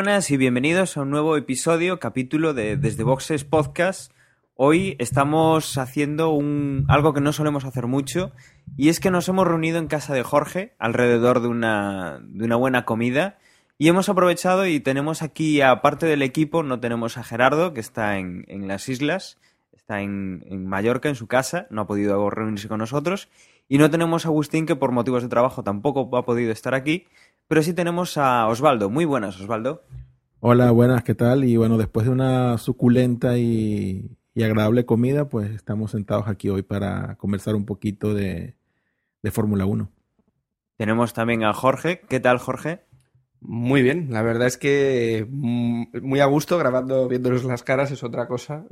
buenas 0.00 0.30
y 0.30 0.38
bienvenidos 0.38 0.96
a 0.96 1.02
un 1.02 1.10
nuevo 1.10 1.36
episodio, 1.36 2.00
capítulo 2.00 2.54
de 2.54 2.78
Desde 2.78 3.04
Boxes 3.04 3.44
Podcast. 3.44 4.12
Hoy 4.54 4.96
estamos 4.98 5.76
haciendo 5.76 6.30
un, 6.30 6.86
algo 6.88 7.12
que 7.12 7.20
no 7.20 7.34
solemos 7.34 7.66
hacer 7.66 7.86
mucho 7.86 8.32
y 8.78 8.88
es 8.88 8.98
que 8.98 9.10
nos 9.10 9.28
hemos 9.28 9.46
reunido 9.46 9.78
en 9.78 9.88
casa 9.88 10.14
de 10.14 10.22
Jorge 10.22 10.74
alrededor 10.78 11.42
de 11.42 11.48
una, 11.48 12.18
de 12.22 12.46
una 12.46 12.56
buena 12.56 12.86
comida 12.86 13.36
y 13.76 13.88
hemos 13.88 14.08
aprovechado 14.08 14.66
y 14.66 14.80
tenemos 14.80 15.20
aquí, 15.20 15.60
aparte 15.60 16.06
del 16.06 16.22
equipo, 16.22 16.62
no 16.62 16.80
tenemos 16.80 17.18
a 17.18 17.22
Gerardo 17.22 17.74
que 17.74 17.80
está 17.80 18.16
en, 18.16 18.46
en 18.48 18.68
las 18.68 18.88
islas, 18.88 19.36
está 19.74 20.00
en, 20.00 20.46
en 20.46 20.64
Mallorca, 20.66 21.10
en 21.10 21.14
su 21.14 21.26
casa, 21.26 21.66
no 21.68 21.82
ha 21.82 21.86
podido 21.86 22.30
reunirse 22.30 22.68
con 22.68 22.78
nosotros 22.78 23.28
y 23.68 23.76
no 23.76 23.90
tenemos 23.90 24.24
a 24.24 24.30
Agustín 24.30 24.64
que 24.64 24.76
por 24.76 24.92
motivos 24.92 25.22
de 25.22 25.28
trabajo 25.28 25.62
tampoco 25.62 26.16
ha 26.16 26.24
podido 26.24 26.52
estar 26.52 26.74
aquí, 26.74 27.06
pero 27.50 27.64
sí 27.64 27.74
tenemos 27.74 28.16
a 28.16 28.46
Osvaldo. 28.46 28.90
Muy 28.90 29.04
buenas, 29.04 29.40
Osvaldo. 29.40 29.82
Hola, 30.38 30.70
buenas, 30.70 31.02
¿qué 31.02 31.16
tal? 31.16 31.42
Y 31.42 31.56
bueno, 31.56 31.78
después 31.78 32.06
de 32.06 32.12
una 32.12 32.56
suculenta 32.58 33.38
y, 33.38 34.16
y 34.34 34.42
agradable 34.44 34.86
comida, 34.86 35.28
pues 35.28 35.50
estamos 35.50 35.90
sentados 35.90 36.28
aquí 36.28 36.48
hoy 36.48 36.62
para 36.62 37.16
conversar 37.16 37.56
un 37.56 37.66
poquito 37.66 38.14
de, 38.14 38.54
de 39.20 39.30
Fórmula 39.32 39.66
1. 39.66 39.90
Tenemos 40.76 41.12
también 41.12 41.42
a 41.42 41.52
Jorge. 41.52 42.02
¿Qué 42.08 42.20
tal, 42.20 42.38
Jorge? 42.38 42.84
Muy 43.40 43.82
bien, 43.82 44.12
la 44.12 44.22
verdad 44.22 44.46
es 44.46 44.56
que 44.56 45.26
mm, 45.28 45.86
muy 46.02 46.20
a 46.20 46.26
gusto 46.26 46.56
grabando, 46.56 47.08
viéndonos 47.08 47.42
las 47.42 47.64
caras 47.64 47.90
es 47.90 48.04
otra 48.04 48.28
cosa 48.28 48.64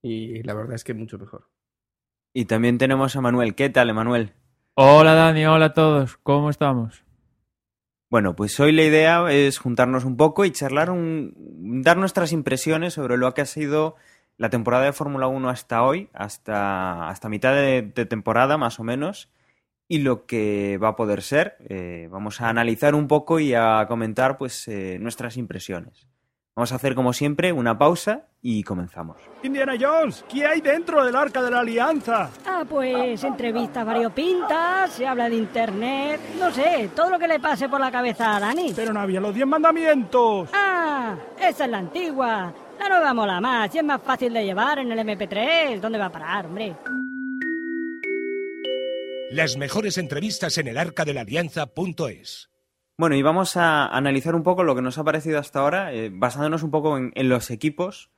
y 0.00 0.42
la 0.44 0.54
verdad 0.54 0.76
es 0.76 0.84
que 0.84 0.94
mucho 0.94 1.18
mejor. 1.18 1.50
Y 2.32 2.46
también 2.46 2.78
tenemos 2.78 3.16
a 3.16 3.20
Manuel. 3.20 3.54
¿Qué 3.54 3.68
tal, 3.68 3.92
Manuel? 3.92 4.32
Hola 4.72 5.12
Dani, 5.12 5.44
hola 5.44 5.66
a 5.66 5.74
todos, 5.74 6.16
¿cómo 6.22 6.48
estamos? 6.48 7.03
Bueno, 8.14 8.36
pues 8.36 8.60
hoy 8.60 8.70
la 8.70 8.84
idea 8.84 9.28
es 9.32 9.58
juntarnos 9.58 10.04
un 10.04 10.16
poco 10.16 10.44
y 10.44 10.52
charlar, 10.52 10.88
un, 10.88 11.82
dar 11.82 11.96
nuestras 11.96 12.30
impresiones 12.30 12.94
sobre 12.94 13.16
lo 13.16 13.34
que 13.34 13.40
ha 13.40 13.44
sido 13.44 13.96
la 14.36 14.50
temporada 14.50 14.84
de 14.84 14.92
Fórmula 14.92 15.26
1 15.26 15.48
hasta 15.48 15.82
hoy, 15.82 16.10
hasta, 16.12 17.08
hasta 17.08 17.28
mitad 17.28 17.52
de, 17.52 17.82
temporada 17.82 18.56
más 18.56 18.78
o 18.78 18.84
menos, 18.84 19.30
y 19.88 19.98
lo 19.98 20.26
que 20.26 20.78
va 20.80 20.90
a 20.90 20.94
poder 20.94 21.22
ser. 21.22 21.56
Eh, 21.68 22.06
vamos 22.08 22.40
a 22.40 22.50
analizar 22.50 22.94
un 22.94 23.08
poco 23.08 23.40
y 23.40 23.52
a 23.52 23.84
comentar 23.88 24.38
pues 24.38 24.68
eh, 24.68 24.96
nuestras 25.00 25.36
impresiones. 25.36 26.06
Vamos 26.56 26.70
a 26.70 26.76
hacer 26.76 26.94
como 26.94 27.12
siempre 27.12 27.52
una 27.52 27.76
pausa 27.76 28.28
y 28.40 28.62
comenzamos. 28.62 29.16
Indiana 29.42 29.74
Jones, 29.78 30.24
¿qué 30.28 30.46
hay 30.46 30.60
dentro 30.60 31.04
del 31.04 31.16
arca 31.16 31.42
de 31.42 31.50
la 31.50 31.60
alianza? 31.60 32.30
Ah, 32.46 32.64
pues 32.68 33.24
entrevistas 33.24 33.84
variopintas, 33.84 34.92
se 34.92 35.04
habla 35.04 35.28
de 35.28 35.34
internet, 35.34 36.20
no 36.38 36.52
sé, 36.52 36.90
todo 36.94 37.10
lo 37.10 37.18
que 37.18 37.26
le 37.26 37.40
pase 37.40 37.68
por 37.68 37.80
la 37.80 37.90
cabeza 37.90 38.36
a 38.36 38.40
Dani. 38.40 38.72
Pero 38.76 38.92
no 38.92 39.00
había 39.00 39.20
los 39.20 39.34
10 39.34 39.48
mandamientos. 39.48 40.48
Ah, 40.52 41.16
esa 41.40 41.64
es 41.64 41.70
la 41.72 41.78
antigua. 41.78 42.54
La 42.78 42.88
nueva 42.88 43.14
mola 43.14 43.40
más 43.40 43.74
y 43.74 43.78
es 43.78 43.84
más 43.84 44.00
fácil 44.00 44.32
de 44.32 44.44
llevar 44.44 44.78
en 44.78 44.92
el 44.92 44.98
MP3. 45.00 45.80
¿Dónde 45.80 45.98
va 45.98 46.06
a 46.06 46.12
parar, 46.12 46.46
hombre? 46.46 46.76
Las 49.32 49.56
mejores 49.56 49.98
entrevistas 49.98 50.56
en 50.58 50.68
el 50.68 50.78
arca 50.78 51.04
de 51.04 51.14
la 51.14 51.22
alianza.es. 51.22 52.53
Bueno, 52.96 53.16
y 53.16 53.22
vamos 53.22 53.56
a 53.56 53.86
analizar 53.88 54.36
un 54.36 54.44
poco 54.44 54.62
lo 54.62 54.76
que 54.76 54.82
nos 54.82 54.98
ha 54.98 55.04
parecido 55.04 55.40
hasta 55.40 55.58
ahora, 55.58 55.92
eh, 55.92 56.10
basándonos 56.12 56.62
un 56.62 56.70
poco 56.70 56.96
en, 56.96 57.28
los 57.28 57.50
equipos. 57.50 58.10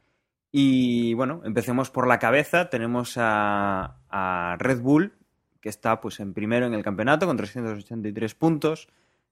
Y 0.53 1.15
bueno, 1.15 1.41
empecemos 1.45 1.91
por 1.91 2.07
la 2.07 2.19
cabeza. 2.19 2.69
Tenemos 2.69 3.15
a, 3.17 4.01
a, 4.11 4.57
Red 4.59 4.81
Bull, 4.83 5.15
que 5.63 5.71
está 5.71 6.01
pues 6.01 6.21
en 6.21 6.35
primero 6.35 6.67
en 6.67 6.75
el 6.75 6.83
campeonato 6.83 7.27
con 7.27 7.39
383 7.39 8.35
puntos. 8.35 8.89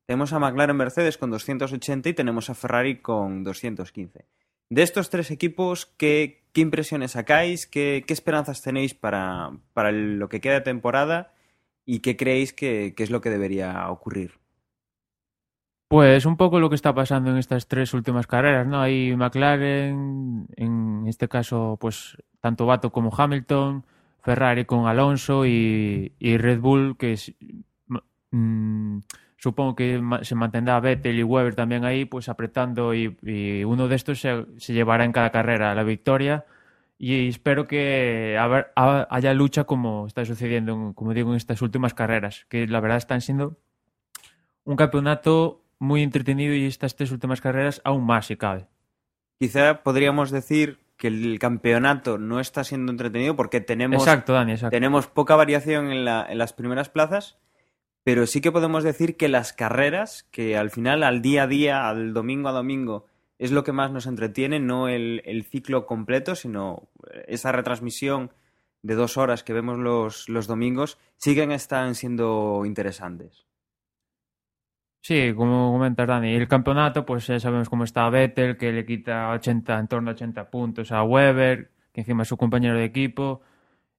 Tenemos 0.06 0.32
a 0.32 0.38
McLaren 0.38 0.77
Mercedes 0.77 1.19
con 1.19 1.31
280 1.31 2.09
y 2.09 2.15
tenemos 2.15 2.49
a 2.49 2.55
Ferrari 2.55 3.03
con 3.03 3.44
215. 3.44 4.26
De 4.71 4.82
estos 4.82 5.11
tres 5.11 5.31
equipos, 5.31 5.84
¿qué, 5.84 6.47
qué 6.55 6.62
impresiones 6.62 7.12
sacáis? 7.12 7.66
¿Qué, 7.66 8.05
¿Qué, 8.06 8.15
esperanzas 8.15 8.62
tenéis 8.62 8.94
para, 8.94 9.50
para 9.75 9.93
lo 9.93 10.28
que 10.31 10.41
queda 10.41 10.55
de 10.55 10.61
temporada? 10.62 11.34
¿Y 11.84 12.00
qué 12.00 12.16
creéis 12.16 12.55
que, 12.55 12.94
que 12.97 13.03
es 13.03 13.11
lo 13.11 13.21
que 13.21 13.31
debería 13.31 13.88
ocurrir? 13.91 14.44
Pues 15.94 16.27
un 16.27 16.37
poco 16.37 16.59
lo 16.59 16.69
que 16.71 16.75
está 16.75 16.93
pasando 16.93 17.31
en 17.31 17.37
estas 17.37 17.69
tres 17.69 17.94
últimas 17.94 18.27
carreras, 18.27 18.66
¿no? 18.66 18.81
Hay 18.81 19.15
McLaren, 19.15 20.49
en 20.56 21.05
este 21.06 21.28
caso, 21.28 21.78
pues 21.81 22.16
tanto 22.41 22.66
Bato 22.66 22.91
como 22.91 23.15
Hamilton, 23.16 23.84
Ferrari 24.21 24.65
con 24.65 24.88
Alonso 24.88 25.47
y, 25.47 26.10
Red 26.19 26.59
Bull, 26.59 26.97
que 26.97 27.15
mmm, 28.32 28.99
supongo 29.37 29.77
que 29.77 30.03
se 30.22 30.34
mantendrá 30.34 30.81
Vettel 30.81 31.16
y 31.16 31.22
Weber 31.22 31.55
también 31.55 31.84
ahí, 31.84 32.06
pues 32.06 32.28
apretando 32.28 32.93
y, 32.93 33.16
uno 33.65 33.87
de 33.87 33.94
estos 33.94 34.21
se, 34.21 34.47
se, 34.56 34.72
llevará 34.72 35.05
en 35.05 35.12
cada 35.12 35.31
carrera 35.31 35.76
la 35.76 35.84
victoria. 35.84 36.44
Y 36.99 37.28
espero 37.28 37.69
que 37.69 38.37
haya 38.75 39.32
lucha 39.32 39.62
como 39.62 40.09
está 40.09 40.25
sucediendo, 40.25 40.93
como 40.97 41.15
digo, 41.15 41.31
en 41.31 41.37
estas 41.37 41.62
últimas 41.62 41.94
carreras, 41.94 42.47
que 42.49 42.66
la 42.66 42.81
verdad 42.81 42.99
están 42.99 43.21
siendo 43.21 43.59
un 44.65 44.75
campeonato 44.75 45.64
muy 45.79 46.03
entretenido 46.03 46.55
y 46.55 46.67
estas 46.67 46.97
tres 46.97 47.11
últimas 47.12 47.41
carreras 47.41 47.81
aún 47.85 48.05
más, 48.05 48.27
si 48.27 48.37
cabe. 48.37 48.67
Quizá 49.39 49.83
podríamos 49.83 50.31
decir 50.31 50.79
que 50.97 51.09
el 51.09 51.39
campeonato 51.39 52.19
no 52.19 52.41
está 52.41 52.65
siendo 52.65 52.93
entretenido 52.93 53.37
porque 53.37 53.61
tenemos, 53.61 54.03
exacto, 54.03 54.33
Dani, 54.33 54.53
exacto. 54.53 54.75
tenemos 54.75 55.07
poca 55.07 55.37
variación 55.37 55.91
en, 55.91 56.05
la, 56.05 56.25
en, 56.29 56.39
las 56.39 56.53
primeras 56.53 56.89
plazas, 56.89 57.39
pero 58.05 58.27
sí 58.27 58.41
que 58.41 58.53
podemos 58.53 58.85
decir 58.85 59.17
que 59.17 59.29
las 59.29 59.53
carreras, 59.53 60.25
que 60.31 60.57
al 60.57 60.71
final, 60.71 61.03
al 61.03 61.21
día 61.21 61.45
a 61.45 61.47
día, 61.47 61.89
al 61.89 62.12
domingo 62.12 62.49
a 62.49 62.53
domingo, 62.53 63.06
es 63.39 63.51
lo 63.51 63.65
que 63.65 63.73
más 63.73 63.91
nos 63.91 64.06
entretiene, 64.06 64.61
no 64.61 64.89
el, 64.89 65.23
el 65.25 65.45
ciclo 65.45 65.87
completo, 65.87 66.37
sino 66.37 66.89
esa 67.27 67.51
retransmisión 67.51 68.31
de 68.83 68.95
dos 68.95 69.17
horas 69.17 69.43
que 69.43 69.55
vemos 69.55 69.79
los, 69.79 70.29
los 70.29 70.47
domingos, 70.47 70.99
siguen 71.17 71.51
están 71.51 71.95
siendo 71.95 72.62
interesantes. 72.67 73.44
Sí, 75.05 75.35
como 75.37 75.71
comentas 75.71 76.09
Dani, 76.09 76.35
el 76.35 76.49
campeonato, 76.49 77.05
pues 77.05 77.27
ya 77.27 77.39
sabemos 77.39 77.69
cómo 77.69 77.85
está 77.85 78.09
Vettel, 78.09 78.56
que 78.56 78.73
le 78.73 78.87
quita 78.87 79.29
80, 79.33 79.79
en 79.79 79.87
torno 79.87 80.09
a 80.09 80.15
80 80.15 80.49
puntos 80.49 80.93
a 80.93 81.03
Weber, 81.03 81.73
que 81.93 82.01
encima 82.01 82.23
es 82.23 82.29
su 82.31 82.39
compañero 82.39 82.79
de 82.79 82.85
equipo. 82.85 83.43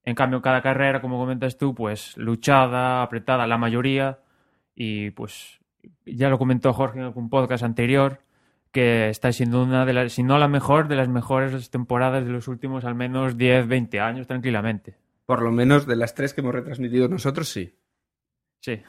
En 0.03 0.15
cambio, 0.15 0.41
cada 0.41 0.63
carrera, 0.63 1.01
como 1.01 1.19
comentas 1.19 1.59
tú, 1.59 1.75
pues 1.75 2.17
luchada, 2.17 3.03
apretada 3.03 3.45
la 3.45 3.59
mayoría. 3.59 4.17
Y 4.73 5.11
pues 5.11 5.59
ya 6.07 6.29
lo 6.29 6.39
comentó 6.39 6.73
Jorge 6.73 6.97
en 6.97 7.05
algún 7.05 7.29
podcast 7.29 7.63
anterior, 7.63 8.21
que 8.71 9.09
está 9.09 9.31
siendo 9.31 9.61
una 9.61 9.85
de 9.85 9.93
las, 9.93 10.11
si 10.11 10.23
no 10.23 10.39
la 10.39 10.47
mejor, 10.47 10.87
de 10.87 10.95
las 10.95 11.07
mejores 11.07 11.69
temporadas 11.69 12.25
de 12.25 12.31
los 12.31 12.47
últimos 12.47 12.83
al 12.83 12.95
menos 12.95 13.37
10, 13.37 13.67
20 13.67 13.99
años, 13.99 14.25
tranquilamente. 14.25 14.97
Por 15.27 15.43
lo 15.43 15.51
menos 15.51 15.85
de 15.85 15.97
las 15.97 16.15
tres 16.15 16.33
que 16.33 16.41
hemos 16.41 16.55
retransmitido 16.55 17.07
nosotros, 17.07 17.47
sí. 17.47 17.77
Sí. 18.59 18.81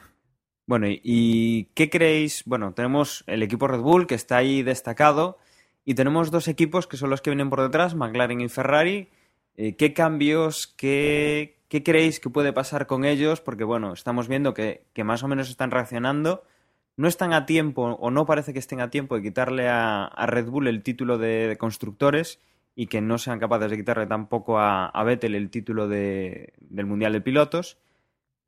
Bueno, 0.67 0.87
¿y 0.89 1.65
qué 1.75 1.89
creéis? 1.89 2.43
Bueno, 2.45 2.73
tenemos 2.73 3.23
el 3.27 3.41
equipo 3.41 3.69
Red 3.69 3.79
Bull 3.79 4.05
que 4.05 4.15
está 4.15 4.35
ahí 4.35 4.63
destacado 4.63 5.37
y 5.85 5.95
tenemos 5.95 6.29
dos 6.29 6.49
equipos 6.49 6.87
que 6.87 6.97
son 6.97 7.09
los 7.09 7.21
que 7.21 7.29
vienen 7.29 7.49
por 7.49 7.61
detrás, 7.61 7.95
McLaren 7.95 8.41
y 8.41 8.49
Ferrari. 8.49 9.07
Eh, 9.55 9.77
¿Qué 9.77 9.93
cambios, 9.93 10.67
qué, 10.67 11.57
qué, 11.69 11.83
creéis 11.83 12.19
que 12.19 12.29
puede 12.29 12.51
pasar 12.51 12.85
con 12.85 13.05
ellos? 13.05 13.39
Porque 13.39 13.63
bueno, 13.63 13.93
estamos 13.93 14.27
viendo 14.27 14.53
que, 14.53 14.83
que, 14.93 15.05
más 15.05 15.23
o 15.23 15.29
menos 15.29 15.49
están 15.49 15.71
reaccionando. 15.71 16.43
No 16.97 17.07
están 17.07 17.31
a 17.31 17.45
tiempo, 17.45 17.83
o 17.83 18.11
no 18.11 18.25
parece 18.25 18.51
que 18.51 18.59
estén 18.59 18.81
a 18.81 18.89
tiempo 18.89 19.15
de 19.15 19.21
quitarle 19.21 19.69
a, 19.69 20.03
a 20.05 20.25
Red 20.25 20.47
Bull 20.49 20.67
el 20.67 20.83
título 20.83 21.17
de, 21.17 21.55
constructores 21.57 22.41
y 22.75 22.87
que 22.87 22.99
no 22.99 23.17
sean 23.19 23.39
capaces 23.39 23.71
de 23.71 23.77
quitarle 23.77 24.07
tampoco 24.07 24.59
a, 24.59 24.87
a 24.87 25.03
Vettel 25.05 25.35
el 25.35 25.49
título 25.49 25.87
de, 25.87 26.53
del 26.59 26.87
Mundial 26.87 27.13
de 27.13 27.21
Pilotos 27.21 27.77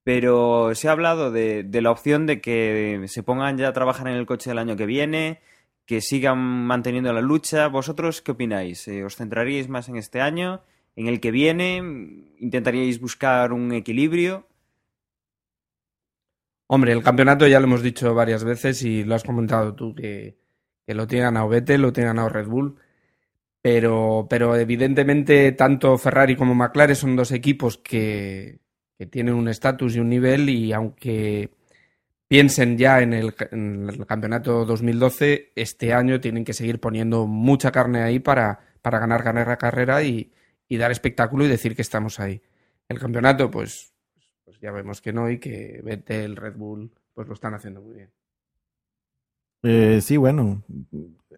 pero 0.03 0.73
se 0.75 0.87
ha 0.87 0.91
hablado 0.91 1.31
de, 1.31 1.67
la 1.71 1.91
opción 1.91 2.25
de 2.25 2.41
que 2.41 3.03
se 3.07 3.23
pongan 3.23 3.57
ya 3.57 3.67
a 3.67 3.73
trabajar 3.73 4.07
en 4.07 4.15
el 4.15 4.25
coche 4.25 4.49
del 4.49 4.59
año 4.59 4.75
que 4.75 4.85
viene, 4.85 5.39
que 5.85 6.01
sigan 6.01 6.37
manteniendo 6.37 7.11
la 7.13 7.21
lucha. 7.21 7.67
¿Vosotros 7.67 8.21
qué 8.21 8.31
opináis? 8.31 8.87
Eh, 8.87 9.03
¿Os 9.03 9.15
centraríais 9.15 9.69
más 9.69 9.89
en 9.89 9.97
este 9.97 10.21
año? 10.21 10.61
¿En 10.95 11.07
el 11.07 11.19
que 11.19 11.31
viene? 11.31 11.77
¿Intentaríais 12.39 12.99
buscar 12.99 13.53
un 13.53 13.71
equilibrio? 13.73 14.47
Hombre, 16.67 16.91
el 16.91 17.03
campeonato 17.03 17.47
ya 17.47 17.59
lo 17.59 17.65
hemos 17.65 17.81
dicho 17.81 18.13
varias 18.13 18.43
veces 18.43 18.83
y 18.83 19.03
lo 19.03 19.15
has 19.15 19.23
comentado 19.23 19.73
tú, 19.73 19.95
que, 19.95 20.37
que 20.85 20.93
lo 20.93 21.07
tiene 21.07 21.23
ganado 21.23 21.49
Vettel, 21.49 21.81
lo 21.81 21.93
tiene 21.93 22.07
ganado 22.07 22.29
Red 22.29 22.47
Bull. 22.47 22.75
Pero, 23.61 24.27
pero 24.29 24.55
evidentemente 24.55 25.51
tanto 25.51 25.97
Ferrari 25.97 26.35
como 26.35 26.55
McLaren 26.55 26.95
son 26.95 27.15
dos 27.15 27.31
equipos 27.31 27.77
que, 27.77 28.59
que 28.99 29.05
tienen 29.05 29.33
un 29.33 29.47
estatus 29.47 29.95
y 29.95 29.99
un 30.01 30.09
nivel 30.09 30.49
y 30.49 30.73
aunque 30.73 31.51
piensen 32.27 32.77
ya 32.77 32.99
en 32.99 33.13
el, 33.13 33.33
en 33.49 33.89
el, 33.89 34.05
campeonato 34.05 34.65
2012, 34.65 35.53
este 35.55 35.93
año 35.93 36.19
tienen 36.19 36.43
que 36.43 36.51
seguir 36.51 36.81
poniendo 36.81 37.25
mucha 37.25 37.71
carne 37.71 38.03
ahí 38.03 38.19
para, 38.19 38.59
para 38.81 38.99
ganar, 38.99 39.23
ganar 39.23 39.47
la 39.47 39.57
carrera 39.57 40.03
y, 40.03 40.33
y, 40.67 40.75
dar 40.75 40.91
espectáculo 40.91 41.45
y 41.45 41.47
decir 41.47 41.77
que 41.77 41.81
estamos 41.81 42.19
ahí. 42.19 42.41
El 42.89 42.99
campeonato, 42.99 43.49
pues, 43.49 43.93
pues 44.43 44.59
ya 44.59 44.71
vemos 44.71 44.99
que 44.99 45.13
no 45.13 45.29
y 45.29 45.39
que 45.39 45.79
Vettel, 45.81 46.35
Red 46.35 46.57
Bull, 46.57 46.91
pues 47.13 47.25
lo 47.25 47.35
están 47.35 47.53
haciendo 47.53 47.81
muy 47.81 47.95
bien. 47.95 48.09
Eh, 49.63 50.01
sí, 50.01 50.17
bueno, 50.17 50.61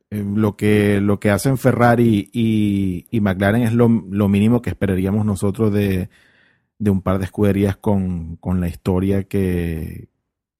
eh, 0.09 0.23
lo, 0.35 0.57
que, 0.57 0.99
lo 0.99 1.19
que 1.19 1.29
hacen 1.29 1.59
Ferrari 1.59 2.27
y, 2.33 3.05
y 3.11 3.21
McLaren 3.21 3.61
es 3.61 3.73
lo, 3.73 3.87
lo, 3.87 4.27
mínimo 4.27 4.63
que 4.63 4.71
esperaríamos 4.71 5.25
nosotros 5.25 5.71
de, 5.71 6.09
de 6.81 6.89
un 6.89 7.01
par 7.03 7.19
de 7.19 7.25
escuderías 7.25 7.77
con, 7.77 8.37
con 8.37 8.59
la 8.59 8.67
historia 8.67 9.23
que, 9.25 10.09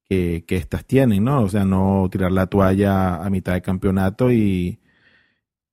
que, 0.07 0.44
estas 0.50 0.85
tienen, 0.85 1.23
¿no? 1.23 1.41
O 1.41 1.50
sea, 1.50 1.65
no 1.65 2.07
tirar 2.12 2.31
la 2.31 2.45
toalla 2.45 3.15
a 3.15 3.29
mitad 3.31 3.53
de 3.53 3.63
campeonato 3.63 4.31
y, 4.31 4.79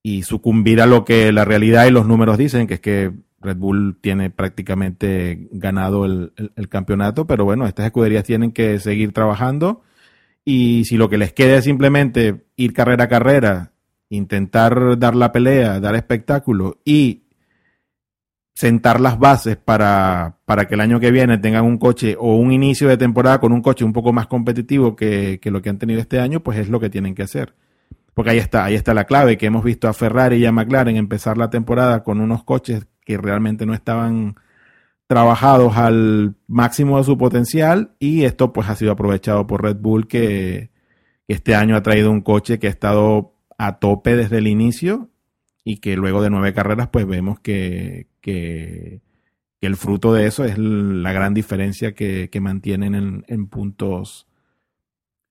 y 0.02 0.22
sucumbir 0.22 0.80
a 0.80 0.86
lo 0.86 1.04
que 1.04 1.32
la 1.32 1.44
realidad 1.44 1.86
y 1.86 1.90
los 1.90 2.06
números 2.06 2.38
dicen, 2.38 2.66
que 2.66 2.74
es 2.74 2.80
que 2.80 3.12
Red 3.42 3.58
Bull 3.58 3.98
tiene 4.00 4.30
prácticamente 4.30 5.48
ganado 5.52 6.06
el, 6.06 6.32
el, 6.36 6.52
el 6.56 6.68
campeonato, 6.70 7.26
pero 7.26 7.44
bueno, 7.44 7.66
estas 7.66 7.84
escuderías 7.84 8.24
tienen 8.24 8.52
que 8.52 8.78
seguir 8.80 9.12
trabajando 9.12 9.82
y 10.46 10.86
si 10.86 10.96
lo 10.96 11.10
que 11.10 11.18
les 11.18 11.34
queda 11.34 11.58
es 11.58 11.64
simplemente 11.64 12.46
ir 12.56 12.72
carrera 12.72 13.04
a 13.04 13.08
carrera, 13.08 13.72
intentar 14.08 14.98
dar 14.98 15.14
la 15.14 15.30
pelea, 15.30 15.78
dar 15.78 15.94
espectáculo 15.94 16.80
y 16.86 17.27
sentar 18.58 19.00
las 19.00 19.20
bases 19.20 19.56
para, 19.56 20.38
para 20.44 20.66
que 20.66 20.74
el 20.74 20.80
año 20.80 20.98
que 20.98 21.12
viene 21.12 21.38
tengan 21.38 21.64
un 21.64 21.78
coche 21.78 22.16
o 22.18 22.34
un 22.34 22.50
inicio 22.50 22.88
de 22.88 22.96
temporada 22.96 23.38
con 23.38 23.52
un 23.52 23.62
coche 23.62 23.84
un 23.84 23.92
poco 23.92 24.12
más 24.12 24.26
competitivo 24.26 24.96
que, 24.96 25.38
que 25.40 25.52
lo 25.52 25.62
que 25.62 25.68
han 25.68 25.78
tenido 25.78 26.00
este 26.00 26.18
año, 26.18 26.40
pues 26.40 26.58
es 26.58 26.68
lo 26.68 26.80
que 26.80 26.90
tienen 26.90 27.14
que 27.14 27.22
hacer. 27.22 27.54
Porque 28.14 28.30
ahí 28.32 28.38
está, 28.38 28.64
ahí 28.64 28.74
está 28.74 28.94
la 28.94 29.04
clave, 29.04 29.38
que 29.38 29.46
hemos 29.46 29.62
visto 29.62 29.86
a 29.86 29.92
Ferrari 29.92 30.38
y 30.38 30.44
a 30.44 30.50
McLaren 30.50 30.96
empezar 30.96 31.38
la 31.38 31.50
temporada 31.50 32.02
con 32.02 32.20
unos 32.20 32.42
coches 32.42 32.84
que 33.04 33.16
realmente 33.16 33.64
no 33.64 33.74
estaban 33.74 34.34
trabajados 35.06 35.76
al 35.76 36.34
máximo 36.48 36.98
de 36.98 37.04
su 37.04 37.16
potencial 37.16 37.92
y 38.00 38.24
esto 38.24 38.52
pues 38.52 38.68
ha 38.68 38.74
sido 38.74 38.90
aprovechado 38.90 39.46
por 39.46 39.62
Red 39.62 39.76
Bull 39.76 40.08
que, 40.08 40.70
este 41.28 41.54
año 41.54 41.76
ha 41.76 41.82
traído 41.84 42.10
un 42.10 42.22
coche 42.22 42.58
que 42.58 42.66
ha 42.66 42.70
estado 42.70 43.34
a 43.56 43.78
tope 43.78 44.16
desde 44.16 44.38
el 44.38 44.48
inicio 44.48 45.10
y 45.62 45.76
que 45.76 45.94
luego 45.94 46.22
de 46.22 46.30
nueve 46.30 46.52
carreras 46.54 46.88
pues 46.88 47.06
vemos 47.06 47.38
que, 47.38 48.07
que, 48.20 49.00
el 49.60 49.76
fruto 49.76 50.12
de 50.12 50.26
eso 50.26 50.44
es 50.44 50.56
la 50.56 51.12
gran 51.12 51.34
diferencia 51.34 51.92
que, 51.92 52.30
que 52.30 52.40
mantienen 52.40 52.94
en, 52.94 53.24
en 53.26 53.48
puntos 53.48 54.28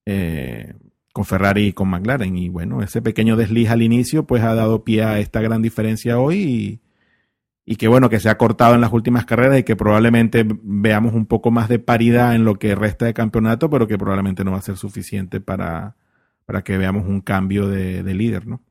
eh, 0.05 0.73
con 1.13 1.23
Ferrari 1.23 1.67
y 1.67 1.73
con 1.73 1.87
McLaren 1.87 2.35
y 2.35 2.49
bueno 2.49 2.81
ese 2.83 3.01
pequeño 3.01 3.37
desliz 3.37 3.69
al 3.69 3.81
inicio 3.81 4.27
pues 4.27 4.43
ha 4.43 4.53
dado 4.53 4.83
pie 4.83 5.03
a 5.03 5.19
esta 5.19 5.39
gran 5.39 5.61
diferencia 5.61 6.19
hoy 6.19 6.37
y, 6.43 6.81
y 7.69 7.75
que 7.75 7.89
bueno, 7.89 8.09
que 8.09 8.21
se 8.21 8.29
ha 8.29 8.37
cortado 8.37 8.75
en 8.75 8.81
las 8.81 8.93
últimas 8.93 9.25
carreras 9.25 9.59
y 9.59 9.63
que 9.63 9.75
probablemente 9.75 10.45
veamos 10.63 11.13
un 11.13 11.25
poco 11.25 11.51
más 11.51 11.67
de 11.67 11.79
paridad 11.79 12.33
en 12.33 12.45
lo 12.45 12.57
que 12.57 12.75
resta 12.75 13.05
de 13.05 13.13
campeonato, 13.13 13.69
pero 13.69 13.89
que 13.89 13.97
probablemente 13.97 14.45
no 14.45 14.51
va 14.51 14.59
a 14.59 14.61
ser 14.61 14.77
suficiente 14.77 15.41
para, 15.41 15.97
para 16.45 16.63
que 16.63 16.77
veamos 16.77 17.05
un 17.05 17.19
cambio 17.19 17.67
de, 17.67 18.03
de 18.03 18.13
líder, 18.13 18.47
¿no? 18.47 18.61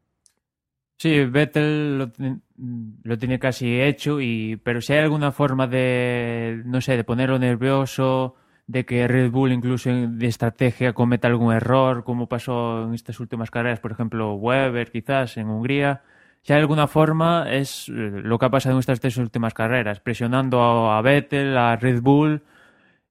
Sí, 0.98 1.24
Vettel 1.26 1.98
lo, 1.98 3.18
tiene 3.18 3.38
casi 3.38 3.80
hecho, 3.80 4.18
y, 4.20 4.56
pero 4.56 4.80
si 4.80 4.94
hay 4.94 5.00
alguna 5.00 5.30
forma 5.30 5.66
de, 5.66 6.62
no 6.64 6.80
sé, 6.80 6.96
de 6.96 7.04
ponerlo 7.04 7.38
nervioso, 7.38 8.34
de 8.66 8.86
que 8.86 9.06
Red 9.06 9.30
Bull 9.30 9.52
incluso 9.52 9.90
de 9.90 10.26
estrategia 10.26 10.94
cometa 10.94 11.28
algún 11.28 11.52
error, 11.52 12.02
como 12.02 12.28
pasó 12.28 12.84
en 12.84 12.94
estas 12.94 13.20
últimas 13.20 13.50
carreras, 13.50 13.80
por 13.80 13.92
ejemplo, 13.92 14.34
Weber 14.34 14.90
quizás 14.90 15.36
en 15.36 15.48
Hungría, 15.50 16.02
si 16.42 16.54
hay 16.54 16.60
alguna 16.60 16.86
forma, 16.86 17.46
es 17.50 17.88
lo 17.90 18.38
que 18.38 18.46
ha 18.46 18.50
pasado 18.50 18.76
en 18.76 18.80
estas 18.80 19.00
tres 19.00 19.18
últimas 19.18 19.52
carreras, 19.52 20.00
presionando 20.00 20.90
a, 20.90 21.02
Vettel, 21.02 21.58
a 21.58 21.76
Red 21.76 22.00
Bull, 22.00 22.42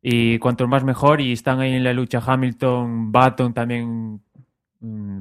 y 0.02 0.40
cuanto 0.40 0.68
más 0.68 0.84
mejor, 0.84 1.22
y 1.22 1.34
están 1.34 1.60
ahí 1.60 1.74
en 1.74 1.84
la 1.84 1.94
lucha 1.94 2.20
Hamilton, 2.26 3.12
Baton 3.12 3.54
también, 3.54 4.22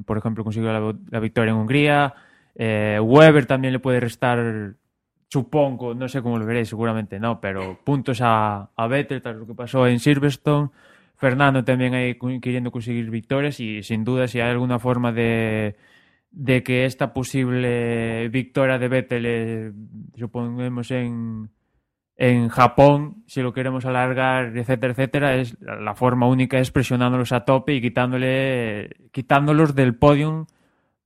por 0.06 0.16
ejemplo, 0.18 0.44
consiguió 0.44 0.72
la, 0.72 0.94
la 1.10 1.20
victoria 1.20 1.50
en 1.52 1.58
Hungría, 1.58 2.14
eh, 2.54 2.98
Weber 3.00 3.46
también 3.46 3.72
le 3.72 3.78
puede 3.78 4.00
restar, 4.00 4.74
supongo, 5.28 5.94
no 5.94 6.08
sé 6.08 6.22
cómo 6.22 6.38
lo 6.38 6.46
veréis, 6.46 6.68
seguramente 6.68 7.18
no, 7.18 7.40
pero 7.40 7.78
puntos 7.84 8.20
a, 8.20 8.70
a 8.76 8.86
Vettel, 8.86 9.22
tras 9.22 9.36
lo 9.36 9.46
que 9.46 9.54
pasó 9.54 9.86
en 9.86 9.98
Silverstone, 9.98 10.70
Fernando 11.16 11.64
también 11.64 11.94
ahí 11.94 12.18
queriendo 12.40 12.70
conseguir 12.70 13.10
victorias, 13.10 13.60
y 13.60 13.82
sin 13.82 14.04
duda 14.04 14.28
si 14.28 14.40
hay 14.40 14.50
alguna 14.50 14.78
forma 14.78 15.12
de 15.12 15.76
de 16.34 16.64
que 16.64 16.84
esta 16.84 17.12
posible 17.12 18.28
victoria 18.28 18.78
de 18.78 18.88
Vettel, 18.88 19.24
eh, 19.26 19.72
suponemos 20.18 20.90
en, 20.90 21.48
en 22.16 22.48
Japón, 22.48 23.22
si 23.26 23.40
lo 23.40 23.52
queremos 23.52 23.84
alargar, 23.84 24.56
etcétera, 24.56 24.92
etcétera, 24.92 25.36
es 25.36 25.56
la 25.60 25.94
forma 25.94 26.26
única 26.26 26.58
es 26.58 26.72
presionándolos 26.72 27.32
a 27.32 27.44
tope 27.44 27.74
y 27.74 27.80
quitándole, 27.80 28.90
quitándolos 29.12 29.76
del 29.76 29.94
podium 29.94 30.46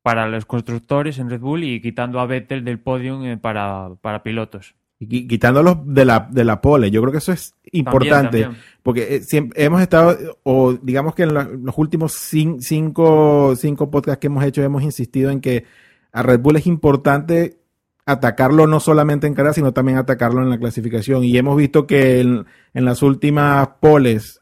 para 0.08 0.26
los 0.26 0.46
constructores 0.46 1.18
en 1.18 1.28
Red 1.28 1.40
Bull 1.40 1.64
y 1.64 1.82
quitando 1.82 2.18
a 2.18 2.24
Vettel 2.24 2.64
del 2.64 2.78
podium 2.78 3.26
eh, 3.26 3.36
para, 3.36 3.90
para 4.00 4.22
pilotos. 4.22 4.74
Y 4.98 5.28
quitándolos 5.28 5.80
de 5.84 6.06
la, 6.06 6.26
de 6.30 6.44
la 6.46 6.62
pole. 6.62 6.90
Yo 6.90 7.02
creo 7.02 7.12
que 7.12 7.18
eso 7.18 7.30
es 7.30 7.54
importante. 7.72 8.40
También, 8.40 8.42
también. 8.44 8.62
Porque 8.82 9.16
eh, 9.16 9.20
siempre 9.20 9.62
hemos 9.62 9.82
estado, 9.82 10.16
o 10.44 10.72
digamos 10.72 11.14
que 11.14 11.24
en 11.24 11.34
los 11.34 11.76
últimos 11.76 12.14
cinco, 12.14 13.54
cinco 13.54 13.90
podcasts 13.90 14.18
que 14.18 14.28
hemos 14.28 14.42
hecho 14.44 14.62
hemos 14.62 14.82
insistido 14.82 15.30
en 15.30 15.42
que 15.42 15.66
a 16.10 16.22
Red 16.22 16.40
Bull 16.40 16.56
es 16.56 16.66
importante 16.66 17.58
atacarlo 18.06 18.66
no 18.66 18.80
solamente 18.80 19.26
en 19.26 19.34
carrera, 19.34 19.52
sino 19.52 19.74
también 19.74 19.98
atacarlo 19.98 20.40
en 20.40 20.48
la 20.48 20.58
clasificación. 20.58 21.22
Y 21.22 21.36
hemos 21.36 21.54
visto 21.54 21.86
que 21.86 22.20
en, 22.20 22.46
en 22.72 22.84
las 22.86 23.02
últimas 23.02 23.68
poles, 23.78 24.40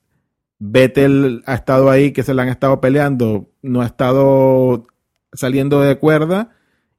Vettel 0.61 1.43
ha 1.45 1.55
estado 1.55 1.91
ahí, 1.91 2.13
que 2.13 2.23
se 2.23 2.35
la 2.35 2.43
han 2.43 2.51
estado 2.51 2.81
peleando, 2.81 3.51
no 3.63 3.81
ha 3.83 3.87
estado 3.87 4.87
saliendo 5.37 5.81
de 5.81 5.99
cuerda. 5.99 6.51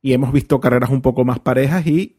Y 0.01 0.13
hemos 0.13 0.31
visto 0.31 0.59
carreras 0.59 0.89
un 0.89 1.01
poco 1.01 1.25
más 1.25 1.39
parejas 1.39 1.85
y 1.87 2.17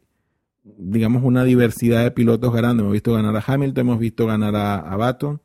digamos, 0.77 1.23
una 1.23 1.43
diversidad 1.43 2.03
de 2.03 2.11
pilotos 2.11 2.53
grande. 2.53 2.81
Hemos 2.81 2.93
visto 2.93 3.13
ganar 3.13 3.35
a 3.35 3.43
Hamilton, 3.45 3.81
hemos 3.81 3.99
visto 3.99 4.25
ganar 4.25 4.55
a, 4.55 4.75
a 4.75 4.97
Baton. 4.97 5.41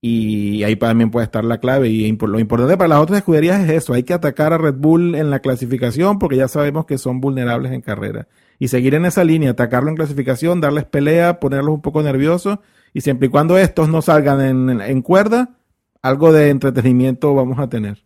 Y 0.00 0.62
ahí 0.64 0.76
también 0.76 1.10
puede 1.10 1.24
estar 1.24 1.44
la 1.44 1.58
clave. 1.58 1.88
Y 1.88 2.14
lo 2.14 2.38
importante 2.38 2.76
para 2.76 2.88
las 2.88 3.00
otras 3.00 3.18
escuderías 3.18 3.62
es 3.62 3.70
eso. 3.70 3.94
Hay 3.94 4.02
que 4.02 4.12
atacar 4.12 4.52
a 4.52 4.58
Red 4.58 4.74
Bull 4.74 5.14
en 5.14 5.30
la 5.30 5.40
clasificación 5.40 6.18
porque 6.18 6.36
ya 6.36 6.46
sabemos 6.46 6.84
que 6.84 6.98
son 6.98 7.20
vulnerables 7.20 7.72
en 7.72 7.80
carrera. 7.80 8.28
Y 8.58 8.68
seguir 8.68 8.94
en 8.94 9.06
esa 9.06 9.24
línea, 9.24 9.50
atacarlo 9.50 9.88
en 9.88 9.96
clasificación, 9.96 10.60
darles 10.60 10.84
pelea, 10.84 11.40
ponerlos 11.40 11.74
un 11.74 11.80
poco 11.80 12.02
nerviosos. 12.02 12.58
Y 12.92 13.00
siempre 13.00 13.28
y 13.28 13.30
cuando 13.30 13.56
estos 13.56 13.88
no 13.88 14.02
salgan 14.02 14.80
en 14.82 15.02
cuerda, 15.02 15.56
algo 16.02 16.32
de 16.32 16.50
entretenimiento 16.50 17.34
vamos 17.34 17.58
a 17.58 17.68
tener. 17.68 18.03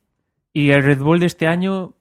Y 0.58 0.72
el 0.72 0.82
Red 0.82 0.98
Bull 0.98 1.20
de 1.20 1.26
este 1.26 1.46
año, 1.46 1.94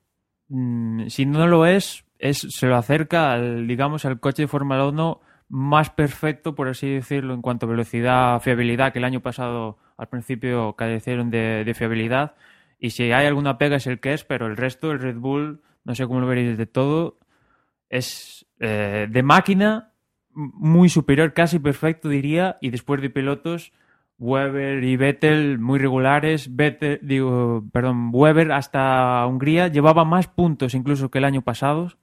mmm, 0.48 1.10
si 1.10 1.28
no 1.28 1.46
lo 1.46 1.68
es, 1.68 2.06
es, 2.18 2.40
se 2.40 2.66
lo 2.66 2.76
acerca 2.76 3.32
al, 3.32 3.68
digamos, 3.68 4.04
al 4.04 4.20
coche 4.20 4.42
de 4.42 4.48
Fórmula 4.48 4.88
1 4.88 5.22
más 5.48 5.92
perfecto, 5.92 6.56
por 6.56 6.68
así 6.68 6.90
decirlo, 6.90 7.36
en 7.36 7.44
cuanto 7.44 7.68
a 7.68 7.70
velocidad, 7.70 8.40
fiabilidad, 8.40 8.92
que 8.92 8.98
el 8.98 9.06
año 9.06 9.20
pasado 9.20 9.78
al 9.96 10.08
principio 10.08 10.74
carecieron 10.74 11.30
de, 11.30 11.66
de 11.66 11.74
fiabilidad. 11.76 12.34
Y 12.80 12.90
si 12.90 13.12
hay 13.12 13.28
alguna 13.28 13.60
pega 13.60 13.76
es 13.76 13.86
el 13.86 14.00
que 14.00 14.14
es, 14.14 14.24
pero 14.24 14.48
el 14.48 14.58
resto, 14.58 14.90
el 14.90 15.02
Red 15.02 15.18
Bull, 15.18 15.62
no 15.84 15.94
sé 15.94 16.08
cómo 16.08 16.20
lo 16.20 16.26
veréis 16.26 16.58
de 16.58 16.66
todo, 16.66 17.20
es 17.90 18.48
eh, 18.60 19.06
de 19.08 19.22
máquina 19.22 19.92
muy 20.34 20.90
superior, 20.90 21.32
casi 21.34 21.60
perfecto 21.60 22.10
diría, 22.10 22.58
y 22.60 22.72
después 22.72 23.04
de 23.04 23.12
pilotos, 23.12 23.72
Weber 24.20 24.84
y 24.84 24.98
Vettel 24.98 25.60
muy 25.60 25.80
regulares. 25.80 26.56
Vettel, 26.56 27.00
perdón, 27.72 28.10
Weber 28.12 28.52
hasta 28.52 29.26
Hungría 29.28 29.68
llevaba 29.68 30.06
más 30.06 30.28
puntos 30.28 30.74
incluso 30.74 31.10
que 31.10 31.20
el 31.20 31.26
año 31.26 31.42
pasado. 31.42 31.94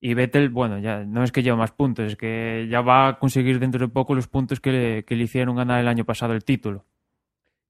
Y 0.00 0.14
Vettel, 0.14 0.50
bueno, 0.50 0.78
ya 0.78 1.04
no 1.04 1.24
es 1.24 1.32
que 1.32 1.42
lleva 1.42 1.56
más 1.56 1.72
puntos, 1.72 2.06
es 2.06 2.16
que 2.16 2.68
ya 2.70 2.80
va 2.82 3.08
a 3.08 3.18
conseguir 3.18 3.58
dentro 3.58 3.80
de 3.80 3.92
poco 3.92 4.14
los 4.14 4.28
puntos 4.28 4.60
que 4.60 4.70
le, 4.70 5.04
que 5.04 5.16
le 5.16 5.24
hicieron 5.24 5.56
ganar 5.56 5.80
el 5.80 5.88
año 5.88 6.04
pasado 6.04 6.34
el 6.34 6.44
título. 6.44 6.84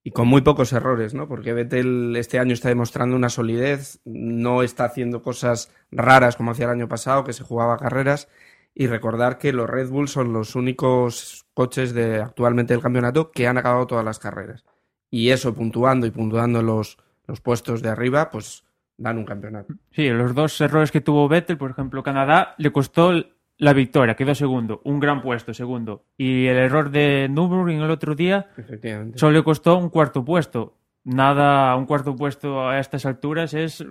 Y 0.02 0.10
con 0.10 0.28
muy 0.28 0.42
pocos 0.42 0.72
errores, 0.72 1.14
¿no? 1.14 1.28
Porque 1.28 1.52
Vettel 1.52 2.14
este 2.16 2.38
año 2.38 2.52
está 2.52 2.68
demostrando 2.68 3.16
una 3.16 3.28
solidez, 3.28 4.00
no 4.04 4.62
está 4.62 4.84
haciendo 4.84 5.22
cosas 5.22 5.72
raras 5.90 6.36
como 6.36 6.52
hacía 6.52 6.66
el 6.66 6.72
año 6.72 6.88
pasado, 6.88 7.24
que 7.24 7.32
se 7.32 7.42
jugaba 7.42 7.76
carreras. 7.76 8.28
Y 8.72 8.86
recordar 8.86 9.38
que 9.38 9.52
los 9.52 9.68
Red 9.68 9.88
Bull 9.88 10.06
son 10.06 10.32
los 10.32 10.54
únicos 10.54 11.45
coches 11.56 11.94
de 11.94 12.20
actualmente 12.20 12.74
del 12.74 12.82
campeonato 12.82 13.30
que 13.32 13.46
han 13.46 13.56
acabado 13.56 13.86
todas 13.86 14.04
las 14.04 14.18
carreras. 14.18 14.62
Y 15.10 15.30
eso, 15.30 15.54
puntuando 15.54 16.06
y 16.06 16.10
puntuando 16.10 16.60
los, 16.62 16.98
los 17.26 17.40
puestos 17.40 17.80
de 17.80 17.88
arriba, 17.88 18.28
pues 18.30 18.62
dan 18.98 19.16
un 19.16 19.24
campeonato. 19.24 19.72
Sí, 19.90 20.10
los 20.10 20.34
dos 20.34 20.60
errores 20.60 20.92
que 20.92 21.00
tuvo 21.00 21.26
Vettel, 21.28 21.56
por 21.56 21.70
ejemplo, 21.70 22.02
Canadá, 22.02 22.54
le 22.58 22.70
costó 22.72 23.12
la 23.56 23.72
victoria, 23.72 24.16
quedó 24.16 24.34
segundo, 24.34 24.82
un 24.84 25.00
gran 25.00 25.22
puesto, 25.22 25.54
segundo. 25.54 26.04
Y 26.18 26.44
el 26.46 26.58
error 26.58 26.90
de 26.90 27.26
Nürburgring 27.30 27.80
el 27.80 27.90
otro 27.90 28.14
día 28.14 28.50
Efectivamente. 28.58 29.18
solo 29.18 29.32
le 29.38 29.42
costó 29.42 29.78
un 29.78 29.88
cuarto 29.88 30.22
puesto. 30.26 30.76
Nada, 31.04 31.74
un 31.76 31.86
cuarto 31.86 32.14
puesto 32.16 32.68
a 32.68 32.78
estas 32.80 33.06
alturas 33.06 33.54
es 33.54 33.82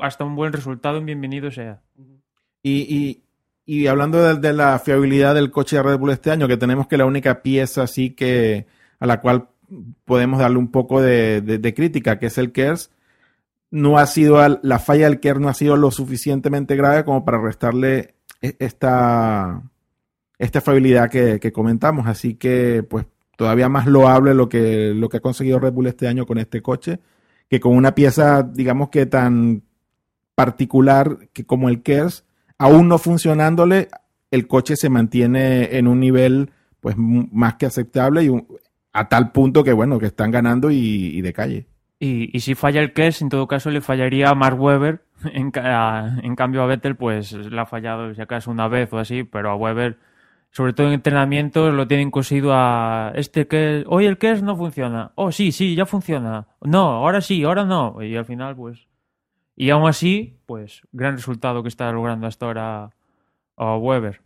hasta 0.00 0.24
un 0.24 0.34
buen 0.34 0.52
resultado, 0.52 1.00
bienvenido 1.00 1.52
sea. 1.52 1.82
Y, 2.64 2.80
y- 2.96 3.22
y 3.64 3.86
hablando 3.86 4.22
de, 4.22 4.40
de 4.40 4.52
la 4.52 4.78
fiabilidad 4.78 5.34
del 5.34 5.50
coche 5.50 5.76
de 5.76 5.82
Red 5.82 5.98
Bull 5.98 6.10
este 6.10 6.30
año, 6.30 6.48
que 6.48 6.56
tenemos 6.56 6.86
que 6.88 6.96
la 6.96 7.06
única 7.06 7.42
pieza 7.42 7.82
así 7.82 8.10
que 8.10 8.66
a 8.98 9.06
la 9.06 9.20
cual 9.20 9.48
podemos 10.04 10.40
darle 10.40 10.58
un 10.58 10.70
poco 10.70 11.00
de, 11.00 11.72
crítica, 11.74 12.18
que 12.18 12.26
es 12.26 12.38
el 12.38 12.52
KERS, 12.52 12.90
no 13.70 13.98
ha 13.98 14.06
sido 14.06 14.38
la 14.62 14.78
falla 14.78 15.08
del 15.08 15.20
KERS 15.20 15.40
no 15.40 15.48
ha 15.48 15.54
sido 15.54 15.76
lo 15.76 15.90
suficientemente 15.90 16.76
grave 16.76 17.04
como 17.04 17.24
para 17.24 17.40
restarle 17.40 18.14
e- 18.42 18.56
esta, 18.58 19.62
esta 20.38 20.60
fiabilidad 20.60 21.10
que, 21.10 21.40
que 21.40 21.52
comentamos. 21.52 22.06
Así 22.06 22.34
que, 22.34 22.82
pues, 22.88 23.06
todavía 23.36 23.68
más 23.68 23.86
loable 23.86 24.34
lo 24.34 24.48
que, 24.48 24.92
lo 24.94 25.08
que 25.08 25.18
ha 25.18 25.20
conseguido 25.20 25.58
Red 25.58 25.72
Bull 25.72 25.86
este 25.86 26.06
año 26.06 26.26
con 26.26 26.38
este 26.38 26.60
coche, 26.60 27.00
que 27.48 27.60
con 27.60 27.74
una 27.74 27.94
pieza, 27.94 28.42
digamos 28.42 28.90
que 28.90 29.06
tan 29.06 29.62
particular 30.34 31.28
que 31.32 31.44
como 31.44 31.68
el 31.68 31.82
KERS, 31.82 32.24
aún 32.62 32.88
no 32.88 32.98
funcionándole, 32.98 33.88
el 34.30 34.46
coche 34.46 34.76
se 34.76 34.88
mantiene 34.88 35.76
en 35.76 35.86
un 35.88 36.00
nivel 36.00 36.50
pues 36.80 36.94
más 36.96 37.54
que 37.54 37.66
aceptable 37.66 38.24
y 38.24 38.28
un- 38.28 38.46
a 38.92 39.08
tal 39.08 39.32
punto 39.32 39.62
que 39.64 39.72
bueno, 39.72 39.98
que 39.98 40.06
están 40.06 40.30
ganando 40.30 40.70
y, 40.70 40.76
y 40.76 41.20
de 41.22 41.32
calle. 41.32 41.66
Y, 41.98 42.38
si 42.40 42.54
falla 42.56 42.80
el 42.80 42.92
Kers, 42.92 43.22
en 43.22 43.28
todo 43.28 43.46
caso 43.46 43.70
le 43.70 43.80
fallaría 43.80 44.28
a 44.30 44.34
Mark 44.34 44.60
Webber. 44.60 45.02
En, 45.32 45.52
ca- 45.52 46.18
en 46.22 46.34
cambio 46.34 46.62
a 46.62 46.66
Vettel, 46.66 46.96
pues 46.96 47.32
le 47.32 47.60
ha 47.60 47.64
fallado 47.64 48.12
si 48.12 48.20
acaso 48.20 48.50
una 48.50 48.66
vez 48.66 48.92
o 48.92 48.98
así, 48.98 49.22
pero 49.22 49.50
a 49.50 49.54
Webber, 49.54 49.96
sobre 50.50 50.72
todo 50.72 50.88
en 50.88 50.94
entrenamientos, 50.94 51.72
lo 51.72 51.86
tienen 51.86 52.10
cosido 52.10 52.50
a 52.52 53.12
este 53.14 53.46
que 53.46 53.84
hoy 53.86 54.06
el 54.06 54.18
Kers 54.18 54.42
no 54.42 54.56
funciona. 54.56 55.12
Oh, 55.14 55.30
sí, 55.30 55.52
sí, 55.52 55.76
ya 55.76 55.86
funciona. 55.86 56.48
No, 56.60 56.80
ahora 56.80 57.20
sí, 57.20 57.44
ahora 57.44 57.64
no. 57.64 58.02
Y 58.02 58.16
al 58.16 58.24
final, 58.24 58.56
pues. 58.56 58.80
Y 59.56 59.70
aún 59.70 59.88
así, 59.88 60.38
pues, 60.46 60.82
gran 60.92 61.16
resultado 61.16 61.62
que 61.62 61.68
está 61.68 61.90
logrando 61.92 62.26
hasta 62.26 62.46
ahora 62.46 62.90
a 63.56 63.76
Webber. 63.76 64.22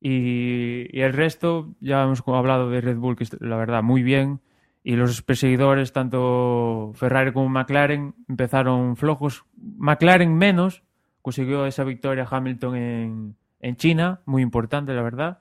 Y, 0.00 1.00
el 1.00 1.14
resto, 1.14 1.74
ya 1.80 2.02
hemos 2.02 2.22
hablado 2.26 2.68
de 2.68 2.80
Red 2.80 2.98
Bull, 2.98 3.16
que 3.16 3.26
la 3.40 3.56
verdad, 3.56 3.82
muy 3.82 4.02
bien. 4.02 4.40
Y 4.82 4.96
los 4.96 5.22
perseguidores, 5.22 5.92
tanto 5.92 6.92
Ferrari 6.94 7.32
como 7.32 7.48
McLaren, 7.48 8.14
empezaron 8.28 8.96
flojos. 8.96 9.44
McLaren 9.56 10.34
menos, 10.36 10.82
consiguió 11.22 11.64
esa 11.64 11.84
victoria 11.84 12.28
Hamilton 12.30 12.76
en, 12.76 13.36
en 13.60 13.76
China, 13.76 14.20
muy 14.26 14.42
importante, 14.42 14.92
la 14.92 15.02
verdad. 15.02 15.38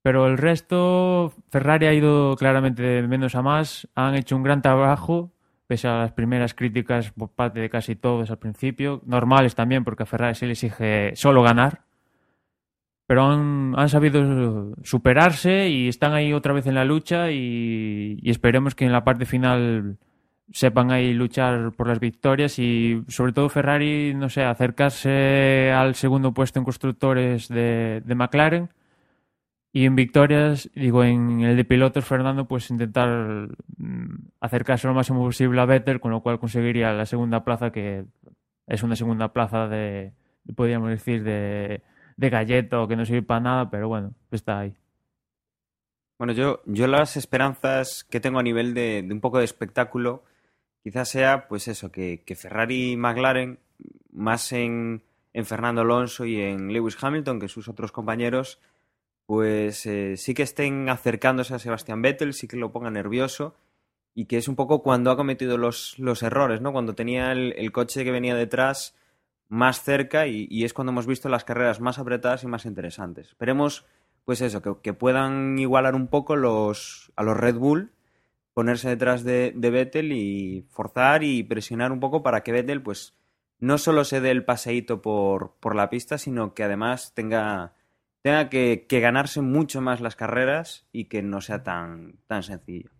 Pero 0.00 0.26
el 0.26 0.38
resto, 0.38 1.34
Ferrari 1.50 1.86
ha 1.86 1.92
ido 1.92 2.34
claramente 2.36 2.82
de 2.82 3.06
menos 3.06 3.34
a 3.34 3.42
más. 3.42 3.88
Han 3.94 4.14
hecho 4.14 4.36
un 4.36 4.42
gran 4.42 4.62
trabajo, 4.62 5.32
pese 5.72 5.88
a 5.88 6.00
las 6.00 6.12
primeras 6.12 6.52
críticas 6.52 7.12
por 7.12 7.30
parte 7.30 7.60
de 7.60 7.70
casi 7.70 7.96
todos 7.96 8.30
al 8.30 8.38
principio. 8.38 9.00
Normales 9.06 9.54
también, 9.54 9.84
porque 9.84 10.02
a 10.02 10.06
Ferrari 10.06 10.34
se 10.34 10.44
le 10.44 10.52
exige 10.52 11.16
solo 11.16 11.42
ganar 11.42 11.80
pero 13.06 13.24
han, 13.24 13.74
han 13.76 13.88
sabido 13.88 14.74
superarse 14.82 15.68
y 15.68 15.88
están 15.88 16.12
ahí 16.14 16.32
otra 16.32 16.52
vez 16.52 16.66
en 16.66 16.74
la 16.74 16.84
lucha 16.84 17.30
y, 17.30 18.18
y 18.22 18.30
esperemos 18.30 18.74
que 18.74 18.86
en 18.86 18.92
la 18.92 19.04
parte 19.04 19.26
final 19.26 19.98
sepan 20.50 20.90
ahí 20.90 21.12
luchar 21.12 21.72
por 21.72 21.88
las 21.88 22.00
victorias 22.00 22.58
y 22.58 23.02
sobre 23.08 23.32
todo 23.32 23.48
Ferrari, 23.48 24.14
no 24.14 24.28
sé, 24.28 24.44
acercarse 24.44 25.72
al 25.72 25.94
segundo 25.94 26.32
puesto 26.32 26.58
en 26.58 26.64
constructores 26.64 27.48
de, 27.48 28.02
de 28.04 28.14
McLaren 28.14 28.70
y 29.72 29.86
en 29.86 29.96
victorias, 29.96 30.70
digo, 30.74 31.04
en 31.04 31.40
el 31.40 31.56
de 31.56 31.64
pilotos, 31.64 32.04
Fernando, 32.04 32.46
pues 32.46 32.70
intentar 32.70 33.48
mm, 33.78 34.28
acercarse 34.40 34.86
lo 34.86 34.94
máximo 34.94 35.24
posible 35.24 35.60
a 35.60 35.66
Vettel, 35.66 36.00
con 36.00 36.10
lo 36.10 36.22
cual 36.22 36.38
conseguiría 36.38 36.92
la 36.92 37.06
segunda 37.06 37.44
plaza 37.44 37.72
que 37.72 38.04
es 38.66 38.82
una 38.82 38.96
segunda 38.96 39.32
plaza 39.32 39.68
de, 39.68 40.12
podríamos 40.54 40.90
decir, 40.90 41.24
de 41.24 41.82
de 42.16 42.30
galleta 42.30 42.80
o 42.80 42.88
que 42.88 42.96
no 42.96 43.04
sirve 43.04 43.22
para 43.22 43.40
nada, 43.40 43.70
pero 43.70 43.88
bueno, 43.88 44.14
está 44.30 44.60
ahí. 44.60 44.74
Bueno, 46.18 46.32
yo, 46.32 46.62
yo 46.66 46.86
las 46.86 47.16
esperanzas 47.16 48.04
que 48.04 48.20
tengo 48.20 48.38
a 48.38 48.44
nivel 48.44 48.74
de, 48.74 49.02
de 49.02 49.12
un 49.12 49.20
poco 49.20 49.38
de 49.38 49.44
espectáculo, 49.44 50.22
quizás 50.82 51.08
sea 51.08 51.48
pues 51.48 51.68
eso, 51.68 51.90
que, 51.90 52.22
que 52.24 52.36
Ferrari 52.36 52.92
y 52.92 52.96
McLaren, 52.96 53.58
más 54.12 54.52
en, 54.52 55.02
en, 55.32 55.44
Fernando 55.46 55.80
Alonso 55.80 56.24
y 56.24 56.40
en 56.40 56.72
Lewis 56.72 56.96
Hamilton 57.02 57.40
que 57.40 57.48
sus 57.48 57.68
otros 57.68 57.90
compañeros, 57.90 58.60
pues 59.32 59.86
eh, 59.86 60.18
sí 60.18 60.34
que 60.34 60.42
estén 60.42 60.90
acercándose 60.90 61.54
a 61.54 61.58
Sebastián 61.58 62.02
Vettel, 62.02 62.34
sí 62.34 62.46
que 62.46 62.58
lo 62.58 62.70
ponga 62.70 62.90
nervioso 62.90 63.54
y 64.14 64.26
que 64.26 64.36
es 64.36 64.46
un 64.46 64.56
poco 64.56 64.82
cuando 64.82 65.10
ha 65.10 65.16
cometido 65.16 65.56
los, 65.56 65.98
los 65.98 66.22
errores, 66.22 66.60
¿no? 66.60 66.70
Cuando 66.70 66.94
tenía 66.94 67.32
el, 67.32 67.72
coche 67.72 68.04
que 68.04 68.10
venía 68.10 68.34
detrás 68.34 68.94
más 69.48 69.82
cerca 69.82 70.26
y, 70.26 70.46
y, 70.50 70.64
es 70.64 70.74
cuando 70.74 70.92
hemos 70.92 71.06
visto 71.06 71.30
las 71.30 71.44
carreras 71.44 71.80
más 71.80 71.98
apretadas 71.98 72.44
y 72.44 72.46
más 72.46 72.66
interesantes. 72.66 73.28
Esperemos, 73.28 73.86
pues 74.26 74.42
eso, 74.42 74.60
que, 74.60 74.74
que 74.82 74.92
puedan 74.92 75.58
igualar 75.58 75.94
un 75.94 76.08
poco 76.08 76.36
los, 76.36 77.10
a 77.16 77.22
los 77.22 77.34
Red 77.34 77.56
Bull, 77.56 77.90
ponerse 78.52 78.90
detrás 78.90 79.24
de, 79.24 79.54
de, 79.56 79.70
Vettel 79.70 80.12
y 80.12 80.66
forzar 80.68 81.24
y 81.24 81.42
presionar 81.42 81.90
un 81.90 82.00
poco 82.00 82.22
para 82.22 82.42
que 82.42 82.52
Vettel, 82.52 82.82
pues, 82.82 83.16
no 83.60 83.78
solo 83.78 84.04
se 84.04 84.20
dé 84.20 84.30
el 84.30 84.44
paseíto 84.44 85.00
por, 85.00 85.54
por 85.58 85.74
la 85.74 85.88
pista, 85.88 86.18
sino 86.18 86.52
que 86.52 86.64
además 86.64 87.14
tenga, 87.14 87.72
tenga 88.22 88.48
que, 88.48 88.86
ganarse 88.88 89.40
mucho 89.40 89.80
más 89.80 90.00
las 90.00 90.16
carreras 90.16 90.86
y 90.92 91.04
que 91.06 91.22
no 91.22 91.40
sea 91.40 91.62
tan, 91.62 92.16
tan 92.26 92.42
sencillo. 92.42 92.90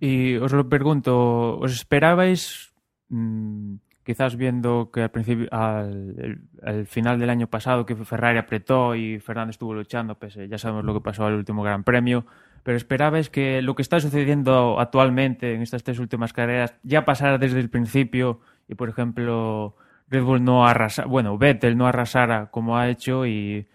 Y 0.00 0.36
os 0.36 0.52
lo 0.52 0.68
pregunto, 0.68 1.58
¿os 1.58 1.72
esperabais... 1.72 2.74
Mmm 3.08 3.76
quizás 4.04 4.36
viendo 4.36 4.90
que 4.92 5.02
al 5.02 5.10
principio 5.10 5.48
al, 5.52 6.86
final 6.86 7.18
del 7.18 7.30
año 7.30 7.46
pasado 7.46 7.86
que 7.86 7.96
Ferrari 7.96 8.38
apretó 8.38 8.94
y 8.94 9.20
Fernando 9.20 9.50
estuvo 9.50 9.74
luchando, 9.74 10.18
pues 10.18 10.34
ya 10.34 10.58
sabemos 10.58 10.84
lo 10.84 10.94
que 10.94 11.00
pasó 11.00 11.24
al 11.24 11.34
último 11.34 11.62
Gran 11.62 11.84
Premio, 11.84 12.26
pero 12.62 12.76
esperabais 12.76 13.30
que 13.30 13.62
lo 13.62 13.74
que 13.74 13.82
está 13.82 14.00
sucediendo 14.00 14.80
actualmente 14.80 15.54
en 15.54 15.62
estas 15.62 15.82
tres 15.84 15.98
últimas 15.98 16.32
carreras 16.32 16.74
ya 16.82 17.04
pasara 17.04 17.38
desde 17.38 17.60
el 17.60 17.70
principio 17.70 18.40
y 18.68 18.74
por 18.74 18.88
ejemplo 18.88 19.76
Red 20.08 20.22
Bull 20.22 20.44
no 20.44 20.66
arrasara, 20.66 21.08
bueno, 21.08 21.38
Vettel 21.38 21.76
no 21.76 21.86
arrasara 21.86 22.50
como 22.50 22.76
ha 22.76 22.88
hecho 22.88 23.26
y 23.26 23.66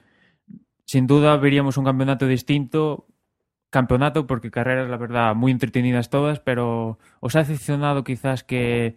sin 0.88 1.06
duda 1.06 1.38
veríamos 1.38 1.78
un 1.78 1.86
campeonato 1.86 2.26
distinto 2.28 3.06
campeonato 3.70 4.28
porque 4.28 4.52
carreras 4.52 4.90
la 4.90 4.98
verdad 4.98 5.36
muy 5.36 5.52
entretenidas 5.52 6.10
todas, 6.10 6.40
pero 6.40 6.98
os 7.20 7.36
ha 7.36 7.40
decepcionado 7.40 8.04
quizás 8.04 8.44
que 8.44 8.96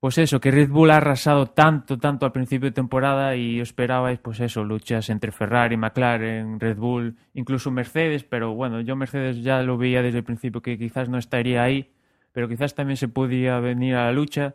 pues 0.00 0.16
eso, 0.18 0.40
que 0.40 0.52
Red 0.52 0.70
Bull 0.70 0.90
ha 0.92 0.98
arrasado 0.98 1.46
tanto, 1.48 1.98
tanto 1.98 2.24
al 2.24 2.32
principio 2.32 2.68
de 2.68 2.74
temporada 2.74 3.34
y 3.36 3.60
esperabais, 3.60 4.20
pues 4.20 4.38
eso, 4.40 4.62
luchas 4.64 5.10
entre 5.10 5.32
Ferrari, 5.32 5.76
McLaren, 5.76 6.60
Red 6.60 6.76
Bull, 6.76 7.16
incluso 7.34 7.72
Mercedes, 7.72 8.22
pero 8.22 8.54
bueno, 8.54 8.80
yo 8.80 8.94
Mercedes 8.94 9.42
ya 9.42 9.60
lo 9.62 9.76
veía 9.76 10.00
desde 10.02 10.18
el 10.18 10.24
principio 10.24 10.62
que 10.62 10.78
quizás 10.78 11.08
no 11.08 11.18
estaría 11.18 11.64
ahí, 11.64 11.92
pero 12.32 12.48
quizás 12.48 12.74
también 12.76 12.96
se 12.96 13.08
podía 13.08 13.58
venir 13.58 13.96
a 13.96 14.04
la 14.04 14.12
lucha. 14.12 14.54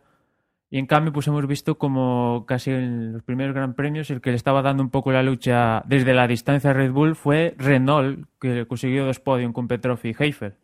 Y 0.74 0.80
en 0.80 0.88
cambio, 0.88 1.13
pues 1.13 1.27
hemos 1.27 1.46
visto 1.46 1.77
como 1.77 2.46
casi 2.48 2.72
en 2.72 3.13
los 3.13 3.22
primeros 3.22 3.53
Gran 3.53 3.75
Premios 3.75 4.10
el 4.10 4.22
que 4.22 4.32
le 4.32 4.38
estaba 4.38 4.63
dando 4.63 4.82
un 4.82 4.89
poco 4.89 5.12
la 5.12 5.22
lucha 5.22 5.84
desde 5.86 6.15
la 6.15 6.25
distancia 6.25 6.72
a 6.72 6.74
Red 6.74 6.92
Bull 6.92 7.15
fue 7.15 7.53
Renault, 7.60 8.25
que 8.42 8.65
consiguió 8.65 9.06
dos 9.06 9.20
podios 9.20 9.53
con 9.53 9.68
Petrov 9.68 10.00
y 10.01 10.15
Heifer. 10.18 10.58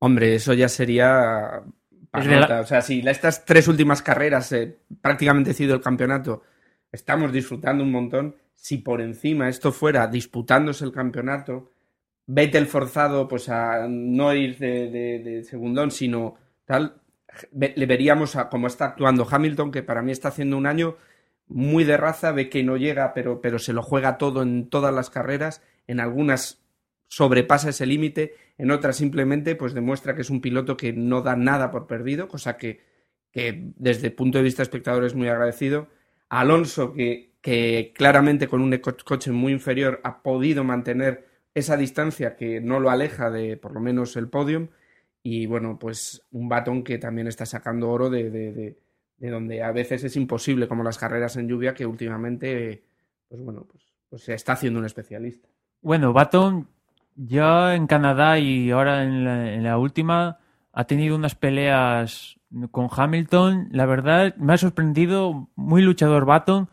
Hombre, 0.00 0.34
eso 0.34 0.54
ya 0.54 0.68
sería 0.68 1.62
la... 2.12 2.60
O 2.60 2.66
sea, 2.66 2.82
si 2.82 2.98
estas 3.06 3.44
tres 3.44 3.68
últimas 3.68 4.02
carreras 4.02 4.50
eh, 4.50 4.76
prácticamente 5.00 5.54
sido 5.54 5.76
el 5.76 5.80
campeonato, 5.80 6.42
estamos 6.90 7.30
disfrutando 7.30 7.84
un 7.84 7.92
montón. 7.92 8.34
Si 8.56 8.78
por 8.78 9.00
encima 9.00 9.48
esto 9.48 9.70
fuera 9.70 10.08
disputándose 10.08 10.84
el 10.84 10.90
campeonato, 10.90 11.70
Vettel 12.26 12.66
forzado 12.66 13.28
pues 13.28 13.48
a 13.50 13.86
no 13.88 14.34
ir 14.34 14.58
de, 14.58 14.90
de, 14.90 15.18
de 15.20 15.44
segundón, 15.44 15.92
sino 15.92 16.34
tal, 16.64 17.02
le 17.52 17.86
veríamos 17.86 18.36
a 18.36 18.48
cómo 18.48 18.66
está 18.66 18.86
actuando 18.86 19.26
Hamilton, 19.30 19.70
que 19.70 19.82
para 19.82 20.02
mí 20.02 20.12
está 20.12 20.28
haciendo 20.28 20.56
un 20.56 20.66
año 20.66 20.96
muy 21.46 21.84
de 21.84 21.96
raza, 21.96 22.32
ve 22.32 22.48
que 22.48 22.62
no 22.62 22.76
llega, 22.76 23.14
pero, 23.14 23.40
pero 23.40 23.58
se 23.58 23.72
lo 23.72 23.82
juega 23.82 24.18
todo 24.18 24.42
en 24.42 24.68
todas 24.68 24.94
las 24.94 25.10
carreras, 25.10 25.62
en 25.86 26.00
algunas 26.00 26.62
sobrepasa 27.08 27.70
ese 27.70 27.86
límite, 27.86 28.34
en 28.58 28.70
otras 28.70 28.96
simplemente 28.96 29.54
pues 29.56 29.72
demuestra 29.72 30.14
que 30.14 30.22
es 30.22 30.30
un 30.30 30.40
piloto 30.40 30.76
que 30.76 30.92
no 30.92 31.22
da 31.22 31.36
nada 31.36 31.70
por 31.70 31.86
perdido, 31.86 32.28
cosa 32.28 32.56
que, 32.56 32.80
que 33.32 33.72
desde 33.76 34.08
el 34.08 34.12
punto 34.12 34.38
de 34.38 34.44
vista 34.44 34.62
espectador 34.62 35.04
es 35.04 35.14
muy 35.14 35.28
agradecido. 35.28 35.88
Alonso, 36.28 36.92
que, 36.92 37.32
que 37.40 37.92
claramente 37.96 38.48
con 38.48 38.60
un 38.60 38.76
co 38.78 38.94
coche 39.04 39.32
muy 39.32 39.52
inferior 39.52 40.00
ha 40.04 40.22
podido 40.22 40.64
mantener 40.64 41.26
esa 41.54 41.76
distancia 41.76 42.36
que 42.36 42.60
no 42.60 42.78
lo 42.78 42.90
aleja 42.90 43.30
de 43.30 43.56
por 43.56 43.72
lo 43.72 43.80
menos 43.80 44.16
el 44.16 44.28
podium. 44.28 44.68
Y 45.30 45.46
bueno, 45.46 45.78
pues 45.78 46.22
un 46.30 46.48
batón 46.48 46.82
que 46.82 46.98
también 46.98 47.26
está 47.26 47.44
sacando 47.44 47.90
oro 47.90 48.08
de, 48.08 48.30
de, 48.30 48.52
de, 48.52 48.78
de 49.16 49.30
donde 49.30 49.62
a 49.62 49.72
veces 49.72 50.04
es 50.04 50.16
imposible, 50.16 50.68
como 50.68 50.82
las 50.82 50.98
carreras 50.98 51.36
en 51.36 51.48
lluvia, 51.48 51.74
que 51.74 51.84
últimamente, 51.84 52.84
pues 53.28 53.42
bueno, 53.42 53.66
pues 53.70 53.88
pues 54.08 54.22
se 54.22 54.34
está 54.34 54.52
haciendo 54.52 54.78
un 54.78 54.86
especialista. 54.86 55.48
Bueno, 55.82 56.12
Baton 56.12 56.68
ya 57.14 57.74
en 57.74 57.86
Canadá 57.86 58.38
y 58.38 58.70
ahora 58.70 59.02
en 59.02 59.24
la, 59.24 59.52
en 59.52 59.64
la 59.64 59.78
última 59.78 60.38
ha 60.72 60.84
tenido 60.84 61.16
unas 61.16 61.34
peleas 61.34 62.38
con 62.70 62.88
Hamilton. 62.90 63.68
La 63.72 63.86
verdad, 63.86 64.34
me 64.36 64.54
ha 64.54 64.58
sorprendido, 64.58 65.48
muy 65.56 65.82
luchador 65.82 66.24
Baton. 66.24 66.68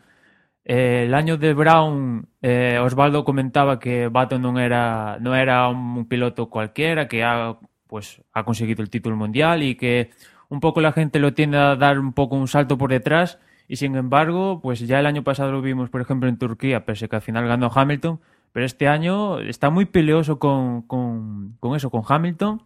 Eh, 0.64 1.04
el 1.06 1.14
año 1.14 1.36
de 1.36 1.54
Brown, 1.54 2.28
eh, 2.42 2.78
Osvaldo 2.80 3.24
comentaba 3.24 3.78
que 3.78 4.08
Baton 4.08 4.42
no 4.42 4.58
era, 4.58 5.18
no 5.20 5.34
era 5.36 5.68
un 5.68 6.08
piloto 6.08 6.48
cualquiera, 6.48 7.06
que 7.06 7.22
ha, 7.22 7.58
pues, 7.86 8.22
ha 8.32 8.44
conseguido 8.44 8.82
el 8.82 8.90
título 8.90 9.16
mundial 9.16 9.62
y 9.62 9.74
que 9.76 10.10
un 10.48 10.60
poco 10.60 10.80
la 10.80 10.92
gente 10.92 11.18
lo 11.18 11.34
tiende 11.34 11.58
a 11.58 11.76
dar 11.76 11.98
un 11.98 12.12
poco 12.12 12.36
un 12.36 12.48
salto 12.48 12.78
por 12.78 12.90
detrás. 12.90 13.38
Y 13.68 13.76
sin 13.76 13.96
embargo, 13.96 14.60
pues 14.62 14.80
ya 14.86 15.00
el 15.00 15.06
año 15.06 15.24
pasado 15.24 15.50
lo 15.52 15.60
vimos, 15.60 15.90
por 15.90 16.00
ejemplo, 16.00 16.28
en 16.28 16.38
Turquía, 16.38 16.84
pese 16.84 17.08
que 17.08 17.16
al 17.16 17.22
final 17.22 17.48
ganó 17.48 17.70
Hamilton, 17.74 18.20
pero 18.52 18.64
este 18.64 18.86
año 18.86 19.40
está 19.40 19.70
muy 19.70 19.86
peleoso 19.86 20.38
con, 20.38 20.82
con, 20.82 21.56
eso, 21.74 21.90
con 21.90 22.02
Hamilton. 22.08 22.62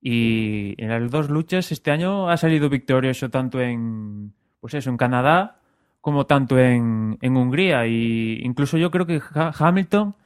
Y 0.00 0.74
en 0.82 0.88
las 0.88 1.10
dos 1.10 1.30
luchas 1.30 1.70
este 1.70 1.90
año 1.92 2.28
ha 2.28 2.36
salido 2.36 2.68
victorioso 2.68 3.30
tanto 3.30 3.60
en, 3.60 4.32
pues 4.60 4.74
eso, 4.74 4.90
en 4.90 4.96
Canadá 4.96 5.58
como 6.00 6.26
tanto 6.26 6.58
en, 6.58 7.18
en 7.20 7.36
Hungría. 7.36 7.86
Y 7.86 8.40
incluso 8.42 8.78
yo 8.78 8.90
creo 8.90 9.06
que 9.06 9.20
Ha- 9.34 9.52
Hamilton 9.56 10.16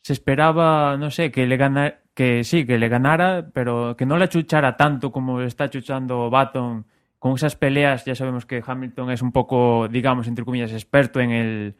se 0.00 0.14
esperaba, 0.14 0.96
no 0.96 1.10
sé, 1.10 1.30
que 1.30 1.46
le 1.46 1.56
ganara, 1.58 2.00
que 2.18 2.42
sí, 2.42 2.66
que 2.66 2.78
le 2.78 2.88
ganara, 2.88 3.48
pero 3.54 3.96
que 3.96 4.04
no 4.04 4.18
le 4.18 4.24
achuchara 4.24 4.76
tanto 4.76 5.12
como 5.12 5.40
está 5.40 5.64
achuchando 5.64 6.28
Baton 6.30 6.84
con 7.20 7.36
esas 7.36 7.54
peleas. 7.54 8.04
Ya 8.06 8.16
sabemos 8.16 8.44
que 8.44 8.60
Hamilton 8.66 9.12
es 9.12 9.22
un 9.22 9.30
poco, 9.30 9.86
digamos, 9.86 10.26
entre 10.26 10.44
comillas, 10.44 10.72
experto 10.72 11.20
en 11.20 11.30
el, 11.30 11.76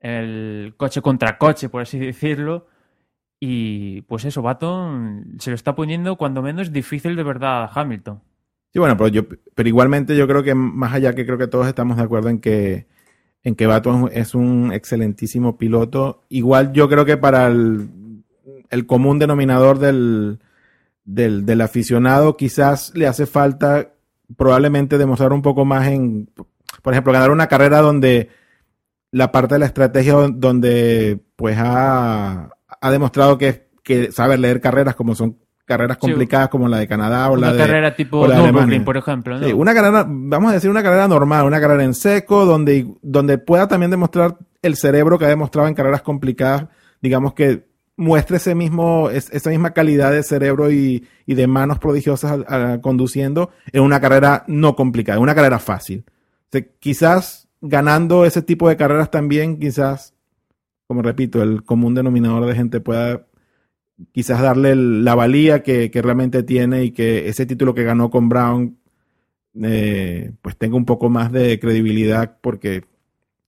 el 0.00 0.74
coche 0.76 1.00
contra 1.00 1.38
coche, 1.38 1.68
por 1.68 1.82
así 1.82 1.96
decirlo. 1.96 2.66
Y 3.38 4.00
pues 4.02 4.24
eso, 4.24 4.42
Baton 4.42 5.36
se 5.38 5.50
lo 5.50 5.54
está 5.54 5.76
poniendo 5.76 6.16
cuando 6.16 6.42
menos 6.42 6.72
difícil 6.72 7.14
de 7.14 7.22
verdad 7.22 7.62
a 7.62 7.70
Hamilton. 7.72 8.20
Sí, 8.72 8.80
bueno, 8.80 8.96
pero, 8.96 9.06
yo, 9.06 9.22
pero 9.54 9.68
igualmente 9.68 10.16
yo 10.16 10.26
creo 10.26 10.42
que 10.42 10.56
más 10.56 10.92
allá 10.92 11.14
que 11.14 11.24
creo 11.24 11.38
que 11.38 11.46
todos 11.46 11.68
estamos 11.68 11.98
de 11.98 12.02
acuerdo 12.02 12.30
en 12.30 12.40
que, 12.40 12.88
en 13.44 13.54
que 13.54 13.68
Baton 13.68 14.10
es 14.12 14.34
un 14.34 14.72
excelentísimo 14.72 15.56
piloto, 15.56 16.24
igual 16.30 16.72
yo 16.72 16.88
creo 16.88 17.04
que 17.04 17.16
para 17.16 17.46
el, 17.46 17.90
el 18.70 18.86
común 18.86 19.18
denominador 19.18 19.78
del, 19.78 20.38
del, 21.04 21.46
del 21.46 21.60
aficionado 21.60 22.36
quizás 22.36 22.92
le 22.94 23.06
hace 23.06 23.26
falta 23.26 23.92
probablemente 24.36 24.98
demostrar 24.98 25.32
un 25.32 25.42
poco 25.42 25.64
más 25.64 25.88
en, 25.88 26.28
por 26.82 26.92
ejemplo, 26.92 27.12
ganar 27.12 27.30
una 27.30 27.46
carrera 27.46 27.80
donde 27.80 28.28
la 29.10 29.32
parte 29.32 29.54
de 29.54 29.60
la 29.60 29.66
estrategia 29.66 30.12
don- 30.12 30.38
donde 30.38 31.18
pues 31.36 31.56
ha, 31.58 32.50
ha 32.80 32.90
demostrado 32.90 33.38
que, 33.38 33.68
que 33.82 34.12
sabe 34.12 34.36
leer 34.36 34.60
carreras 34.60 34.94
como 34.94 35.14
son 35.14 35.38
carreras 35.64 35.98
Sí. 36.00 36.08
complicadas 36.08 36.48
como 36.48 36.66
la 36.68 36.78
de 36.78 36.88
Canadá 36.88 37.28
o 37.30 37.34
Una 37.34 37.48
la 37.48 37.52
de 37.52 37.58
carrera 37.58 37.94
tipo 37.96 38.26
la 38.26 38.40
de 38.40 38.80
por 38.80 38.96
ejemplo. 38.96 39.38
¿no? 39.38 39.46
Sí, 39.46 39.52
una 39.52 39.74
carrera, 39.74 40.04
vamos 40.08 40.50
a 40.50 40.54
decir 40.54 40.70
una 40.70 40.82
carrera 40.82 41.06
normal, 41.08 41.44
una 41.46 41.60
carrera 41.60 41.84
en 41.84 41.92
seco, 41.94 42.44
donde, 42.46 42.86
donde 43.02 43.36
pueda 43.38 43.68
también 43.68 43.90
demostrar 43.90 44.36
el 44.62 44.76
cerebro 44.76 45.18
que 45.18 45.26
ha 45.26 45.28
demostrado 45.28 45.68
en 45.68 45.74
carreras 45.74 46.00
complicadas, 46.02 46.66
digamos 47.02 47.34
que 47.34 47.67
muestre 47.98 48.38
ese 48.38 48.54
mismo, 48.54 49.10
es- 49.10 49.30
esa 49.32 49.50
misma 49.50 49.72
calidad 49.74 50.10
de 50.12 50.22
cerebro 50.22 50.72
y, 50.72 51.06
y 51.26 51.34
de 51.34 51.46
manos 51.46 51.78
prodigiosas 51.78 52.32
al- 52.32 52.46
al- 52.48 52.80
conduciendo 52.80 53.50
en 53.72 53.82
una 53.82 54.00
carrera 54.00 54.44
no 54.48 54.74
complicada, 54.76 55.18
en 55.18 55.22
una 55.24 55.34
carrera 55.34 55.58
fácil. 55.58 56.04
Quizás 56.80 57.48
ganando 57.60 58.24
ese 58.24 58.40
tipo 58.40 58.68
de 58.70 58.76
carreras 58.76 59.10
también, 59.10 59.58
quizás, 59.58 60.14
como 60.86 61.02
repito, 61.02 61.42
el 61.42 61.64
común 61.64 61.94
denominador 61.94 62.46
de 62.46 62.54
gente 62.54 62.80
pueda 62.80 63.26
quizás 64.12 64.40
darle 64.42 64.76
la 64.76 65.14
valía 65.14 65.62
que, 65.62 65.90
que 65.90 66.02
realmente 66.02 66.42
tiene 66.44 66.84
y 66.84 66.92
que 66.92 67.28
ese 67.28 67.46
título 67.46 67.74
que 67.74 67.84
ganó 67.84 68.10
con 68.10 68.28
Brown 68.28 68.78
eh, 69.62 70.32
pues 70.42 70.56
tenga 70.56 70.76
un 70.76 70.84
poco 70.86 71.08
más 71.10 71.32
de 71.32 71.58
credibilidad 71.58 72.38
porque 72.40 72.84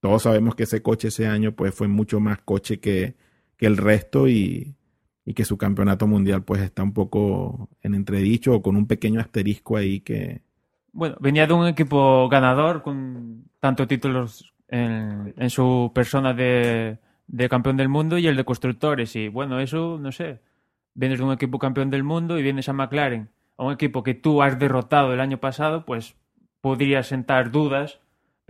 todos 0.01 0.23
sabemos 0.25 0.55
que 0.55 0.65
ese 0.65 0.83
coche 0.83 1.09
ese 1.09 1.27
año 1.27 1.53
pues 1.55 1.75
fue 1.75 1.89
mucho 1.89 2.21
más 2.21 2.39
coche 2.41 2.81
que, 2.81 3.15
que 3.61 3.66
el 3.66 3.77
resto 3.77 4.29
y, 4.29 4.77
y 5.27 5.35
que 5.35 5.44
su 5.44 5.59
campeonato 5.59 6.09
mundial 6.09 6.44
pues 6.44 6.62
está 6.62 6.83
un 6.83 6.94
poco 6.94 7.70
en 7.83 7.94
entredicho 7.94 8.55
o 8.57 8.62
con 8.62 8.77
un 8.77 8.87
pequeño 8.88 9.20
asterisco 9.20 9.77
ahí 9.77 10.01
que 10.01 10.42
Bueno, 10.92 11.16
venía 11.20 11.46
de 11.46 11.53
un 11.53 11.66
equipo 11.68 12.29
ganador 12.29 12.83
con 12.83 13.44
tanto 13.61 13.87
títulos 13.87 14.55
en, 14.68 15.35
en 15.37 15.51
su 15.51 15.92
persona 15.94 16.35
de, 16.35 16.99
de 17.27 17.49
campeón 17.49 17.77
del 17.77 17.88
mundo 17.88 18.18
y 18.18 18.27
el 18.27 18.37
de 18.37 18.44
constructores. 18.44 19.14
Y 19.16 19.29
bueno, 19.29 19.61
eso, 19.61 19.99
no 20.01 20.11
sé. 20.12 20.40
Vienes 20.94 21.18
de 21.18 21.25
un 21.25 21.33
equipo 21.33 21.59
campeón 21.59 21.90
del 21.90 22.03
mundo 22.03 22.38
y 22.38 22.42
vienes 22.42 22.68
a 22.68 22.73
McLaren, 22.73 23.31
a 23.57 23.64
un 23.64 23.73
equipo 23.73 24.03
que 24.03 24.14
tú 24.14 24.42
has 24.42 24.59
derrotado 24.59 25.12
el 25.14 25.20
año 25.20 25.38
pasado, 25.38 25.85
pues 25.85 26.16
podría 26.61 27.03
sentar 27.05 27.53
dudas. 27.53 28.01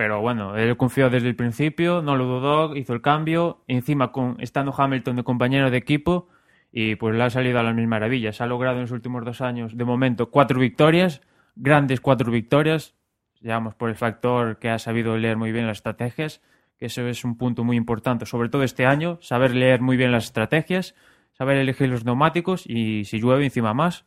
Pero 0.01 0.23
bueno, 0.23 0.57
él 0.57 0.79
confió 0.79 1.11
desde 1.11 1.29
el 1.29 1.37
principio, 1.37 2.01
no 2.01 2.17
lo 2.17 2.25
dudó, 2.25 2.75
hizo 2.75 2.95
el 2.95 3.03
cambio. 3.03 3.63
Encima, 3.67 4.13
con, 4.13 4.39
estando 4.41 4.73
Hamilton 4.75 5.17
de 5.17 5.25
compañero 5.25 5.71
de 5.71 5.77
equipo, 5.77 6.31
y 6.73 6.95
pues 6.95 7.15
le 7.15 7.23
ha 7.23 7.29
salido 7.29 7.59
a 7.59 7.63
las 7.63 7.75
mil 7.75 7.87
maravillas. 7.87 8.41
Ha 8.41 8.47
logrado 8.47 8.77
en 8.77 8.85
los 8.85 8.93
últimos 8.93 9.27
dos 9.27 9.43
años, 9.43 9.77
de 9.77 9.85
momento, 9.85 10.31
cuatro 10.31 10.59
victorias, 10.59 11.21
grandes 11.55 12.01
cuatro 12.01 12.33
victorias, 12.33 12.95
digamos, 13.43 13.75
por 13.75 13.91
el 13.91 13.95
factor 13.95 14.59
que 14.59 14.71
ha 14.71 14.79
sabido 14.79 15.19
leer 15.19 15.37
muy 15.37 15.53
bien 15.53 15.67
las 15.67 15.77
estrategias, 15.77 16.41
que 16.79 16.87
eso 16.87 17.07
es 17.07 17.23
un 17.23 17.37
punto 17.37 17.63
muy 17.63 17.77
importante, 17.77 18.25
sobre 18.25 18.49
todo 18.49 18.63
este 18.63 18.87
año, 18.87 19.19
saber 19.21 19.55
leer 19.55 19.83
muy 19.83 19.99
bien 19.99 20.13
las 20.13 20.25
estrategias, 20.25 20.95
saber 21.33 21.59
elegir 21.59 21.91
los 21.91 22.07
neumáticos 22.07 22.65
y 22.67 23.05
si 23.05 23.21
llueve 23.21 23.45
encima 23.45 23.75
más. 23.75 24.07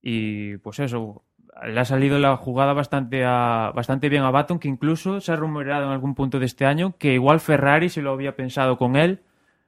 Y 0.00 0.58
pues 0.58 0.78
eso, 0.78 1.24
le 1.66 1.78
ha 1.80 1.84
salido 1.84 2.18
la 2.18 2.36
jugada 2.36 2.72
bastante, 2.72 3.24
a- 3.24 3.72
bastante 3.74 4.08
bien 4.08 4.22
a 4.22 4.30
Baton, 4.30 4.58
que 4.58 4.68
incluso 4.68 5.20
se 5.20 5.32
ha 5.32 5.36
rumoreado 5.36 5.84
en 5.86 5.90
algún 5.92 6.14
punto 6.14 6.38
de 6.38 6.46
este 6.46 6.64
año 6.66 6.94
que 6.98 7.14
igual 7.14 7.40
Ferrari 7.40 7.88
se 7.88 8.02
lo 8.02 8.12
había 8.12 8.36
pensado 8.36 8.76
con 8.78 8.96
él, 8.96 9.20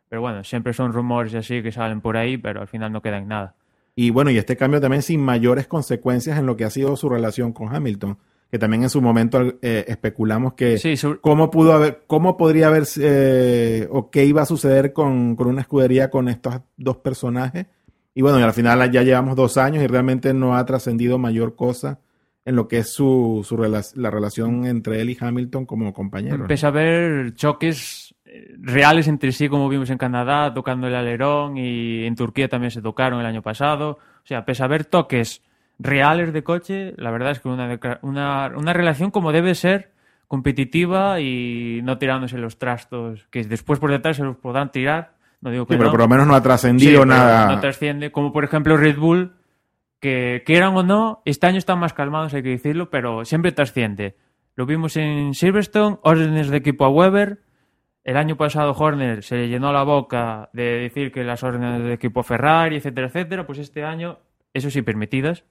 pero 0.08 0.20
bueno, 0.22 0.44
siempre 0.44 0.72
son 0.72 0.92
rumores 0.92 1.34
así 1.34 1.62
que 1.62 1.72
salen 1.72 2.00
por 2.00 2.16
ahí, 2.16 2.36
pero 2.38 2.60
al 2.60 2.68
final 2.68 2.92
no 2.92 3.02
queda 3.02 3.18
en 3.18 3.28
nada. 3.28 3.54
y 3.94 4.10
bueno 4.10 4.30
y 4.30 4.38
este 4.38 4.56
cambio 4.56 4.80
también 4.80 5.02
sin 5.02 5.20
mayores 5.20 5.66
consecuencias 5.66 6.38
en 6.38 6.46
lo 6.46 6.56
que 6.56 6.64
ha 6.64 6.70
sido 6.70 6.96
su 6.96 7.08
relación 7.10 7.52
con 7.52 7.74
Hamilton 7.74 8.16
que 8.50 8.58
también 8.58 8.82
en 8.82 8.90
su 8.90 9.00
momento 9.00 9.40
eh, 9.62 9.84
especulamos 9.88 10.52
que 10.54 10.76
Sí, 10.78 10.96
sobre- 10.98 11.20
cómo 11.20 11.50
pudo 11.50 11.72
haber, 11.72 12.02
cómo 12.06 12.36
podría 12.36 12.68
haber 12.68 12.84
eh, 13.00 13.88
o 13.90 14.10
qué 14.10 14.24
iba 14.26 14.42
a 14.42 14.46
suceder 14.46 14.92
con, 14.92 15.36
con 15.36 15.46
una 15.48 15.62
escudería 15.62 16.10
con 16.10 16.28
estos 16.28 16.60
dos 16.76 16.98
personajes. 16.98 17.66
Y 18.14 18.22
bueno, 18.22 18.38
y 18.38 18.42
al 18.42 18.52
final 18.52 18.90
ya 18.90 19.02
llevamos 19.02 19.36
dos 19.36 19.56
años 19.56 19.82
y 19.82 19.86
realmente 19.86 20.34
no 20.34 20.56
ha 20.56 20.64
trascendido 20.66 21.18
mayor 21.18 21.56
cosa 21.56 22.00
en 22.44 22.56
lo 22.56 22.68
que 22.68 22.78
es 22.78 22.92
su, 22.92 23.44
su 23.46 23.56
la 23.56 24.10
relación 24.10 24.66
entre 24.66 25.00
él 25.00 25.10
y 25.10 25.16
Hamilton 25.18 25.64
como 25.64 25.92
compañeros. 25.92 26.40
Empieza 26.40 26.66
a 26.66 26.70
haber 26.70 27.34
choques 27.34 28.14
eh, 28.24 28.54
reales 28.58 29.08
entre 29.08 29.32
sí, 29.32 29.48
como 29.48 29.68
vimos 29.68 29.90
en 29.90 29.98
Canadá, 29.98 30.52
tocando 30.52 30.88
el 30.88 30.94
alerón, 30.94 31.56
y 31.56 32.04
en 32.04 32.16
Turquía 32.16 32.48
también 32.48 32.70
se 32.70 32.82
tocaron 32.82 33.20
el 33.20 33.26
año 33.26 33.42
pasado. 33.42 33.98
O 34.22 34.26
sea, 34.26 34.44
pese 34.44 34.62
a 34.62 34.66
haber 34.66 34.84
toques 34.84 35.42
reales 35.78 36.32
de 36.32 36.42
coche, 36.42 36.94
la 36.96 37.10
verdad 37.10 37.32
es 37.32 37.40
que 37.40 37.48
una, 37.48 37.78
una, 38.02 38.52
una 38.56 38.72
relación 38.72 39.10
como 39.10 39.32
debe 39.32 39.54
ser, 39.54 39.92
competitiva 40.28 41.20
y 41.20 41.80
no 41.82 41.98
tirándose 41.98 42.38
los 42.38 42.58
trastos, 42.58 43.26
que 43.30 43.44
después 43.44 43.78
por 43.78 43.90
detrás 43.90 44.16
se 44.16 44.24
los 44.24 44.36
podrán 44.36 44.70
tirar. 44.70 45.11
No 45.42 45.50
digo 45.50 45.66
que 45.66 45.74
Sí, 45.74 45.78
pero 45.78 45.88
no. 45.88 45.90
por 45.90 46.00
lo 46.00 46.08
menos 46.08 46.26
no 46.26 46.34
ha 46.34 46.42
trascendido 46.42 47.04
nada. 47.04 47.48
No 47.52 47.60
trasciende, 47.60 48.10
como 48.10 48.32
por 48.32 48.44
ejemplo 48.44 48.76
Red 48.76 48.96
Bull, 48.96 49.34
que 50.00 50.42
quieran 50.46 50.74
o 50.76 50.82
no, 50.82 51.20
este 51.24 51.46
año 51.46 51.58
están 51.58 51.78
más 51.78 51.92
calmados, 51.92 52.32
hay 52.32 52.42
que 52.42 52.48
decirlo, 52.48 52.88
pero 52.90 53.24
siempre 53.24 53.52
trasciende. 53.52 54.16
Lo 54.54 54.66
vimos 54.66 54.96
en 54.96 55.34
Silverstone, 55.34 55.98
órdenes 56.02 56.48
de 56.48 56.56
equipo 56.56 56.84
a 56.84 56.88
Weber. 56.88 57.42
El 58.04 58.16
año 58.16 58.36
pasado 58.36 58.72
Horner 58.72 59.22
se 59.22 59.36
le 59.36 59.48
llenó 59.48 59.72
la 59.72 59.82
boca 59.84 60.50
de 60.52 60.62
decir 60.80 61.12
que 61.12 61.22
las 61.22 61.42
órdenes 61.44 61.82
de 61.84 61.92
equipo 61.92 62.20
a 62.20 62.24
Ferrari, 62.24 62.76
etcétera, 62.76 63.06
etcétera. 63.08 63.46
Pues 63.46 63.58
este 63.58 63.84
año, 63.84 64.18
eso 64.54 64.70
sí, 64.70 64.82
permitidas. 64.82 65.44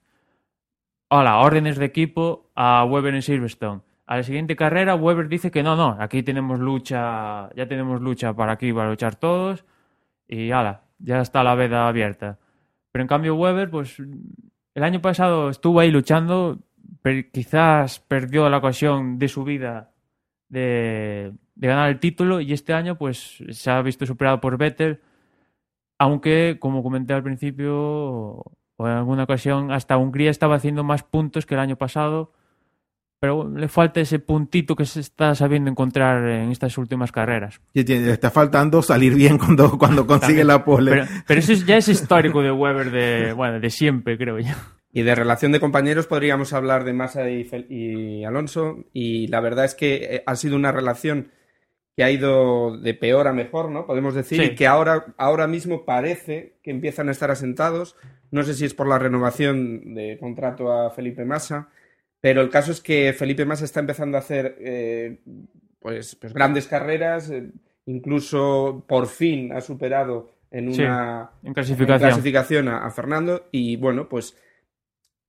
Hola, 1.08 1.38
órdenes 1.38 1.76
de 1.78 1.84
equipo 1.86 2.50
a 2.54 2.84
Weber 2.84 3.14
en 3.14 3.22
Silverstone. 3.22 3.80
A 4.06 4.16
la 4.16 4.22
siguiente 4.22 4.56
carrera, 4.56 4.94
Weber 4.94 5.28
dice 5.28 5.50
que 5.50 5.62
no, 5.62 5.76
no, 5.76 5.96
aquí 5.98 6.22
tenemos 6.22 6.58
lucha, 6.58 7.48
ya 7.54 7.66
tenemos 7.66 8.00
lucha 8.00 8.34
para 8.34 8.52
aquí, 8.52 8.72
para 8.72 8.90
luchar 8.90 9.16
todos. 9.16 9.64
Y 10.28 10.50
ala, 10.50 10.84
ya 10.98 11.20
está 11.20 11.42
la 11.42 11.54
veda 11.54 11.88
abierta. 11.88 12.38
Pero 12.90 13.02
en 13.02 13.08
cambio 13.08 13.36
Weber, 13.36 13.70
pues 13.70 13.98
el 13.98 14.84
año 14.84 15.00
pasado 15.00 15.50
estuvo 15.50 15.80
ahí 15.80 15.90
luchando, 15.90 16.58
pero 17.02 17.28
quizás 17.32 18.00
perdió 18.00 18.48
la 18.48 18.58
ocasión 18.58 19.18
de 19.18 19.28
su 19.28 19.44
vida 19.44 19.92
de, 20.48 21.32
de 21.54 21.68
ganar 21.68 21.90
el 21.90 22.00
título 22.00 22.40
y 22.40 22.52
este 22.52 22.72
año 22.72 22.96
pues 22.96 23.42
se 23.50 23.70
ha 23.70 23.80
visto 23.82 24.06
superado 24.06 24.40
por 24.40 24.58
Vettel, 24.58 25.00
aunque 25.98 26.58
como 26.60 26.82
comenté 26.82 27.14
al 27.14 27.22
principio 27.22 28.44
o 28.76 28.88
en 28.88 28.92
alguna 28.92 29.24
ocasión 29.24 29.70
hasta 29.70 29.96
Hungría 29.96 30.30
estaba 30.30 30.56
haciendo 30.56 30.84
más 30.84 31.02
puntos 31.02 31.46
que 31.46 31.54
el 31.54 31.60
año 31.60 31.76
pasado 31.76 32.32
pero 33.22 33.48
le 33.48 33.68
falta 33.68 34.00
ese 34.00 34.18
puntito 34.18 34.74
que 34.74 34.84
se 34.84 34.98
está 34.98 35.32
sabiendo 35.36 35.70
encontrar 35.70 36.28
en 36.28 36.50
estas 36.50 36.76
últimas 36.76 37.12
carreras. 37.12 37.60
Y 37.72 37.90
está 37.92 38.32
faltando 38.32 38.82
salir 38.82 39.14
bien 39.14 39.38
cuando, 39.38 39.78
cuando 39.78 40.04
consigue 40.08 40.40
También. 40.40 40.46
la 40.48 40.64
pole. 40.64 40.90
Pero, 40.90 41.04
pero 41.24 41.38
eso 41.38 41.52
es- 41.52 41.64
ya 41.64 41.76
es 41.76 41.86
histórico 41.86 42.42
de 42.42 42.50
Weber 42.50 42.90
de, 42.90 43.32
bueno, 43.32 43.60
de 43.60 43.70
siempre, 43.70 44.18
creo 44.18 44.40
yo. 44.40 44.52
Y 44.92 45.02
de 45.02 45.14
relación 45.14 45.52
de 45.52 45.60
compañeros 45.60 46.08
podríamos 46.08 46.52
hablar 46.52 46.82
de 46.82 46.94
Massa 46.94 47.30
y, 47.30 47.44
Fel- 47.48 47.66
y 47.70 48.24
Alonso. 48.24 48.84
Y 48.92 49.28
la 49.28 49.38
verdad 49.38 49.66
es 49.66 49.76
que 49.76 49.94
eh, 50.16 50.22
ha 50.26 50.34
sido 50.34 50.56
una 50.56 50.72
relación 50.72 51.28
que 51.96 52.02
ha 52.02 52.10
ido 52.10 52.76
de 52.76 52.92
peor 52.94 53.28
a 53.28 53.32
mejor, 53.32 53.70
¿no? 53.70 53.86
Podemos 53.86 54.14
decir, 54.16 54.40
Sí. 54.42 54.48
y 54.50 54.54
que 54.56 54.66
ahora, 54.66 55.14
ahora 55.16 55.46
mismo 55.46 55.84
parece 55.84 56.58
que 56.64 56.72
empiezan 56.72 57.08
a 57.08 57.12
estar 57.12 57.30
asentados. 57.30 57.94
No 58.32 58.42
sé 58.42 58.54
si 58.54 58.64
es 58.64 58.74
por 58.74 58.88
la 58.88 58.98
renovación 58.98 59.94
de 59.94 60.18
contrato 60.18 60.72
a 60.72 60.90
Felipe 60.90 61.24
Massa, 61.24 61.68
pero 62.22 62.40
el 62.40 62.48
caso 62.48 62.72
es 62.72 62.80
que 62.80 63.12
Felipe 63.12 63.44
Massa 63.44 63.66
está 63.66 63.80
empezando 63.80 64.16
a 64.16 64.20
hacer 64.20 64.56
eh, 64.60 65.20
pues, 65.80 66.14
pues 66.16 66.32
grandes 66.32 66.66
carreras, 66.68 67.28
eh, 67.30 67.50
incluso 67.84 68.84
por 68.88 69.06
fin 69.08 69.52
ha 69.52 69.60
superado 69.60 70.30
en 70.50 70.72
Sí, 70.72 70.82
una 70.82 71.30
en 71.42 71.52
clasificación. 71.52 71.98
clasificación 72.00 72.68
a, 72.68 72.86
a 72.86 72.90
Fernando 72.90 73.48
y 73.52 73.76
bueno, 73.76 74.08
pues 74.08 74.36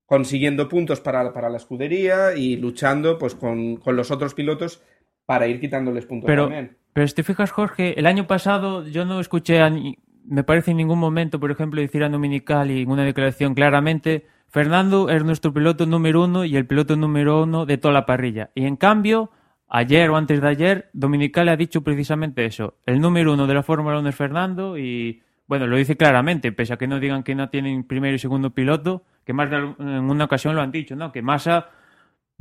consiguiendo 0.06 0.70
puntos 0.70 1.02
para, 1.02 1.34
para 1.34 1.50
la 1.50 1.58
escudería 1.58 2.36
y 2.36 2.58
luchando 2.58 3.18
pues 3.18 3.36
con, 3.36 3.78
con 3.78 3.96
los 3.96 4.12
otros 4.12 4.34
pilotos 4.34 4.82
para 5.26 5.48
ir 5.48 5.60
quitándoles 5.60 6.06
puntos 6.06 6.28
Pero, 6.28 6.44
también. 6.44 6.78
pero 6.94 7.08
si 7.08 7.16
te 7.16 7.24
fijas, 7.24 7.52
Jorge, 7.52 8.00
el 8.00 8.06
año 8.06 8.28
pasado 8.28 8.86
yo 8.86 9.06
no 9.06 9.20
escuché, 9.20 9.62
a 9.62 9.70
ni- 9.70 9.98
me 10.26 10.44
parece 10.44 10.72
en 10.72 10.78
ningún 10.78 11.00
momento, 11.00 11.40
por 11.40 11.52
ejemplo, 11.52 11.82
decir 11.82 12.04
a 12.04 12.10
Dominical 12.10 12.70
y 12.72 12.82
en 12.84 12.92
una 12.92 13.04
declaración 13.06 13.56
claramente, 13.56 14.26
Fernando 14.54 15.10
es 15.10 15.24
nuestro 15.26 15.52
piloto 15.52 15.88
número 15.88 16.24
uno 16.26 16.46
y 16.46 16.56
el 16.56 16.68
piloto 16.68 16.96
número 16.96 17.42
uno 17.42 17.66
de 17.66 17.80
toda 17.80 17.92
la 17.92 18.06
parrilla. 18.06 18.52
Y 18.54 18.66
en 18.68 18.76
cambio, 18.76 19.32
ayer 19.68 20.12
o 20.12 20.16
antes 20.16 20.40
de 20.42 20.48
ayer, 20.48 20.90
Dominical 20.94 21.50
ha 21.50 21.58
dicho 21.58 21.82
precisamente 21.84 22.46
eso. 22.46 22.76
El 22.86 23.02
número 23.02 23.34
uno 23.34 23.48
de 23.48 23.54
la 23.56 23.64
Fórmula 23.64 23.98
1 23.98 24.10
es 24.10 24.16
Fernando 24.16 24.78
y, 24.78 25.24
bueno, 25.48 25.66
lo 25.66 25.76
dice 25.76 25.98
claramente, 25.98 26.52
pese 26.52 26.74
a 26.74 26.78
que 26.78 26.86
no 26.88 27.00
digan 27.00 27.24
que 27.24 27.34
no 27.34 27.50
tienen 27.50 27.84
primero 27.84 28.16
y 28.16 28.20
segundo 28.20 28.52
piloto, 28.52 29.04
que 29.26 29.34
más 29.34 29.50
en 29.52 30.04
una 30.04 30.26
ocasión 30.26 30.54
lo 30.56 30.62
han 30.62 30.72
dicho, 30.72 30.96
¿no? 30.96 31.12
Que 31.12 31.24
Massa 31.24 31.70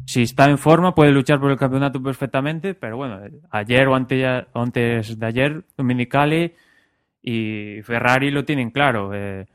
si 0.05 0.22
está 0.25 0.51
en 0.51 0.59
forma 0.59 0.94
puede 0.94 1.12
luchar 1.12 1.40
por 1.40 1.51
el 1.51 1.57
campeonato 1.57 2.03
perfectamente, 2.03 2.75
pero 2.75 2.98
bueno, 2.98 3.20
ayer 3.51 3.88
o 3.88 3.94
ante- 3.94 4.46
o 4.53 4.61
antes 4.61 5.18
de 5.18 5.27
ayer, 5.27 5.64
Dominicali 5.79 6.53
y 7.22 7.81
Ferrari 7.85 8.31
lo 8.31 8.44
tienen 8.44 8.70
claro. 8.70 9.12
eh, 9.14 9.46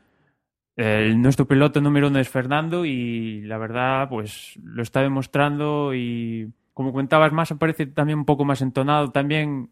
el- 0.78 1.20
nuestro 1.20 1.46
piloto 1.46 1.80
número 1.80 2.08
uno 2.08 2.18
es 2.18 2.28
Fernando 2.28 2.84
y 2.86 3.42
la 3.42 3.58
verdad, 3.58 4.08
pues 4.08 4.58
lo 4.62 4.82
está 4.82 5.02
demostrando 5.02 5.92
y 5.94 6.50
como 6.72 6.92
comentabas 6.92 7.32
más, 7.32 7.52
parece 7.58 7.86
también 7.86 8.20
un 8.20 8.24
poco 8.24 8.44
más 8.44 8.62
entonado. 8.62 9.10
También 9.10 9.70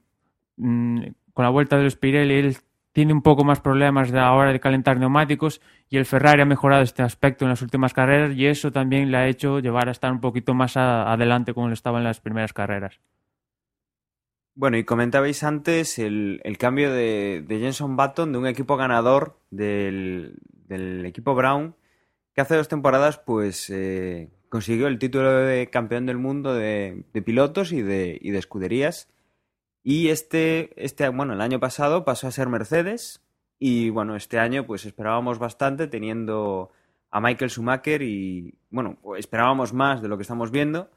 mm, 0.57 1.01
con 1.33 1.45
la 1.45 1.51
vuelta 1.51 1.77
de 1.77 1.85
los 1.85 1.97
Pirelli, 1.97 2.35
él 2.35 2.57
tiene 2.93 3.13
un 3.13 3.23
poco 3.23 3.45
más 3.45 3.61
problemas 3.61 4.11
a 4.13 4.17
la 4.17 4.33
hora 4.33 4.53
de 4.53 4.59
calentar 4.61 4.99
neumáticos 4.99 5.61
y 5.91 5.99
el 5.99 6.07
Ferrari 6.07 6.41
ha 6.43 6.47
mejorado 6.47 6.83
este 6.83 7.03
aspecto 7.03 7.45
en 7.45 7.51
las 7.51 7.63
últimas 7.63 7.93
carreras 7.95 8.35
y 8.35 8.47
eso 8.47 8.73
también 8.73 9.11
le 9.11 9.19
ha 9.19 9.29
hecho 9.29 9.61
llevar 9.61 9.89
a 9.89 9.93
estar 9.93 10.11
un 10.11 10.21
poquito 10.21 10.55
más 10.55 10.77
a- 10.79 11.13
adelante 11.13 11.53
como 11.55 11.69
lo 11.69 11.75
estaba 11.75 11.99
en 11.99 12.05
las 12.05 12.21
primeras 12.21 12.53
carreras. 12.55 12.99
Bueno, 14.55 14.79
y 14.79 14.85
comentabais 14.85 15.43
antes 15.45 15.99
el, 15.99 16.41
el 16.43 16.57
cambio 16.57 16.91
de, 16.91 17.45
de 17.47 17.59
Jenson 17.59 17.97
Button 17.97 18.33
de 18.33 18.39
un 18.39 18.47
equipo 18.47 18.79
ganador 18.79 19.39
del, 19.51 20.39
del 20.69 21.05
equipo 21.07 21.35
Brown, 21.35 21.75
que 22.35 22.41
hace 22.41 22.57
dos 22.57 22.69
temporadas 22.69 23.19
pues 23.19 23.71
eh, 23.71 24.29
consiguió 24.49 24.87
el 24.87 24.99
título 24.99 25.33
de 25.33 25.69
campeón 25.69 26.07
del 26.07 26.19
mundo 26.19 26.55
de, 26.55 27.05
pilotos 27.25 27.73
y 27.73 27.83
de, 27.83 28.19
escuderías. 28.23 29.09
Y 29.83 30.09
este, 30.09 30.73
este, 30.83 31.09
bueno, 31.09 31.35
el 31.35 31.41
año 31.41 31.61
pasado 31.61 32.05
pasó 32.05 32.27
a 32.27 32.33
ser 32.33 32.49
Mercedes 32.49 33.23
y 33.59 33.91
bueno, 33.91 34.17
este 34.17 34.39
año 34.39 34.67
pues 34.67 34.85
esperábamos 34.85 35.39
bastante 35.39 35.87
teniendo 35.87 36.71
a 37.11 37.21
Michael 37.21 37.51
Schumacher 37.51 38.03
y 38.03 38.59
bueno, 38.71 38.99
esperábamos 39.17 39.73
más 39.73 40.03
de 40.03 40.09
lo 40.09 40.17
que 40.17 40.23
estamos 40.23 40.51
viendo. 40.51 40.91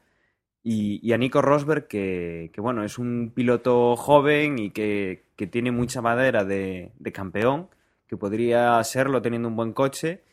Y, 0.62 1.10
a 1.12 1.16
Nico 1.16 1.40
Rosberg, 1.40 1.86
que, 1.88 2.52
bueno, 2.58 2.84
es 2.84 2.98
un 2.98 3.32
piloto 3.34 3.96
joven 3.96 4.58
y 4.58 4.70
que, 4.70 5.24
que 5.36 5.46
tiene 5.46 5.70
mucha 5.70 6.02
madera 6.02 6.44
de, 6.44 6.92
de 6.98 7.12
campeón, 7.12 7.70
que 8.10 8.16
podría 8.16 8.82
serlo 8.82 9.22
teniendo 9.22 9.46
un 9.46 9.54
buen 9.54 9.72
coche, 9.72 10.24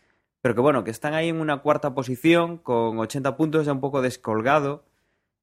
pero 0.42 0.56
que 0.56 0.62
bueno, 0.62 0.84
que 0.84 0.90
están 0.90 1.14
ahí 1.14 1.30
en 1.30 1.40
una 1.40 1.62
cuarta 1.62 1.94
posición 1.94 2.58
con 2.58 2.98
80 2.98 3.38
puntos 3.38 3.68
ya 3.68 3.72
un 3.72 3.82
poco 3.82 4.02
descolgado, 4.02 4.84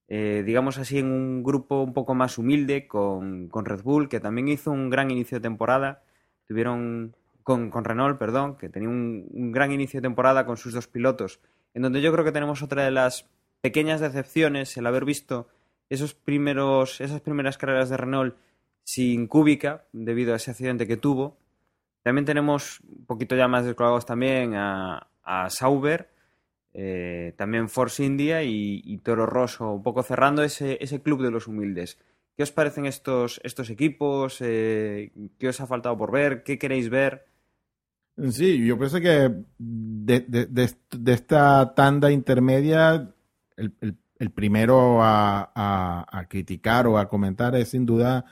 eh, 0.09 0.43
digamos 0.45 0.77
así, 0.79 0.99
en 0.99 1.13
un 1.13 1.45
grupo 1.45 1.81
un 1.83 1.95
poco 1.95 2.17
más 2.17 2.37
humilde 2.37 2.89
con, 2.89 3.47
con 3.49 3.65
Red 3.65 3.83
Bull, 3.85 4.09
que 4.09 4.19
también 4.19 4.49
hizo 4.49 4.73
un 4.73 4.91
gran 4.91 5.13
inicio 5.13 5.39
de 5.39 5.43
temporada, 5.43 6.03
tuvieron 6.49 7.15
con, 7.45 7.71
con 7.71 7.85
Renault, 7.85 8.19
perdón, 8.19 8.57
que 8.57 8.69
tenía 8.69 8.89
un, 8.89 9.29
un 9.33 9.53
gran 9.53 9.71
inicio 9.71 10.01
de 10.01 10.09
temporada 10.09 10.45
con 10.45 10.57
sus 10.57 10.73
dos 10.73 10.89
pilotos, 10.89 11.39
en 11.73 11.83
donde 11.83 12.03
yo 12.03 12.11
creo 12.13 12.25
que 12.25 12.33
tenemos 12.33 12.63
otra 12.65 12.83
de 12.83 12.91
las 12.91 13.31
pequeñas 13.61 14.01
decepciones 14.01 14.77
el 14.77 14.89
haber 14.89 15.05
visto 15.05 15.47
esos 15.89 16.15
primeros, 16.15 17.01
esas 17.01 17.21
primeras 17.21 17.59
carreras 17.59 17.91
de 17.91 17.97
Renault 17.97 18.37
sin 18.83 19.29
Kubica 19.29 19.87
debido 19.93 20.33
a 20.33 20.37
ese 20.37 20.51
accidente 20.51 20.89
que 20.89 20.97
tuvo. 20.97 21.44
También 22.05 22.27
tenemos 22.27 22.81
un 22.81 23.07
poquito 23.07 23.35
ya 23.35 23.49
más 23.49 23.65
descolgados 23.65 24.05
también 24.05 24.55
a, 24.55 25.09
a 25.23 25.49
Sauber, 25.49 26.11
eh, 26.75 27.33
también 27.39 27.71
Force 27.71 28.05
India 28.05 28.43
y, 28.43 28.99
Toro 29.03 29.25
Rosso, 29.25 29.73
un 29.73 29.83
poco 29.83 30.03
cerrando 30.03 30.43
ese, 30.43 30.77
ese 30.83 31.01
club 31.01 31.23
de 31.23 31.31
los 31.31 31.49
humildes. 31.49 31.99
¿Qué 32.37 32.43
os 32.43 32.53
parecen 32.53 32.85
estos, 32.85 33.41
estos 33.43 33.71
equipos? 33.71 34.37
Eh, 34.41 35.13
¿Qué 35.39 35.49
os 35.49 35.59
ha 35.63 35.67
faltado 35.67 35.97
por 35.97 36.13
ver? 36.13 36.43
¿Qué 36.43 36.59
queréis 36.59 36.91
ver? 36.91 37.25
Sí, 38.31 38.67
yo 38.67 38.77
pienso 38.77 39.01
que 39.01 39.31
de, 39.57 40.21
de, 40.29 40.47
de, 40.47 40.71
de 40.91 41.13
esta 41.13 41.75
tanda 41.75 42.11
intermedia 42.11 43.15
el, 43.57 43.73
el, 43.81 43.97
el 44.19 44.31
primero 44.31 45.03
a, 45.03 45.53
a, 45.55 46.19
a, 46.19 46.29
criticar 46.29 46.87
o 46.87 46.99
a 46.99 47.09
comentar 47.09 47.57
es 47.57 47.71
sin 47.71 47.87
duda, 47.87 48.27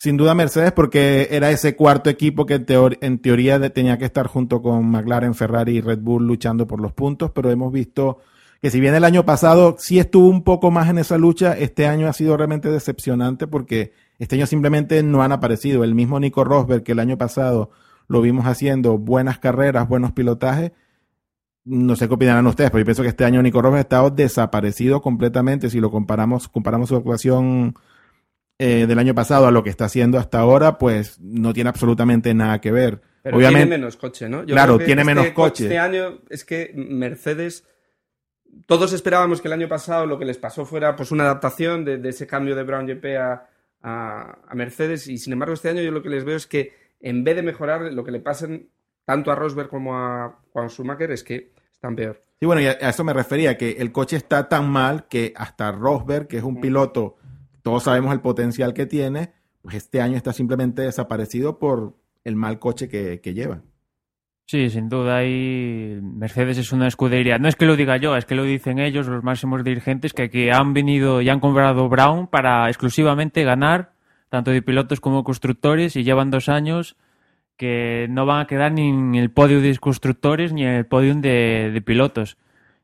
sin 0.00 0.16
duda 0.16 0.34
Mercedes, 0.34 0.72
porque 0.72 1.28
era 1.30 1.50
ese 1.50 1.76
cuarto 1.76 2.08
equipo 2.08 2.46
que 2.46 2.54
en, 2.54 2.64
teor, 2.64 2.96
en 3.02 3.18
teoría 3.18 3.60
tenía 3.70 3.98
que 3.98 4.06
estar 4.06 4.28
junto 4.28 4.62
con 4.62 4.90
McLaren, 4.90 5.34
Ferrari 5.34 5.76
y 5.76 5.80
Red 5.82 5.98
Bull 5.98 6.26
luchando 6.26 6.66
por 6.66 6.80
los 6.80 6.94
puntos, 6.94 7.32
pero 7.32 7.50
hemos 7.50 7.70
visto 7.70 8.16
que 8.62 8.70
si 8.70 8.80
bien 8.80 8.94
el 8.94 9.04
año 9.04 9.26
pasado 9.26 9.76
sí 9.78 9.98
estuvo 9.98 10.26
un 10.26 10.42
poco 10.42 10.70
más 10.70 10.88
en 10.88 10.96
esa 10.96 11.18
lucha, 11.18 11.52
este 11.52 11.86
año 11.86 12.08
ha 12.08 12.14
sido 12.14 12.34
realmente 12.38 12.70
decepcionante 12.70 13.46
porque 13.46 13.92
este 14.18 14.36
año 14.36 14.46
simplemente 14.46 15.02
no 15.02 15.22
han 15.22 15.32
aparecido. 15.32 15.84
El 15.84 15.94
mismo 15.94 16.18
Nico 16.18 16.44
Rosberg 16.44 16.82
que 16.82 16.92
el 16.92 16.98
año 16.98 17.18
pasado 17.18 17.70
lo 18.08 18.22
vimos 18.22 18.46
haciendo 18.46 18.96
buenas 18.96 19.38
carreras, 19.38 19.86
buenos 19.86 20.12
pilotajes, 20.12 20.72
no 21.66 21.94
sé 21.94 22.08
qué 22.08 22.14
opinarán 22.14 22.46
ustedes, 22.46 22.70
pero 22.70 22.80
yo 22.80 22.86
pienso 22.86 23.02
que 23.02 23.10
este 23.10 23.26
año 23.26 23.42
Nico 23.42 23.60
Rosberg 23.60 23.80
ha 23.80 23.82
estado 23.82 24.08
desaparecido 24.08 25.02
completamente 25.02 25.68
si 25.68 25.78
lo 25.78 25.90
comparamos, 25.90 26.48
comparamos 26.48 26.88
su 26.88 26.96
actuación 26.96 27.74
eh, 28.62 28.86
del 28.86 28.98
año 28.98 29.14
pasado 29.14 29.46
a 29.46 29.50
lo 29.50 29.62
que 29.64 29.70
está 29.70 29.86
haciendo 29.86 30.18
hasta 30.18 30.38
ahora, 30.38 30.76
pues 30.78 31.18
no 31.20 31.52
tiene 31.52 31.70
absolutamente 31.70 32.34
nada 32.34 32.60
que 32.60 32.70
ver. 32.72 33.00
Pero 33.22 33.36
Obviamente, 33.36 33.66
tiene 33.66 33.78
menos 33.78 33.96
coche, 33.96 34.28
¿no? 34.28 34.40
Yo 34.44 34.54
claro, 34.54 34.74
creo 34.74 34.78
que 34.80 34.84
tiene 34.86 35.02
este 35.02 35.14
menos 35.14 35.26
co- 35.32 35.42
coche. 35.42 35.64
Este 35.64 35.78
año 35.78 36.20
es 36.28 36.44
que 36.44 36.72
Mercedes, 36.74 37.64
todos 38.66 38.92
esperábamos 38.92 39.40
que 39.40 39.48
el 39.48 39.52
año 39.54 39.68
pasado 39.68 40.06
lo 40.06 40.18
que 40.18 40.24
les 40.24 40.38
pasó 40.38 40.64
fuera 40.64 40.96
pues 40.96 41.10
una 41.10 41.24
adaptación 41.24 41.84
de, 41.84 41.98
de 41.98 42.08
ese 42.08 42.26
cambio 42.26 42.54
de 42.56 42.62
Brown 42.64 42.86
GP 42.86 43.04
a, 43.18 43.46
a, 43.82 44.38
a 44.48 44.54
Mercedes 44.54 45.06
y 45.08 45.18
sin 45.18 45.32
embargo 45.32 45.54
este 45.54 45.68
año 45.68 45.82
yo 45.82 45.90
lo 45.90 46.02
que 46.02 46.08
les 46.10 46.24
veo 46.24 46.36
es 46.36 46.46
que 46.46 46.72
en 47.00 47.24
vez 47.24 47.36
de 47.36 47.42
mejorar 47.42 47.80
lo 47.92 48.04
que 48.04 48.10
le 48.10 48.20
pasen 48.20 48.68
tanto 49.04 49.30
a 49.30 49.34
Rosberg 49.34 49.68
como 49.68 49.96
a 49.96 50.38
Juan 50.52 50.68
Schumacher 50.68 51.10
es 51.10 51.24
que 51.24 51.52
están 51.72 51.96
peor. 51.96 52.20
Sí, 52.38 52.46
bueno, 52.46 52.60
y 52.62 52.66
a, 52.66 52.70
a 52.72 52.90
eso 52.90 53.04
me 53.04 53.12
refería, 53.12 53.56
que 53.58 53.72
el 53.78 53.92
coche 53.92 54.16
está 54.16 54.48
tan 54.48 54.68
mal 54.70 55.06
que 55.08 55.32
hasta 55.36 55.72
Rosberg, 55.72 56.26
que 56.26 56.38
es 56.38 56.42
un 56.42 56.60
piloto, 56.60 57.16
todos 57.62 57.84
sabemos 57.84 58.12
el 58.12 58.20
potencial 58.20 58.74
que 58.74 58.86
tiene, 58.86 59.32
pues 59.62 59.76
este 59.76 60.00
año 60.00 60.16
está 60.16 60.32
simplemente 60.32 60.82
desaparecido 60.82 61.58
por 61.58 61.96
el 62.24 62.36
mal 62.36 62.58
coche 62.58 62.88
que, 62.88 63.34
lleva. 63.34 63.62
Sí, 64.46 64.68
sin 64.68 64.88
duda. 64.88 65.24
Y 65.24 65.98
Mercedes 66.02 66.58
es 66.58 66.72
una 66.72 66.88
escudería. 66.88 67.38
No 67.38 67.48
es 67.48 67.56
que 67.56 67.66
lo 67.66 67.76
diga 67.76 67.96
yo, 67.96 68.16
es 68.16 68.24
que 68.24 68.34
lo 68.34 68.42
dicen 68.42 68.78
ellos, 68.78 69.06
los 69.06 69.22
máximos 69.22 69.62
dirigentes, 69.62 70.12
que, 70.12 70.28
que 70.28 70.52
han 70.52 70.74
venido 70.74 71.22
y 71.22 71.28
han 71.28 71.40
comprado 71.40 71.88
Brown 71.88 72.26
para 72.26 72.68
exclusivamente 72.68 73.44
ganar, 73.44 73.92
tanto 74.28 74.50
de 74.50 74.62
pilotos 74.62 75.00
como 75.00 75.24
constructores, 75.24 75.96
y 75.96 76.02
llevan 76.02 76.30
dos 76.30 76.48
años 76.48 76.96
que 77.56 78.06
no 78.08 78.26
van 78.26 78.40
a 78.40 78.46
quedar 78.46 78.72
ni 78.72 78.88
en 78.88 79.14
el 79.14 79.30
podio 79.30 79.60
de 79.60 79.76
constructores 79.78 80.52
ni 80.52 80.62
en 80.62 80.70
el 80.70 80.86
podio 80.86 81.14
de 81.14 81.82
pilotos. 81.84 82.38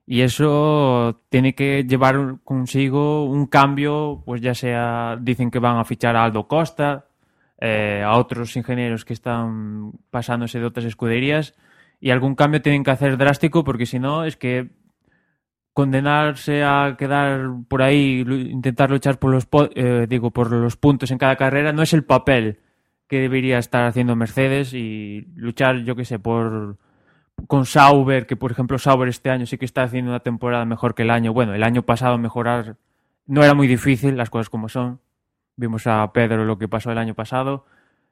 Y 0.06 0.22
eso 0.22 1.22
tiene 1.30 1.54
que 1.54 1.84
llevar 1.84 2.38
consigo 2.44 3.24
un 3.24 3.46
cambio, 3.46 4.22
pues 4.24 4.40
ya 4.40 4.54
sea, 4.54 5.18
dicen 5.20 5.50
que 5.50 5.58
van 5.58 5.78
a 5.78 5.84
fichar 5.84 6.16
a 6.16 6.24
Aldo 6.24 6.46
Costa, 6.46 7.06
eh, 7.60 8.02
a 8.04 8.16
otros 8.16 8.56
ingenieros 8.56 9.04
que 9.04 9.14
están 9.14 9.92
pasándose 10.10 10.60
de 10.60 10.66
otras 10.66 10.84
escuderías 10.84 11.54
y 12.00 12.10
algún 12.10 12.34
cambio 12.34 12.62
tienen 12.62 12.84
que 12.84 12.90
hacer 12.90 13.16
drástico 13.16 13.64
porque 13.64 13.86
si 13.86 13.98
no 13.98 14.24
es 14.24 14.36
que 14.36 14.70
condenarse 15.72 16.62
a 16.64 16.96
quedar 16.98 17.50
por 17.68 17.82
ahí, 17.82 18.20
intentar 18.20 18.90
luchar 18.90 19.18
por 19.18 19.30
los, 19.32 19.48
eh, 19.74 20.06
digo, 20.08 20.30
por 20.30 20.50
los 20.50 20.76
puntos 20.76 21.10
en 21.10 21.18
cada 21.18 21.36
carrera, 21.36 21.72
no 21.72 21.82
es 21.82 21.92
el 21.92 22.04
papel 22.04 22.60
que 23.08 23.20
debería 23.20 23.58
estar 23.58 23.84
haciendo 23.84 24.16
Mercedes 24.16 24.72
y 24.72 25.26
luchar, 25.34 25.84
yo 25.84 25.96
que 25.96 26.04
sé, 26.04 26.18
por 26.18 26.78
con 27.46 27.66
Sauber, 27.66 28.26
que 28.26 28.36
por 28.36 28.50
ejemplo 28.50 28.78
Sauber 28.78 29.08
este 29.08 29.30
año 29.30 29.46
sí 29.46 29.58
que 29.58 29.64
está 29.64 29.82
haciendo 29.82 30.10
una 30.10 30.20
temporada 30.20 30.64
mejor 30.64 30.94
que 30.94 31.02
el 31.02 31.10
año. 31.10 31.32
Bueno, 31.32 31.54
el 31.54 31.62
año 31.62 31.82
pasado 31.82 32.18
mejorar 32.18 32.76
no 33.26 33.42
era 33.42 33.54
muy 33.54 33.66
difícil, 33.66 34.16
las 34.16 34.30
cosas 34.30 34.50
como 34.50 34.68
son. 34.68 35.00
Vimos 35.56 35.86
a 35.86 36.12
Pedro 36.12 36.44
lo 36.44 36.58
que 36.58 36.68
pasó 36.68 36.92
el 36.92 36.98
año 36.98 37.14
pasado. 37.14 37.66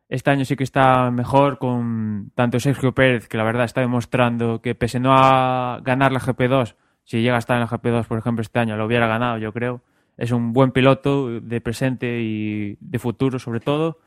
Este 0.08 0.30
año 0.30 0.44
sí 0.44 0.56
que 0.56 0.64
está 0.64 1.10
mejor 1.10 1.58
con 1.58 2.30
tanto 2.34 2.60
Sergio 2.60 2.92
Pérez, 2.92 3.28
que 3.28 3.36
la 3.36 3.44
verdad 3.44 3.64
está 3.64 3.80
demostrando 3.80 4.60
que 4.60 4.74
pese 4.74 5.00
no 5.00 5.14
a 5.14 5.80
ganar 5.82 6.12
la 6.12 6.20
GP2, 6.20 6.76
si 7.04 7.20
llega 7.20 7.36
a 7.36 7.38
estar 7.38 7.56
en 7.56 7.60
la 7.60 7.68
GP2, 7.68 8.06
por 8.06 8.18
ejemplo, 8.18 8.42
este 8.42 8.58
año, 8.58 8.76
lo 8.76 8.86
hubiera 8.86 9.06
ganado, 9.06 9.38
yo 9.38 9.52
creo. 9.52 9.82
Es 10.16 10.30
un 10.30 10.52
buen 10.52 10.72
piloto 10.72 11.40
de 11.40 11.60
presente 11.60 12.20
y 12.22 12.76
de 12.80 12.98
futuro, 12.98 13.38
sobre 13.38 13.60
todo. 13.60 13.98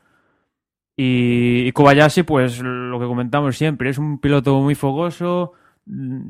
Y, 1.00 1.70
Kobayashi, 1.70 2.24
pues 2.24 2.60
lo 2.60 2.98
que 2.98 3.06
comentamos 3.06 3.56
siempre, 3.56 3.88
es 3.88 3.98
un 3.98 4.18
piloto 4.18 4.60
muy 4.60 4.74
fogoso, 4.74 5.52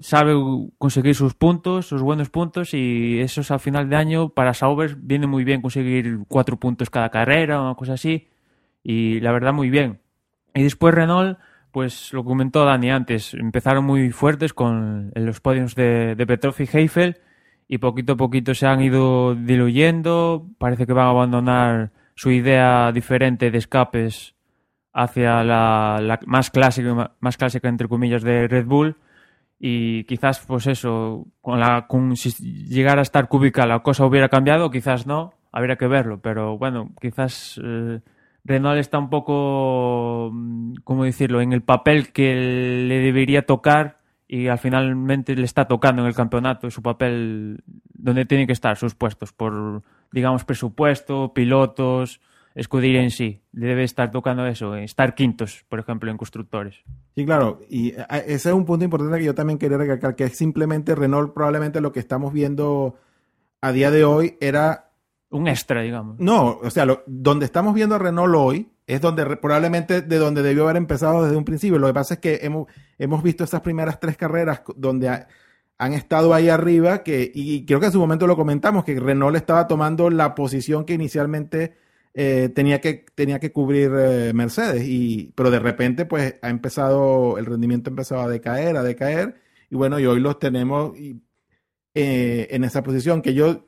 sabe 0.01 0.35
conseguir 0.77 1.15
sus 1.15 1.33
puntos, 1.33 1.87
sus 1.87 2.03
buenos 2.03 2.29
puntos, 2.29 2.75
y 2.75 3.19
eso 3.19 3.41
es 3.41 3.51
a 3.51 3.59
final 3.59 3.89
de 3.89 3.97
año 3.97 4.29
para 4.29 4.53
Sauber 4.53 4.95
viene 4.97 5.27
muy 5.27 5.43
bien 5.45 5.63
conseguir 5.63 6.19
cuatro 6.29 6.59
puntos 6.59 6.91
cada 6.91 7.09
carrera 7.09 7.63
una 7.63 7.77
cosa 7.77 7.95
así. 7.95 8.29
Y 8.83 9.21
la 9.21 9.33
verdad, 9.33 9.55
muy 9.55 9.71
bien. 9.71 10.01
Y 10.55 10.65
después 10.65 10.95
Renault 10.95 11.39
pues 11.71 12.13
lo 12.13 12.25
comentó 12.25 12.65
Dani 12.65 12.91
antes, 12.91 13.33
empezaron 13.35 13.85
muy 13.85 14.11
fuertes 14.11 14.53
con 14.53 15.13
los 15.15 15.41
podios 15.41 15.75
de, 15.75 16.15
Petrov 16.27 16.55
y 16.59 16.69
Heifel 16.71 17.19
y 17.69 17.79
poquito 17.79 18.15
a 18.15 18.17
poquito 18.17 18.55
se 18.55 18.67
han 18.67 18.83
ido 18.83 19.35
diluyendo, 19.35 20.47
parece 20.59 20.87
que 20.87 20.93
van 20.93 21.07
a 21.07 21.11
abandonar 21.11 21.93
su 22.15 22.31
idea 22.31 22.91
diferente 22.93 23.51
de 23.51 23.59
escapes 23.59 24.35
hacia 24.99 25.45
la, 25.45 26.19
más 26.27 26.51
clásica, 26.51 27.13
más 27.21 27.37
clásica 27.37 27.69
entre 27.69 27.87
comillas 27.87 28.23
de 28.23 28.49
Red 28.49 28.67
Bull 28.67 28.97
y 29.61 30.03
quizás 30.05 30.45
pues 30.45 30.67
eso, 30.67 31.27
con 31.41 31.61
la 31.61 31.87
con, 31.87 32.17
si 32.17 32.31
llegara 32.67 33.01
a 33.01 33.03
estar 33.03 33.29
cúbica 33.29 33.65
la 33.65 33.81
cosa 33.81 34.05
hubiera 34.05 34.29
cambiado, 34.29 34.73
quizás 34.73 35.07
no, 35.07 35.35
habría 35.53 35.77
que 35.77 35.87
verlo, 35.87 36.21
pero 36.21 36.59
bueno, 36.59 36.91
quizás 37.01 37.61
eh, 37.63 38.01
Renault 38.45 38.81
está 38.81 38.99
un 38.99 39.09
poco, 39.09 40.31
mm, 40.33 40.75
¿cómo 40.83 41.05
decirlo?, 41.05 41.41
en 41.41 41.53
el 41.53 41.63
papel 41.63 42.13
que 42.13 42.35
le 42.35 42.99
debería 42.99 43.47
tocar 43.47 43.99
y 44.27 44.49
al 44.49 44.59
finalmente 44.59 45.37
le 45.37 45.45
está 45.45 45.67
tocando 45.67 46.03
en 46.03 46.09
el 46.09 46.15
campeonato 46.15 46.71
su 46.71 46.83
papel 46.83 47.63
donde 47.95 48.27
tienen 48.27 48.49
que 48.49 48.53
estar 48.53 48.77
sus 48.77 48.97
puestos 48.97 49.33
por, 49.33 49.83
digamos, 50.11 50.45
presupuesto, 50.45 51.33
pilotos, 51.33 52.21
escudería 52.59 53.03
en 53.03 53.11
sí. 53.11 53.43
Debe 53.53 53.85
estar 53.85 54.11
tocando 54.11 54.47
eso, 54.47 54.75
estar 54.75 55.15
quintos, 55.15 55.65
por 55.69 55.79
ejemplo, 55.79 56.11
en 56.11 56.17
constructores. 56.17 56.77
Sí, 57.15 57.25
claro, 57.25 57.61
y 57.69 57.91
ese 58.27 58.49
es 58.49 58.55
un 58.55 58.65
punto 58.65 58.85
importante 58.85 59.19
que 59.19 59.25
yo 59.25 59.35
también 59.35 59.59
quería 59.59 59.79
recalcar, 59.79 60.17
que 60.17 60.25
es 60.25 60.37
simplemente 60.37 60.95
Renault 60.95 61.33
probablemente 61.33 61.81
lo 61.81 61.93
que 61.93 62.01
estamos 62.01 62.33
viendo 62.33 62.97
a 63.61 63.73
día 63.73 63.91
de 63.91 64.05
hoy 64.05 64.37
era 64.41 64.91
un 65.31 65.47
extra, 65.47 65.83
digamos. 65.83 66.19
No, 66.19 66.59
o 66.63 66.71
sea, 66.71 66.87
donde 67.07 67.45
estamos 67.45 67.75
viendo 67.75 67.95
a 67.95 67.99
Renault 67.99 68.35
hoy 68.35 68.69
es 68.87 69.01
donde 69.01 69.25
probablemente 69.37 70.01
de 70.01 70.17
donde 70.17 70.43
debió 70.43 70.65
haber 70.65 70.77
empezado 70.77 71.23
desde 71.23 71.37
un 71.37 71.45
principio. 71.45 71.79
Lo 71.79 71.87
que 71.87 71.95
pasa 71.95 72.15
es 72.15 72.21
que 72.21 72.41
hemos, 72.43 72.67
hemos 72.99 73.23
visto 73.23 73.45
estas 73.45 73.61
primeras 73.61 74.01
tres 74.01 74.17
carreras 74.17 74.63
donde 74.77 75.27
han 75.81 75.93
estado 75.93 76.35
ahí 76.35 76.49
arriba, 76.49 77.05
que, 77.05 77.31
y 77.33 77.65
creo 77.67 77.79
que 77.79 77.87
en 77.87 77.93
su 77.93 78.01
momento 78.01 78.27
lo 78.27 78.37
comentamos, 78.37 78.85
que 78.85 78.99
Renault 78.99 79.37
estaba 79.37 79.69
tomando 79.69 80.11
la 80.11 80.35
posición 80.35 80.85
que 80.85 80.95
inicialmente 80.95 81.77
eh, 82.15 82.51
tenía, 82.55 82.81
que, 82.81 83.07
tenía 83.15 83.39
que 83.39 83.53
cubrir 83.53 83.93
eh, 83.97 84.33
Mercedes, 84.35 84.85
y, 84.87 85.33
pero 85.35 85.51
de 85.51 85.61
repente 85.61 86.05
pues 86.05 86.37
ha 86.43 86.51
empezado, 86.51 87.39
el 87.39 87.47
rendimiento 87.47 87.91
ha 87.91 87.93
empezado 87.93 88.23
a 88.23 88.29
decaer, 88.29 88.77
a 88.77 88.83
decaer, 88.83 89.41
y 89.71 89.77
bueno, 89.77 89.99
y 90.01 90.07
hoy 90.07 90.21
los 90.21 90.39
tenemos 90.39 90.97
eh, 91.95 92.49
en 92.51 92.65
esa 92.65 92.83
posición, 92.83 93.23
que 93.23 93.35
yo 93.35 93.67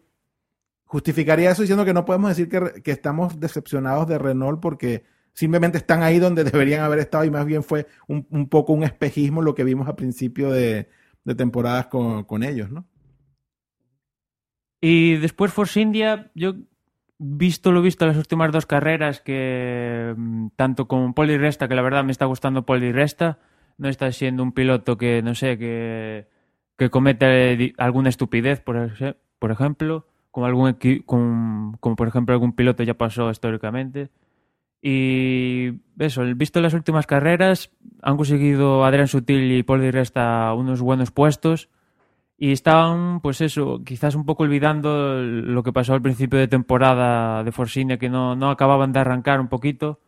justificaría 0.85 1.51
eso 1.51 1.63
diciendo 1.63 1.85
que 1.85 1.95
no 1.95 2.05
podemos 2.05 2.31
decir 2.31 2.49
que, 2.49 2.91
estamos 2.91 3.39
decepcionados 3.39 4.09
de 4.09 4.19
Renault 4.19 4.61
porque 4.61 5.05
simplemente 5.33 5.79
están 5.79 6.03
ahí 6.03 6.19
donde 6.19 6.43
deberían 6.45 6.83
haber 6.83 6.99
estado 6.99 7.25
y 7.25 7.31
más 7.31 7.47
bien 7.47 7.63
fue 7.63 7.87
un, 8.09 8.49
poco 8.49 8.73
un 8.73 8.83
espejismo 8.83 9.43
lo 9.43 9.55
que 9.55 9.65
vimos 9.65 9.89
a 9.89 9.97
principio 9.97 10.51
de, 10.51 10.89
temporadas 11.37 11.87
con, 11.87 12.43
ellos, 12.43 12.71
¿no? 12.71 12.87
Y 14.81 15.17
después 15.17 15.53
Force 15.53 15.81
India, 15.81 16.31
yo 16.35 16.55
visto 17.23 17.71
lo 17.71 17.83
visto 17.83 18.07
las 18.07 18.17
últimas 18.17 18.51
dos 18.51 18.65
carreras 18.65 19.21
que 19.21 20.15
mm, 20.17 20.49
tanto 20.57 20.89
con 20.89 21.13
Poli 21.13 21.37
Resta, 21.37 21.69
que 21.69 21.75
la 21.75 21.83
verdad 21.83 22.03
me 22.03 22.13
está 22.13 22.25
gustando 22.25 22.65
Poli 22.65 22.93
Resta, 22.93 23.39
no 23.77 23.89
está 23.89 24.11
siendo 24.11 24.43
un 24.43 24.53
piloto 24.53 24.97
que, 24.97 25.23
no 25.23 25.35
sé, 25.35 25.59
que, 25.59 26.29
que 26.79 26.89
comete 26.89 27.75
alguna 27.77 28.09
estupidez, 28.09 28.61
por, 28.61 28.77
ejemplo 29.51 30.07
como, 30.31 30.47
algún 30.47 30.79
como, 31.05 31.77
como 31.79 31.97
por 31.97 32.09
ejemplo 32.09 32.33
algún 32.33 32.55
piloto 32.55 32.83
ya 32.83 32.95
pasó 32.95 33.31
históricamente. 33.31 34.11
Y 34.83 35.73
eso, 35.99 36.23
visto 36.35 36.63
las 36.63 36.73
últimas 36.73 37.07
carreras, 37.07 37.71
han 38.01 38.17
conseguido 38.17 38.85
Adrián 38.87 39.09
Sutil 39.09 39.53
y 39.53 39.63
Paul 39.63 39.83
Di 39.83 39.91
Resta 39.91 40.55
unos 40.55 40.81
buenos 40.81 41.11
puestos 41.11 41.69
y 42.43 42.53
estaban, 42.53 43.21
pues 43.21 43.43
eso, 43.43 43.83
quizás 43.85 44.15
un 44.15 44.25
poco 44.25 44.45
olvidando 44.45 45.21
lo 45.21 45.63
que 45.63 45.75
pasó 45.75 45.93
al 45.93 46.01
principio 46.01 46.39
de 46.39 46.49
temporada 46.49 47.45
de 47.45 47.53
Forcine, 47.53 47.99
que 47.99 48.09
no, 48.09 48.35
no 48.35 48.49
acababan 48.49 48.95
de 48.95 49.01
arrancar 49.01 49.41
un 49.41 49.49
poquito. 49.49 50.01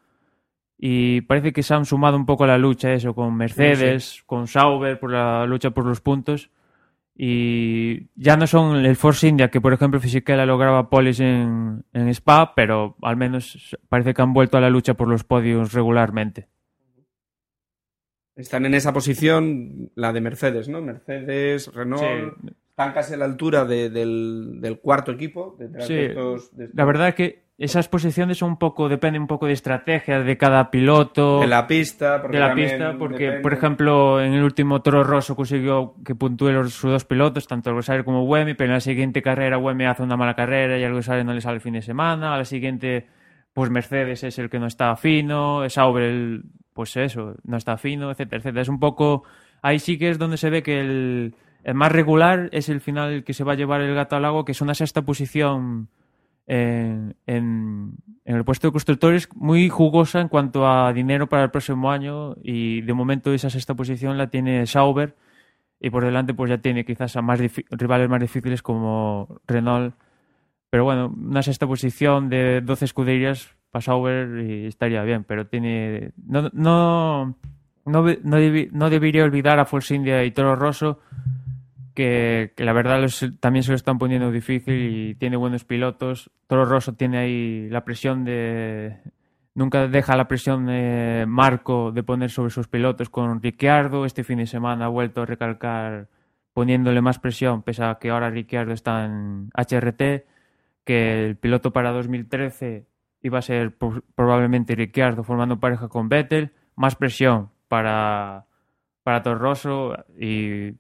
Y 0.78 1.20
parece 1.20 1.52
que 1.52 1.62
se 1.62 1.74
han 1.74 1.84
sumado 1.84 2.16
un 2.16 2.24
poco 2.24 2.44
a 2.44 2.46
la 2.46 2.56
lucha, 2.56 2.90
eso, 2.90 3.14
con 3.14 3.36
Mercedes, 3.36 4.22
con 4.24 4.48
Sauber, 4.48 4.98
por 4.98 5.12
la 5.12 5.44
lucha 5.44 5.72
por 5.72 5.84
los 5.84 6.00
puntos. 6.00 6.48
Y 7.14 8.08
ya 8.14 8.38
no 8.38 8.46
son 8.46 8.76
el 8.78 8.96
Force 8.96 9.28
India, 9.28 9.50
que 9.50 9.60
por 9.60 9.74
ejemplo 9.74 10.00
Fisichella 10.00 10.46
lograba 10.46 10.88
polis 10.88 11.20
en, 11.20 11.84
en 11.92 12.08
Spa, 12.08 12.54
pero 12.54 12.96
al 13.02 13.18
menos 13.18 13.76
parece 13.90 14.14
que 14.14 14.22
han 14.22 14.32
vuelto 14.32 14.56
a 14.56 14.62
la 14.62 14.70
lucha 14.70 14.94
por 14.94 15.06
los 15.06 15.22
podios 15.22 15.74
regularmente. 15.74 16.48
Están 18.36 18.64
en 18.66 18.74
esa 18.74 18.92
posición 18.92 19.90
la 19.94 20.12
de 20.12 20.20
Mercedes, 20.20 20.68
¿no? 20.68 20.80
Mercedes, 20.80 21.72
Renault. 21.72 22.34
Están 22.70 22.92
casi 22.92 23.14
a 23.14 23.18
la 23.18 23.26
altura 23.26 23.64
del, 23.66 24.78
cuarto 24.82 25.12
equipo. 25.12 25.58
sí. 25.80 26.08
La 26.72 26.84
verdad 26.84 27.08
es 27.08 27.14
que 27.14 27.42
esas 27.58 27.86
posiciones 27.88 28.38
son 28.38 28.50
un 28.50 28.56
poco, 28.56 28.88
depende 28.88 29.18
un 29.18 29.26
poco 29.26 29.46
de 29.46 29.52
estrategia 29.52 30.20
de 30.20 30.36
cada 30.36 30.70
piloto. 30.70 31.40
De 31.40 31.46
la 31.46 31.66
pista, 31.66 32.20
porque 32.20 32.38
de 32.38 32.42
la 32.42 32.54
pista, 32.54 32.96
porque 32.98 33.32
por 33.42 33.52
ejemplo 33.52 34.20
en 34.20 34.32
el 34.32 34.42
último 34.42 34.82
Toro 34.82 35.04
Rosso 35.04 35.36
consiguió 35.36 35.94
que 36.04 36.14
puntúe 36.14 36.64
sus 36.64 36.90
dos 36.90 37.04
pilotos, 37.04 37.46
tanto 37.46 37.72
Rosario 37.72 38.04
como 38.04 38.24
Wemi, 38.24 38.54
pero 38.54 38.70
en 38.70 38.74
la 38.74 38.80
siguiente 38.80 39.22
carrera 39.22 39.58
Wemi 39.58 39.84
hace 39.84 40.02
una 40.02 40.16
mala 40.16 40.34
carrera 40.34 40.78
y 40.78 40.82
al 40.82 40.92
no 40.92 41.34
le 41.34 41.40
sale 41.40 41.56
el 41.56 41.60
fin 41.60 41.74
de 41.74 41.82
semana, 41.82 42.34
a 42.34 42.38
la 42.38 42.44
siguiente 42.44 43.06
pues 43.52 43.70
Mercedes 43.70 44.24
es 44.24 44.38
el 44.38 44.48
que 44.48 44.58
no 44.58 44.66
está 44.66 44.96
fino, 44.96 45.68
Sauber 45.68 46.02
el, 46.02 46.42
pues 46.72 46.96
eso, 46.96 47.34
no 47.44 47.56
está 47.56 47.76
fino, 47.76 48.10
etcétera, 48.10 48.38
etcétera. 48.38 48.62
Es 48.62 48.68
un 48.68 48.80
poco, 48.80 49.24
ahí 49.62 49.78
sí 49.78 49.98
que 49.98 50.10
es 50.10 50.18
donde 50.18 50.36
se 50.36 50.50
ve 50.50 50.62
que 50.62 50.80
el, 50.80 51.34
más 51.74 51.92
regular 51.92 52.48
es 52.52 52.68
el 52.68 52.80
final 52.80 53.24
que 53.24 53.34
se 53.34 53.44
va 53.44 53.52
a 53.52 53.56
llevar 53.56 53.80
el 53.80 53.94
gato 53.94 54.16
al 54.16 54.22
lago, 54.22 54.44
que 54.44 54.52
es 54.52 54.60
una 54.60 54.74
sexta 54.74 55.02
posición 55.02 55.88
en, 56.46 57.14
en, 57.26 57.94
el 58.24 58.44
puesto 58.44 58.68
de 58.68 58.72
constructores 58.72 59.28
muy 59.34 59.68
jugosa 59.68 60.20
en 60.20 60.28
cuanto 60.28 60.66
a 60.66 60.92
dinero 60.92 61.28
para 61.28 61.44
el 61.44 61.50
próximo 61.50 61.90
año 61.90 62.34
y 62.42 62.80
de 62.82 62.92
momento 62.94 63.32
esa 63.32 63.50
sexta 63.50 63.74
posición 63.74 64.18
la 64.18 64.28
tiene 64.28 64.66
Sauber 64.66 65.16
y 65.80 65.90
por 65.90 66.04
delante 66.04 66.34
pues 66.34 66.50
ya 66.50 66.58
tiene 66.58 66.84
quizás 66.84 67.16
a 67.16 67.22
más 67.22 67.40
rivales 67.70 68.08
más 68.08 68.20
difíciles 68.20 68.62
como 68.62 69.40
Renault 69.46 69.94
pero 70.72 70.84
bueno, 70.84 71.14
una 71.14 71.42
sexta 71.42 71.66
posición 71.66 72.30
de 72.30 72.62
12 72.62 72.86
escuderías 72.86 73.54
para 73.72 73.82
Sauber 73.82 74.38
y 74.48 74.66
estaría 74.66 75.02
bien, 75.02 75.24
pero 75.24 75.48
tiene 75.48 76.12
no 76.24 76.50
no 76.52 77.36
no, 77.84 78.04
no, 78.22 78.90
debería 78.90 79.24
olvidar 79.24 79.58
a 79.58 79.64
Force 79.64 79.94
India 79.94 80.24
y 80.24 80.30
Toro 80.30 80.54
Rosso 80.54 81.00
que, 81.94 82.52
la 82.56 82.72
verdad 82.72 83.04
también 83.40 83.62
se 83.64 83.72
lo 83.72 83.76
están 83.76 83.98
poniendo 83.98 84.30
difícil 84.30 84.74
y 84.74 85.14
tiene 85.16 85.36
buenos 85.36 85.64
pilotos. 85.64 86.30
Toro 86.46 86.64
Rosso 86.64 86.94
tiene 86.94 87.18
ahí 87.18 87.68
la 87.68 87.84
presión 87.84 88.24
de... 88.24 88.98
Nunca 89.54 89.86
deja 89.88 90.16
la 90.16 90.28
presión 90.28 90.66
de 90.66 91.24
Marco 91.28 91.92
de 91.92 92.02
poner 92.02 92.30
sobre 92.30 92.50
sus 92.50 92.68
pilotos 92.68 93.10
con 93.10 93.42
Ricciardo. 93.42 94.06
Este 94.06 94.24
fin 94.24 94.38
de 94.38 94.46
semana 94.46 94.86
ha 94.86 94.88
vuelto 94.88 95.22
a 95.22 95.26
recalcar 95.26 96.08
poniéndole 96.54 97.02
más 97.02 97.18
presión, 97.18 97.62
pese 97.62 97.84
a 97.84 97.98
que 98.00 98.10
ahora 98.10 98.30
Ricciardo 98.30 98.72
está 98.72 99.04
en 99.04 99.50
HRT, 99.54 100.24
que 100.84 101.26
el 101.26 101.36
piloto 101.36 101.72
para 101.72 101.90
2013 101.92 102.86
iba 103.22 103.38
a 103.38 103.42
ser 103.42 103.76
probablemente 104.14 104.74
Ricciardo 104.74 105.22
formando 105.24 105.58
pareja 105.60 105.88
con 105.88 106.08
Vettel. 106.08 106.52
Más 106.76 106.96
presión 106.96 107.50
para, 107.68 108.46
para 109.02 109.22
Toro 109.22 109.38
Rosso 109.38 109.94
y 110.18 110.72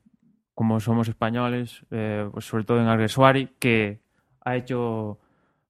como 0.54 0.80
somos 0.80 1.08
españoles, 1.08 1.84
eh, 1.90 2.28
pues 2.32 2.44
sobre 2.44 2.64
todo 2.64 2.80
en 2.80 2.86
Alguersuari, 2.86 3.50
que 3.58 4.00
ha 4.44 4.56
hecho, 4.56 5.18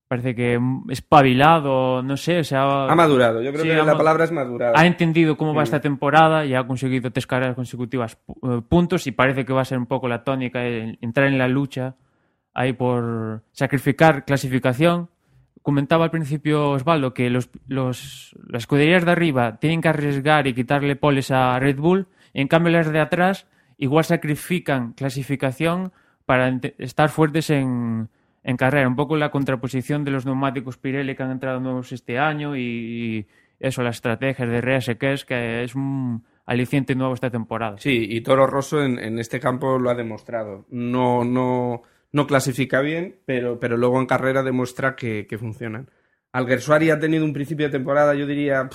parece 0.09 0.35
que 0.35 0.59
espabilado, 0.89 2.03
no 2.03 2.17
sé, 2.17 2.41
o 2.41 2.45
sea, 2.45 2.85
Ha 2.87 2.95
madurado, 2.95 3.41
yo 3.43 3.53
creo 3.53 3.63
Sí, 3.65 3.69
que 3.71 3.77
la 3.77 3.97
palabra 3.97 4.25
es 4.25 4.33
madurado. 4.33 4.75
ha 4.77 4.87
entendido 4.87 5.37
cómo 5.37 5.55
va 5.55 5.63
Mm. 5.63 5.65
esta 5.65 5.81
temporada 5.81 6.45
y 6.45 6.55
ha 6.55 6.67
conseguido 6.67 7.11
tres 7.13 7.27
carreras 7.27 7.55
consecutivas 7.55 8.19
eh, 8.43 8.61
puntos 8.69 9.07
y 9.07 9.13
parece 9.13 9.45
que 9.45 9.53
va 9.53 9.63
a 9.63 9.65
ser 9.67 9.79
un 9.79 9.87
poco 9.87 10.09
la 10.09 10.25
tónica 10.25 10.65
entrar 10.67 11.29
en 11.29 11.39
la 11.39 11.49
lucha 11.49 11.97
ahí 12.55 12.73
por 12.73 13.43
sacrificar 13.53 14.25
clasificación. 14.25 15.09
Comentaba 15.63 16.05
al 16.05 16.11
principio 16.11 16.71
Osvaldo 16.71 17.15
que 17.15 17.31
los, 17.31 17.51
los, 17.69 18.37
las 18.49 18.65
escuderías 18.65 19.05
de 19.05 19.13
arriba 19.13 19.59
tienen 19.59 19.81
que 19.81 19.89
arriesgar 19.89 20.47
y 20.47 20.55
quitarle 20.55 20.97
poles 20.97 21.31
a 21.31 21.59
Red 21.59 21.79
Bull, 21.79 22.09
en 22.35 22.49
cambio 22.49 22.73
las 22.73 22.91
de 22.91 23.01
atrás 23.01 23.47
igual 23.79 24.05
sacrifican 24.05 24.93
clasificación 24.93 25.93
para 26.27 26.49
estar 26.79 27.09
fuertes 27.09 27.51
en, 27.51 28.09
en 28.43 28.57
carrera. 28.57 28.89
Un 28.89 28.97
poco 28.97 29.17
la 29.17 29.31
contraposición 29.31 30.05
de 30.05 30.11
los 30.11 30.27
neumáticos 30.27 30.79
Pirelli 30.79 31.15
que 31.15 31.23
han 31.23 31.31
entrado 31.31 31.61
nuevos 31.61 31.93
este 31.93 32.19
año 32.19 32.57
y, 32.57 32.61
y 32.61 33.27
eso, 33.61 33.83
las 33.83 33.97
estrategias 33.97 34.49
de 34.49 34.61
RS 34.61 34.97
que 34.97 35.13
es 35.13 35.25
que 35.25 35.63
es 35.63 35.75
un 35.75 36.25
aliciente 36.47 36.95
nuevo 36.95 37.15
esta 37.15 37.31
temporada. 37.31 37.79
Sí, 37.79 38.07
y 38.11 38.21
Toro 38.21 38.47
Rosso 38.47 38.83
en, 38.83 38.99
en 38.99 39.19
este 39.19 39.39
campo 39.39 39.79
lo 39.79 39.91
ha 39.91 39.95
demostrado. 39.95 40.67
No, 40.71 41.25
no, 41.25 41.83
no 42.13 42.27
clasifica 42.27 42.81
bien, 42.81 43.21
pero, 43.27 43.59
pero 43.59 43.77
luego 43.77 43.99
en 44.01 44.07
carrera 44.07 44.43
demuestra 44.43 44.95
que, 44.97 45.27
funcionan. 45.39 45.91
Alguersuari 46.33 46.91
ha 46.91 46.99
tenido 47.01 47.25
un 47.25 47.33
principio 47.33 47.67
de 47.67 47.73
temporada, 47.73 48.15
yo 48.15 48.27
diría, 48.27 48.69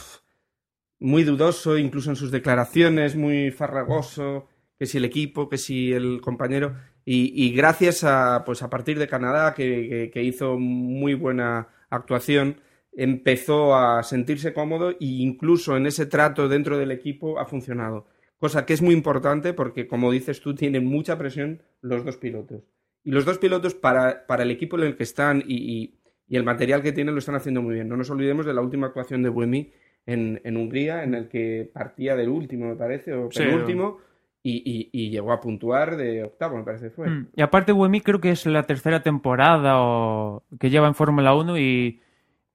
muy 1.00 1.24
dudoso, 1.24 1.78
incluso 1.78 2.10
en 2.10 2.16
sus 2.16 2.32
declaraciones, 2.32 3.16
muy 3.16 3.52
farragoso, 3.52 4.48
que 4.80 4.86
si 4.86 4.98
el 4.98 5.06
equipo, 5.06 5.50
que 5.50 5.58
si 5.58 5.94
el 5.94 6.22
compañero. 6.22 6.76
Y, 7.06 7.52
gracias 7.54 8.04
a, 8.04 8.44
pues 8.46 8.62
a 8.64 8.70
partir 8.70 9.00
de 9.00 9.08
Canadá, 9.08 9.54
que, 9.54 9.88
que- 9.90 10.12
que 10.12 10.24
hizo 10.24 10.58
muy 10.60 11.14
buena 11.14 11.70
actuación, 11.90 12.60
empezó 12.92 13.76
a 13.76 14.04
sentirse 14.04 14.54
cómodo 14.54 14.90
e 14.92 14.96
incluso 15.00 15.78
en 15.78 15.86
ese 15.86 16.06
trato 16.06 16.50
dentro 16.50 16.78
del 16.78 16.92
equipo 16.92 17.40
ha 17.40 17.46
funcionado. 17.46 18.08
Cosa 18.40 18.66
que 18.66 18.74
es 18.74 18.82
muy 18.82 18.94
importante 18.94 19.54
porque, 19.54 19.88
como 19.88 20.12
dices 20.12 20.42
tú, 20.42 20.54
tienen 20.54 20.86
mucha 20.86 21.18
presión 21.18 21.62
los 21.82 22.04
dos 22.04 22.18
pilotos. 22.18 22.64
Y 23.08 23.12
los 23.12 23.24
dos 23.26 23.38
pilotos, 23.38 23.74
para, 23.74 24.26
para 24.28 24.44
el 24.44 24.52
equipo 24.52 24.78
en 24.78 24.84
el 24.86 24.98
que 24.98 25.04
están 25.04 25.42
y, 25.48 25.56
y- 25.56 25.94
y 26.28 26.36
el 26.36 26.44
material 26.44 26.82
que 26.84 26.92
tienen, 26.92 27.16
lo 27.16 27.20
están 27.20 27.36
haciendo 27.36 27.62
muy 27.62 27.74
bien. 27.76 27.88
No 27.88 27.96
nos 27.96 28.10
olvidemos 28.10 28.46
de 28.46 28.54
la 28.54 28.60
última 28.62 28.88
actuación 28.88 29.24
de 29.24 29.30
Buemi 29.30 29.72
en, 30.06 30.42
en 30.44 30.58
Hungría, 30.58 31.04
en 31.06 31.14
el 31.14 31.30
que 31.30 31.70
partía 31.74 32.18
del 32.18 32.28
último, 32.28 32.66
me 32.68 32.76
parece, 32.76 33.14
o 33.14 33.32
Sí. 33.32 33.44
penúltimo, 33.44 34.00
y, 34.44 34.62
y- 34.66 34.90
y 34.92 35.10
llegó 35.10 35.32
a 35.32 35.40
puntuar 35.40 35.96
de 35.96 36.26
octavo, 36.26 36.58
me 36.58 36.64
parece 36.64 36.90
fue. 36.90 37.10
Mm, 37.10 37.28
Y 37.38 37.42
aparte, 37.42 37.72
Buemi 37.72 38.02
creo 38.02 38.20
que 38.20 38.32
es 38.32 38.46
la 38.46 38.64
tercera 38.64 39.02
temporada 39.04 39.76
o... 39.82 40.44
que 40.60 40.70
lleva 40.70 40.88
en 40.88 40.96
Fórmula 40.96 41.34
1 41.34 41.58
y... 41.58 42.02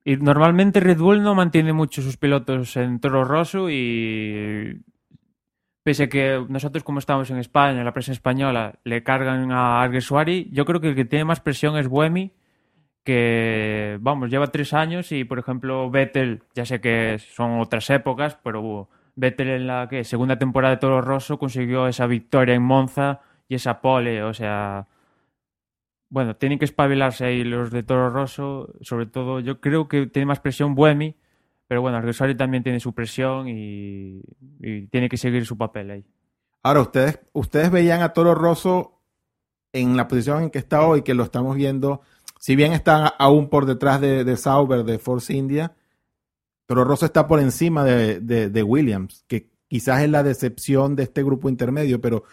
y 0.05 0.17
normalmente 0.19 0.81
Red 0.81 0.99
Bull 0.99 1.23
no 1.23 1.35
mantiene 1.35 1.73
mucho 1.73 2.03
sus 2.03 2.19
pilotos 2.19 2.77
en 2.77 3.01
Toro 3.01 3.25
Rosso 3.25 3.71
y 3.71 4.81
pese 5.83 6.05
a 6.05 6.09
que 6.09 6.45
nosotros 6.49 6.85
como 6.85 6.99
estamos 6.99 7.31
en 7.31 7.39
España, 7.39 7.85
la 7.85 7.93
prensa 7.93 8.13
española, 8.13 8.79
le 8.85 9.03
cargan 9.03 9.51
a 9.53 9.83
Alguersuari, 9.83 10.49
yo 10.53 10.65
creo 10.65 10.81
que 10.81 10.91
el 10.91 10.95
que 10.95 11.05
tiene 11.05 11.25
más 11.25 11.41
presión 11.41 11.77
es 11.77 11.89
Buemi 11.89 12.33
que, 13.05 13.99
vamos, 14.01 14.31
lleva 14.31 14.47
tres 14.49 14.73
años 14.73 15.13
y, 15.13 15.25
por 15.25 15.39
ejemplo, 15.39 15.91
Vettel, 15.91 16.43
ya 16.55 16.65
sé 16.65 16.81
que 16.81 17.19
son 17.19 17.61
otras 17.61 17.91
épocas, 17.91 18.39
pero 18.43 18.89
Vettel 19.17 19.49
en 19.49 19.67
la 19.67 19.89
que 19.89 20.05
segunda 20.05 20.39
temporada 20.39 20.75
de 20.75 20.81
Toro 20.81 21.01
Rosso 21.01 21.39
consiguió 21.39 21.89
esa 21.89 22.07
victoria 22.07 22.55
en 22.55 22.63
Monza 22.63 23.21
y 23.49 23.57
esa 23.57 23.81
pole, 23.81 24.23
o 24.23 24.33
sea, 24.33 24.87
bueno, 26.09 26.37
tienen 26.37 26.59
que 26.59 26.65
espabilarse 26.65 27.25
ahí 27.25 27.45
los 27.45 27.71
de 27.71 27.83
Toro 27.83 28.11
Rosso, 28.11 28.73
sobre 28.83 29.07
todo 29.07 29.41
yo 29.41 29.61
creo 29.61 29.89
que 29.89 30.07
tiene 30.07 30.27
más 30.27 30.41
presión 30.41 30.75
Buemi, 30.75 31.17
pero 31.73 31.81
bueno, 31.81 31.97
Argusari 31.97 32.35
también 32.35 32.63
tiene 32.63 32.81
su 32.81 32.93
presión 32.93 33.49
y, 33.49 34.21
tiene 34.91 35.09
que 35.09 35.17
seguir 35.17 35.47
su 35.47 35.57
papel 35.57 35.91
ahí. 35.91 36.05
Ahora, 36.63 36.83
ustedes, 36.83 37.21
ustedes 37.33 37.71
veían 37.71 38.03
a 38.03 38.13
Toro 38.13 38.35
Rosso 38.35 39.01
en 39.73 39.97
la 39.97 40.07
posición 40.07 40.43
en 40.43 40.51
que 40.51 40.59
está 40.59 40.87
hoy, 40.87 41.01
que 41.01 41.15
lo 41.15 41.23
estamos 41.25 41.57
viendo, 41.57 42.03
si 42.39 42.57
bien 42.57 42.75
están 42.75 43.09
aún 43.19 43.49
por 43.49 43.65
detrás 43.65 44.03
de, 44.03 44.37
Sauber, 44.37 44.85
de 44.85 44.99
Force 44.99 45.33
India, 45.33 45.75
Toro 46.67 46.85
Rosso 46.85 47.07
está 47.07 47.27
por 47.27 47.41
encima 47.41 47.87
de 47.87 48.63
Williams, 48.63 49.25
que 49.27 49.49
quizás 49.67 50.03
es 50.03 50.11
la 50.11 50.23
decepción 50.23 50.95
de 50.95 51.05
este 51.05 51.23
grupo 51.23 51.49
intermedio, 51.49 52.03
pero 52.03 52.25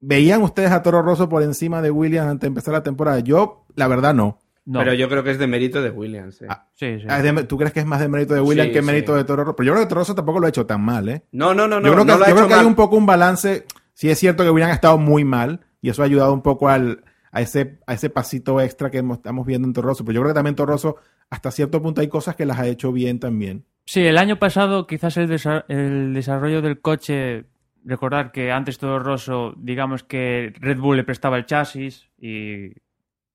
¿veían 0.00 0.42
ustedes 0.42 0.72
a 0.72 0.82
Toro 0.82 1.00
Rosso 1.00 1.28
por 1.28 1.44
encima 1.44 1.80
de 1.80 1.92
Williams 1.92 2.26
antes 2.26 2.40
de 2.40 2.48
empezar 2.48 2.74
la 2.74 2.82
temporada? 2.82 3.20
Yo, 3.20 3.66
la 3.76 3.86
verdad, 3.86 4.14
no. 4.14 4.40
No, 4.70 4.78
Pero 4.78 4.94
yo 4.94 5.08
creo 5.08 5.24
que 5.24 5.32
es 5.32 5.38
de 5.38 5.46
mérito 5.48 5.82
de 5.82 5.90
Williams. 5.90 6.42
eh. 6.42 6.46
Ah, 6.48 6.68
sí, 6.74 7.00
sí. 7.00 7.06
Ah, 7.08 7.20
de- 7.20 7.42
¿Tú 7.44 7.56
crees 7.58 7.72
que 7.72 7.80
es 7.80 7.86
más 7.86 7.98
de 8.00 8.08
mérito 8.08 8.34
de 8.34 8.40
Williams 8.40 8.68
Sí, 8.68 8.72
que 8.74 8.82
mérito 8.82 9.12
sí. 9.12 9.18
de 9.18 9.24
Toro 9.24 9.42
Rosso? 9.42 9.56
Pero 9.56 9.66
yo 9.66 9.72
creo 9.72 9.84
que 9.84 9.88
Toro 9.88 10.00
Rosso 10.02 10.14
tampoco 10.14 10.38
lo 10.38 10.46
ha 10.46 10.48
hecho 10.50 10.64
tan 10.66 10.80
mal, 10.82 11.08
¿eh? 11.08 11.22
No, 11.32 11.54
no, 11.54 11.66
no, 11.66 11.80
no. 11.80 11.86
yo 11.88 11.92
creo 11.94 12.04
que, 12.06 12.12
no 12.12 12.18
lo 12.18 12.24
ha 12.24 12.28
yo 12.28 12.34
creo 12.34 12.46
hecho 12.46 12.54
que 12.54 12.60
hay 12.60 12.66
un 12.66 12.74
poco 12.76 12.96
un 12.96 13.06
balance. 13.06 13.66
Sí 13.94 14.08
es 14.10 14.18
cierto 14.18 14.44
que 14.44 14.50
Williams 14.50 14.70
ha 14.70 14.74
estado 14.76 14.96
muy 14.98 15.24
mal 15.24 15.60
y 15.82 15.88
eso 15.90 16.02
ha 16.02 16.04
ayudado 16.04 16.32
un 16.32 16.42
poco 16.42 16.68
al, 16.68 17.02
a, 17.32 17.40
ese, 17.40 17.80
a 17.86 17.94
ese 17.94 18.10
pasito 18.10 18.60
extra 18.60 18.90
que 18.92 18.98
hemos- 18.98 19.16
estamos 19.18 19.44
viendo 19.44 19.66
en 19.66 19.74
Torroso. 19.74 20.04
Pero 20.04 20.14
yo 20.14 20.20
creo 20.22 20.32
que 20.32 20.38
también 20.38 20.54
Torroso, 20.54 20.96
hasta 21.30 21.50
cierto 21.50 21.82
punto, 21.82 22.00
hay 22.00 22.08
cosas 22.08 22.36
que 22.36 22.46
las 22.46 22.58
ha 22.60 22.66
hecho 22.68 22.92
bien 22.92 23.18
también. 23.18 23.64
Sí, 23.86 24.06
el 24.06 24.18
año 24.18 24.38
pasado 24.38 24.86
quizás 24.86 25.16
el, 25.16 25.28
desa- 25.28 25.64
el 25.66 26.14
desarrollo 26.14 26.62
del 26.62 26.80
coche, 26.80 27.46
recordar 27.84 28.30
que 28.30 28.52
antes 28.52 28.78
todo 28.78 29.00
Rosso, 29.00 29.52
digamos 29.56 30.04
que 30.04 30.52
Red 30.60 30.78
Bull 30.78 30.98
le 30.98 31.04
prestaba 31.04 31.36
el 31.38 31.46
chasis 31.46 32.08
y 32.20 32.68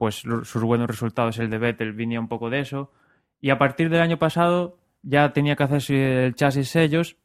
pues 0.06 0.48
sus 0.48 0.62
buenos 0.62 0.88
resultados, 0.88 1.40
el 1.40 1.50
de 1.50 1.58
Vettel, 1.58 1.94
venía 1.94 2.20
un 2.20 2.28
poco 2.28 2.52
de 2.52 2.60
eso. 2.60 2.92
Y 3.42 3.50
a 3.50 3.58
partir 3.58 3.90
del 3.90 4.02
año 4.02 4.20
pasado 4.20 4.78
ya 5.02 5.34
tenía 5.34 5.56
que 5.56 5.64
hacerse 5.64 6.26
el 6.28 6.36
chasis 6.36 6.76
ellos 6.76 7.18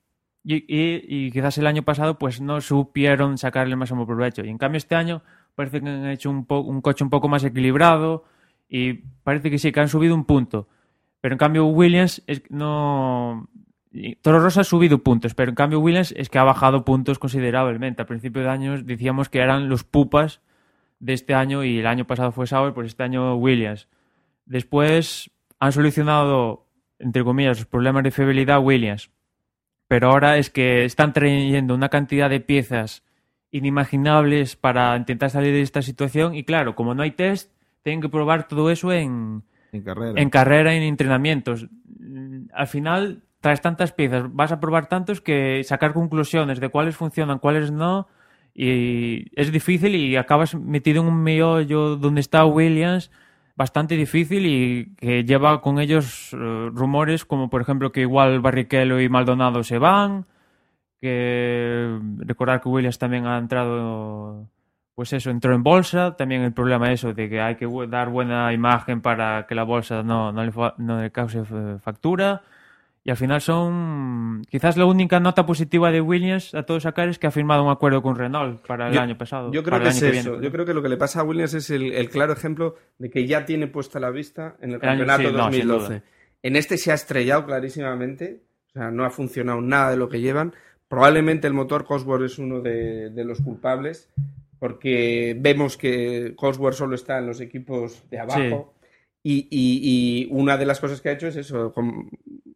y, 0.43 0.65
y- 0.67 1.31
quizás 1.31 1.59
el 1.59 1.67
año 1.67 1.83
pasado 1.83 2.19
pues 2.19 2.41
no 2.41 2.63
supieron 2.63 3.37
sacarle 3.37 3.73
el 3.73 3.77
máximo 3.79 4.07
provecho. 4.07 4.43
Y 4.45 4.49
en 4.49 4.57
cambio 4.57 4.79
este 4.79 4.95
año 4.95 5.23
parece 5.55 5.83
que 5.83 5.89
han 5.91 6.07
hecho 6.07 6.31
un, 6.31 6.47
po- 6.47 6.61
un 6.61 6.81
coche 6.81 7.05
un 7.05 7.11
poco 7.11 7.29
más 7.29 7.45
equilibrado 7.45 8.25
y 8.67 8.95
parece 9.25 9.51
que 9.51 9.59
sí, 9.59 9.73
que 9.73 9.81
han 9.81 9.89
subido 9.89 10.15
un 10.15 10.25
punto. 10.25 10.67
Pero 11.21 11.35
en 11.35 11.39
cambio 11.39 11.67
Williams 11.67 12.23
no... 12.49 13.47
Toro 14.23 14.41
Rosso 14.41 14.61
ha 14.61 14.65
subido 14.65 15.03
puntos, 15.03 15.35
pero 15.35 15.51
en 15.51 15.55
cambio 15.57 15.81
Williams 15.81 16.15
es 16.17 16.31
que 16.31 16.39
ha 16.39 16.45
bajado 16.45 16.85
puntos 16.85 17.19
considerablemente. 17.19 18.01
A 18.01 18.07
principio 18.07 18.41
de 18.43 18.49
año 18.49 18.83
decíamos 18.83 19.29
que 19.29 19.41
eran 19.41 19.69
los 19.69 19.85
pupas 19.85 20.41
de 21.01 21.15
este 21.15 21.35
año 21.35 21.65
y 21.65 21.79
el 21.79 21.87
año 21.87 22.07
pasado 22.07 22.31
fue 22.31 22.47
Sauber, 22.47 22.73
pues 22.73 22.89
este 22.89 23.03
año 23.03 23.35
Williams. 23.37 23.89
Después 24.47 25.31
han 25.59 25.73
solucionado, 25.73 26.67
entre 26.99 27.25
comillas, 27.25 27.59
los 27.59 27.67
problemas 27.67 28.05
de 28.05 28.11
fiabilidad 28.11 28.63
Williams. 28.63 29.11
Pero 29.89 30.11
ahora 30.11 30.37
es 30.39 30.51
que 30.51 30.85
están 30.85 31.13
trayendo 31.13 31.75
una 31.75 31.89
cantidad 31.89 32.31
de 32.31 32.41
piezas 32.41 33.03
inimaginables 33.51 34.55
para 34.55 34.97
intentar 34.97 35.31
salir 35.31 35.53
de 35.53 35.63
esta 35.63 35.83
situación 35.83 36.35
y 36.35 36.45
claro, 36.45 36.77
como 36.77 36.95
no 36.95 37.03
hay 37.03 37.11
test, 37.11 37.53
tienen 37.83 38.01
que 38.01 38.09
probar 38.09 38.47
todo 38.47 38.71
eso 38.71 38.93
en, 38.93 39.43
En 39.73 39.83
carrera. 39.83 40.21
en 40.21 40.31
carrera, 40.31 40.75
en 40.75 40.83
entrenamientos. 40.85 41.67
Al 42.53 42.67
final, 42.69 43.25
traes 43.41 43.61
tantas 43.61 43.93
piezas, 43.93 44.33
vas 44.33 44.53
a 44.53 44.61
probar 44.61 44.87
tantos 44.87 45.21
que 45.21 45.65
sacar 45.65 45.93
conclusiones 45.93 46.61
de 46.61 46.69
cuáles 46.69 46.97
funcionan, 46.97 47.39
cuáles 47.39 47.73
no, 47.73 48.07
y 48.55 49.27
es 49.41 49.53
difícil 49.53 49.95
y 49.95 50.17
acabas 50.17 50.55
metido 50.55 51.03
en 51.03 51.09
un 51.09 51.23
meollo 51.23 51.97
donde 51.97 52.21
está 52.21 52.45
Williams 52.45 53.11
bastante 53.57 53.97
difícil 53.97 54.47
y 54.47 54.95
que 54.97 55.25
lleva 55.25 55.61
con 55.61 55.79
ellos 55.79 56.33
eh, 56.33 56.71
rumores 56.73 57.25
como 57.25 57.51
por 57.51 57.61
ejemplo 57.61 57.93
que 57.93 58.01
igual 58.01 58.41
Barrichello 58.41 59.01
y 59.01 59.09
Maldonado 59.09 59.63
se 59.63 59.79
van, 59.79 60.27
que 60.99 61.99
recordar 62.19 62.61
que 62.61 62.69
Williams 62.69 62.99
también 62.99 63.27
ha 63.27 63.39
entrado 63.39 64.49
pues 64.95 65.13
eso, 65.15 65.31
entró 65.31 65.55
en 65.55 65.63
bolsa, 65.63 66.15
también 66.17 66.43
el 66.43 66.53
problema 66.53 66.93
eso 66.93 67.15
de 67.15 67.29
que 67.31 67.41
hay 67.41 67.57
que 67.57 67.67
dar 67.89 68.11
buena 68.11 68.53
imagen 68.53 69.01
para 69.01 69.47
que 69.47 69.55
la 69.55 69.63
bolsa 69.63 70.03
no, 70.03 70.31
no, 70.31 70.45
le, 70.45 70.53
no 70.77 71.01
le 71.01 71.11
cause 71.11 71.39
eh, 71.41 71.79
factura. 71.83 72.43
Y 73.03 73.11
al 73.11 73.17
final 73.17 73.41
son, 73.41 74.43
quizás 74.51 74.77
la 74.77 74.85
única 74.85 75.21
nota 75.21 75.47
positiva 75.47 75.91
de 75.91 76.03
Williams 76.03 76.55
a 76.55 76.65
todo 76.65 76.81
sacar 76.81 77.09
es 77.09 77.19
que 77.19 77.27
ha 77.27 77.31
firmado 77.31 77.65
un 77.65 77.71
acuerdo 77.71 78.03
con 78.03 78.15
Renault 78.15 78.67
para 78.67 78.89
el 78.89 78.95
Yo- 78.95 79.01
año 79.01 79.17
pasado. 79.17 79.51
Yo 79.53 79.63
creo 79.63 79.81
que 79.81 79.89
es 79.89 80.03
eso. 80.03 80.33
viene. 80.33 80.45
Yo 80.45 80.53
creo 80.53 80.67
que 80.67 80.75
lo 80.75 80.83
que 80.83 80.91
le 80.91 80.99
pasa 80.99 81.21
a 81.21 81.23
Williams 81.25 81.55
es 81.55 81.71
el, 81.71 81.93
el 81.95 82.11
claro 82.11 82.35
ejemplo 82.35 82.77
de 82.99 83.09
que 83.11 83.27
ya 83.27 83.47
tiene 83.47 83.69
puesta 83.69 83.99
la 84.01 84.11
vista 84.11 84.57
en 84.61 84.73
el 84.73 84.81
El 84.83 84.89
año- 84.89 85.07
campeonato 85.07 85.23
sí, 85.31 85.37
no, 85.37 85.51
sin 85.53 85.67
2012. 85.69 85.87
duda. 85.95 86.03
en 86.43 86.57
este 86.57 86.77
se 86.77 86.93
ha 86.93 86.95
estrellado 86.95 87.47
clarísimamente. 87.47 88.43
O 88.69 88.73
sea, 88.73 88.91
no 88.91 89.05
ha 89.05 89.11
funcionado 89.11 89.61
nada 89.63 89.91
de 89.93 89.97
lo 89.97 90.09
que 90.09 90.21
llevan. 90.21 90.55
Probablemente 90.87 91.47
el 91.47 91.55
motor 91.55 91.85
Cosworth 91.87 92.25
es 92.25 92.39
uno 92.39 92.61
de, 92.61 93.11
de 93.11 93.25
los 93.25 93.41
culpables, 93.41 94.11
porque 94.59 95.37
vemos 95.39 95.77
que 95.77 96.35
Cosworth 96.37 96.75
solo 96.77 96.95
está 96.95 97.19
en 97.19 97.27
los 97.27 97.41
equipos 97.41 98.05
de 98.11 98.21
abajo. 98.21 98.75
Y, 99.23 99.49
y- 99.51 99.81
y 100.23 100.29
una 100.31 100.57
de 100.57 100.67
las 100.67 100.81
cosas 100.81 101.01
que 101.01 101.11
ha 101.11 101.13
hecho 101.13 101.29
es 101.29 101.37
eso, 101.37 101.73
con- 101.73 102.09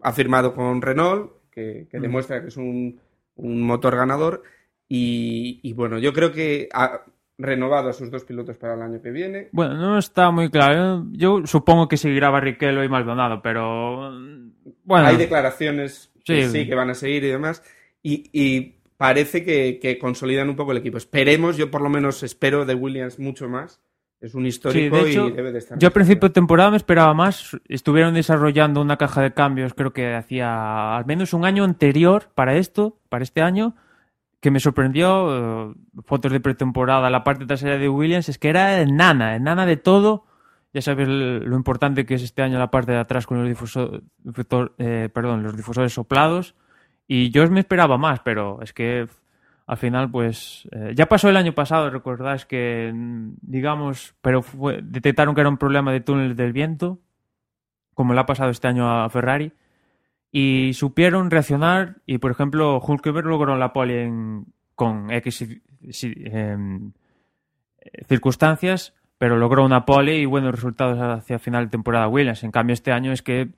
ha 0.03 0.13
firmado 0.13 0.55
con 0.55 0.81
Renault, 0.81 1.33
que, 1.51 1.87
que 1.91 1.99
Mm. 1.99 2.03
demuestra 2.03 2.41
que 2.43 2.49
es 2.49 2.57
un, 2.57 2.99
un 3.37 3.63
motor 3.63 3.97
ganador. 3.97 4.43
Y, 4.89 5.61
y 5.63 5.73
bueno, 5.73 5.99
yo 5.99 6.13
creo 6.13 6.33
que 6.33 6.69
a- 6.73 7.03
renovado 7.37 7.89
a 7.89 7.93
sus 7.93 8.11
dos 8.11 8.25
pilotos 8.25 8.57
para 8.59 8.75
el 8.75 8.83
año 8.83 9.03
que 9.03 9.11
viene. 9.11 9.49
Bueno, 9.53 9.75
no 9.75 9.99
está 9.99 10.31
muy 10.31 10.51
claro. 10.51 11.05
Yo 11.13 11.47
supongo 11.47 11.89
que 11.89 11.97
seguirá 11.97 12.31
Barrichello 12.31 12.85
y 12.85 12.89
Maldonado, 12.89 13.43
pero 13.43 14.13
bueno. 14.85 15.07
Hay 15.09 15.17
declaraciones 15.17 16.11
que 16.25 16.45
Sí. 16.49 16.61
sí 16.61 16.67
que 16.69 16.75
van 16.75 16.91
a 16.91 16.95
seguir 16.95 17.25
y 17.25 17.29
demás. 17.29 17.63
Y, 18.03 18.31
y 18.33 18.77
parece 18.97 19.45
que, 19.45 19.79
que 19.81 19.99
consolidan 19.99 20.49
un 20.49 20.57
poco 20.57 20.73
el 20.73 20.79
equipo. 20.79 20.97
Esperemos, 20.97 21.57
yo 21.57 21.71
por 21.71 21.83
lo 21.83 21.89
menos 21.91 22.23
espero 22.23 22.65
de 22.65 22.75
Williams 22.75 23.19
mucho 23.19 23.49
más. 23.49 23.81
Es 24.25 24.35
un 24.35 24.47
histórico 24.47 24.97
Sí, 24.97 25.03
de 25.05 25.11
hecho, 25.11 25.29
y 25.29 25.33
debe 25.33 25.53
de 25.53 25.59
estar. 25.59 25.79
Yo 25.79 25.89
a 25.89 25.91
principio 25.91 26.29
de 26.29 26.33
temporada 26.33 26.71
me 26.71 26.77
esperaba 26.79 27.13
más. 27.13 27.57
Estuvieron 27.69 28.15
desarrollando 28.15 28.81
una 28.81 28.97
caja 28.97 29.21
de 29.21 29.33
cambios, 29.35 29.75
creo 29.75 29.93
que 29.93 30.15
hacía 30.15 30.97
al 30.97 31.05
menos 31.05 31.35
un 31.35 31.45
año 31.45 31.63
anterior 31.65 32.31
para 32.35 32.55
esto, 32.57 32.97
para 33.11 33.23
este 33.23 33.43
año, 33.43 33.75
que 34.41 34.51
me 34.51 34.61
sorprendió. 34.61 35.71
eh, 35.71 35.75
fotos 36.07 36.33
de 36.33 36.41
pretemporada, 36.41 37.11
la 37.11 37.23
parte 37.25 37.45
trasera 37.47 37.77
de 37.77 37.89
Williams, 37.89 38.29
es 38.29 38.39
que 38.39 38.49
era 38.49 38.81
enana, 38.81 39.37
enana 39.37 39.67
de 39.67 39.77
todo. 39.77 40.25
Ya 40.73 40.81
sabes 40.83 41.07
lo 41.07 41.55
importante 41.57 42.05
que 42.07 42.15
es 42.15 42.23
este 42.23 42.43
año 42.43 42.59
la 42.59 42.71
parte 42.71 42.93
de 42.93 42.99
atrás 42.99 43.27
con 43.27 43.39
los, 43.39 43.49
difuso- 43.49 44.03
difusor- 44.25 44.73
eh, 44.79 45.09
perdón, 45.13 45.43
los 45.43 45.57
difusores 45.57 45.93
soplados. 45.93 46.55
Y 47.07 47.31
yo 47.31 47.47
me 47.51 47.61
esperaba 47.61 47.99
más, 47.99 48.21
pero 48.21 48.61
es 48.63 48.73
que 48.73 49.07
al 49.67 49.77
final, 49.79 50.11
pues 50.11 50.69
eh, 50.73 50.93
ya 50.95 51.07
pasó 51.07 51.29
el 51.31 51.37
año 51.37 51.55
pasado, 51.55 51.89
recordáis 51.91 52.45
que, 52.45 52.91
mm, 52.95 53.35
digamos, 53.41 54.15
pero 54.21 54.43
fue- 54.43 54.81
detectaron 54.83 55.35
que 55.35 55.41
era 55.41 55.51
un 55.51 55.57
problema 55.59 55.91
de 55.93 56.01
túneles 56.01 56.37
del 56.37 56.53
viento, 56.53 56.99
como 57.95 58.13
le 58.15 58.21
ha 58.21 58.27
pasado 58.27 58.51
este 58.51 58.69
año 58.69 58.89
a 59.05 59.09
Ferrari, 59.09 59.53
y 60.31 60.73
supieron 60.75 61.31
reaccionar 61.31 61.97
y, 62.07 62.19
por 62.19 62.31
ejemplo, 62.33 62.81
Hulkenberg 62.81 63.27
logró 63.27 63.57
la 63.57 63.73
pole 63.73 64.05
en- 64.05 64.47
con 64.75 65.11
X 65.13 65.47
em, 66.03 66.93
eh, 67.81 68.05
circunstancias, 68.09 68.95
pero 69.19 69.37
logró 69.37 69.65
una 69.65 69.85
pole 69.87 70.19
y 70.19 70.27
buenos 70.27 70.53
resultados 70.55 70.99
hacia 71.01 71.39
final 71.39 71.67
de 71.67 71.71
temporada 71.71 72.09
Williams. 72.09 72.43
En 72.43 72.51
cambio, 72.51 72.75
este 72.75 72.91
año 72.93 73.13
es 73.13 73.23
que 73.23 73.51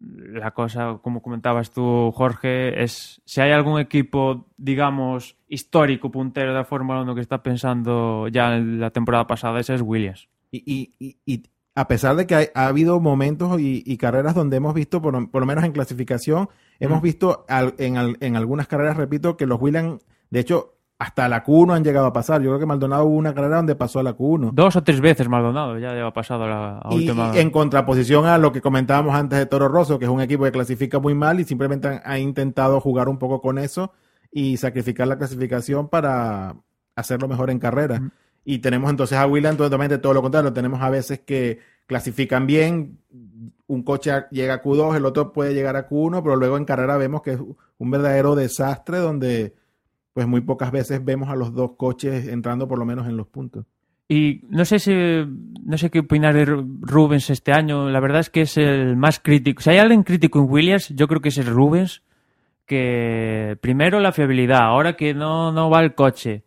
la 0.00 0.52
cosa, 0.52 0.98
como 1.02 1.22
comentabas 1.22 1.70
tú, 1.70 2.12
Jorge, 2.14 2.82
es 2.82 3.20
si 3.24 3.40
hay 3.40 3.50
algún 3.52 3.80
equipo, 3.80 4.46
digamos, 4.56 5.36
histórico 5.48 6.10
puntero 6.10 6.48
de 6.52 6.54
la 6.58 6.64
Fórmula 6.64 7.02
1 7.02 7.14
que 7.14 7.20
está 7.20 7.42
pensando 7.42 8.28
ya 8.28 8.56
en 8.56 8.80
la 8.80 8.90
temporada 8.90 9.26
pasada, 9.26 9.58
ese 9.60 9.74
es 9.74 9.82
Williams. 9.82 10.28
Y, 10.50 10.62
y- 10.66 10.94
y- 10.98 11.16
y 11.26 11.42
a 11.74 11.86
pesar 11.88 12.16
de 12.16 12.26
que 12.26 12.34
hay- 12.34 12.46
ha 12.54 12.66
habido 12.68 13.00
momentos 13.00 13.60
y, 13.60 13.96
carreras 13.98 14.34
donde 14.34 14.56
hemos 14.56 14.74
visto, 14.74 15.00
por, 15.02 15.14
lo- 15.14 15.30
por 15.30 15.40
lo 15.42 15.46
menos 15.46 15.64
en 15.64 15.72
clasificación, 15.72 16.48
hemos 16.80 17.00
Mm. 17.00 17.04
visto 17.04 17.44
al- 17.48 17.74
en, 17.78 17.96
al- 17.96 18.16
en 18.20 18.36
algunas 18.36 18.66
carreras, 18.68 18.96
repito, 18.96 19.36
que 19.36 19.46
los 19.46 19.60
Williams, 19.60 20.04
de 20.30 20.40
hecho, 20.40 20.74
hasta 20.98 21.28
la 21.28 21.44
Q1 21.44 21.76
han 21.76 21.84
llegado 21.84 22.06
a 22.06 22.12
pasar. 22.12 22.42
Yo 22.42 22.50
creo 22.50 22.58
que 22.58 22.66
Maldonado 22.66 23.04
hubo 23.04 23.14
una 23.16 23.32
carrera 23.32 23.56
donde 23.58 23.76
pasó 23.76 24.00
a 24.00 24.02
la 24.02 24.16
Q1. 24.16 24.50
Dos 24.52 24.74
o 24.76 24.82
tres 24.82 25.00
veces 25.00 25.28
Maldonado 25.28 25.78
ya 25.78 25.92
lleva 25.92 26.12
pasado 26.12 26.44
a 26.44 26.48
la 26.48 26.78
a 26.78 26.88
Y, 26.92 26.96
última. 26.96 27.32
y 27.34 27.38
en 27.38 27.50
contraposición 27.50 28.26
a 28.26 28.36
lo 28.38 28.50
que 28.50 28.60
comentábamos 28.60 29.14
antes 29.14 29.38
de 29.38 29.46
Toro 29.46 29.68
Rosso, 29.68 29.98
que 29.98 30.06
es 30.06 30.10
un 30.10 30.20
equipo 30.20 30.42
que 30.44 30.50
clasifica 30.52 30.98
muy 30.98 31.14
mal 31.14 31.38
y 31.38 31.44
simplemente 31.44 31.86
han- 31.88 32.00
ha 32.04 32.18
intentado 32.18 32.80
jugar 32.80 33.08
un 33.08 33.18
poco 33.18 33.40
con 33.40 33.58
eso 33.58 33.92
y 34.32 34.56
sacrificar 34.56 35.06
la 35.06 35.16
clasificación 35.18 35.88
para 35.88 36.56
hacerlo 36.96 37.28
mejor 37.28 37.50
en 37.50 37.60
carrera. 37.60 38.00
Mm. 38.00 38.10
Y 38.44 38.58
tenemos 38.58 38.90
entonces 38.90 39.16
a 39.18 39.26
Williams 39.26 39.56
totalmente 39.58 39.98
todo 39.98 40.14
lo 40.14 40.22
contrario. 40.22 40.52
Tenemos 40.52 40.80
a 40.82 40.90
veces 40.90 41.20
que 41.20 41.60
clasifican 41.86 42.46
bien, 42.46 42.98
un 43.68 43.82
coche 43.84 44.10
llega 44.32 44.54
a 44.54 44.62
Q2, 44.62 44.96
el 44.96 45.04
otro 45.04 45.32
puede 45.32 45.54
llegar 45.54 45.76
a 45.76 45.86
Q1, 45.88 46.22
pero 46.24 46.34
luego 46.36 46.56
en 46.56 46.64
carrera 46.64 46.96
vemos 46.96 47.22
que 47.22 47.32
es 47.34 47.38
un 47.78 47.90
verdadero 47.90 48.34
desastre 48.34 48.98
donde 48.98 49.54
pues 50.18 50.26
muy 50.26 50.40
pocas 50.40 50.72
veces 50.72 51.04
vemos 51.04 51.28
a 51.28 51.36
los 51.36 51.54
dos 51.54 51.76
coches 51.76 52.26
entrando 52.26 52.66
por 52.66 52.76
lo 52.76 52.84
menos 52.84 53.06
en 53.06 53.16
los 53.16 53.28
puntos. 53.28 53.66
Y 54.08 54.40
no 54.50 54.64
sé 54.64 54.80
si 54.80 54.92
no 54.92 55.78
sé 55.78 55.90
qué 55.90 56.00
opinar 56.00 56.34
de 56.34 56.44
Ru- 56.44 56.78
Rubens 56.80 57.30
este 57.30 57.52
año. 57.52 57.88
La 57.88 58.00
verdad 58.00 58.18
es 58.18 58.28
que 58.28 58.40
es 58.40 58.56
el 58.56 58.96
más 58.96 59.20
crítico. 59.20 59.62
Si 59.62 59.70
hay 59.70 59.78
alguien 59.78 60.02
crítico 60.02 60.40
en 60.40 60.50
Williams, 60.50 60.88
yo 60.88 61.06
creo 61.06 61.20
que 61.20 61.28
es 61.28 61.38
el 61.38 61.46
Rubens. 61.46 62.02
Que 62.66 63.56
primero 63.60 64.00
la 64.00 64.10
fiabilidad, 64.10 64.62
ahora 64.62 64.96
que 64.96 65.14
no, 65.14 65.52
no 65.52 65.70
va 65.70 65.82
el 65.84 65.94
coche. 65.94 66.42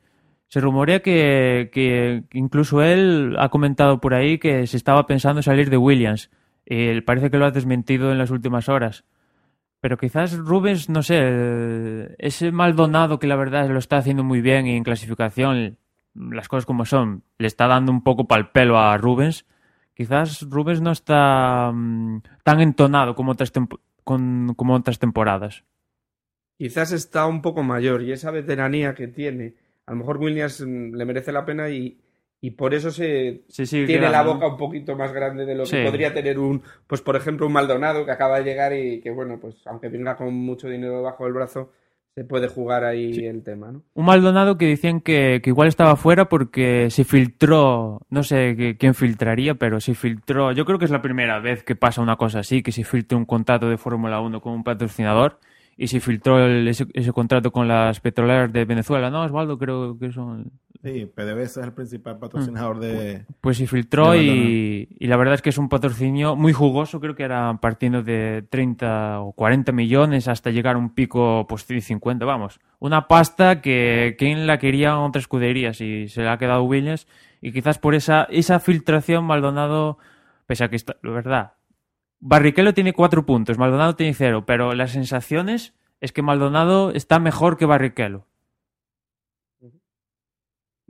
Se 0.49 0.59
rumorea 0.59 0.99
que, 0.99 1.69
que 1.71 2.23
incluso 2.33 2.81
él 2.81 3.37
ha 3.39 3.47
comentado 3.47 4.01
por 4.01 4.13
ahí 4.13 4.37
que 4.37 4.67
se 4.67 4.75
estaba 4.75 5.05
pensando 5.07 5.39
en 5.39 5.43
salir 5.43 5.69
de 5.69 5.77
Williams. 5.77 6.29
Y 6.65 6.99
parece 7.01 7.31
que 7.31 7.37
lo 7.37 7.45
ha 7.45 7.51
desmentido 7.51 8.11
en 8.11 8.17
las 8.17 8.31
últimas 8.31 8.67
horas. 8.67 9.05
Pero 9.81 9.97
quizás 9.97 10.37
Rubens, 10.37 10.89
no 10.89 11.01
sé, 11.03 12.15
ese 12.19 12.51
Maldonado 12.51 13.17
que 13.19 13.27
la 13.27 13.35
verdad 13.35 13.67
lo 13.69 13.79
está 13.79 13.97
haciendo 13.97 14.23
muy 14.23 14.39
bien 14.41 14.67
y 14.67 14.75
en 14.77 14.83
clasificación, 14.83 15.77
las 16.13 16.47
cosas 16.47 16.65
como 16.67 16.85
son, 16.85 17.23
le 17.39 17.47
está 17.47 17.67
dando 17.67 17.91
un 17.91 18.03
poco 18.03 18.27
pal 18.27 18.51
pelo 18.51 18.77
a 18.77 18.95
Rubens. 18.97 19.45
Quizás 19.95 20.47
Rubens 20.49 20.81
no 20.81 20.91
está 20.91 21.71
mm, 21.73 22.21
tan 22.43 22.61
entonado 22.61 23.15
como 23.15 23.31
otras, 23.31 23.51
con- 24.03 24.53
como 24.55 24.75
otras 24.75 24.99
temporadas. 24.99 25.63
Quizás 26.57 26.91
está 26.91 27.25
un 27.25 27.41
poco 27.41 27.63
mayor 27.63 28.03
y 28.03 28.11
esa 28.11 28.29
veteranía 28.29 28.93
que 28.93 29.07
tiene, 29.07 29.55
a 29.87 29.91
lo 29.91 29.97
mejor 29.97 30.17
Williams 30.17 30.61
mm, 30.61 30.93
le 30.95 31.05
merece 31.05 31.31
la 31.31 31.43
pena 31.43 31.69
y, 31.69 31.99
y 32.41 32.51
por 32.51 32.73
eso 32.73 32.89
se 32.91 33.43
Sí, 33.47 33.65
sí, 33.65 33.85
tiene 33.85 34.09
la 34.09 34.23
¿no? 34.23 34.33
boca 34.33 34.47
un 34.47 34.57
poquito 34.57 34.95
más 34.95 35.13
grande 35.13 35.45
de 35.45 35.55
lo 35.55 35.63
que 35.63 35.83
podría 35.83 36.13
tener 36.13 36.39
un, 36.39 36.63
pues 36.87 37.01
por 37.01 37.15
ejemplo, 37.15 37.45
un 37.47 37.53
Maldonado 37.53 38.03
que 38.05 38.11
acaba 38.11 38.39
de 38.39 38.43
llegar 38.45 38.73
y 38.75 38.99
que 39.01 39.11
bueno, 39.11 39.39
pues 39.39 39.55
aunque 39.67 39.89
venga 39.89 40.17
con 40.17 40.33
mucho 40.33 40.67
dinero 40.67 40.97
debajo 40.97 41.23
del 41.25 41.33
brazo, 41.33 41.71
se 42.15 42.25
puede 42.25 42.49
jugar 42.49 42.83
ahí 42.83 43.25
el 43.25 43.41
tema, 43.41 43.71
¿no? 43.71 43.83
Un 43.93 44.05
Maldonado 44.05 44.57
que 44.57 44.65
decían 44.67 44.99
que, 44.99 45.39
que 45.41 45.49
igual 45.51 45.69
estaba 45.69 45.95
fuera 45.95 46.27
porque 46.27 46.89
se 46.89 47.05
filtró, 47.05 48.01
no 48.09 48.23
sé 48.23 48.75
quién 48.77 48.95
filtraría, 48.95 49.55
pero 49.55 49.79
se 49.79 49.93
filtró, 49.95 50.51
yo 50.51 50.65
creo 50.65 50.77
que 50.77 50.85
es 50.85 50.91
la 50.91 51.01
primera 51.01 51.39
vez 51.39 51.63
que 51.63 51.75
pasa 51.75 52.01
una 52.01 52.17
cosa 52.17 52.39
así, 52.39 52.63
que 52.63 52.71
se 52.73 52.83
filtra 52.83 53.17
un 53.17 53.25
contrato 53.25 53.69
de 53.69 53.77
Fórmula 53.77 54.19
1 54.19 54.41
con 54.41 54.51
un 54.53 54.63
patrocinador 54.65 55.39
y 55.77 55.87
se 55.87 55.99
filtró 56.01 56.43
el- 56.45 56.67
ese, 56.67 56.85
ese 56.93 57.13
contrato 57.13 57.51
con 57.51 57.67
las 57.69 58.01
petroleras 58.01 58.51
de 58.51 58.65
Venezuela, 58.65 59.09
¿no, 59.09 59.23
Osvaldo? 59.23 59.57
Creo 59.57 59.97
que 59.97 60.11
son... 60.11 60.51
Sí, 60.83 61.05
PDVSA 61.05 61.61
es 61.61 61.67
el 61.67 61.73
principal 61.73 62.17
patrocinador 62.17 62.79
de... 62.79 63.25
Pues 63.39 63.57
se 63.57 63.67
filtró 63.67 64.15
y, 64.15 64.89
y 64.99 65.07
la 65.07 65.15
verdad 65.15 65.35
es 65.35 65.43
que 65.43 65.51
es 65.51 65.59
un 65.59 65.69
patrocinio 65.69 66.35
muy 66.35 66.53
jugoso, 66.53 66.99
creo 66.99 67.13
que 67.13 67.21
era 67.21 67.59
partiendo 67.61 68.01
de 68.01 68.43
30 68.49 69.21
o 69.21 69.33
40 69.33 69.71
millones 69.73 70.27
hasta 70.27 70.49
llegar 70.49 70.75
a 70.75 70.79
un 70.79 70.95
pico 70.95 71.45
pues 71.47 71.67
de 71.67 71.81
50, 71.81 72.25
vamos. 72.25 72.59
Una 72.79 73.07
pasta 73.07 73.61
que 73.61 74.15
quien 74.17 74.47
la 74.47 74.57
quería 74.57 74.89
en 74.89 74.95
otras 74.95 75.23
escuderías 75.23 75.79
y 75.81 76.07
se 76.07 76.21
le 76.21 76.29
ha 76.29 76.39
quedado 76.39 76.63
Williams 76.63 77.07
y 77.41 77.51
quizás 77.51 77.77
por 77.77 77.93
esa, 77.93 78.23
esa 78.31 78.59
filtración 78.59 79.23
Maldonado, 79.23 79.99
pese 80.47 80.63
a 80.63 80.69
que 80.69 80.77
está, 80.77 80.97
la 81.03 81.11
verdad, 81.11 81.53
Barrichello 82.19 82.73
tiene 82.73 82.93
cuatro 82.93 83.25
puntos, 83.25 83.59
Maldonado 83.59 83.95
tiene 83.95 84.15
cero, 84.15 84.45
pero 84.47 84.73
las 84.73 84.91
sensaciones 84.91 85.75
es 85.99 86.11
que 86.11 86.23
Maldonado 86.23 86.91
está 86.91 87.19
mejor 87.19 87.57
que 87.57 87.65
Barrichello. 87.67 88.25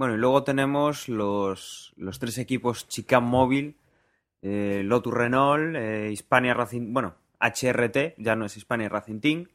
Bueno, 0.02 0.16
y 0.16 0.18
luego 0.18 0.44
tenemos 0.44 1.08
los, 1.10 1.94
los 1.96 2.18
tres 2.18 2.40
equipos 2.40 2.88
Chicam 2.88 3.24
Móvil, 3.24 3.78
eh, 4.42 4.82
Lotus 4.84 5.14
Renault, 5.14 5.76
eh, 5.76 6.10
Hispania 6.12 6.56
Racing, 6.56 6.92
bueno, 6.92 7.14
HRT, 7.40 8.16
ya 8.18 8.36
no 8.36 8.46
es 8.46 8.58
Hispania 8.58 8.90
Racing 8.90 9.20
Team, 9.20 9.50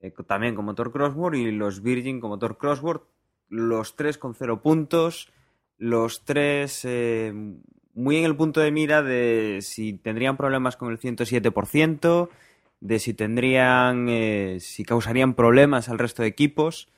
eh, 0.00 0.10
también 0.26 0.54
con 0.54 0.64
motor 0.64 0.92
Crossword, 0.92 1.34
y 1.34 1.50
los 1.50 1.82
Virgin 1.82 2.20
con 2.20 2.30
motor 2.30 2.56
Crossword, 2.56 3.02
los 3.50 3.94
tres 3.94 4.16
con 4.16 4.34
cero 4.34 4.62
puntos, 4.62 5.28
los 5.76 6.24
tres 6.24 6.86
eh, 6.86 7.34
muy 7.92 8.16
en 8.16 8.24
el 8.24 8.34
punto 8.34 8.60
de 8.60 8.70
mira 8.70 9.02
de 9.02 9.58
si 9.60 9.92
tendrían 9.92 10.38
problemas 10.38 10.78
con 10.78 10.90
el 10.90 10.98
107%, 10.98 12.30
de 12.80 12.98
si 12.98 13.12
tendrían, 13.12 14.08
si 14.58 14.84
causarían 14.84 15.34
problemas 15.34 15.90
al 15.90 15.98
resto 15.98 16.22
de 16.22 16.28
equipos 16.28 16.88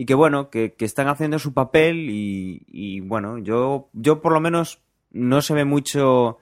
y 0.00 0.06
que 0.06 0.14
bueno, 0.14 0.48
que, 0.48 0.76
están 0.78 1.08
haciendo 1.08 1.40
su 1.40 1.52
papel 1.52 2.08
y, 2.08 2.62
y, 2.68 3.00
bueno, 3.00 3.38
yo, 3.38 3.90
yo 3.92 4.22
por 4.22 4.32
lo 4.32 4.40
menos 4.40 4.80
no 5.10 5.42
se 5.42 5.54
ve 5.54 5.64
mucho, 5.64 6.38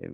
eh, 0.00 0.10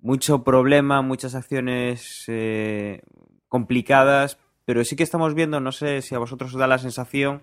mucho 0.00 0.42
problema, 0.42 1.00
muchas 1.00 1.36
acciones 1.36 2.24
eh, 2.26 3.02
complicadas, 3.46 4.36
pero 4.64 4.82
sí 4.82 4.96
que 4.96 5.04
estamos 5.04 5.34
viendo, 5.34 5.60
no 5.60 5.70
sé 5.70 6.02
si 6.02 6.16
a 6.16 6.18
vosotros 6.18 6.52
os 6.52 6.58
da 6.58 6.66
la 6.66 6.78
sensación 6.78 7.40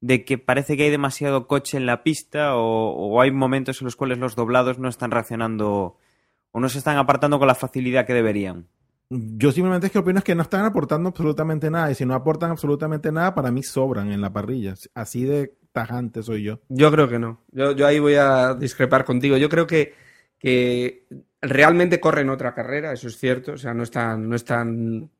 de 0.00 0.24
que 0.24 0.38
parece 0.38 0.76
que 0.76 0.84
hay 0.84 0.90
demasiado 0.90 1.48
coche 1.48 1.76
en 1.76 1.86
la 1.86 2.04
pista 2.04 2.54
o, 2.54 2.90
o 2.92 3.20
hay 3.20 3.32
momentos 3.32 3.80
en 3.80 3.86
los 3.86 3.96
cuales 3.96 4.18
los 4.18 4.36
doblados 4.36 4.78
no 4.78 4.88
están 4.88 5.10
reaccionando 5.10 5.98
o 6.52 6.60
no 6.60 6.68
se 6.68 6.78
están 6.78 6.98
apartando 6.98 7.40
con 7.40 7.48
la 7.48 7.56
facilidad 7.56 8.06
que 8.06 8.14
deberían. 8.14 8.68
Yo 9.10 9.52
simplemente 9.52 9.86
es 9.86 9.92
que 9.92 9.98
opino 9.98 10.18
es 10.18 10.24
que 10.24 10.34
no 10.34 10.42
están 10.42 10.64
aportando 10.64 11.10
absolutamente 11.10 11.70
nada 11.70 11.90
y 11.90 11.94
si 11.94 12.06
no 12.06 12.14
aportan 12.14 12.50
absolutamente 12.50 13.12
nada, 13.12 13.34
para 13.34 13.50
mí 13.50 13.62
sobran 13.62 14.10
en 14.10 14.20
la 14.20 14.32
parrilla. 14.32 14.74
Así 14.94 15.24
de 15.24 15.54
tajante 15.72 16.22
soy 16.22 16.42
yo. 16.42 16.60
Yo 16.68 16.90
creo 16.90 17.08
que 17.08 17.18
no. 17.18 17.42
Yo, 17.52 17.72
yo 17.72 17.86
ahí 17.86 17.98
voy 17.98 18.14
a 18.14 18.54
discrepar 18.54 19.04
contigo. 19.04 19.36
Yo 19.36 19.48
creo 19.48 19.66
que, 19.66 19.94
que 20.38 21.06
realmente 21.40 22.00
corren 22.00 22.30
otra 22.30 22.54
carrera, 22.54 22.92
eso 22.92 23.08
es 23.08 23.18
cierto. 23.18 23.52
O 23.52 23.58
sea, 23.58 23.74
no 23.74 23.82
están, 23.82 24.28
no 24.28 24.36
están 24.36 25.10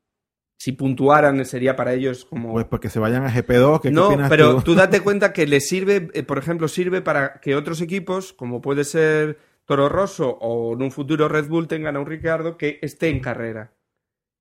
si 0.57 0.71
puntuaran 0.71 1.43
sería 1.45 1.75
para 1.75 1.93
ellos 1.93 2.25
como... 2.25 2.53
Pues 2.53 2.65
porque 2.65 2.89
se 2.89 2.99
vayan 2.99 3.23
a 3.23 3.31
GP2, 3.31 3.81
¿qué, 3.81 3.91
no, 3.91 4.09
pero 4.29 4.55
tú? 4.55 4.61
tú 4.61 4.75
date 4.75 4.99
cuenta 5.03 5.33
que 5.33 5.45
les 5.45 5.67
sirve, 5.67 6.09
eh, 6.13 6.23
por 6.23 6.37
ejemplo, 6.37 6.67
sirve 6.67 7.01
para 7.01 7.39
que 7.41 7.55
otros 7.55 7.81
equipos, 7.81 8.33
como 8.33 8.61
puede 8.61 8.83
ser 8.83 9.37
Toro 9.65 9.89
Rosso 9.89 10.29
o 10.29 10.73
en 10.73 10.81
un 10.83 10.91
futuro 10.91 11.27
Red 11.27 11.47
Bull, 11.47 11.67
tengan 11.67 11.95
a 11.95 11.99
un 11.99 12.05
Ricciardo 12.05 12.57
que 12.57 12.79
esté 12.81 13.09
en 13.09 13.19
carrera. 13.19 13.71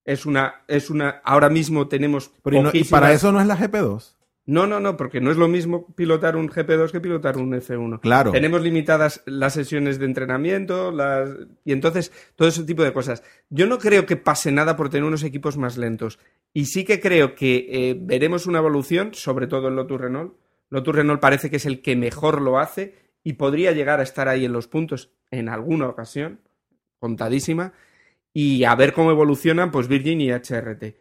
Es 0.04 0.26
una, 0.26 0.62
es 0.68 0.90
una, 0.90 1.20
ahora 1.24 1.48
mismo 1.48 1.88
tenemos 1.88 2.30
Pero 2.42 2.56
y 2.56 2.60
no- 2.62 2.68
y 2.68 2.72
poquísimas- 2.72 2.90
para 2.90 3.12
eso 3.12 3.32
no 3.32 3.40
es 3.40 3.46
la 3.46 3.56
GP2. 3.56 4.16
No, 4.46 4.66
no, 4.66 4.78
no, 4.78 4.98
porque 4.98 5.22
no 5.22 5.30
es 5.30 5.38
lo 5.38 5.48
mismo 5.48 5.86
pilotar 5.94 6.36
un 6.36 6.50
GP2 6.50 6.92
que 6.92 7.00
pilotar 7.00 7.38
un 7.38 7.54
F1. 7.54 8.00
Claro. 8.00 8.30
Tenemos 8.30 8.60
limitadas 8.60 9.22
las 9.24 9.54
sesiones 9.54 9.98
de 9.98 10.04
entrenamiento, 10.04 10.92
las... 10.92 11.30
y 11.64 11.72
entonces 11.72 12.12
todo 12.36 12.48
ese 12.48 12.64
tipo 12.64 12.82
de 12.84 12.92
cosas. 12.92 13.22
Yo 13.48 13.66
no 13.66 13.78
creo 13.78 14.04
que 14.04 14.16
pase 14.16 14.52
nada 14.52 14.76
por 14.76 14.90
tener 14.90 15.04
unos 15.04 15.22
equipos 15.22 15.56
más 15.56 15.78
lentos. 15.78 16.18
Y 16.52 16.66
sí 16.66 16.84
que 16.84 17.00
creo 17.00 17.34
que 17.34 17.66
eh, 17.70 17.96
veremos 17.98 18.44
una 18.46 18.58
evolución, 18.58 19.14
sobre 19.14 19.46
todo 19.46 19.68
en 19.68 19.76
Lotus 19.76 19.98
Renault. 19.98 20.34
Lotus 20.68 20.94
Renault 20.94 21.22
parece 21.22 21.48
que 21.48 21.56
es 21.56 21.64
el 21.64 21.80
que 21.80 21.96
mejor 21.96 22.42
lo 22.42 22.58
hace 22.58 22.94
y 23.24 23.32
podría 23.32 23.72
llegar 23.72 23.98
a 23.98 24.04
estar 24.04 24.28
ahí 24.28 24.44
en 24.44 24.52
los 24.52 24.68
puntos 24.68 25.10
en 25.30 25.48
alguna 25.48 25.88
ocasión, 25.88 26.40
contadísima. 27.00 27.72
Y 28.32 28.64
a 28.64 28.74
ver 28.74 28.92
cómo 28.92 29.10
evolucionan, 29.10 29.70
pues 29.70 29.88
Virgin 29.88 30.20
y 30.20 30.30
HRT. 30.30 30.96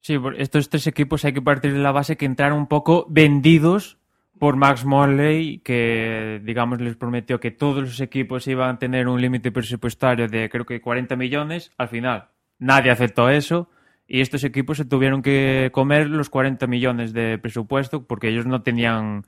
Sí, 0.00 0.16
estos 0.36 0.68
tres 0.68 0.86
equipos 0.86 1.24
hay 1.24 1.32
que 1.32 1.42
partir 1.42 1.72
de 1.72 1.80
la 1.80 1.92
base 1.92 2.16
que 2.16 2.24
entraron 2.24 2.58
un 2.58 2.66
poco 2.68 3.06
vendidos 3.10 3.98
por 4.38 4.56
Max 4.56 4.84
Morley, 4.84 5.58
que 5.58 6.40
digamos 6.44 6.80
les 6.80 6.96
prometió 6.96 7.40
que 7.40 7.50
todos 7.50 7.82
los 7.82 8.00
equipos 8.00 8.46
iban 8.46 8.76
a 8.76 8.78
tener 8.78 9.08
un 9.08 9.20
límite 9.20 9.50
presupuestario 9.50 10.28
de 10.28 10.48
creo 10.48 10.64
que 10.64 10.80
40 10.80 11.16
millones. 11.16 11.72
Al 11.76 11.88
final, 11.88 12.28
nadie 12.58 12.92
aceptó 12.92 13.28
eso 13.28 13.68
y 14.06 14.20
estos 14.20 14.44
equipos 14.44 14.76
se 14.76 14.84
tuvieron 14.84 15.22
que 15.22 15.70
comer 15.72 16.08
los 16.08 16.30
40 16.30 16.66
millones 16.68 17.12
de 17.12 17.38
presupuesto 17.38 18.06
porque 18.06 18.28
ellos 18.28 18.46
no 18.46 18.62
tenían 18.62 19.24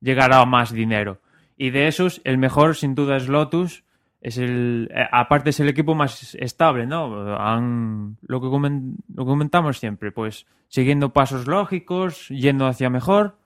llegar 0.00 0.32
a 0.32 0.44
más 0.46 0.72
dinero. 0.72 1.20
Y 1.56 1.70
de 1.70 1.86
esos, 1.86 2.20
el 2.24 2.38
mejor 2.38 2.76
sin 2.76 2.94
duda 2.94 3.16
es 3.16 3.28
Lotus. 3.28 3.84
Es 4.20 4.38
el, 4.38 4.90
eh, 4.94 5.06
aparte 5.12 5.50
es 5.50 5.60
el 5.60 5.68
equipo 5.68 5.94
más 5.94 6.34
estable, 6.36 6.86
¿no? 6.86 7.08
Lo, 7.08 8.40
que 8.40 8.46
lo 8.46 9.24
que 9.24 9.30
comentamos 9.30 9.78
siempre, 9.78 10.12
pues 10.12 10.46
siguiendo 10.68 11.12
pasos 11.12 11.46
lógicos, 11.46 12.28
yendo 12.28 12.66
hacia 12.66 12.88
mejor. 12.88 13.36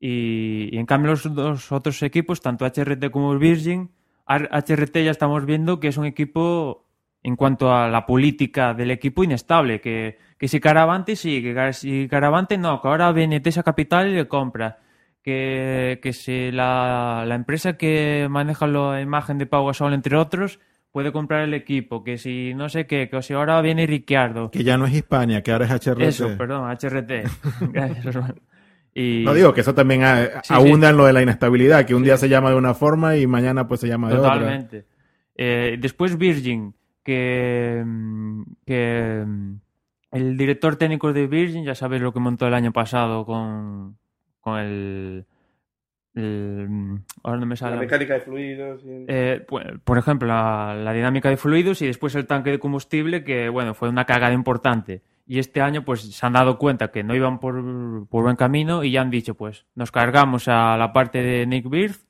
Y, 0.00 0.76
en 0.76 0.86
cambio 0.86 1.10
los 1.10 1.34
dos 1.34 1.72
otros 1.72 2.02
equipos, 2.02 2.40
tanto 2.40 2.64
HRT 2.64 3.10
como 3.10 3.36
Virgin, 3.38 3.90
HRT 4.26 5.04
ya 5.04 5.10
estamos 5.10 5.44
viendo 5.44 5.80
que 5.80 5.88
es 5.88 5.96
un 5.96 6.06
equipo 6.06 6.84
en 7.22 7.36
cuanto 7.36 7.74
a 7.74 7.88
la 7.88 8.06
política 8.06 8.74
del 8.74 8.90
equipo 8.90 9.24
inestable, 9.24 9.80
que, 9.80 10.18
que 10.38 10.48
si 10.48 10.60
Caravante 10.60 11.16
sí, 11.16 11.42
que 11.42 11.72
si 11.72 12.08
Caravante 12.08 12.56
no, 12.56 12.80
que 12.80 12.88
ahora 12.88 13.12
viene 13.12 13.40
Tesa 13.40 13.62
Capital 13.62 14.08
y 14.08 14.14
le 14.14 14.28
compra 14.28 14.78
que, 15.28 16.00
que 16.02 16.14
si 16.14 16.50
la, 16.50 17.24
la 17.26 17.34
empresa 17.34 17.76
que 17.76 18.28
maneja 18.30 18.66
la 18.66 19.02
imagen 19.02 19.36
de 19.36 19.44
Pau 19.44 19.66
Gasol, 19.66 19.92
entre 19.92 20.16
otros, 20.16 20.58
puede 20.90 21.12
comprar 21.12 21.42
el 21.42 21.52
equipo, 21.52 22.02
que 22.02 22.16
si 22.16 22.54
no 22.54 22.70
sé 22.70 22.86
qué, 22.86 23.10
que 23.10 23.20
si 23.20 23.34
ahora 23.34 23.60
viene 23.60 23.86
Ricciardo. 23.86 24.50
Que 24.50 24.64
ya 24.64 24.78
no 24.78 24.86
es 24.86 24.94
Hispania, 24.94 25.42
que 25.42 25.52
ahora 25.52 25.66
es 25.66 25.86
HRT. 25.86 26.00
Eso, 26.00 26.30
perdón, 26.38 26.70
HRT. 26.70 27.10
Gracias, 27.72 28.16
y, 28.94 29.22
No 29.22 29.34
digo 29.34 29.52
que 29.52 29.60
eso 29.60 29.74
también 29.74 30.02
a- 30.02 30.42
Sí, 30.42 30.54
abunda 30.54 30.88
en 30.88 30.96
lo 30.96 31.04
de 31.04 31.12
la 31.12 31.20
inestabilidad, 31.20 31.84
que 31.84 31.94
un 31.94 32.04
día 32.04 32.16
se 32.16 32.30
llama 32.30 32.48
de 32.48 32.56
una 32.56 32.72
forma 32.72 33.18
y 33.18 33.26
mañana 33.26 33.68
pues 33.68 33.80
se 33.80 33.88
llama 33.88 34.08
de 34.08 34.16
otra. 34.16 34.32
Totalmente. 34.32 34.86
Eh, 35.36 35.76
después 35.78 36.16
Virgin, 36.16 36.74
que, 37.04 37.84
que 38.64 39.24
mm, 39.26 39.54
el 40.12 40.38
director 40.38 40.76
técnico 40.76 41.12
de 41.12 41.26
Virgin, 41.26 41.64
ya 41.64 41.74
sabes 41.74 42.00
lo 42.00 42.14
que 42.14 42.20
montó 42.20 42.46
el 42.46 42.54
año 42.54 42.72
pasado 42.72 43.26
con, 43.26 43.98
con 44.50 44.58
el, 44.60 45.24
el- 46.14 46.66
mm, 46.68 46.96
Ahora 47.22 47.40
no 47.40 47.46
me 47.46 47.56
sale. 47.56 47.76
La 47.76 47.80
mecánica 47.82 48.14
de 48.14 48.20
fluidos. 48.20 48.82
y- 48.84 49.04
Eh, 49.08 49.44
pu- 49.46 49.80
por 49.84 49.98
ejemplo, 49.98 50.28
la, 50.28 50.74
la 50.74 50.92
dinámica 50.92 51.28
de 51.28 51.36
fluidos 51.36 51.82
y 51.82 51.86
después 51.86 52.14
el 52.14 52.26
tanque 52.26 52.50
de 52.50 52.58
combustible, 52.58 53.24
que 53.24 53.48
bueno, 53.48 53.74
fue 53.74 53.88
una 53.88 54.04
cagada 54.04 54.32
importante. 54.34 55.02
Y 55.26 55.38
este 55.38 55.60
año, 55.60 55.84
pues 55.84 56.00
se 56.00 56.26
han 56.26 56.32
dado 56.32 56.56
cuenta 56.58 56.90
que 56.90 57.04
no 57.04 57.14
iban 57.14 57.38
por, 57.38 57.62
por 58.08 58.22
buen 58.24 58.36
camino 58.36 58.82
y 58.82 58.92
ya 58.92 59.02
han 59.02 59.10
dicho, 59.10 59.34
pues 59.34 59.66
nos 59.74 59.90
cargamos 59.92 60.48
a 60.48 60.76
la 60.78 60.92
parte 60.92 61.22
de 61.22 61.46
Nick 61.46 61.68
Birth 61.68 62.00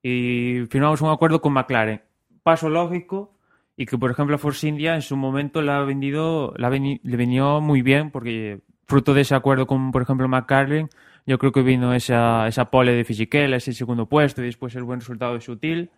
y 0.00 0.60
firmamos 0.70 1.00
un 1.02 1.10
acuerdo 1.10 1.40
con 1.40 1.52
McLaren. 1.54 2.00
Paso 2.44 2.70
lógico 2.70 3.34
y 3.76 3.84
que, 3.86 3.98
por 3.98 4.12
ejemplo, 4.12 4.38
Force 4.38 4.66
India 4.68 4.94
en 4.94 5.02
su 5.02 5.16
momento 5.16 5.60
la 5.60 5.78
ha 5.78 5.84
vendido, 5.84 6.54
la 6.56 6.70
le 6.70 7.00
venió 7.16 7.60
muy 7.60 7.82
bien 7.82 8.12
porque 8.12 8.60
fruto 8.88 9.14
de 9.14 9.20
ese 9.20 9.34
acuerdo 9.34 9.66
con, 9.66 9.92
por 9.92 10.02
ejemplo, 10.02 10.26
McLaren, 10.28 10.88
yo 11.26 11.38
creo 11.38 11.52
que 11.52 11.62
vino 11.62 11.92
esa, 11.94 12.48
esa 12.48 12.70
pole 12.70 12.92
de 12.92 13.04
Fisichella, 13.04 13.56
ese 13.56 13.72
segundo 13.74 14.06
puesto 14.06 14.42
y 14.42 14.46
después 14.46 14.74
el 14.74 14.82
buen 14.84 15.00
resultado 15.00 15.34
de 15.34 15.40
Sutil 15.42 15.90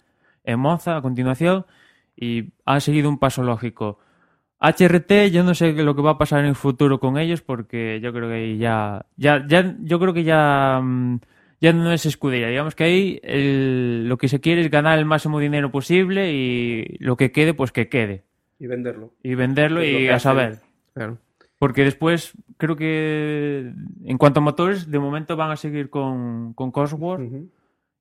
en 0.45 0.59
Monza 0.59 0.97
a 0.97 1.03
continuación 1.03 1.65
y 2.17 2.51
han 2.67 2.81
seguido 2.81 3.09
un 3.09 3.19
paso 3.19 3.43
lógico. 3.45 3.99
HRT, 4.59 5.31
yo 5.31 5.43
no 5.45 5.55
sé 5.55 5.73
lo 5.73 5.95
que 5.97 6.03
va 6.03 6.11
a 6.13 6.19
pasar 6.19 6.41
en 6.41 6.47
el 6.47 6.55
futuro 6.57 6.99
con 7.01 7.17
ellos 7.17 7.41
porque 7.43 8.01
yo 8.03 8.13
creo 8.13 8.29
que 8.29 8.35
ahí 8.35 8.59
ya, 8.59 9.07
ya, 9.17 9.47
ya 9.47 9.75
yo 9.81 9.99
creo 9.99 10.13
que 10.13 10.25
ya, 10.25 10.81
mm, 10.83 11.21
ya 11.61 11.73
no 11.73 11.93
es 11.93 12.05
escudería. 12.07 12.49
Digamos 12.49 12.75
que 12.75 12.85
ahí 12.85 13.21
el- 13.23 14.09
lo 14.09 14.19
que 14.19 14.29
se 14.29 14.41
quiere 14.41 14.61
es 14.63 14.71
ganar 14.71 14.99
el 14.99 15.07
máximo 15.07 15.39
dinero 15.39 15.71
posible 15.71 16.33
y 16.35 16.97
lo 16.99 17.17
que 17.17 17.31
quede, 17.33 17.55
pues 17.55 17.71
que 17.73 17.89
quede. 17.89 18.25
Y 18.59 18.67
venderlo. 18.67 19.13
Y 19.23 19.35
venderlo 19.35 19.83
y 19.83 20.09
a 20.09 20.19
saber. 20.19 20.59
Claro. 20.93 21.19
Porque 21.61 21.85
después 21.85 22.33
creo 22.57 22.75
que 22.75 23.75
en 24.07 24.17
cuanto 24.19 24.41
a 24.41 24.43
motores, 24.43 24.91
de 24.91 24.99
momento 24.99 25.37
van 25.37 25.51
a 25.51 25.57
seguir 25.57 25.91
con, 25.91 26.55
con 26.55 26.71
Cosworth. 26.73 27.21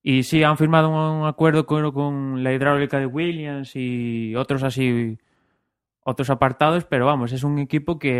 Y 0.02 0.24
sí, 0.24 0.44
han 0.44 0.58
firmado 0.58 0.88
un 0.90 1.28
acuerdo 1.28 1.66
con, 1.66 1.92
con 1.92 2.42
la 2.42 2.54
hidráulica 2.54 3.00
de 3.00 3.06
Williams 3.06 3.76
y 3.76 4.34
otros 4.36 4.64
así, 4.64 5.18
otros 6.06 6.30
apartados, 6.30 6.86
pero 6.86 7.06
vamos, 7.06 7.34
es 7.34 7.44
un 7.44 7.60
equipo 7.60 8.00
que 8.00 8.12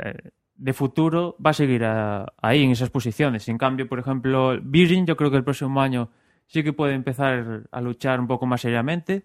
eh, 0.00 0.14
de 0.54 0.72
futuro 0.72 1.36
va 1.44 1.50
a 1.50 1.54
seguir 1.54 1.82
a- 1.84 2.32
ahí 2.40 2.62
en 2.62 2.70
esas 2.70 2.90
posiciones. 2.90 3.48
En 3.48 3.58
cambio, 3.58 3.88
por 3.88 3.98
ejemplo, 3.98 4.56
Virgin, 4.62 5.04
yo 5.04 5.16
creo 5.16 5.32
que 5.32 5.38
el 5.38 5.44
próximo 5.44 5.80
año 5.80 6.10
sí 6.46 6.62
que 6.62 6.72
puede 6.72 6.94
empezar 6.94 7.64
a 7.72 7.80
luchar 7.80 8.20
un 8.20 8.28
poco 8.28 8.46
más 8.46 8.60
seriamente. 8.60 9.24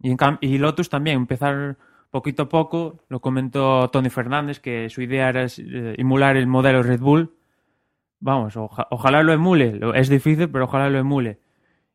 Y, 0.00 0.10
en 0.10 0.18
y 0.42 0.58
Lotus 0.58 0.90
también, 0.90 1.16
empezar 1.16 1.78
poquito 2.12 2.44
a 2.44 2.48
poco. 2.48 3.00
Lo 3.08 3.18
comentó 3.20 3.88
Tony 3.90 4.08
Fernández, 4.10 4.60
que 4.60 4.88
su 4.88 5.02
idea 5.02 5.28
era 5.30 5.44
eh, 5.46 5.94
emular 5.98 6.36
el 6.36 6.46
modelo 6.46 6.84
Red 6.84 7.00
Bull. 7.00 7.34
Vamos, 8.20 8.56
oja- 8.56 8.86
ojalá 8.90 9.24
lo 9.24 9.32
emule. 9.32 9.80
Es 9.96 10.08
difícil, 10.08 10.48
pero 10.48 10.66
ojalá 10.66 10.88
lo 10.88 10.98
emule. 10.98 11.40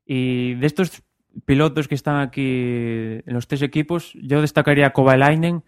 Y 0.06 0.56
de 0.56 0.68
estos 0.68 1.02
pilotos 1.46 1.88
que 1.88 1.96
están 1.96 2.20
aquí 2.20 3.22
en 3.26 3.34
los 3.34 3.48
tres 3.48 3.62
equipos, 3.62 4.12
yo 4.22 4.42
destacaría 4.42 4.88
a 4.88 4.94
Kovalainen, 4.94 5.64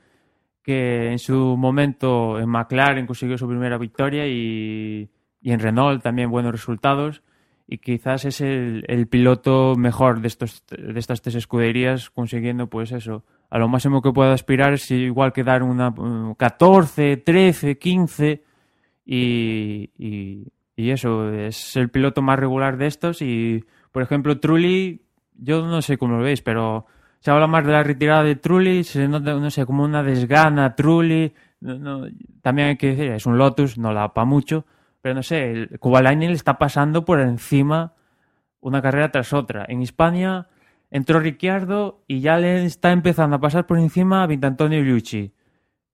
que 0.64 1.12
en 1.12 1.20
su 1.20 1.56
momento 1.58 2.39
en 2.39 2.50
McLaren 2.50 3.06
consiguió 3.08 3.38
su 3.38 3.47
primera 3.47 3.78
victoria 3.78 4.28
y, 4.28 5.10
y 5.41 5.52
en 5.52 5.60
Renault 5.60 6.04
también 6.04 6.30
buenos 6.30 6.52
resultados. 6.52 7.22
Y 7.72 7.78
quizás 7.78 8.26
es 8.26 8.41
el, 8.41 8.84
el 8.88 9.08
piloto 9.08 9.76
mejor 9.78 10.22
de, 10.22 10.28
estos, 10.28 10.64
de 10.70 11.00
estas 11.00 11.22
tres 11.22 11.36
escuderías, 11.36 12.10
consiguiendo 12.10 12.68
pues 12.68 12.91
eso. 12.91 13.24
A 13.50 13.58
lo 13.58 13.68
máximo 13.68 14.02
que 14.02 14.12
pueda 14.12 14.34
aspirar 14.34 14.74
es 14.74 14.91
igual 14.91 15.34
que 15.34 15.43
dar 15.43 15.64
una 15.64 15.89
mm, 15.89 16.36
14, 16.36 17.18
13, 17.18 17.78
15 17.78 18.43
y, 19.06 19.89
y, 19.97 20.47
y 20.76 20.91
eso, 20.91 21.34
es 21.34 21.76
el 21.76 21.89
piloto 21.89 22.22
más 22.22 22.39
regular 22.39 22.78
de 22.78 22.88
estos. 22.88 23.22
Y, 23.22 23.66
por 23.91 24.04
ejemplo, 24.04 24.39
Trulli, 24.39 25.02
yo 25.34 25.66
no 25.66 25.82
sé 25.82 25.97
cómo 25.97 26.18
lo 26.18 26.24
veis, 26.24 26.41
pero 26.41 26.86
se 27.20 27.32
habla 27.32 27.47
más 27.47 27.66
de 27.66 27.72
la 27.72 27.84
retirada 27.84 28.24
de 28.24 28.36
Trulli, 28.36 28.84
se 28.84 29.08
nota, 29.08 29.34
no 29.34 29.50
sé, 29.50 29.66
como 29.66 29.84
una 29.84 30.04
desgana 30.04 30.76
Trulli. 30.76 31.34
No, 31.60 31.78
no, 31.78 32.08
también 32.41 32.70
hay 32.70 32.78
que 32.78 32.91
decir, 32.91 33.12
es 33.12 33.26
un 33.26 33.38
Lotus, 33.38 33.78
no 33.78 33.91
la 33.91 34.14
pa 34.14 34.26
mucho, 34.26 34.66
pero 35.02 35.16
no 35.16 35.24
sé, 35.24 35.52
el 35.52 35.80
Kovalainen 35.80 36.30
le 36.30 36.36
está 36.36 36.58
pasando 36.58 37.04
por 37.04 37.20
encima 37.20 37.93
una 38.62 38.82
carrera 38.82 39.12
tras 39.12 39.34
otra. 39.34 39.66
En 39.68 39.82
España 39.82 40.47
entró 40.92 41.20
Ricciardo 41.20 42.04
y 42.08 42.22
ya 42.22 42.38
le 42.38 42.66
está 42.66 42.92
empezando 42.92 43.36
a 43.36 43.40
pasar 43.40 43.68
por 43.68 43.78
encima 43.80 44.24
a 44.24 44.28
Vintantonio 44.28 44.82
Liucci. 44.82 45.34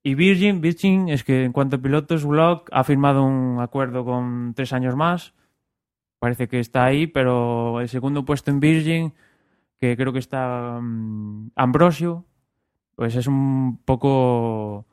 Y 0.03 0.15
Virgin, 0.15 0.61
Virgin 0.61 1.09
es 1.09 1.23
que 1.23 1.43
en 1.45 1.51
cuanto 1.51 1.77
a 1.77 1.81
pilotos, 1.81 2.25
Block 2.25 2.69
ha 2.71 2.83
firmado 2.83 3.23
un 3.23 3.59
acuerdo 3.59 4.05
con 4.05 4.53
tres 4.55 4.71
años 4.71 4.95
más. 4.95 5.33
Parece 6.19 6.47
que 6.47 6.59
está 6.59 6.85
ahí, 6.85 7.07
pero 7.07 7.81
el 7.81 7.89
segundo 7.89 8.23
puesto 8.23 8.51
en 8.51 8.59
Virgin, 8.59 9.13
que 9.79 9.97
creo 9.97 10.13
que 10.13 10.19
está 10.19 10.79
mm, 10.81 11.51
Ambrosio, 11.55 12.25
pues 12.95 13.15
es 13.15 13.27
un 13.27 13.79
poco... 13.83 14.85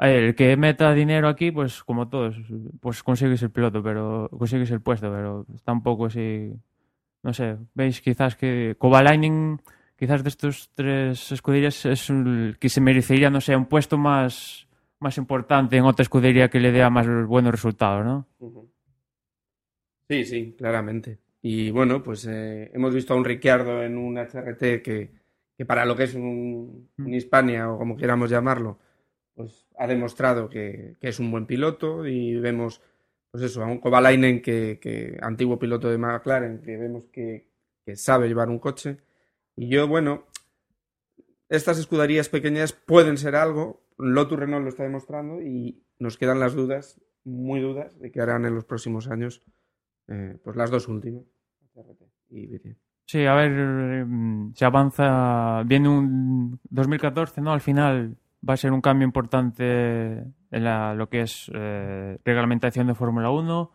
eh, 0.00 0.28
El 0.28 0.34
que 0.34 0.56
meta 0.56 0.92
dinero 0.94 1.28
aquí, 1.28 1.50
pues 1.50 1.84
como 1.84 2.08
todos, 2.08 2.36
pues 2.80 3.02
consigues 3.02 3.42
el 3.42 3.50
piloto, 3.50 3.82
pero 3.82 4.28
consigues 4.30 4.70
el 4.70 4.80
puesto, 4.80 5.10
pero 5.10 5.46
está 5.54 5.72
un 5.72 5.82
poco 5.82 6.06
así... 6.06 6.52
No 7.26 7.34
sé, 7.34 7.56
veis 7.74 7.98
quizás 8.00 8.36
que 8.38 8.76
Kovalainen 8.78 9.58
quizás 9.98 10.22
de 10.22 10.28
estos 10.28 10.70
tres 10.78 11.32
escuderías 11.32 11.84
es 11.84 12.08
el 12.08 12.56
que 12.60 12.68
se 12.68 12.80
merecería, 12.80 13.30
no 13.30 13.40
sé, 13.40 13.56
un 13.56 13.66
puesto 13.66 13.98
más, 13.98 14.68
más 15.00 15.18
importante 15.18 15.76
en 15.76 15.82
otra 15.82 16.04
escudería 16.04 16.48
que 16.48 16.60
le 16.60 16.70
dé 16.70 16.88
más 16.88 17.08
buenos 17.26 17.50
resultados, 17.50 18.04
¿no? 18.04 18.28
Sí, 20.08 20.24
sí, 20.24 20.54
claramente. 20.56 21.18
Y 21.42 21.72
bueno, 21.72 22.00
pues 22.00 22.28
eh, 22.30 22.70
hemos 22.72 22.94
visto 22.94 23.12
a 23.12 23.16
un 23.16 23.24
Ricciardo 23.24 23.82
en 23.82 23.98
un 23.98 24.18
HRT 24.18 24.80
que, 24.80 25.10
que 25.58 25.66
para 25.66 25.84
lo 25.84 25.96
que 25.96 26.04
es 26.04 26.14
un, 26.14 26.90
un, 26.96 27.12
Hispania 27.12 27.68
o 27.72 27.76
como 27.76 27.96
queramos 27.96 28.30
llamarlo, 28.30 28.78
pues 29.34 29.66
ha 29.76 29.88
demostrado 29.88 30.48
que, 30.48 30.94
que, 31.00 31.08
es 31.08 31.18
un 31.18 31.32
buen 31.32 31.46
piloto 31.46 32.06
y 32.06 32.36
vemos, 32.36 32.82
pues 33.36 33.50
eso, 33.50 33.62
a 33.62 33.66
un 33.66 33.80
Kovalainen 33.80 34.40
que, 34.40 34.78
que 34.80 35.18
antiguo 35.20 35.58
piloto 35.58 35.90
de 35.90 35.98
McLaren, 35.98 36.62
que 36.62 36.78
vemos 36.78 37.04
que, 37.12 37.50
sabe 37.94 38.28
llevar 38.28 38.48
un 38.48 38.58
coche. 38.58 38.96
Y 39.54 39.68
yo, 39.68 39.86
bueno, 39.86 40.24
estas 41.50 41.78
escuderías 41.78 42.30
pequeñas 42.30 42.72
pueden 42.72 43.18
ser 43.18 43.36
algo, 43.36 43.82
Lotus 43.98 44.38
Renault 44.38 44.64
lo 44.64 44.70
está 44.70 44.84
demostrando 44.84 45.42
y 45.42 45.84
nos 45.98 46.16
quedan 46.16 46.40
las 46.40 46.54
dudas, 46.54 46.98
muy 47.24 47.60
dudas, 47.60 47.98
de 48.00 48.10
qué 48.10 48.22
harán 48.22 48.46
en 48.46 48.54
los 48.54 48.64
próximos 48.64 49.06
años, 49.10 49.42
eh, 50.08 50.38
pues 50.42 50.56
las 50.56 50.70
dos 50.70 50.88
últimas, 50.88 51.24
Sí, 53.04 53.26
a 53.26 53.34
ver, 53.34 54.06
se 54.54 54.64
avanza, 54.64 55.62
viene 55.64 55.90
un 55.90 56.58
2014, 56.70 57.42
¿no? 57.42 57.52
Al 57.52 57.60
final 57.60 58.16
va 58.48 58.54
a 58.54 58.56
ser 58.56 58.72
un 58.72 58.80
cambio 58.80 59.04
importante 59.04 60.24
en 60.56 60.98
lo 60.98 61.08
que 61.08 61.22
es 61.22 61.50
eh, 61.54 62.18
reglamentación 62.24 62.86
de 62.86 62.94
Fórmula 62.94 63.30
1 63.30 63.70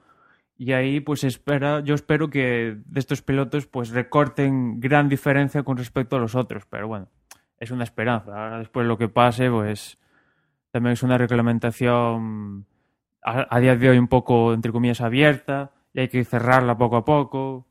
y 0.58 0.74
ahí 0.74 1.00
pues 1.00 1.24
espera, 1.24 1.80
yo 1.80 1.96
espero 1.96 2.30
que 2.30 2.78
de 2.86 3.00
estos 3.00 3.22
pilotos 3.22 3.66
pues 3.66 3.90
recorten 3.90 4.80
gran 4.80 5.10
diferencia 5.10 5.64
con 5.64 5.78
respecto 5.78 6.16
a 6.16 6.20
los 6.20 6.36
otros, 6.36 6.66
pero 6.70 6.88
bueno, 6.88 7.08
es 7.58 7.72
una 7.72 7.84
esperanza. 7.84 8.32
Ahora 8.32 8.60
después 8.60 8.86
lo 8.86 8.98
que 8.98 9.10
pase 9.10 9.50
pues 9.50 9.98
también 10.72 10.94
es 10.94 11.04
una 11.04 11.18
reglamentación 11.18 12.66
a, 13.24 13.48
a 13.56 13.60
día 13.60 13.76
de 13.76 13.90
hoy 13.90 13.98
un 13.98 14.08
poco 14.08 14.54
entre 14.54 14.72
comillas 14.72 15.02
abierta 15.02 15.72
y 15.94 16.02
hay 16.02 16.08
que 16.10 16.24
cerrarla 16.24 16.78
poco 16.78 16.98
a 16.98 17.06
poco. 17.06 17.68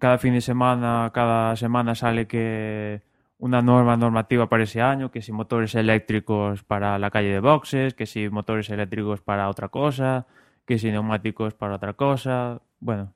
Cada 0.00 0.16
fin 0.16 0.32
de 0.32 0.40
semana, 0.40 1.10
cada 1.12 1.54
semana 1.56 1.94
sale 1.94 2.26
que 2.26 3.02
una 3.42 3.60
norma 3.60 3.96
normativa 3.96 4.48
para 4.48 4.62
ese 4.62 4.80
año, 4.80 5.10
que 5.10 5.20
si 5.20 5.32
motores 5.32 5.74
eléctricos 5.74 6.62
para 6.62 6.96
la 7.00 7.10
calle 7.10 7.30
de 7.30 7.40
boxes, 7.40 7.92
que 7.92 8.06
si 8.06 8.28
motores 8.28 8.70
eléctricos 8.70 9.20
para 9.20 9.48
otra 9.48 9.68
cosa, 9.68 10.28
que 10.64 10.78
si 10.78 10.92
neumáticos 10.92 11.52
para 11.52 11.74
otra 11.74 11.94
cosa, 11.94 12.62
bueno, 12.78 13.12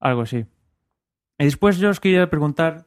algo 0.00 0.22
así. 0.22 0.44
Y 1.38 1.44
después 1.44 1.78
yo 1.78 1.90
os 1.90 2.00
quería 2.00 2.28
preguntar 2.28 2.86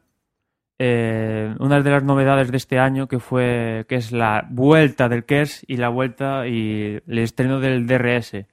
eh, 0.77 1.55
una 1.59 1.81
de 1.81 1.89
las 1.89 2.03
novedades 2.03 2.51
de 2.51 2.57
este 2.57 2.79
año 2.79 3.07
que 3.07 3.19
fue 3.19 3.85
que 3.87 3.95
es 3.95 4.11
la 4.11 4.45
vuelta 4.49 5.07
del 5.07 5.23
KERS 5.23 5.63
y 5.69 5.77
la 5.77 5.87
vuelta 5.87 6.47
y 6.47 7.01
el 7.07 7.19
estreno 7.19 7.61
del 7.61 7.87
DRS. 7.87 8.45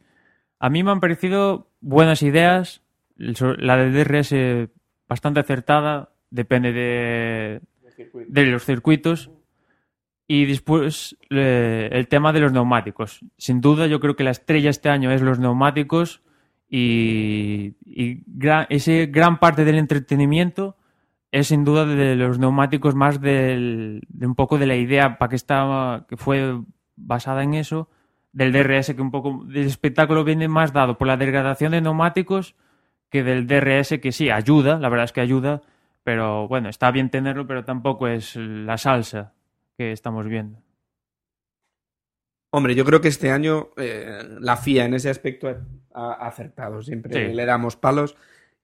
A 0.61 0.71
mí 0.71 0.85
me 0.85 0.93
han 0.93 1.01
parecido 1.01 1.73
buenas 1.81 2.23
ideas, 2.23 2.81
la 3.17 3.77
del 3.77 3.93
DRS 3.93 4.71
bastante 5.09 5.41
acertada, 5.41 6.11
depende 6.31 6.73
de, 6.73 7.61
de 8.13 8.47
los 8.47 8.65
circuitos. 8.65 9.31
Y 10.27 10.45
después 10.45 11.17
el 11.31 12.07
tema 12.09 12.33
de 12.33 12.41
los 12.41 12.53
neumáticos. 12.53 13.21
Sin 13.39 13.61
duda 13.63 13.87
yo 13.87 13.99
creo 13.99 14.15
que 14.15 14.25
la 14.25 14.31
estrella 14.31 14.69
este 14.69 14.91
año 14.91 15.11
es 15.11 15.23
los 15.23 15.39
neumáticos 15.39 16.23
y, 16.69 17.77
y 17.87 18.23
gran, 18.27 18.67
ese 18.69 19.07
gran 19.07 19.39
parte 19.41 19.65
del 19.65 19.79
entretenimiento 19.79 20.77
es 21.31 21.49
sin 21.49 21.65
duda 21.65 21.85
de 21.85 22.17
los 22.17 22.39
neumáticos 22.39 22.95
más 22.95 23.21
del, 23.21 24.03
de 24.09 24.27
un 24.27 24.35
poco 24.35 24.59
de 24.59 24.67
la 24.67 24.77
idea 24.77 25.19
para 25.19 25.31
que 25.31 25.37
estaba 25.37 26.07
que 26.07 26.17
fue 26.17 26.61
basada 26.97 27.43
en 27.43 27.55
eso 27.55 27.89
del 28.33 28.53
DRS 28.53 28.95
que 28.95 29.03
un 29.03 29.11
poco 29.11 29.45
del 29.45 29.67
espectáculo 29.67 30.25
viene 30.25 30.49
más 30.49 30.73
dado 30.73 30.97
por 30.97 31.07
la 31.07 31.17
degradación 31.17 31.73
de 31.73 31.81
neumáticos 31.81 32.55
que 33.11 33.23
del 33.23 33.47
DRS 33.47 33.99
que 34.01 34.13
sí 34.13 34.31
ayuda 34.31 34.79
la 34.79 34.89
verdad 34.89 35.05
es 35.05 35.13
que 35.13 35.21
ayuda 35.21 35.63
pero 36.09 36.49
bueno, 36.49 36.71
está 36.71 36.91
bien 36.91 37.11
tenerlo, 37.11 37.47
pero 37.47 37.67
tampoco 37.67 38.09
es 38.09 38.35
la 38.35 38.79
salsa 38.79 39.35
que 39.77 39.93
estamos 39.93 40.27
viendo. 40.27 40.63
Hombre, 42.51 42.75
yo 42.75 42.87
creo 42.87 43.03
que 43.03 43.09
este 43.09 43.31
año 43.31 43.73
eh, 43.77 44.23
la 44.41 44.57
FIA 44.57 44.87
en 44.87 44.95
ese 44.95 45.11
aspecto 45.11 45.55
ha, 45.93 46.13
acertado. 46.27 46.81
Siempre 46.81 47.13
sí. 47.13 47.35
le 47.35 47.45
damos 47.45 47.77
palos. 47.77 48.17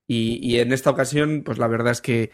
Y, 0.07 0.39
y, 0.41 0.59
en 0.59 0.73
esta 0.73 0.89
ocasión, 0.89 1.43
pues 1.45 1.59
la 1.59 1.67
verdad 1.67 1.91
es 1.91 2.01
que. 2.01 2.31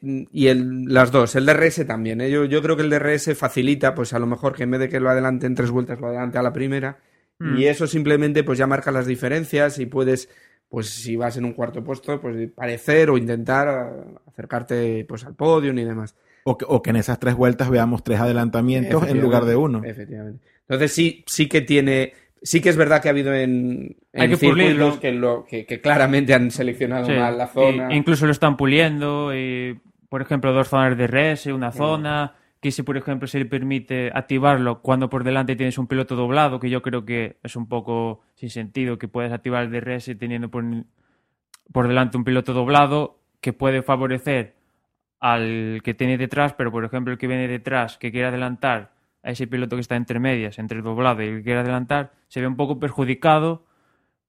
Y 0.00 0.46
el, 0.46 0.86
las 0.86 1.12
dos, 1.12 1.36
el 1.36 1.44
DRS 1.44 1.86
también. 1.86 2.22
¿eh? 2.22 2.30
Yo, 2.30 2.46
yo, 2.46 2.62
creo 2.62 2.76
que 2.78 2.84
el 2.84 2.88
DRS 2.88 3.36
facilita, 3.36 3.94
pues 3.94 4.14
a 4.14 4.18
lo 4.18 4.26
mejor 4.26 4.54
que 4.54 4.62
en 4.62 4.70
vez 4.70 4.80
de 4.80 4.88
que 4.88 4.98
lo 4.98 5.10
adelante 5.10 5.46
en 5.46 5.54
tres 5.54 5.70
vueltas, 5.70 6.00
lo 6.00 6.06
adelante 6.06 6.38
a 6.38 6.42
la 6.42 6.54
primera. 6.54 7.00
Mm. 7.38 7.58
Y 7.58 7.66
eso 7.66 7.86
simplemente, 7.86 8.44
pues 8.44 8.58
ya 8.58 8.66
marca 8.66 8.92
las 8.92 9.06
diferencias 9.06 9.78
y 9.78 9.84
puedes 9.84 10.30
pues 10.70 10.88
si 10.88 11.16
vas 11.16 11.36
en 11.36 11.44
un 11.44 11.52
cuarto 11.52 11.82
puesto, 11.82 12.20
pues 12.20 12.48
parecer 12.52 13.10
o 13.10 13.18
intentar 13.18 13.92
acercarte 14.26 15.04
pues 15.06 15.24
al 15.26 15.34
podio 15.34 15.72
y 15.72 15.84
demás. 15.84 16.14
O 16.44 16.56
que, 16.56 16.64
o 16.66 16.80
que 16.80 16.90
en 16.90 16.96
esas 16.96 17.18
tres 17.18 17.34
vueltas 17.34 17.68
veamos 17.68 18.02
tres 18.04 18.20
adelantamientos 18.20 19.06
en 19.06 19.20
lugar 19.20 19.44
de 19.44 19.56
uno. 19.56 19.82
Efectivamente. 19.84 20.46
Entonces 20.60 20.92
sí, 20.92 21.24
sí 21.26 21.48
que 21.48 21.60
tiene, 21.60 22.12
sí 22.40 22.60
que 22.60 22.68
es 22.68 22.76
verdad 22.76 23.02
que 23.02 23.08
ha 23.08 23.10
habido 23.10 23.34
en, 23.34 23.96
en 24.12 24.20
Hay 24.22 24.28
que 24.28 24.36
circuitos 24.36 24.98
que, 24.98 25.10
lo, 25.10 25.44
que, 25.44 25.66
que, 25.66 25.80
claramente 25.80 26.32
han 26.32 26.52
seleccionado 26.52 27.06
sí. 27.06 27.12
mal 27.12 27.36
la 27.36 27.48
zona. 27.48 27.88
E 27.88 27.96
incluso 27.96 28.24
lo 28.24 28.32
están 28.32 28.56
puliendo, 28.56 29.34
y, 29.34 29.78
por 30.08 30.22
ejemplo, 30.22 30.52
dos 30.52 30.68
zonas 30.68 30.96
de 30.96 31.08
res, 31.08 31.46
una 31.46 31.72
zona 31.72 32.36
que 32.60 32.70
si 32.70 32.82
por 32.82 32.96
ejemplo 32.96 33.26
se 33.26 33.38
le 33.38 33.46
permite 33.46 34.10
activarlo 34.14 34.82
cuando 34.82 35.08
por 35.08 35.24
delante 35.24 35.56
tienes 35.56 35.78
un 35.78 35.86
piloto 35.86 36.14
doblado, 36.14 36.60
que 36.60 36.68
yo 36.68 36.82
creo 36.82 37.04
que 37.04 37.38
es 37.42 37.56
un 37.56 37.68
poco 37.68 38.20
sin 38.34 38.50
sentido 38.50 38.98
que 38.98 39.08
puedas 39.08 39.32
activar 39.32 39.64
el 39.64 39.70
DRS 39.70 40.16
teniendo 40.18 40.50
por, 40.50 40.64
por 41.72 41.88
delante 41.88 42.18
un 42.18 42.24
piloto 42.24 42.52
doblado 42.52 43.18
que 43.40 43.54
puede 43.54 43.82
favorecer 43.82 44.56
al 45.20 45.80
que 45.82 45.94
tiene 45.94 46.18
detrás, 46.18 46.52
pero 46.54 46.70
por 46.70 46.84
ejemplo 46.84 47.12
el 47.12 47.18
que 47.18 47.26
viene 47.26 47.48
detrás 47.48 47.96
que 47.96 48.10
quiere 48.10 48.28
adelantar 48.28 48.92
a 49.22 49.30
ese 49.30 49.46
piloto 49.46 49.76
que 49.76 49.82
está 49.82 49.96
entre 49.96 50.20
medias, 50.20 50.58
entre 50.58 50.78
el 50.78 50.84
doblado 50.84 51.22
y 51.22 51.28
el 51.28 51.36
que 51.38 51.44
quiere 51.44 51.60
adelantar, 51.60 52.12
se 52.28 52.40
ve 52.40 52.46
un 52.46 52.56
poco 52.56 52.78
perjudicado 52.78 53.64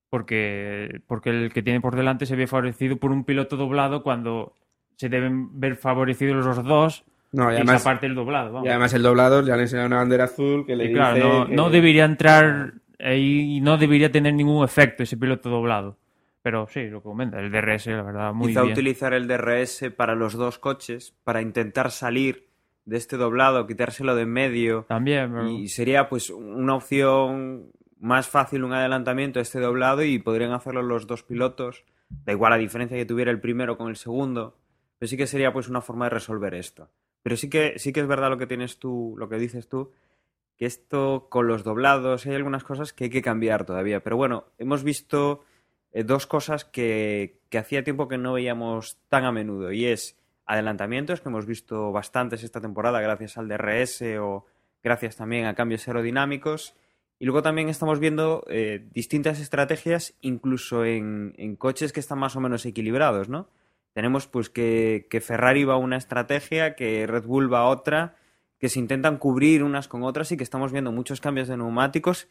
porque, 0.10 1.02
porque 1.08 1.30
el 1.30 1.54
que 1.54 1.64
tiene 1.64 1.82
por 1.82 1.96
delante 1.96 2.26
se 2.26 2.36
ve 2.36 2.48
favorecido 2.48 2.98
por 2.98 3.12
un 3.12 3.26
piloto 3.26 3.58
doblado 3.58 4.04
cuando 4.04 4.58
se 4.96 5.10
deben 5.10 5.60
ver 5.60 5.76
favorecidos 5.76 6.46
los 6.46 6.64
dos 6.64 7.06
no, 7.32 7.52
y 7.52 7.56
además, 7.56 7.84
parte 7.84 8.08
del 8.08 8.16
doblado. 8.16 8.52
Vamos. 8.52 8.68
Y 8.68 8.70
además 8.70 8.94
el 8.94 9.04
doblado 9.04 9.42
ya 9.46 9.56
le 9.56 9.64
enseña 9.64 9.86
una 9.86 9.98
bandera 9.98 10.26
azul 10.26 10.66
que 10.66 10.76
le 10.76 10.86
y 10.86 10.88
dice 10.90 11.00
claro, 11.00 11.40
no, 11.40 11.48
que... 11.48 11.56
no, 11.56 11.70
debería 11.70 12.06
entrar 12.06 12.74
ahí 13.00 13.58
y 13.58 13.62
no 13.62 13.78
debería 13.78 14.12
tener 14.12 14.34
ningún 14.34 14.64
efecto 14.64 15.04
ese 15.04 15.18
piloto 15.18 15.50
doblado. 15.50 15.98
Pero 16.42 16.68
sí, 16.68 16.88
lo 16.88 17.00
que 17.00 17.04
comenta, 17.04 17.40
el 17.40 17.52
DRS, 17.52 17.88
la 17.88 18.02
verdad, 18.02 18.34
muy 18.34 18.50
Quizá 18.50 18.64
bien. 18.64 18.74
utilizar 18.74 19.14
el 19.14 19.28
DRS 19.28 19.92
para 19.96 20.16
los 20.16 20.34
dos 20.34 20.58
coches, 20.58 21.14
para 21.24 21.42
intentar 21.42 21.92
salir 21.92 22.48
de 22.86 22.98
este 22.98 23.16
doblado, 23.16 23.68
quitárselo 23.68 24.16
de 24.16 24.24
en 24.24 24.30
medio. 24.30 24.86
También, 24.88 25.32
pero... 25.32 25.48
Y 25.48 25.68
sería 25.68 26.10
pues 26.10 26.32
una 26.32 26.76
opción 26.76 27.72
más 28.00 28.28
fácil 28.28 28.64
un 28.64 28.74
adelantamiento 28.74 29.40
a 29.40 29.44
este 29.44 29.60
doblado 29.60 30.04
y 30.04 30.18
podrían 30.18 30.52
hacerlo 30.52 30.82
los 30.82 31.06
dos 31.06 31.24
pilotos. 31.24 31.86
Da 32.26 32.34
igual 32.34 32.52
la 32.52 32.58
diferencia 32.58 32.98
que 32.98 33.06
tuviera 33.06 33.32
el 33.32 33.40
primero 33.40 33.78
con 33.78 33.90
el 33.90 33.96
segundo. 33.96 34.58
Pero 34.98 35.08
sí 35.08 35.18
que 35.18 35.28
sería 35.28 35.54
pues 35.54 35.70
una 35.70 35.82
forma 35.82 36.06
de 36.06 36.10
resolver 36.10 36.56
esto. 36.56 36.90
Pero 37.24 37.38
sí 37.38 37.50
que, 37.50 37.78
sí 37.78 37.94
que 37.94 38.00
es 38.00 38.08
verdad 38.08 38.30
lo 38.30 38.38
que 38.38 38.48
tienes 38.48 38.78
tú, 38.80 39.16
lo 39.18 39.30
que 39.30 39.38
dices 39.38 39.68
tú, 39.68 39.92
que 40.58 40.66
esto 40.66 41.28
con 41.30 41.48
los 41.48 41.64
doblados 41.64 42.26
hay 42.26 42.36
algunas 42.36 42.64
cosas 42.64 42.94
que 42.94 43.06
hay 43.06 43.10
que 43.10 43.22
cambiar 43.22 43.66
todavía. 43.66 44.04
Pero 44.04 44.18
bueno, 44.18 44.46
hemos 44.58 44.84
visto 44.84 45.44
eh, 45.92 46.04
dos 46.04 46.28
cosas 46.28 46.66
que, 46.66 47.40
que 47.50 47.58
hacía 47.58 47.84
tiempo 47.84 48.08
que 48.08 48.18
no 48.18 48.34
veíamos 48.34 48.98
tan 49.10 49.26
a 49.26 49.32
menudo. 49.32 49.72
Y 49.72 49.86
es 49.86 50.18
adelantamientos, 50.46 51.22
que 51.22 51.30
hemos 51.30 51.46
visto 51.46 51.92
bastantes 51.92 52.44
esta 52.44 52.62
temporada 52.62 53.02
gracias 53.02 53.38
al 53.38 53.48
DRS 53.48 54.04
o 54.20 54.46
gracias 54.84 55.16
también 55.16 55.46
a 55.46 55.56
cambios 55.56 55.88
aerodinámicos. 55.88 56.76
Y 57.20 57.26
luego 57.26 57.44
también 57.44 57.70
estamos 57.70 58.00
viendo 58.00 58.44
eh, 58.50 58.88
distintas 58.94 59.40
estrategias, 59.40 60.16
incluso 60.22 60.86
en, 60.86 61.36
en 61.38 61.56
coches 61.56 61.94
que 61.94 62.00
están 62.00 62.18
más 62.18 62.36
o 62.36 62.40
menos 62.40 62.66
equilibrados, 62.66 63.30
¿no? 63.30 63.48
Tenemos 63.94 64.28
pues 64.28 64.50
que, 64.50 65.08
que, 65.10 65.22
Ferrari 65.22 65.64
va 65.64 65.78
una 65.78 65.98
estrategia, 65.98 66.76
que 66.76 67.06
Red 67.08 67.26
Bull 67.26 67.54
va 67.54 67.66
otra, 67.66 68.16
que 68.60 68.70
se 68.70 68.80
intentan 68.80 69.18
cubrir 69.18 69.64
unas 69.64 69.88
con 69.88 70.04
otras 70.04 70.32
y 70.32 70.38
que 70.38 70.44
estamos 70.44 70.72
viendo 70.72 70.92
muchos 70.92 71.20
cambios 71.20 71.48
de 71.48 71.58
neumáticos 71.58 72.28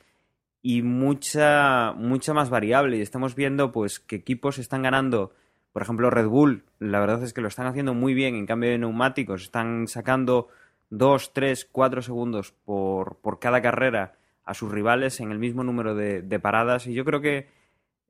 y 0.63 0.83
mucha, 0.83 1.93
mucha 1.93 2.33
más 2.33 2.51
variable. 2.51 2.97
Y 2.97 3.03
estamos 3.03 3.35
viendo 3.35 3.73
pues 3.73 4.01
que 4.01 4.17
equipos 4.17 4.59
están 4.59 4.83
ganando, 4.83 5.33
por 5.73 5.83
ejemplo 5.83 6.11
Red 6.11 6.29
Bull, 6.29 6.65
la 6.79 7.01
verdad 7.01 7.23
es 7.23 7.33
que 7.33 7.41
lo 7.41 7.49
están 7.49 7.67
haciendo 7.67 7.95
muy 7.95 8.15
bien 8.15 8.37
en 8.37 8.47
cambio 8.47 8.71
de 8.71 8.79
neumáticos, 8.79 9.43
están 9.43 9.89
sacando 9.89 10.49
2, 10.91 11.33
3, 11.33 11.69
4 11.71 12.03
segundos 12.03 12.53
por, 12.65 13.17
por 13.17 13.39
cada 13.39 13.61
carrera 13.61 14.15
a 14.45 14.55
sus 14.55 14.71
rivales 14.71 15.21
en 15.21 15.31
el 15.31 15.39
mismo 15.39 15.63
número 15.63 15.95
de, 15.95 16.23
de 16.23 16.39
paradas 16.41 16.87
y 16.87 16.95
yo 16.95 17.05
creo 17.05 17.21
que 17.21 17.49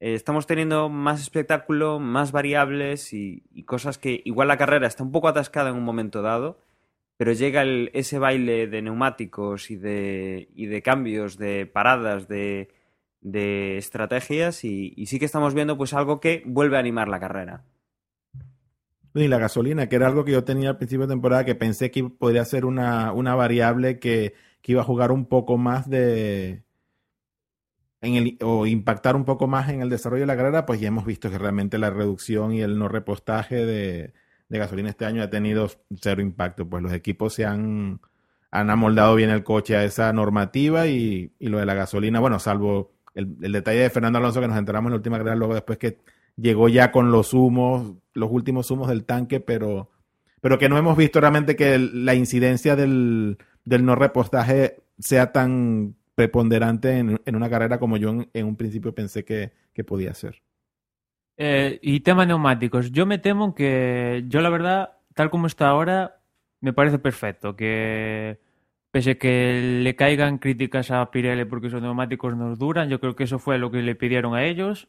eh, 0.01 0.15
estamos 0.15 0.47
teniendo 0.47 0.89
más 0.89 1.21
espectáculo, 1.21 1.99
más 2.01 2.33
variables 2.33 3.13
y, 3.13 3.43
cosas 3.67 3.99
que 3.99 4.23
igual 4.25 4.49
la 4.49 4.57
carrera 4.57 4.87
está 4.87 5.05
un 5.05 5.13
poco 5.13 5.29
atascada 5.29 5.71
en 5.71 5.77
un 5.77 5.85
momento 5.85 6.23
dado, 6.23 6.59
pero 7.19 7.33
llega 7.33 7.63
ese 7.93 8.19
baile 8.19 8.67
de 8.67 8.83
neumáticos 8.83 9.71
y 9.71 9.77
de, 9.77 10.49
y 10.55 10.67
de 10.67 10.83
cambios, 10.83 11.37
de 11.37 11.67
paradas, 11.67 12.27
de, 12.27 12.71
de 13.21 13.77
estrategias 13.77 14.65
y, 14.65 14.95
sí 15.07 15.19
que 15.19 15.27
estamos 15.27 15.53
viendo 15.55 15.77
pues 15.77 15.93
algo 15.93 16.19
que 16.19 16.43
vuelve 16.47 16.77
a 16.77 16.81
animar 16.81 17.09
la 17.09 17.21
carrera. 17.21 17.65
Y 19.15 19.29
la 19.29 19.39
gasolina, 19.39 19.89
que 19.89 19.97
era 19.97 20.07
algo 20.07 20.25
que 20.25 20.33
yo 20.33 20.45
tenía 20.45 20.71
al 20.71 20.79
principio 20.79 21.07
de 21.07 21.13
temporada, 21.13 21.45
que 21.45 21.57
pensé 21.57 21.91
que 21.91 22.05
podría 22.05 22.45
ser 22.45 22.65
una, 22.65 23.13
una 23.13 23.35
variable 23.35 23.99
que 23.99 24.35
iba 24.65 24.81
a 24.81 24.85
jugar 24.85 25.13
un 25.13 25.27
poco 25.27 25.59
más 25.59 25.91
de... 25.91 26.63
En 28.03 28.15
el, 28.15 28.39
o 28.43 28.67
impactar 28.67 29.15
un 29.15 29.25
poco 29.25 29.47
más 29.47 29.69
en 29.69 29.83
el 29.83 29.91
desarrollo 29.91 30.23
de 30.23 30.27
la 30.27 30.37
carrera, 30.37 30.65
pues 30.65 30.81
ya 30.81 30.89
hemos 30.89 31.05
visto 31.05 31.31
que 31.31 31.39
realmente 31.39 31.77
la 31.79 31.91
reducción 31.91 32.53
y 32.55 32.63
el 32.63 32.79
no 32.79 32.89
repostaje 32.89 33.67
de, 33.67 34.15
de 34.49 34.59
gasolina 34.59 34.89
este 34.89 35.05
año 35.05 35.23
ha 35.23 35.29
tenido 35.29 35.69
cero 36.01 36.23
impacto. 36.23 36.67
Pues 36.67 36.83
los 36.83 36.93
equipos 36.95 37.35
se 37.35 37.45
han, 37.45 38.01
han 38.51 38.71
amoldado 38.71 39.15
bien 39.17 39.29
el 39.31 39.45
coche 39.45 39.77
a 39.77 39.85
esa 39.85 40.13
normativa 40.15 40.87
y, 40.87 41.33
y 41.39 41.49
lo 41.49 41.59
de 41.59 41.67
la 41.67 41.75
gasolina, 41.75 42.21
bueno, 42.21 42.39
salvo 42.39 42.93
el, 43.15 43.37
el 43.43 43.53
detalle 43.53 43.81
de 43.81 43.91
Fernando 43.91 44.19
Alonso 44.19 44.41
que 44.41 44.49
nos 44.49 44.57
enteramos 44.57 44.89
en 44.89 44.93
la 44.93 44.97
última 44.97 45.19
carrera, 45.19 45.37
luego 45.37 45.55
después 45.55 45.79
que 45.79 45.99
llegó 46.37 46.69
ya 46.69 46.91
con 46.93 47.13
los 47.13 47.35
humos, 47.35 47.97
los 48.15 48.31
últimos 48.31 48.71
humos 48.71 48.89
del 48.89 49.05
tanque, 49.05 49.41
pero, 49.41 49.91
pero 50.41 50.59
que 50.59 50.69
no 50.71 50.79
hemos 50.79 50.97
visto 50.97 51.21
realmente 51.21 51.55
que 51.55 51.79
la 51.79 52.15
incidencia 52.15 52.77
del, 52.77 53.37
del 53.65 53.85
no 53.85 53.95
repostaje 53.95 54.77
sea 54.99 55.33
tan 55.33 55.97
preponderante 56.21 56.99
en, 56.99 57.19
en 57.25 57.35
una 57.35 57.49
carrera 57.49 57.79
como 57.79 57.97
yo 57.97 58.11
en, 58.11 58.29
en 58.35 58.45
un 58.45 58.55
principio 58.55 58.95
pensé 58.95 59.25
que, 59.25 59.53
que 59.73 59.85
podía 59.85 60.13
ser. 60.13 60.43
Eh, 61.39 61.79
y 61.81 62.01
tema 62.01 62.27
neumáticos. 62.27 62.93
Yo 62.93 63.07
me 63.07 63.17
temo 63.17 63.55
que 63.55 64.25
yo 64.29 64.43
la 64.43 64.51
verdad, 64.51 64.99
tal 65.15 65.31
como 65.31 65.47
está 65.47 65.69
ahora, 65.69 66.21
me 66.61 66.75
parece 66.75 66.99
perfecto. 66.99 67.57
Que 67.57 68.39
pese 68.91 69.17
que 69.17 69.81
le 69.83 69.97
caigan 69.97 70.37
críticas 70.37 70.91
a 70.91 71.11
Pirelli 71.11 71.47
porque 71.47 71.69
esos 71.69 71.81
neumáticos 71.81 72.37
nos 72.37 72.59
duran, 72.59 72.91
yo 72.91 73.01
creo 73.01 73.17
que 73.17 73.25
eso 73.25 73.39
fue 73.39 73.57
lo 73.57 73.71
que 73.71 73.81
le 73.81 73.95
pidieron 73.95 74.35
a 74.35 74.45
ellos. 74.45 74.89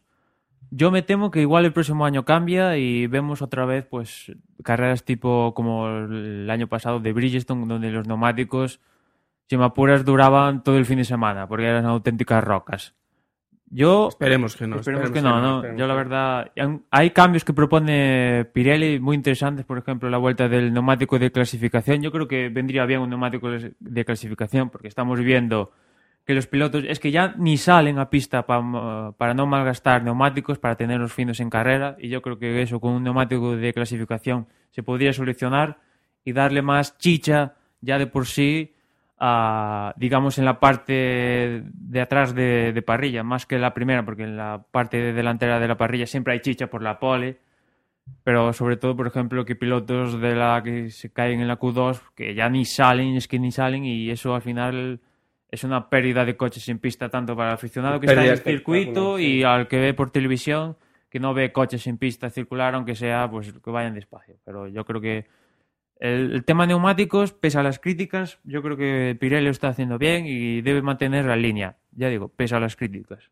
Yo 0.70 0.92
me 0.92 1.02
temo 1.02 1.32
que 1.32 1.40
igual 1.40 1.64
el 1.64 1.72
próximo 1.72 2.04
año 2.06 2.26
cambia 2.26 2.76
y 2.78 3.08
vemos 3.08 3.42
otra 3.42 3.64
vez 3.64 3.86
pues 3.86 4.34
carreras 4.66 5.06
tipo 5.06 5.54
como 5.54 5.88
el 5.88 6.50
año 6.50 6.68
pasado 6.68 7.00
de 7.00 7.14
Bridgestone 7.14 7.68
donde 7.68 7.90
los 7.92 8.06
neumáticos 8.06 8.82
si 9.52 9.58
me 9.58 9.66
apuras 9.66 10.06
duraban 10.06 10.64
todo 10.64 10.78
el 10.78 10.86
fin 10.86 11.00
de 11.00 11.04
semana 11.04 11.46
porque 11.46 11.66
eran 11.66 11.84
auténticas 11.86 12.42
rocas. 12.42 12.96
Yo 13.70 14.08
Esperemos 14.08 14.56
que 14.56 14.66
no. 14.66 14.78
Esperemos 14.78 15.12
que 15.12 15.22
no, 15.22 15.42
no. 15.42 15.58
esperemos 15.58 15.78
Yo 15.78 15.88
la 15.88 15.94
verdad, 15.94 16.52
hay 16.90 17.10
cambios 17.10 17.44
que 17.44 17.52
propone 17.52 18.46
Pirelli 18.54 19.02
muy 19.02 19.14
interesantes, 19.18 19.66
por 19.66 19.78
ejemplo, 19.78 20.10
la 20.10 20.20
vuelta 20.20 20.48
del 20.48 20.72
neumático 20.72 21.20
de 21.20 21.34
clasificación. 21.34 22.02
Yo 22.02 22.14
creo 22.14 22.30
que 22.30 22.48
vendría 22.48 22.86
bien 22.86 23.02
un 23.02 23.10
neumático 23.10 23.50
de 23.52 23.74
de 23.78 24.06
clasificación 24.06 24.70
porque 24.70 24.88
estamos 24.88 25.20
viendo 25.20 25.72
que 26.26 26.34
los 26.34 26.48
pilotos 26.48 26.86
es 26.88 27.02
que 27.02 27.12
ya 27.12 27.34
ni 27.38 27.58
salen 27.58 28.00
a 28.00 28.10
pista 28.10 28.46
pa- 28.46 29.12
para 29.18 29.34
no 29.34 29.48
malgastar 29.48 30.02
neumáticos, 30.02 30.60
para 30.60 30.76
tener 30.78 30.98
los 31.02 31.12
finos 31.12 31.42
en 31.42 31.50
carrera 31.50 31.98
y 32.00 32.08
yo 32.08 32.22
creo 32.22 32.40
que 32.40 32.62
eso 32.62 32.80
con 32.80 32.94
un 32.94 33.04
neumático 33.04 33.58
de 33.58 33.74
clasificación 33.74 34.48
se 34.70 34.82
podría 34.82 35.12
solucionar 35.12 35.80
y 36.24 36.32
darle 36.32 36.62
más 36.62 36.98
chicha 36.98 37.56
ya 37.82 37.98
de 38.00 38.08
por 38.08 38.28
sí 38.28 38.76
a, 39.24 39.94
digamos, 39.98 40.40
en 40.40 40.46
la 40.46 40.60
parte 40.60 41.64
de 41.64 42.02
atrás 42.02 42.34
de, 42.34 42.74
de 42.74 42.82
parrilla, 42.82 43.22
más 43.22 43.46
que 43.46 43.60
la 43.60 43.72
primera, 43.72 44.04
porque 44.04 44.24
en 44.24 44.36
la 44.36 44.66
parte 44.72 45.14
delantera 45.14 45.60
de 45.60 45.68
la 45.68 45.78
parrilla 45.78 46.08
siempre 46.08 46.34
hay 46.34 46.40
chicha 46.40 46.66
por 46.68 46.82
la 46.82 46.98
pole, 46.98 47.38
pero 48.24 48.52
sobre 48.52 48.78
todo, 48.78 48.98
por 48.98 49.06
ejemplo, 49.06 49.46
que 49.46 49.56
pilotos 49.56 50.20
de 50.20 50.34
la 50.34 50.64
que 50.64 50.90
se 50.90 51.14
caen 51.14 51.40
en 51.40 51.48
la 51.48 51.60
Q2 51.60 52.02
que 52.16 52.34
ya 52.34 52.50
ni 52.50 52.66
salen, 52.66 53.16
es 53.16 53.28
que 53.28 53.38
ni 53.38 53.52
salen, 53.52 53.86
y 53.86 54.10
eso 54.10 54.34
al 54.34 54.42
final 54.42 55.00
es 55.52 55.64
una 55.64 55.88
pérdida 55.88 56.26
de 56.26 56.36
coches 56.36 56.68
en 56.70 56.80
pista, 56.80 57.10
tanto 57.10 57.36
para 57.36 57.50
el 57.50 57.54
aficionado 57.54 58.00
que 58.00 58.08
está 58.08 58.26
en 58.26 58.32
el 58.32 58.38
circuito 58.40 59.20
y 59.20 59.44
al 59.44 59.68
que 59.68 59.78
ve 59.78 59.94
por 59.94 60.10
televisión, 60.10 60.78
que 61.12 61.20
no 61.20 61.36
ve 61.36 61.52
coches 61.52 61.86
en 61.86 62.00
pista 62.00 62.32
circular, 62.32 62.74
aunque 62.74 62.96
sea 62.96 63.30
pues 63.30 63.54
que 63.54 63.70
vayan 63.70 63.94
despacio. 63.94 64.38
Pero 64.44 64.68
yo 64.68 64.84
creo 64.84 65.00
que 65.00 65.28
el, 66.02 66.34
el 66.34 66.44
tema 66.44 66.66
neumáticos, 66.66 67.32
pese 67.32 67.60
a 67.60 67.64
las 67.64 67.80
críticas, 67.80 68.40
yo 68.44 68.64
creo 68.64 68.76
que 68.76 69.16
Pirelli 69.20 69.46
lo 69.46 69.52
está 69.52 69.70
haciendo 69.70 70.00
bien 70.00 70.26
y 70.26 70.62
debe 70.62 70.82
mantener 70.82 71.26
la 71.26 71.36
línea. 71.36 71.78
Ya 71.92 72.10
digo, 72.10 72.28
pese 72.28 72.56
a 72.56 72.60
las 72.60 72.76
críticas. 72.76 73.30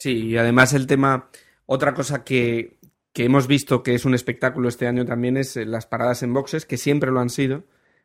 Sí, 0.00 0.26
y 0.26 0.36
además 0.36 0.74
el 0.74 0.88
tema, 0.88 1.30
otra 1.64 1.94
cosa 1.94 2.24
que, 2.24 2.78
que 3.12 3.24
hemos 3.24 3.46
visto 3.46 3.84
que 3.84 3.94
es 3.94 4.04
un 4.04 4.14
espectáculo 4.14 4.68
este 4.68 4.88
año 4.88 5.04
también 5.06 5.36
es 5.36 5.56
eh, 5.56 5.64
las 5.64 5.86
paradas 5.86 6.24
en 6.24 6.34
boxes, 6.34 6.66
que 6.66 6.76
siempre 6.76 7.12
lo 7.12 7.20
han 7.20 7.30
sido, 7.30 7.62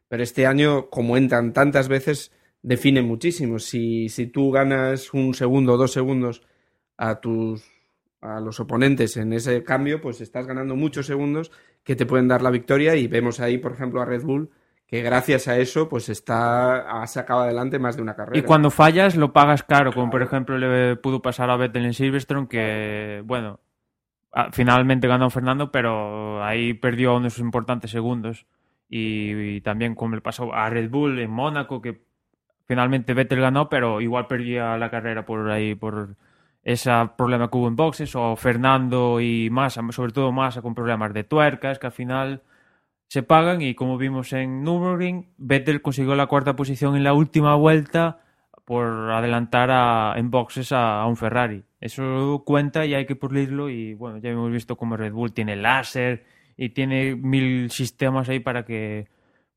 pero 0.08 0.22
este 0.22 0.46
año, 0.46 0.92
como 0.92 1.18
entran 1.18 1.54
tantas 1.54 1.88
veces, 1.88 2.32
define 2.62 3.02
muchísimo. 3.02 3.58
Si, 3.58 4.10
si 4.10 4.28
tú 4.28 4.52
ganas 4.52 5.12
un 5.14 5.34
segundo 5.34 5.74
o 5.74 5.78
dos 5.78 5.92
segundos 5.92 6.44
a 6.98 7.20
tus 7.20 7.64
a 8.22 8.40
los 8.40 8.60
oponentes 8.60 9.18
en 9.18 9.34
ese 9.34 9.64
cambio, 9.64 10.00
pues 10.00 10.22
estás 10.22 10.46
ganando 10.46 10.76
muchos 10.76 11.08
segundos 11.08 11.52
que 11.84 11.96
te 11.96 12.06
pueden 12.06 12.28
dar 12.28 12.42
la 12.42 12.52
victoria 12.52 12.96
y 12.96 13.08
vemos 13.08 13.40
ahí, 13.40 13.58
por 13.58 13.74
ejemplo, 13.74 14.02
a 14.02 14.06
Red 14.06 14.24
Bull 14.24 14.52
que 14.92 15.02
gracias 15.02 15.48
a 15.48 15.58
eso 15.58 15.88
pues 15.88 16.10
está 16.10 17.02
ha 17.02 17.08
sacado 17.08 17.44
adelante 17.44 17.80
más 17.80 17.96
de 17.96 18.02
una 18.02 18.14
carrera. 18.14 18.38
Y 18.38 18.42
cuando 18.42 18.70
fallas 18.70 19.16
lo 19.16 19.32
pagas 19.32 19.64
caro, 19.64 19.94
como 19.94 20.12
por 20.12 20.22
ejemplo 20.22 20.58
le 20.58 20.98
pudo 20.98 21.22
pasar 21.22 21.50
a 21.50 21.56
Vettel 21.56 21.86
en 21.86 21.94
Silverstone, 21.94 22.50
que 22.50 23.24
bueno, 23.24 23.62
ah, 24.34 24.50
finalmente 24.52 25.08
ganó 25.08 25.30
Fernando, 25.30 25.72
pero 25.72 26.44
ahí 26.44 26.74
perdió 26.74 27.16
unos 27.16 27.40
importantes 27.40 27.90
segundos. 27.90 28.46
Y, 28.90 29.32
y 29.32 29.62
también 29.62 29.96
como 29.96 30.16
le 30.16 30.22
pasó 30.22 30.54
a 30.54 30.70
Red 30.70 30.90
Bull 30.90 31.20
en 31.20 31.32
Mónaco, 31.32 31.82
que 31.82 32.02
finalmente 32.68 33.14
Vettel 33.14 33.40
ganó, 33.40 33.70
pero 33.70 34.02
igual 34.02 34.28
perdía 34.28 34.78
la 34.78 34.92
carrera 34.92 35.26
por 35.26 35.50
ahí, 35.52 35.74
por 35.74 36.18
ese 36.64 36.92
problema 37.18 37.50
que 37.50 37.58
hubo 37.58 37.68
en 37.68 37.76
boxes, 37.76 38.16
o 38.16 38.36
Fernando 38.36 39.20
y 39.20 39.50
Massa, 39.50 39.82
sobre 39.92 40.12
todo 40.12 40.32
Massa 40.32 40.62
con 40.62 40.76
problemas 40.76 41.14
de 41.14 41.24
tuercas, 41.24 41.80
que 41.80 41.88
al 41.88 41.92
final 41.94 42.44
se 43.08 43.24
pagan 43.24 43.62
y 43.62 43.74
como 43.76 43.98
vimos 43.98 44.32
en 44.34 44.64
Nürburgring, 44.64 45.34
Vettel 45.38 45.82
consiguió 45.82 46.16
la 46.16 46.28
cuarta 46.28 46.56
posición 46.56 46.96
en 46.96 47.04
la 47.04 47.14
última 47.14 47.56
vuelta 47.56 48.20
por 48.64 48.86
adelantar 49.12 49.70
a- 49.72 50.14
en 50.18 50.30
boxes 50.32 50.72
a, 50.72 51.06
un 51.08 51.18
Ferrari. 51.18 51.64
Eso 51.82 52.44
cuenta 52.46 52.86
y 52.86 52.94
hay 52.94 53.06
que 53.06 53.16
pulirlo 53.16 53.70
y 53.70 53.96
bueno, 53.96 54.20
ya 54.20 54.30
hemos 54.30 54.52
visto 54.52 54.78
como 54.78 54.96
Red 54.96 55.12
Bull 55.14 55.34
tiene 55.34 55.56
láser 55.56 56.26
y 56.56 56.70
tiene 56.70 57.16
mil 57.16 57.70
sistemas 57.72 58.30
ahí 58.30 58.40
para 58.40 58.64
que, 58.64 59.08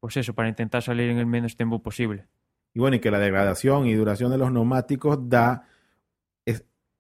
pues 0.00 0.16
eso, 0.16 0.32
para 0.34 0.48
intentar 0.48 0.82
salir 0.82 1.10
en 1.10 1.18
el 1.18 1.26
menos 1.26 1.54
tiempo 1.56 1.80
posible. 1.82 2.24
Y 2.72 2.80
bueno, 2.80 2.96
y 2.96 3.00
que 3.00 3.10
la 3.10 3.18
degradación 3.20 3.86
y 3.86 3.92
duración 3.94 4.32
de 4.32 4.38
los 4.38 4.50
neumáticos 4.50 5.28
da, 5.28 5.68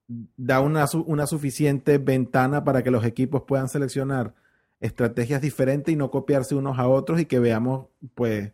da 0.08 0.60
una, 0.60 0.84
una 1.06 1.26
suficiente 1.26 1.98
ventana 1.98 2.64
para 2.64 2.82
que 2.82 2.90
los 2.90 3.04
equipos 3.04 3.42
puedan 3.42 3.68
seleccionar 3.68 4.34
estrategias 4.80 5.40
diferentes 5.40 5.92
y 5.92 5.96
no 5.96 6.10
copiarse 6.10 6.54
unos 6.54 6.78
a 6.78 6.88
otros 6.88 7.20
y 7.20 7.24
que 7.26 7.38
veamos 7.38 7.86
pues 8.14 8.52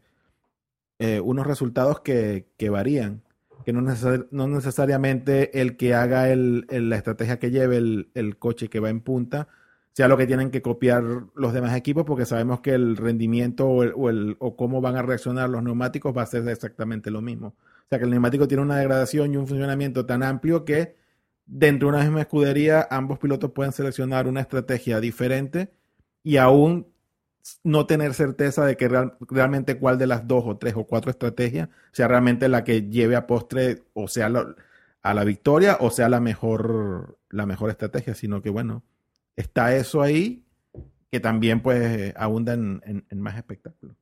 eh, 0.99 1.21
unos 1.21 1.47
resultados 1.47 2.01
que, 2.01 2.47
que 2.57 2.71
varían. 2.71 3.23
Que 3.65 3.73
no, 3.73 3.83
necesar- 3.83 4.27
no 4.31 4.47
necesariamente 4.49 5.61
el 5.61 5.77
que 5.77 5.95
haga 5.95 6.31
el- 6.31 6.67
la 6.71 6.97
estrategia 6.97 7.39
que 7.39 7.51
lleve 7.51 7.77
el, 7.77 8.11
el 8.15 8.39
coche 8.39 8.69
que 8.69 8.81
va 8.81 8.89
en 8.91 9.01
punta 9.01 9.49
sea 9.93 10.09
lo 10.09 10.17
que 10.17 10.27
tienen 10.27 10.51
que 10.51 10.63
copiar 10.63 11.03
los 11.35 11.53
demás 11.53 11.77
equipos 11.77 12.05
porque 12.05 12.25
sabemos 12.25 12.61
que 12.61 12.73
el 12.73 12.97
rendimiento 12.97 13.67
o, 13.69 13.83
el- 13.83 13.93
o 13.97 14.09
el- 14.09 14.37
o 14.39 14.57
cómo 14.57 14.81
van 14.81 14.97
a 14.97 15.03
reaccionar 15.03 15.51
los 15.51 15.63
neumáticos 15.63 16.17
va 16.17 16.23
a 16.23 16.27
ser 16.27 16.49
exactamente 16.49 17.11
lo 17.11 17.21
mismo. 17.21 17.49
O 17.49 17.89
sea 17.91 17.99
que 17.99 18.05
el 18.05 18.11
neumático 18.11 18.47
tiene 18.49 18.63
una 18.63 18.77
degradación 18.79 19.35
y 19.35 19.37
un 19.37 19.47
funcionamiento 19.47 20.07
tan 20.07 20.23
amplio 20.23 20.65
que 20.65 20.95
dentro 21.51 21.89
de 21.91 21.95
una 21.97 22.05
misma 22.05 22.23
escudería 22.23 22.87
ambos 22.91 23.19
pilotos 23.19 23.53
pueden 23.53 23.73
seleccionar 23.73 24.29
una 24.29 24.41
estrategia 24.41 25.01
diferente 25.01 25.71
y 26.23 26.37
aún 26.39 26.87
no 27.65 27.87
tener 27.87 28.15
certeza 28.15 28.65
de 28.67 28.77
que 28.77 28.89
real- 28.89 29.17
realmente 29.21 29.79
cuál 29.79 29.99
de 29.99 30.07
las 30.07 30.29
dos 30.29 30.45
o 30.47 30.59
tres 30.59 30.75
o 30.77 30.85
cuatro 30.85 31.11
estrategias 31.11 31.69
sea 31.93 32.09
realmente 32.09 32.49
la 32.49 32.65
que 32.65 32.83
lleve 32.91 33.17
a 33.17 33.27
postre 33.27 33.83
o 33.95 34.09
sea 34.09 34.31
a 35.03 35.15
la 35.15 35.25
victoria 35.25 35.79
o 35.81 35.91
sea 35.91 36.09
la 36.09 36.21
mejor 36.21 37.19
la 37.31 37.47
mejor 37.47 37.71
estrategia, 37.71 38.15
sino 38.15 38.43
que 38.43 38.51
bueno, 38.51 38.83
está 39.37 39.75
eso 39.77 40.03
ahí 40.03 40.45
que 41.11 41.21
también 41.21 41.61
pues 41.63 42.13
abunda 42.17 42.55
en, 42.55 42.83
en- 43.11 43.21
más 43.21 43.37
espectáculo. 43.37 43.95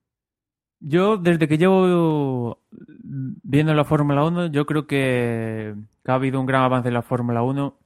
Yo, 0.81 1.17
desde 1.17 1.49
que 1.49 1.59
llevo 1.59 2.61
viendo 3.03 3.75
la 3.75 3.85
Fórmula 3.85 4.25
1, 4.25 4.47
yo 4.47 4.65
creo 4.65 4.87
que, 4.87 5.75
ha 6.13 6.17
habido 6.17 6.41
un 6.41 6.47
gran 6.47 6.63
avance 6.63 6.89
en 6.89 6.95
la 6.95 7.03
Fórmula 7.03 7.43
1 7.43 7.79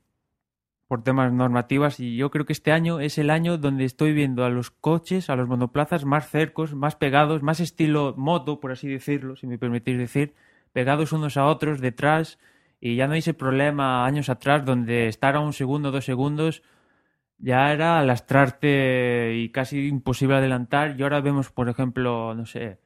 por 0.89 1.03
temas 1.03 1.33
normativas 1.33 2.01
y 2.01 2.17
yo 2.17 2.31
creo 2.31 2.45
que 2.45 2.53
este 2.53 2.73
año 2.73 3.01
es 3.01 3.17
el 3.19 3.31
año 3.31 3.57
donde 3.57 3.85
estoy 3.85 4.13
viendo 4.13 4.45
a 4.45 4.51
los 4.51 4.71
coches, 4.71 5.31
a 5.31 5.37
los 5.37 5.49
monoplazas 5.49 6.05
más 6.05 6.29
cercos, 6.29 6.75
más 6.75 6.97
pegados, 6.97 7.43
más 7.43 7.61
estilo 7.61 8.15
moto, 8.17 8.61
por 8.61 8.73
así 8.73 8.89
decirlo, 8.89 9.37
si 9.37 9.47
me 9.47 9.59
permitís 9.59 9.97
decir, 9.97 10.35
pegados 10.73 11.13
unos 11.13 11.37
a 11.37 11.47
otros 11.47 11.81
detrás 11.81 12.39
y 12.81 12.97
ya 12.97 13.07
no 13.07 13.15
hay 13.15 13.21
ese 13.21 13.35
problema 13.35 14.05
años 14.05 14.29
atrás 14.29 14.65
donde 14.65 15.09
estar 15.09 15.37
a 15.37 15.41
un 15.41 15.53
segundo, 15.53 15.91
dos 15.91 16.05
segundos 16.05 16.63
ya 17.43 17.73
era 17.73 18.03
lastrarte 18.05 19.35
y 19.35 19.51
casi 19.51 19.89
imposible 19.89 20.37
adelantar. 20.37 20.95
Y 20.99 21.03
ahora 21.03 21.21
vemos, 21.21 21.51
por 21.51 21.69
ejemplo, 21.69 22.35
no 22.35 22.47
sé, 22.47 22.79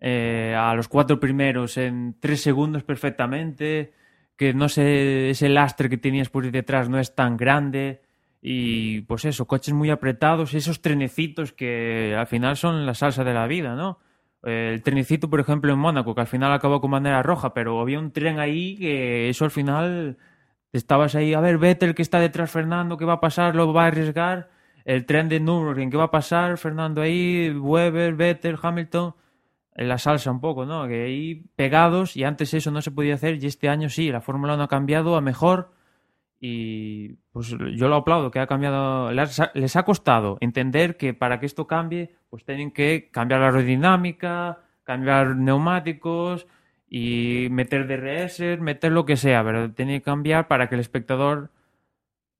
eh, 0.00 0.54
a 0.56 0.72
los 0.74 0.88
cuatro 0.88 1.18
primeros 1.18 1.76
en 1.76 2.16
tres 2.20 2.40
segundos 2.40 2.84
perfectamente, 2.84 3.92
que 4.38 4.54
no 4.54 4.68
sé, 4.68 5.30
ese 5.30 5.48
lastre 5.48 5.90
que 5.90 5.98
tenías 5.98 6.30
por 6.30 6.50
detrás 6.50 6.88
no 6.88 6.98
es 6.98 7.14
tan 7.14 7.36
grande. 7.36 8.00
Y 8.40 9.02
pues 9.02 9.24
eso, 9.24 9.46
coches 9.46 9.74
muy 9.74 9.90
apretados, 9.90 10.54
esos 10.54 10.80
trenecitos 10.80 11.52
que 11.52 12.14
al 12.16 12.28
final 12.28 12.56
son 12.56 12.86
la 12.86 12.94
salsa 12.94 13.24
de 13.24 13.34
la 13.34 13.48
vida, 13.48 13.74
¿no? 13.74 13.98
El 14.44 14.80
trenecito, 14.82 15.28
por 15.28 15.40
ejemplo, 15.40 15.72
en 15.72 15.80
Mónaco, 15.80 16.14
que 16.14 16.20
al 16.20 16.28
final 16.28 16.52
acabó 16.52 16.80
con 16.80 16.92
bandera 16.92 17.22
roja, 17.24 17.52
pero 17.52 17.80
había 17.80 17.98
un 17.98 18.12
tren 18.12 18.38
ahí 18.38 18.76
que 18.76 19.28
eso 19.28 19.44
al 19.44 19.50
final 19.50 20.16
estabas 20.72 21.16
ahí, 21.16 21.34
a 21.34 21.40
ver, 21.40 21.58
Vettel 21.58 21.96
que 21.96 22.02
está 22.02 22.20
detrás 22.20 22.52
Fernando, 22.52 22.96
¿qué 22.96 23.04
va 23.04 23.14
a 23.14 23.20
pasar? 23.20 23.56
Lo 23.56 23.72
va 23.72 23.84
a 23.84 23.86
arriesgar. 23.88 24.50
El 24.84 25.04
tren 25.04 25.28
de 25.28 25.40
Nürburgring, 25.40 25.90
¿qué 25.90 25.96
va 25.96 26.04
a 26.04 26.10
pasar? 26.12 26.58
Fernando 26.58 27.02
ahí, 27.02 27.50
Weber, 27.50 28.14
Vettel, 28.14 28.56
Hamilton. 28.62 29.14
En 29.78 29.88
la 29.88 29.96
salsa 29.96 30.32
un 30.32 30.40
poco, 30.40 30.66
¿no? 30.66 30.88
Que 30.88 31.04
ahí 31.04 31.44
pegados 31.54 32.16
y 32.16 32.24
antes 32.24 32.52
eso 32.52 32.72
no 32.72 32.82
se 32.82 32.90
podía 32.90 33.14
hacer 33.14 33.40
y 33.40 33.46
este 33.46 33.68
año 33.68 33.88
sí, 33.88 34.10
la 34.10 34.20
Fórmula 34.20 34.54
1 34.54 34.64
ha 34.64 34.68
cambiado 34.68 35.16
a 35.16 35.20
mejor 35.20 35.70
y 36.40 37.14
pues 37.30 37.48
yo 37.48 37.86
lo 37.86 37.94
aplaudo, 37.94 38.32
que 38.32 38.40
ha 38.40 38.48
cambiado, 38.48 39.12
les 39.12 39.76
ha, 39.76 39.82
costado 39.84 40.36
entender 40.40 40.96
que 40.96 41.14
para 41.14 41.38
que 41.38 41.46
esto 41.46 41.68
cambie, 41.68 42.16
pues 42.28 42.44
tienen 42.44 42.72
que 42.72 43.08
cambiar 43.12 43.40
la 43.40 43.46
aerodinámica, 43.46 44.62
cambiar 44.82 45.36
neumáticos 45.36 46.48
y 46.88 47.46
meter 47.52 47.86
DRS, 47.86 48.60
meter 48.60 48.90
lo 48.90 49.04
que 49.04 49.16
sea, 49.16 49.44
pero 49.44 49.72
tiene 49.72 50.00
que 50.00 50.04
cambiar 50.04 50.48
para 50.48 50.68
que 50.68 50.74
el 50.74 50.80
espectador 50.80 51.52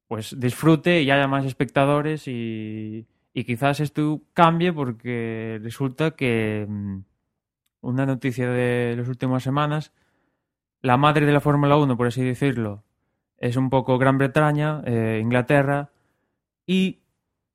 pues 0.09 0.35
disfrute 0.41 1.03
y 1.03 1.11
haya 1.13 1.29
más 1.29 1.45
espectadores 1.45 2.27
y, 2.27 3.07
y 3.33 3.45
quizás 3.45 3.79
esto 3.79 4.23
cambie 4.35 4.73
porque 4.73 5.61
resulta 5.63 6.13
que 6.13 6.67
mm, 6.69 6.99
una 7.81 8.07
noticia 8.07 8.51
de 8.51 8.95
las 8.97 9.09
últimas 9.09 9.43
semanas, 9.43 9.93
la 10.81 10.97
madre 10.97 11.27
de 11.27 11.33
la 11.33 11.41
Fórmula 11.41 11.77
1, 11.77 11.97
por 11.97 12.07
así 12.07 12.23
decirlo, 12.23 12.85
es 13.37 13.57
un 13.57 13.71
poco 13.71 13.99
Gran 13.99 14.19
Bretaña, 14.19 14.83
eh, 14.85 15.19
Inglaterra, 15.23 15.91
y 16.67 17.01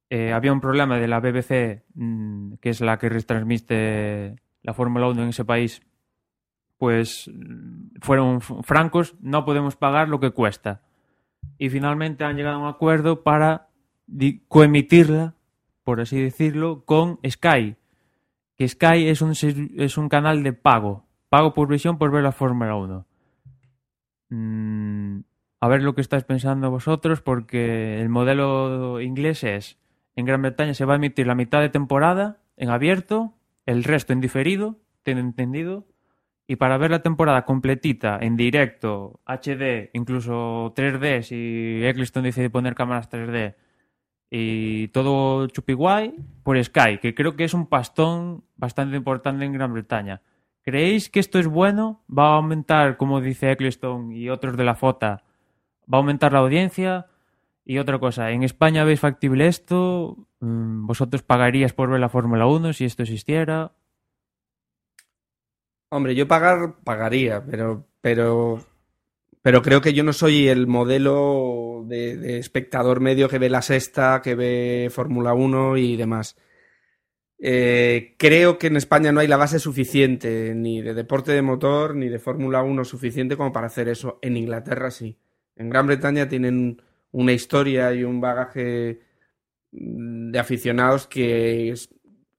eh, 0.09 0.33
había 0.33 0.53
un 0.53 0.61
problema 0.61 0.97
de 0.97 1.07
la 1.07 1.19
BBC, 1.19 1.83
mmm, 1.93 2.53
que 2.61 2.69
es 2.69 2.81
la 2.81 2.97
que 2.97 3.09
retransmite 3.09 4.35
la 4.61 4.73
Fórmula 4.73 5.07
1 5.07 5.23
en 5.23 5.29
ese 5.29 5.45
país, 5.45 5.81
pues 6.77 7.29
fueron 8.01 8.41
francos, 8.41 9.15
no 9.21 9.45
podemos 9.45 9.75
pagar 9.75 10.09
lo 10.09 10.19
que 10.19 10.31
cuesta. 10.31 10.81
Y 11.57 11.69
finalmente 11.69 12.23
han 12.23 12.35
llegado 12.35 12.57
a 12.57 12.59
un 12.59 12.67
acuerdo 12.67 13.23
para 13.23 13.69
coemitirla, 14.47 15.35
por 15.83 16.01
así 16.01 16.21
decirlo, 16.21 16.83
con 16.85 17.19
Sky. 17.27 17.75
Sky 18.67 19.07
es 19.07 19.21
un, 19.21 19.31
es 19.31 19.97
un 19.97 20.09
canal 20.09 20.43
de 20.43 20.53
pago, 20.53 21.05
pago 21.29 21.53
por 21.53 21.67
visión 21.67 21.97
por 21.97 22.11
ver 22.11 22.23
la 22.23 22.31
Fórmula 22.31 22.75
1. 22.75 23.05
Mm, 24.29 25.19
a 25.59 25.67
ver 25.67 25.81
lo 25.81 25.95
que 25.95 26.01
estáis 26.01 26.23
pensando 26.23 26.69
vosotros, 26.71 27.21
porque 27.21 28.01
el 28.01 28.09
modelo 28.09 28.99
inglés 29.01 29.43
es, 29.43 29.77
en 30.15 30.25
Gran 30.25 30.41
Bretaña 30.41 30.73
se 30.73 30.85
va 30.85 30.93
a 30.93 30.95
emitir 30.97 31.27
la 31.27 31.35
mitad 31.35 31.61
de 31.61 31.69
temporada 31.69 32.41
en 32.57 32.69
abierto, 32.69 33.33
el 33.65 33.83
resto 33.83 34.13
en 34.13 34.21
diferido, 34.21 34.77
¿tiene 35.03 35.21
entendido? 35.21 35.87
Y 36.47 36.57
para 36.57 36.77
ver 36.77 36.91
la 36.91 37.01
temporada 37.01 37.45
completita, 37.45 38.19
en 38.21 38.35
directo, 38.35 39.21
HD, 39.25 39.89
incluso 39.93 40.73
3D, 40.75 41.21
si 41.21 41.85
Eccleston 41.85 42.23
decide 42.23 42.49
poner 42.49 42.75
cámaras 42.75 43.09
3D, 43.09 43.55
y 44.35 44.87
todo 44.87 45.45
chupiguay, 45.45 46.15
por 46.41 46.61
Sky, 46.61 46.97
que 46.99 47.13
creo 47.13 47.35
que 47.35 47.43
es 47.43 47.53
un 47.53 47.67
pastón 47.67 48.43
bastante 48.55 48.97
importante 48.97 49.45
en 49.45 49.53
Gran 49.53 49.71
Bretaña. 49.71 50.23
¿Creéis 50.63 51.11
que 51.11 51.19
esto 51.19 51.37
es 51.37 51.45
bueno? 51.45 52.03
¿Va 52.09 52.29
a 52.29 52.35
aumentar, 52.37 52.97
como 52.97 53.21
dice 53.21 53.51
Eccleston 53.51 54.11
y 54.11 54.31
otros 54.31 54.57
de 54.57 54.63
la 54.63 54.73
FOTA, 54.73 55.23
va 55.81 55.97
a 55.97 56.01
aumentar 56.01 56.33
la 56.33 56.39
audiencia. 56.39 57.05
Y 57.63 57.77
otra 57.77 57.99
cosa, 57.99 58.31
¿en 58.31 58.41
España 58.41 58.83
veis 58.83 58.99
factible 58.99 59.45
esto? 59.45 60.27
Mm, 60.39 60.87
¿Vosotros 60.87 61.21
pagarías 61.21 61.73
por 61.73 61.91
ver 61.91 61.99
la 61.99 62.09
Fórmula 62.09 62.47
1 62.47 62.73
si 62.73 62.85
esto 62.85 63.03
existiera? 63.03 63.73
Hombre, 65.89 66.15
yo 66.15 66.27
pagar, 66.27 66.77
pagaría, 66.83 67.45
pero, 67.45 67.85
pero, 68.01 68.65
pero 69.43 69.61
creo 69.61 69.79
que 69.79 69.93
yo 69.93 70.03
no 70.03 70.11
soy 70.11 70.47
el 70.47 70.65
modelo 70.65 71.62
de, 71.85 72.37
espectador 72.37 72.99
medio 72.99 73.29
que 73.29 73.39
ve 73.39 73.49
la 73.49 73.61
sexta, 73.61 74.21
que 74.23 74.35
ve 74.35 74.89
Fórmula 74.91 75.33
1 75.33 75.77
y 75.77 75.95
demás. 75.95 76.35
Eh, 77.39 78.15
creo 78.17 78.57
que 78.57 78.67
en 78.67 78.77
España 78.77 79.11
no 79.11 79.19
hay 79.19 79.27
la 79.27 79.37
base 79.37 79.59
suficiente, 79.59 80.53
ni 80.55 80.81
de 80.81 80.93
deporte 80.93 81.33
de 81.33 81.41
motor, 81.41 81.95
ni 81.95 82.07
de 82.07 82.19
Fórmula 82.19 82.63
1 82.63 82.85
suficiente 82.85 83.35
como 83.35 83.51
para 83.51 83.67
hacer 83.67 83.89
eso. 83.89 84.19
En 84.21 84.37
Inglaterra 84.37 84.91
sí. 84.91 85.17
En 85.55 85.69
Gran 85.69 85.87
Bretaña 85.87 86.27
tienen 86.27 86.81
una 87.11 87.31
historia 87.33 87.93
y 87.93 88.03
un 88.03 88.21
bagaje 88.21 89.01
de 89.71 90.39
aficionados 90.39 91.07
que, 91.07 91.73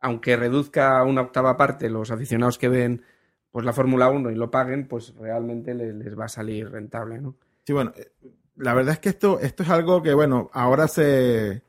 aunque 0.01 0.37
reduzca 0.37 0.99
a 0.99 1.05
una 1.05 1.23
octava 1.23 1.57
parte 1.57 1.91
los 1.91 2.11
aficionados 2.11 2.59
que 2.59 2.69
ven 2.69 3.03
pues 3.51 3.65
la 3.65 3.73
Fórmula 3.73 4.09
1 4.09 4.33
y 4.33 4.35
lo 4.35 4.51
paguen, 4.51 4.89
pues 4.89 5.15
realmente 5.15 5.75
les, 5.75 5.95
les, 5.95 6.19
va 6.19 6.25
a 6.25 6.29
salir 6.29 6.69
rentable, 6.71 7.21
¿no? 7.21 7.37
Sí, 7.65 7.73
bueno, 7.73 7.93
eh, 7.97 8.11
la 8.57 8.75
verdad 8.75 8.95
es 8.95 8.99
que 9.01 9.09
esto, 9.09 9.41
esto 9.41 9.63
es 9.63 9.69
algo 9.69 10.03
que, 10.03 10.15
bueno, 10.15 10.51
ahora 10.53 10.89
se, 10.89 11.63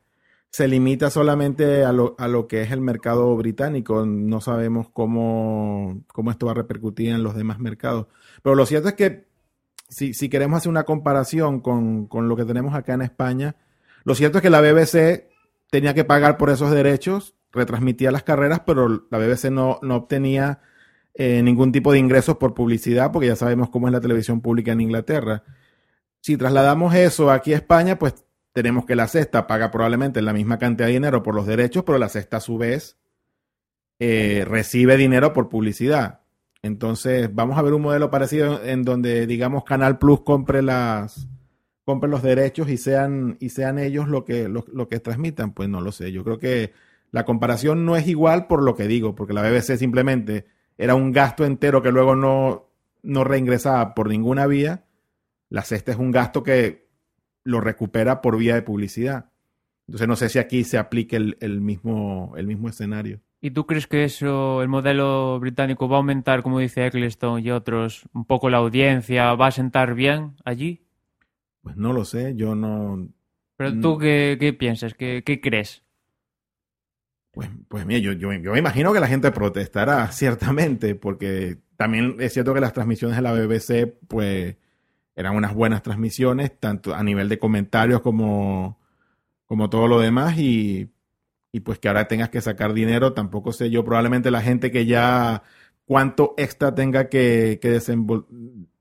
se 0.50 0.68
limita 0.68 1.10
solamente 1.10 1.84
a 1.84 1.92
lo, 1.92 2.14
a 2.18 2.28
lo 2.28 2.46
que 2.46 2.62
es 2.62 2.70
el 2.70 2.80
mercado 2.80 3.36
británico. 3.36 4.06
No 4.06 4.40
sabemos 4.40 4.88
cómo, 4.92 6.02
cómo 6.08 6.30
esto 6.30 6.46
va 6.46 6.52
a 6.52 6.56
repercutir 6.56 7.10
en 7.10 7.22
los 7.22 7.34
demás 7.34 7.58
mercados. 7.58 8.06
Pero 8.42 8.54
lo 8.54 8.66
cierto 8.66 8.88
es 8.88 8.94
que 8.94 9.26
si, 9.88 10.14
si 10.14 10.28
queremos 10.28 10.58
hacer 10.58 10.70
una 10.70 10.84
comparación 10.84 11.60
con, 11.60 12.06
con, 12.06 12.28
lo 12.28 12.36
que 12.36 12.44
tenemos 12.44 12.74
acá 12.74 12.94
en 12.94 13.02
España, 13.02 13.56
lo 14.04 14.14
cierto 14.14 14.38
es 14.38 14.42
que 14.42 14.50
la 14.50 14.60
BBC 14.60 15.28
tenía 15.70 15.94
que 15.94 16.04
pagar 16.04 16.38
por 16.38 16.50
esos 16.50 16.70
derechos, 16.70 17.34
retransmitía 17.52 18.10
las 18.10 18.22
carreras, 18.22 18.62
pero 18.66 19.06
la 19.10 19.18
BBC 19.18 19.50
no, 19.50 19.78
no 19.82 19.96
obtenía 19.96 20.60
eh, 21.14 21.42
ningún 21.42 21.72
tipo 21.72 21.92
de 21.92 21.98
ingresos 21.98 22.36
por 22.36 22.54
publicidad, 22.54 23.12
porque 23.12 23.28
ya 23.28 23.36
sabemos 23.36 23.70
cómo 23.70 23.88
es 23.88 23.92
la 23.92 24.00
televisión 24.00 24.40
pública 24.40 24.72
en 24.72 24.80
Inglaterra. 24.80 25.42
Si 26.26 26.36
trasladamos 26.36 26.92
eso 26.96 27.30
aquí 27.30 27.52
a 27.52 27.56
España, 27.58 28.00
pues 28.00 28.26
tenemos 28.52 28.84
que 28.84 28.96
la 28.96 29.06
sexta 29.06 29.46
paga 29.46 29.70
probablemente 29.70 30.20
la 30.22 30.32
misma 30.32 30.58
cantidad 30.58 30.88
de 30.88 30.94
dinero 30.94 31.22
por 31.22 31.36
los 31.36 31.46
derechos, 31.46 31.84
pero 31.84 31.98
la 31.98 32.08
sexta 32.08 32.38
a 32.38 32.40
su 32.40 32.58
vez 32.58 32.98
eh, 34.00 34.44
recibe 34.44 34.96
dinero 34.96 35.32
por 35.32 35.48
publicidad. 35.48 36.22
Entonces, 36.62 37.32
vamos 37.32 37.56
a 37.56 37.62
ver 37.62 37.74
un 37.74 37.82
modelo 37.82 38.10
parecido 38.10 38.60
en 38.64 38.82
donde, 38.82 39.28
digamos, 39.28 39.62
Canal 39.62 39.98
Plus 39.98 40.22
compre 40.22 40.62
las 40.62 41.28
los 41.86 42.22
derechos 42.24 42.70
y 42.70 42.76
sean 42.76 43.36
y 43.38 43.50
sean 43.50 43.78
ellos 43.78 44.08
lo 44.08 44.24
que 44.24 44.48
lo, 44.48 44.88
que 44.88 44.98
transmitan, 44.98 45.52
pues 45.52 45.68
no 45.68 45.80
lo 45.80 45.92
sé. 45.92 46.10
Yo 46.10 46.24
creo 46.24 46.38
que 46.38 46.72
la 47.12 47.24
comparación 47.24 47.84
no 47.84 47.94
es 47.94 48.08
igual 48.08 48.48
por 48.48 48.64
lo 48.64 48.74
que 48.74 48.88
digo, 48.88 49.14
porque 49.14 49.32
la 49.32 49.48
BBC 49.48 49.76
simplemente 49.76 50.46
era 50.76 50.96
un 50.96 51.12
gasto 51.12 51.44
entero 51.44 51.82
que 51.82 51.92
luego 51.92 52.16
no 52.16 52.66
no 53.04 53.22
reingresaba 53.22 53.94
por 53.94 54.08
ninguna 54.08 54.48
vía. 54.48 54.85
La 55.48 55.62
sexta 55.62 55.92
es 55.92 55.98
un 55.98 56.10
gasto 56.10 56.42
que 56.42 56.88
lo 57.44 57.60
recupera 57.60 58.20
por 58.20 58.36
vía 58.36 58.54
de 58.54 58.62
publicidad. 58.62 59.30
Entonces 59.86 60.08
no 60.08 60.16
sé 60.16 60.28
si 60.28 60.38
aquí 60.38 60.64
se 60.64 60.78
aplique 60.78 61.16
el, 61.16 61.36
el 61.40 61.60
mismo 61.60 62.34
el 62.36 62.46
mismo 62.46 62.68
escenario. 62.68 63.20
¿Y 63.40 63.50
tú 63.50 63.66
crees 63.66 63.86
que 63.86 64.04
eso, 64.04 64.62
el 64.62 64.68
modelo 64.68 65.38
británico, 65.38 65.88
va 65.88 65.96
a 65.96 65.98
aumentar, 65.98 66.42
como 66.42 66.58
dice 66.58 66.86
Eccleston 66.86 67.44
y 67.44 67.50
otros, 67.50 68.08
un 68.14 68.24
poco 68.24 68.48
la 68.48 68.56
audiencia? 68.56 69.34
¿Va 69.34 69.48
a 69.48 69.52
sentar 69.52 69.94
bien 69.94 70.34
allí? 70.44 70.82
Pues 71.62 71.76
no 71.76 71.92
lo 71.92 72.04
sé, 72.04 72.34
yo 72.34 72.54
no. 72.54 73.08
¿Pero 73.56 73.78
tú 73.80 73.98
qué, 73.98 74.36
qué, 74.40 74.52
piensas? 74.52 74.94
¿Qué, 74.94 75.22
¿Qué, 75.24 75.40
crees? 75.40 75.84
Pues, 77.30 77.50
pues 77.68 77.84
mira, 77.84 78.00
yo, 78.00 78.12
yo, 78.12 78.32
yo, 78.32 78.52
me 78.52 78.58
imagino 78.58 78.92
que 78.92 79.00
la 79.00 79.08
gente 79.08 79.30
protestará, 79.30 80.06
ciertamente, 80.12 80.94
porque 80.94 81.58
también 81.76 82.16
es 82.18 82.32
cierto 82.32 82.54
que 82.54 82.60
las 82.60 82.72
transmisiones 82.72 83.16
de 83.16 83.22
la 83.22 83.32
BBC, 83.32 83.94
pues, 84.08 84.56
eran 85.16 85.34
unas 85.34 85.54
buenas 85.54 85.82
transmisiones, 85.82 86.58
tanto 86.60 86.94
a 86.94 87.02
nivel 87.02 87.28
de 87.28 87.38
comentarios 87.38 88.00
como, 88.02 88.78
como 89.46 89.68
todo 89.70 89.88
lo 89.88 89.98
demás, 89.98 90.38
y 90.38 90.90
y 91.56 91.60
pues 91.60 91.78
que 91.78 91.88
ahora 91.88 92.06
tengas 92.06 92.28
que 92.28 92.42
sacar 92.42 92.74
dinero, 92.74 93.14
tampoco 93.14 93.50
sé 93.50 93.70
yo, 93.70 93.82
probablemente 93.82 94.30
la 94.30 94.42
gente 94.42 94.70
que 94.70 94.84
ya 94.84 95.42
cuánto 95.86 96.34
extra 96.36 96.74
tenga 96.74 97.08
que, 97.08 97.58
que 97.62 97.70
desembol 97.70 98.26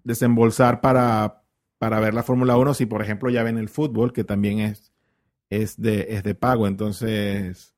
desembolsar 0.04 0.82
para, 0.82 1.44
para 1.78 2.02
ver 2.02 2.14
la 2.14 2.22
Fórmula 2.22 2.58
1, 2.58 2.74
si 2.74 2.86
por 2.86 3.02
ejemplo 3.02 3.30
ya 3.30 3.44
ven 3.44 3.58
el 3.58 3.70
fútbol, 3.70 4.12
que 4.12 4.26
también 4.26 4.60
es, 4.60 4.92
es, 5.50 5.82
de, 5.82 6.08
es 6.10 6.24
de 6.24 6.36
pago, 6.36 6.68
entonces... 6.68 7.74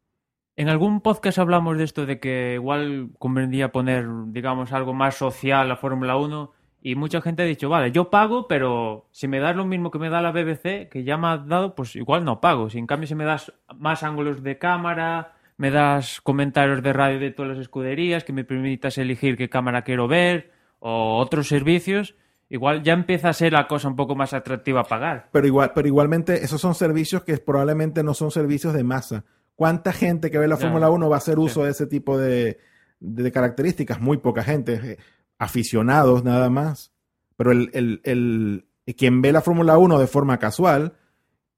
En 0.55 0.67
algún 0.67 1.01
podcast 1.01 1.37
hablamos 1.37 1.77
de 1.77 1.83
esto, 1.83 2.07
de 2.07 2.19
que 2.19 2.55
igual 2.55 3.11
convendría 3.19 3.71
poner, 3.71 4.07
digamos, 4.29 4.73
algo 4.73 4.95
más 4.95 5.13
social 5.13 5.69
la 5.69 5.77
Fórmula 5.77 6.17
1 6.17 6.51
Y 6.81 6.95
mucha 6.95 7.21
gente 7.21 7.43
ha 7.43 7.45
dicho, 7.45 7.69
vale, 7.69 7.91
yo 7.91 8.09
pago, 8.09 8.47
pero 8.47 9.07
si 9.11 9.27
me 9.27 9.39
das 9.39 9.55
lo 9.55 9.65
mismo 9.65 9.91
que 9.91 9.99
me 9.99 10.09
da 10.09 10.21
la 10.21 10.31
BBC, 10.31 10.87
que 10.89 11.03
ya 11.03 11.17
me 11.17 11.27
ha 11.27 11.37
dado, 11.37 11.75
pues 11.75 11.95
igual 11.95 12.23
no 12.23 12.39
pago. 12.39 12.69
Si 12.69 12.77
en 12.77 12.87
cambio 12.87 13.07
si 13.07 13.15
me 13.15 13.25
das 13.25 13.51
más 13.75 14.03
ángulos 14.03 14.43
de 14.43 14.57
cámara, 14.57 15.33
me 15.57 15.71
das 15.71 16.21
comentarios 16.21 16.83
de 16.83 16.93
radio 16.93 17.19
de 17.19 17.31
todas 17.31 17.51
las 17.53 17.59
escuderías, 17.59 18.23
que 18.23 18.31
me 18.31 18.43
permitas 18.43 18.97
elegir 18.99 19.35
qué 19.37 19.49
cámara 19.49 19.81
quiero 19.81 20.07
ver, 20.07 20.51
o 20.79 21.17
otros 21.17 21.47
servicios, 21.47 22.15
igual 22.47 22.83
ya 22.83 22.93
empieza 22.93 23.29
a 23.29 23.33
ser 23.33 23.53
la 23.53 23.67
cosa 23.67 23.87
un 23.87 23.95
poco 23.95 24.15
más 24.15 24.33
atractiva 24.33 24.81
a 24.81 24.85
pagar. 24.85 25.29
Pero, 25.31 25.47
igual, 25.47 25.71
pero 25.73 25.87
igualmente 25.87 26.43
esos 26.45 26.61
son 26.61 26.75
servicios 26.75 27.23
que 27.23 27.37
probablemente 27.39 28.03
no 28.03 28.13
son 28.13 28.29
servicios 28.31 28.73
de 28.73 28.83
masa. 28.83 29.25
¿Cuánta 29.55 29.91
gente 29.91 30.29
que 30.29 30.37
ve 30.37 30.47
la. 30.47 30.55
Fórmula 30.57 30.91
1 30.91 31.09
va 31.09 31.15
a 31.15 31.17
hacer 31.17 31.39
uso 31.39 31.61
Sí. 31.61 31.65
de 31.65 31.71
ese 31.71 31.87
tipo 31.87 32.17
de, 32.19 32.59
de 32.99 33.31
características? 33.31 33.99
Muy 33.99 34.17
poca 34.17 34.43
gente, 34.43 34.99
aficionados 35.39 36.23
nada 36.23 36.49
más. 36.49 36.91
Pero 37.35 37.51
el, 37.51 37.69
el, 37.73 38.01
el- 38.03 38.67
quien 38.97 39.21
ve 39.21 39.31
la 39.33 39.41
Fórmula 39.41 39.77
1 39.77 39.99
de 39.99 40.07
forma 40.07 40.39
casual, 40.39 40.93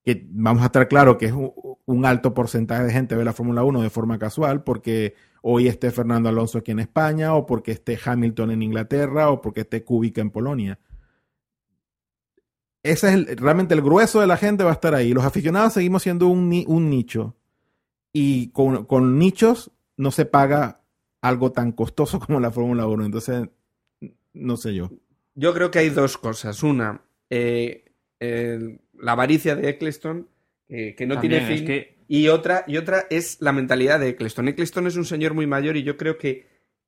que 0.04 0.28
vamos 0.32 0.64
a 0.64 0.68
estar 0.68 0.88
claro 0.88 1.18
que 1.18 1.28
es 1.28 1.34
un, 1.34 2.06
alto 2.06 2.34
porcentaje 2.34 2.84
de 2.86 2.92
gente 2.92 3.16
ve 3.16 3.24
la 3.26 3.34
Fórmula 3.34 3.64
1 3.64 3.82
de 3.82 3.90
forma 3.90 4.18
casual, 4.20 4.64
porque 4.64 5.16
hoy 5.44 5.68
esté 5.68 5.92
Fernando 5.92 6.30
Alonso 6.30 6.58
aquí 6.60 6.72
en 6.72 6.80
España, 6.80 7.36
o 7.36 7.46
porque 7.46 7.72
esté 7.72 8.00
Hamilton 8.04 8.52
en 8.52 8.64
Inglaterra, 8.64 9.30
o 9.30 9.42
porque 9.42 9.62
esté 9.62 9.84
Kubica 9.84 10.22
en 10.22 10.32
Polonia. 10.32 10.80
Ese 12.84 13.08
es 13.10 13.14
el- 13.14 13.38
realmente 13.38 13.74
el 13.74 13.82
grueso 13.82 14.22
de 14.22 14.28
la 14.28 14.38
gente 14.38 14.64
va 14.64 14.72
a 14.72 14.74
estar 14.74 14.96
ahí. 14.96 15.14
Los 15.14 15.26
aficionados 15.26 15.74
seguimos 15.74 16.04
siendo 16.04 16.28
un, 16.28 16.64
un 16.68 16.90
nicho. 16.90 17.36
Y 18.14 18.50
con, 18.52 18.86
con 18.86 19.20
nichos 19.20 19.72
no 19.98 20.12
se 20.12 20.26
paga 20.26 20.82
algo 21.22 21.52
tan 21.52 21.72
costoso 21.74 22.20
como 22.26 22.40
la 22.40 22.52
Fórmula 22.52 22.88
1. 22.88 23.06
Entonces, 23.06 23.50
no 24.34 24.58
sé 24.58 24.74
yo. 24.76 24.92
Yo 25.36 25.54
creo 25.54 25.72
que 25.72 25.80
hay 25.80 25.90
dos 25.90 26.18
cosas. 26.18 26.64
Una, 26.64 27.02
eh, 27.30 27.86
la 28.20 29.12
avaricia 29.14 29.56
de 29.56 29.70
Eccleston, 29.70 30.28
eh, 30.68 30.96
que 30.96 31.06
no 31.06 31.16
También, 31.16 31.40
tiene 31.40 31.54
es 31.54 31.60
fin. 31.60 31.68
que- 31.68 32.00
Y, 32.08 32.28
otra, 32.30 32.64
y 32.68 32.78
otra 32.78 33.06
es 33.10 33.38
la 33.40 33.52
mentalidad 33.54 34.00
de 34.00 34.10
Eccleston. 34.10 34.48
Eccleston 34.48 34.88
es 34.88 34.96
un 34.96 35.06
señor 35.06 35.34
muy 35.34 35.46
mayor 35.48 35.78
y 35.78 35.84
yo 35.84 35.96
creo 35.96 36.18
que, 36.18 36.48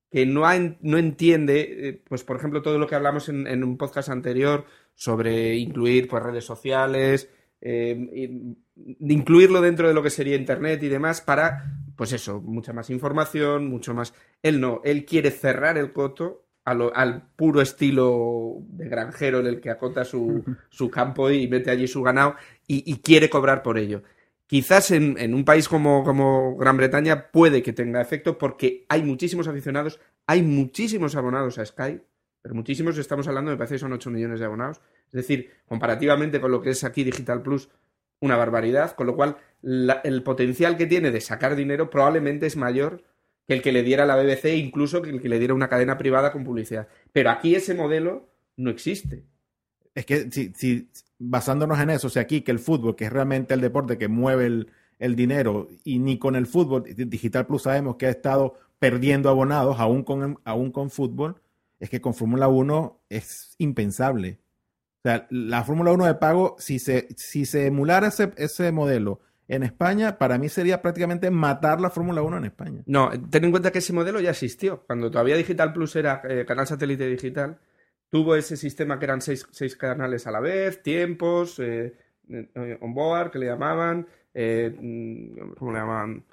que 0.09 0.25
no, 0.25 0.45
ha 0.45 0.57
no 0.81 0.97
entiende, 0.97 1.87
eh, 1.89 2.01
pues 2.09 2.23
por 2.23 2.37
ejemplo, 2.37 2.61
todo 2.61 2.77
lo 2.79 2.87
que 2.87 2.95
hablamos 2.95 3.29
en, 3.29 3.45
en 3.47 3.63
un 3.63 3.77
podcast 3.77 4.09
anterior 4.09 4.65
sobre 4.95 5.55
incluir 5.55 6.07
pues, 6.07 6.23
redes 6.23 6.43
sociales, 6.43 7.29
eh, 7.61 8.55
incluirlo 8.99 9.61
dentro 9.61 9.87
de 9.87 9.93
lo 9.93 10.03
que 10.03 10.09
sería 10.09 10.35
Internet 10.35 10.81
y 10.83 10.89
demás 10.89 11.21
para, 11.21 11.71
pues 11.95 12.11
eso, 12.13 12.41
mucha 12.41 12.73
más 12.73 12.89
información, 12.89 13.67
mucho 13.69 13.93
más... 13.93 14.13
Él 14.41 14.59
no, 14.59 14.81
él 14.83 15.05
quiere 15.05 15.31
cerrar 15.31 15.77
el 15.77 15.93
coto 15.93 16.47
lo- 16.65 16.95
al 16.95 17.23
puro 17.35 17.61
estilo 17.61 18.57
de 18.69 18.87
granjero 18.87 19.39
en 19.39 19.47
el 19.47 19.59
que 19.61 19.69
acota 19.69 20.05
su, 20.05 20.43
su 20.69 20.89
campo 20.89 21.29
y 21.31 21.47
mete 21.47 21.71
allí 21.71 21.87
su 21.87 22.01
ganado 22.03 22.35
y, 22.67 22.83
y 22.91 22.97
quiere 22.99 23.29
cobrar 23.29 23.63
por 23.63 23.77
ello. 23.77 24.03
Quizás 24.47 24.91
en, 24.91 25.17
en 25.17 25.33
un 25.33 25.45
país 25.45 25.67
como, 25.69 26.03
como 26.03 26.57
Gran 26.57 26.75
Bretaña 26.77 27.31
puede 27.31 27.63
que 27.63 27.71
tenga 27.73 28.01
efecto 28.01 28.37
porque 28.37 28.85
hay 28.89 29.01
muchísimos 29.01 29.47
aficionados, 29.47 29.99
hay 30.27 30.43
muchísimos 30.43 31.15
abonados 31.15 31.57
a 31.57 31.65
Sky, 31.65 32.01
pero 32.41 32.53
muchísimos 32.55 32.97
estamos 32.97 33.27
hablando, 33.27 33.51
me 33.51 33.57
parece 33.57 33.75
que 33.75 33.79
son 33.79 33.93
8 33.93 34.09
millones 34.09 34.39
de 34.39 34.45
abonados. 34.45 34.81
Es 35.07 35.13
decir, 35.13 35.51
comparativamente 35.65 36.41
con 36.41 36.51
lo 36.51 36.61
que 36.61 36.71
es 36.71 36.83
aquí 36.83 37.03
Digital 37.03 37.41
Plus, 37.41 37.69
una 38.19 38.35
barbaridad, 38.35 38.91
con 38.95 39.07
lo 39.07 39.15
cual 39.15 39.37
la- 39.61 40.01
el 40.03 40.21
potencial 40.21 40.75
que 40.77 40.85
tiene 40.85 41.11
de 41.11 41.21
sacar 41.21 41.55
dinero 41.55 41.89
probablemente 41.89 42.45
es 42.45 42.57
mayor 42.57 43.03
que 43.47 43.53
el 43.55 43.61
que 43.61 43.71
le 43.71 43.83
diera 43.83 44.05
la 44.05 44.15
BBC, 44.15 44.55
incluso 44.55 45.01
que 45.01 45.09
el 45.09 45.21
que 45.21 45.29
le 45.29 45.39
diera 45.39 45.53
una 45.53 45.69
cadena 45.69 45.97
privada 45.97 46.31
con 46.31 46.43
publicidad. 46.43 46.87
Pero 47.11 47.29
aquí 47.29 47.55
ese 47.55 47.73
modelo 47.73 48.29
no 48.57 48.69
existe. 48.69 49.25
Es 49.93 50.05
que 50.05 50.31
si, 50.31 50.53
si 50.55 50.89
basándonos 51.19 51.79
en 51.79 51.89
eso, 51.89 52.07
o 52.07 52.09
sea, 52.09 52.23
aquí 52.23 52.41
que 52.41 52.51
el 52.51 52.59
fútbol, 52.59 52.95
que 52.95 53.05
es 53.05 53.11
realmente 53.11 53.53
el 53.53 53.61
deporte 53.61 53.97
que 53.97 54.07
mueve 54.07 54.45
el, 54.45 54.71
el 54.99 55.15
dinero, 55.15 55.67
y 55.83 55.99
ni 55.99 56.17
con 56.17 56.35
el 56.35 56.47
fútbol, 56.47 56.83
Digital 56.83 57.45
Plus 57.45 57.63
sabemos 57.63 57.97
que 57.97 58.07
ha 58.07 58.11
estado 58.11 58.55
perdiendo 58.79 59.29
abonados, 59.29 59.79
aún 59.79 60.03
con, 60.03 60.39
aún 60.43 60.71
con 60.71 60.89
fútbol, 60.89 61.41
es 61.79 61.89
que 61.89 62.01
con 62.01 62.13
Fórmula 62.13 62.47
1 62.47 63.01
es 63.09 63.55
impensable. 63.57 64.39
O 65.03 65.09
sea, 65.09 65.27
la 65.31 65.63
Fórmula 65.63 65.91
1 65.91 66.05
de 66.05 66.15
pago, 66.15 66.55
si 66.59 66.79
se, 66.79 67.07
si 67.17 67.45
se 67.45 67.65
emulara 67.65 68.07
ese, 68.07 68.31
ese 68.37 68.71
modelo 68.71 69.19
en 69.51 69.63
España, 69.63 70.17
para 70.17 70.37
mí 70.37 70.47
sería 70.47 70.81
prácticamente 70.81 71.29
matar 71.29 71.81
la 71.81 71.89
Fórmula 71.89 72.21
1 72.21 72.37
en 72.37 72.45
España. 72.45 72.83
No, 72.85 73.11
ten 73.29 73.43
en 73.43 73.51
cuenta 73.51 73.69
que 73.69 73.79
ese 73.79 73.91
modelo 73.91 74.21
ya 74.21 74.29
existió. 74.29 74.85
Cuando 74.87 75.11
todavía 75.11 75.35
Digital 75.35 75.73
Plus 75.73 75.93
era 75.97 76.21
eh, 76.23 76.45
canal 76.45 76.67
satélite 76.67 77.05
digital, 77.05 77.59
tuvo 78.09 78.37
ese 78.37 78.55
sistema 78.55 78.97
que 78.97 79.03
eran 79.05 79.19
seis, 79.19 79.45
seis 79.51 79.75
canales 79.75 80.25
a 80.25 80.31
la 80.31 80.39
vez, 80.39 80.81
tiempos, 80.81 81.59
eh, 81.59 81.93
eh, 82.29 82.77
onboard, 82.79 83.31
que 83.31 83.39
le 83.39 83.47
llamaban, 83.47 84.07
eh, 84.33 84.73
mm, 84.73 85.53
¿cómo 85.57 85.73
le 85.73 85.79
llamaban? 85.79 86.25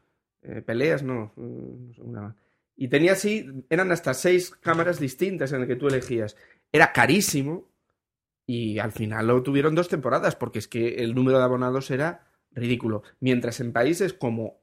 Peleas, 0.65 1.03
no, 1.03 1.33
no 1.37 1.93
sé 1.93 2.01
cómo 2.01 2.21
le. 2.21 2.35
Y 2.77 2.87
tenía 2.87 3.13
así, 3.13 3.65
eran 3.69 3.91
hasta 3.91 4.15
seis 4.15 4.51
cámaras 4.51 5.01
distintas 5.01 5.53
en 5.53 5.59
las 5.59 5.69
que 5.69 5.75
tú 5.75 5.89
elegías. 5.89 6.37
Era 6.71 6.93
carísimo 6.93 7.69
y 8.47 8.79
al 8.79 8.93
final 8.93 9.27
lo 9.27 9.43
tuvieron 9.43 9.75
dos 9.75 9.89
temporadas 9.89 10.37
porque 10.37 10.61
es 10.61 10.69
que 10.69 11.03
el 11.03 11.17
número 11.17 11.39
de 11.39 11.45
abonados 11.45 11.91
era 11.91 12.28
ridículo. 12.53 13.03
Mientras 13.21 13.61
en 13.61 13.73
países 13.73 14.13
como 14.13 14.61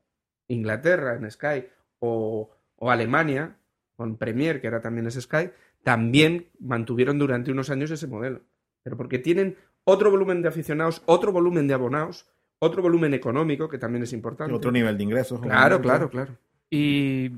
Inglaterra 0.48 1.16
en 1.16 1.30
Sky 1.32 1.66
o, 2.00 2.50
o 2.78 2.92
Alemania 2.92 3.58
con 3.96 4.18
Premier, 4.18 4.62
que 4.62 4.68
ahora 4.68 4.82
también 4.82 5.08
es 5.08 5.16
Sky, 5.16 5.50
también 5.84 6.48
mantuvieron 6.60 7.18
durante 7.20 7.52
unos 7.52 7.70
años 7.70 7.92
ese 7.92 8.08
modelo. 8.08 8.42
Pero 8.84 8.98
porque 8.98 9.20
tienen 9.20 9.58
otro 9.84 10.12
volumen 10.12 10.42
de 10.42 10.50
aficionados, 10.50 11.02
otro 11.06 11.32
volumen 11.32 11.68
de 11.68 11.74
abonados, 11.74 12.28
otro 12.60 12.82
volumen 12.82 13.14
económico, 13.14 13.70
que 13.70 13.78
también 13.78 14.04
es 14.04 14.14
importante. 14.14 14.54
Otro 14.54 14.72
nivel 14.72 14.98
de 14.98 15.04
ingresos. 15.04 15.40
Claro, 15.42 15.80
claro, 15.82 16.10
claro. 16.10 16.36
Y 16.70 17.32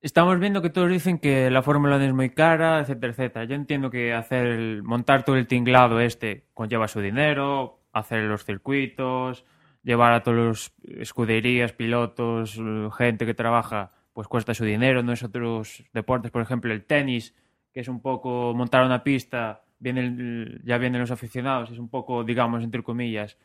estamos 0.00 0.38
viendo 0.40 0.60
que 0.62 0.70
todos 0.70 0.90
dicen 0.90 1.18
que 1.18 1.50
la 1.50 1.62
Fórmula 1.62 1.96
1 1.96 2.04
es 2.06 2.12
muy 2.14 2.30
cara, 2.30 2.80
etcétera, 2.80 3.12
etcétera. 3.12 3.44
Yo 3.44 3.54
entiendo 3.54 3.90
que 3.90 4.12
hacer 4.12 4.46
el- 4.46 4.82
montar 4.82 5.24
todo 5.24 5.36
el 5.36 5.46
tinglado 5.46 6.00
este 6.00 6.44
conlleva 6.54 6.88
su 6.88 7.00
dinero, 7.00 7.80
hacer 7.92 8.24
los 8.24 8.44
circuitos, 8.44 9.44
llevar 9.82 10.12
a 10.12 10.22
todos 10.22 10.36
los 10.36 10.72
escuderías, 10.98 11.72
pilotos, 11.72 12.60
gente 12.96 13.26
que 13.26 13.34
trabaja, 13.34 13.92
pues 14.12 14.28
cuesta 14.28 14.54
su 14.54 14.64
dinero. 14.64 15.02
No 15.02 15.12
es 15.12 15.22
otros 15.22 15.84
deportes, 15.92 16.30
por 16.30 16.42
ejemplo, 16.42 16.72
el 16.72 16.84
tenis, 16.84 17.34
que 17.72 17.80
es 17.80 17.88
un 17.88 18.00
poco 18.00 18.54
montar 18.54 18.84
una 18.84 19.02
pista, 19.02 19.64
viene 19.78 20.60
ya 20.64 20.78
vienen 20.78 21.00
los 21.00 21.10
aficionados, 21.10 21.70
es 21.70 21.78
un 21.78 21.88
poco, 21.88 22.24
digamos, 22.24 22.62
entre 22.62 22.82
comillas, 22.82 23.36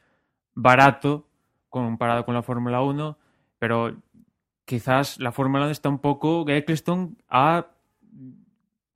barato 0.54 1.28
comparado 1.70 2.26
con 2.26 2.34
la 2.34 2.44
Fórmula 2.44 2.82
1, 2.82 3.18
pero 3.60 3.98
quizás 4.66 5.20
la 5.20 5.32
Fórmula 5.32 5.64
1 5.64 5.72
está 5.72 5.90
un 5.90 6.00
poco. 6.00 6.48
Eccleston 6.48 7.18
ha, 7.30 7.68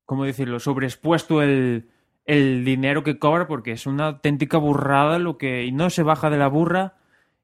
¿cómo 0.06 0.26
decirlo?, 0.26 0.60
sobreexpuesto 0.60 1.42
el, 1.42 1.90
el 2.26 2.64
dinero 2.64 3.04
que 3.04 3.20
cobra 3.20 3.48
porque 3.48 3.72
es 3.72 3.86
una 3.88 4.08
auténtica 4.08 4.58
burrada 4.58 5.20
lo 5.20 5.38
que. 5.38 5.66
Y 5.66 5.72
no 5.72 5.90
se 5.90 6.04
baja 6.04 6.30
de 6.30 6.38
la 6.38 6.48
burra. 6.48 6.96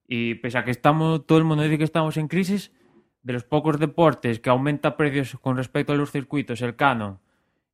Y 0.07 0.35
pese 0.35 0.57
a 0.57 0.63
que 0.63 0.71
estamos, 0.71 1.25
todo 1.25 1.37
el 1.37 1.43
mundo 1.43 1.63
dice 1.63 1.77
que 1.77 1.83
estamos 1.83 2.17
en 2.17 2.27
crisis, 2.27 2.71
de 3.23 3.33
los 3.33 3.43
pocos 3.43 3.79
deportes 3.79 4.39
que 4.39 4.49
aumenta 4.49 4.95
precios 4.95 5.37
con 5.41 5.57
respecto 5.57 5.91
a 5.91 5.95
los 5.95 6.11
circuitos, 6.11 6.61
el 6.61 6.75
canon 6.75 7.19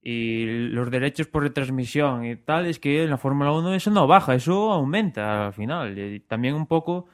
y 0.01 0.45
los 0.69 0.91
derechos 0.91 1.27
por 1.27 1.43
retransmisión 1.43 2.25
y 2.25 2.35
tal, 2.35 2.65
es 2.65 2.79
que 2.79 3.03
en 3.03 3.09
la 3.09 3.17
Fórmula 3.17 3.53
1 3.53 3.73
eso 3.73 3.89
no 3.89 4.05
baja, 4.05 4.35
eso 4.35 4.71
aumenta 4.71 5.47
al 5.47 5.53
final. 5.53 6.21
También 6.27 6.55
un 6.55 6.67
poco 6.67 7.07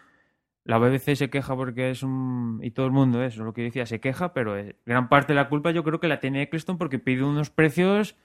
la 0.63 0.78
BBC 0.80 1.15
se 1.15 1.30
queja 1.30 1.55
porque 1.55 1.91
es 1.91 2.01
un... 2.01 2.59
y 2.63 2.72
todo 2.72 2.86
el 2.88 2.91
mundo 2.91 3.24
eso, 3.24 3.43
lo 3.43 3.53
que 3.53 3.63
decía, 3.63 3.86
se 3.86 3.99
queja, 3.99 4.34
pero 4.34 4.57
eh, 4.57 4.76
gran 4.86 5.09
parte 5.09 5.34
de 5.34 5.38
la 5.38 5.49
culpa 5.49 5.72
yo 5.72 5.84
creo 5.84 5.99
que 5.99 6.07
la 6.07 6.20
tiene 6.20 6.41
Eccleston 6.43 6.78
porque 6.78 6.97
pide 6.97 7.24
unos 7.24 7.49
precios 7.49 8.15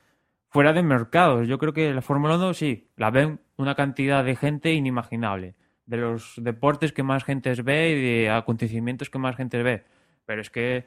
fuera 0.48 0.72
de 0.72 0.82
mercado. 0.82 1.42
Yo 1.42 1.58
creo 1.58 1.72
que 1.72 1.92
la 1.92 2.02
Fórmula 2.02 2.36
1 2.36 2.54
sí, 2.54 2.90
la 2.96 3.10
ven 3.10 3.40
una 3.56 3.74
cantidad 3.74 4.24
de 4.24 4.36
gente 4.36 4.72
inimaginable. 4.72 5.56
De 5.86 5.96
los 5.96 6.34
deportes 6.36 6.92
que 6.92 7.02
más 7.02 7.24
gente 7.24 7.52
ve 7.62 7.90
y 7.90 8.02
de 8.02 8.30
acontecimientos 8.30 9.10
que 9.10 9.18
más 9.18 9.36
gente 9.36 9.62
ve. 9.62 9.84
Pero 10.24 10.40
es 10.40 10.50
que, 10.50 10.86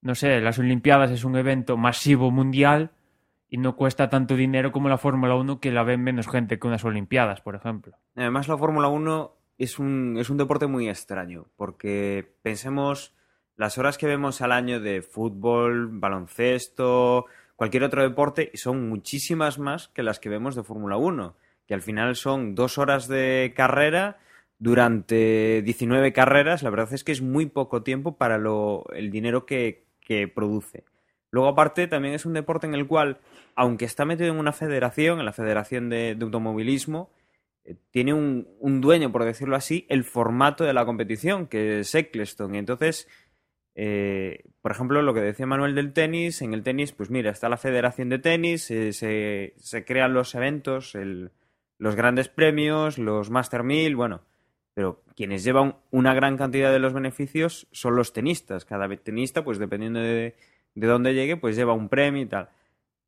no 0.00 0.14
sé, 0.14 0.40
las 0.40 0.58
Olimpiadas 0.58 1.10
es 1.10 1.24
un 1.24 1.36
evento 1.36 1.76
masivo 1.76 2.30
mundial 2.30 2.92
y 3.48 3.58
no 3.58 3.76
cuesta 3.76 4.08
tanto 4.08 4.36
dinero 4.36 4.72
como 4.72 4.88
la 4.88 4.98
Fórmula 4.98 5.34
1 5.34 5.60
que 5.60 5.72
la 5.72 5.82
ven 5.82 6.02
menos 6.02 6.28
gente 6.28 6.58
que 6.58 6.66
unas 6.66 6.84
Olimpiadas, 6.84 7.40
por 7.40 7.54
ejemplo. 7.54 7.96
Además, 8.16 8.48
la 8.48 8.58
Fórmula 8.58 8.88
1 8.88 9.36
es 9.58 9.78
un, 9.78 10.16
es 10.18 10.30
un 10.30 10.36
deporte 10.36 10.66
muy 10.66 10.88
extraño, 10.88 11.46
porque 11.56 12.36
pensemos 12.42 13.14
las 13.56 13.78
horas 13.78 13.98
que 13.98 14.06
vemos 14.06 14.40
al 14.40 14.52
año 14.52 14.80
de 14.80 15.02
fútbol, 15.02 15.88
baloncesto, 15.92 17.26
cualquier 17.56 17.84
otro 17.84 18.02
deporte, 18.02 18.50
son 18.54 18.88
muchísimas 18.88 19.58
más 19.58 19.88
que 19.88 20.02
las 20.02 20.18
que 20.18 20.28
vemos 20.28 20.56
de 20.56 20.64
Fórmula 20.64 20.96
1, 20.96 21.36
que 21.66 21.74
al 21.74 21.82
final 21.82 22.16
son 22.16 22.54
dos 22.54 22.78
horas 22.78 23.08
de 23.08 23.52
carrera 23.56 24.18
durante 24.58 25.62
19 25.62 26.12
carreras. 26.12 26.62
La 26.62 26.70
verdad 26.70 26.92
es 26.92 27.04
que 27.04 27.12
es 27.12 27.22
muy 27.22 27.46
poco 27.46 27.82
tiempo 27.82 28.16
para 28.16 28.38
lo, 28.38 28.84
el 28.94 29.10
dinero 29.10 29.46
que, 29.46 29.84
que 30.00 30.28
produce. 30.28 30.84
Luego, 31.30 31.48
aparte, 31.48 31.88
también 31.88 32.14
es 32.14 32.26
un 32.26 32.32
deporte 32.32 32.66
en 32.66 32.74
el 32.74 32.86
cual, 32.86 33.18
aunque 33.56 33.84
está 33.84 34.04
metido 34.04 34.32
en 34.32 34.38
una 34.38 34.52
federación, 34.52 35.18
en 35.18 35.24
la 35.24 35.32
Federación 35.32 35.88
de, 35.90 36.14
de 36.14 36.24
Automovilismo, 36.24 37.10
eh, 37.64 37.74
tiene 37.90 38.14
un, 38.14 38.46
un 38.60 38.80
dueño, 38.80 39.10
por 39.10 39.24
decirlo 39.24 39.56
así, 39.56 39.84
el 39.88 40.04
formato 40.04 40.64
de 40.64 40.72
la 40.74 40.84
competición, 40.86 41.46
que 41.48 41.80
es 41.80 41.94
Eccleston. 41.94 42.54
Y 42.54 42.58
entonces, 42.58 43.08
eh, 43.74 44.44
por 44.62 44.70
ejemplo, 44.70 45.02
lo 45.02 45.12
que 45.12 45.20
decía 45.20 45.46
Manuel 45.46 45.74
del 45.74 45.92
tenis, 45.92 46.40
en 46.42 46.54
el 46.54 46.62
tenis, 46.62 46.92
pues 46.92 47.10
mira, 47.10 47.30
está 47.32 47.48
la 47.48 47.56
Federación 47.56 48.08
de 48.08 48.20
Tenis, 48.20 48.70
eh, 48.70 48.92
se, 48.92 49.54
se 49.56 49.84
crean 49.84 50.14
los 50.14 50.34
eventos, 50.36 50.94
el- 50.94 51.32
los 51.78 51.96
grandes 51.96 52.28
premios, 52.28 52.98
los 52.98 53.30
Master 53.30 53.62
1000, 53.62 53.96
bueno, 53.96 54.22
pero 54.74 55.02
quienes 55.16 55.44
llevan 55.44 55.76
una 55.90 56.14
gran 56.14 56.36
cantidad 56.36 56.72
de 56.72 56.80
los 56.80 56.92
beneficios 56.92 57.68
son 57.72 57.96
los 57.96 58.12
tenistas. 58.12 58.64
Cada 58.64 58.88
tenista, 58.96 59.44
pues 59.44 59.58
dependiendo 59.58 60.00
de, 60.00 60.34
de 60.74 60.86
dónde 60.86 61.14
llegue, 61.14 61.36
pues 61.36 61.56
lleva 61.56 61.72
un 61.72 61.88
premio 61.88 62.22
y 62.22 62.26
tal. 62.26 62.48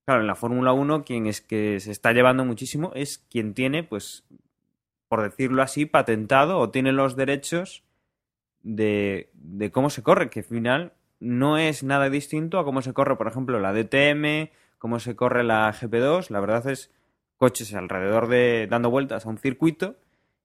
Claro, 0.05 0.21
en 0.21 0.29
la 0.29 0.37
Fórmula 0.37 0.73
1 0.73 1.05
quien 1.05 1.27
es 1.27 1.41
que 1.41 1.81
se 1.81 1.91
está 1.91 2.13
llevando 2.13 2.45
muchísimo 2.45 2.93
es 2.95 3.19
quien 3.19 3.55
tiene, 3.55 3.83
pues, 3.83 4.25
por 5.09 5.23
decirlo 5.23 5.63
así, 5.63 5.85
patentado 5.85 6.59
o 6.59 6.71
tiene 6.71 6.93
los 6.93 7.17
derechos 7.17 7.83
de, 8.63 9.31
de 9.35 9.73
cómo 9.73 9.91
se 9.91 10.05
corre, 10.05 10.31
que 10.31 10.41
al 10.41 10.45
final 10.45 10.93
no 11.19 11.59
es 11.59 11.83
nada 11.83 12.09
distinto 12.11 12.59
a 12.61 12.65
cómo 12.65 12.83
se 12.83 12.93
corre, 12.93 13.17
por 13.17 13.27
ejemplo, 13.27 13.59
la 13.59 13.73
DTM, 13.73 14.51
cómo 14.79 15.01
se 15.01 15.17
corre 15.17 15.43
la 15.43 15.73
GP2. 15.73 16.31
La 16.31 16.41
verdad 16.41 16.69
es 16.69 16.93
coches 17.37 17.75
alrededor 17.75 18.29
de 18.29 18.67
dando 18.69 18.91
vueltas 18.91 19.27
a 19.27 19.29
un 19.29 19.39
circuito 19.39 19.97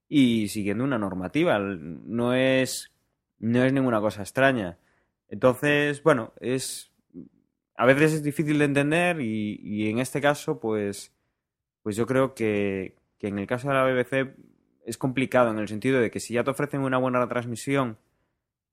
y 0.07 0.49
siguiendo 0.49 0.83
una 0.83 0.97
normativa. 0.97 1.59
No 1.59 2.33
es, 2.33 2.91
no 3.39 3.63
es 3.63 3.73
ninguna 3.73 4.01
cosa 4.01 4.21
extraña. 4.21 4.77
Entonces, 5.29 6.03
bueno, 6.03 6.33
es 6.39 6.91
a 7.81 7.85
veces 7.85 8.13
es 8.13 8.23
difícil 8.23 8.59
de 8.59 8.65
entender 8.65 9.21
y, 9.21 9.89
en 9.89 9.97
este 9.97 10.21
caso, 10.21 10.59
pues, 10.59 11.11
pues 11.81 11.95
yo 11.95 12.05
creo 12.05 12.35
que, 12.35 12.95
que 13.17 13.27
en 13.27 13.39
el 13.39 13.47
caso 13.47 13.69
de 13.69 13.73
la 13.73 13.85
BBC 13.85 14.35
es 14.85 14.97
complicado 14.99 15.49
en 15.49 15.57
el 15.57 15.67
sentido 15.67 15.99
de 15.99 16.11
que 16.11 16.19
si 16.19 16.35
ya 16.35 16.43
te 16.43 16.51
ofrecen 16.51 16.81
una 16.81 16.99
buena 16.99 17.19
retransmisión, 17.21 17.97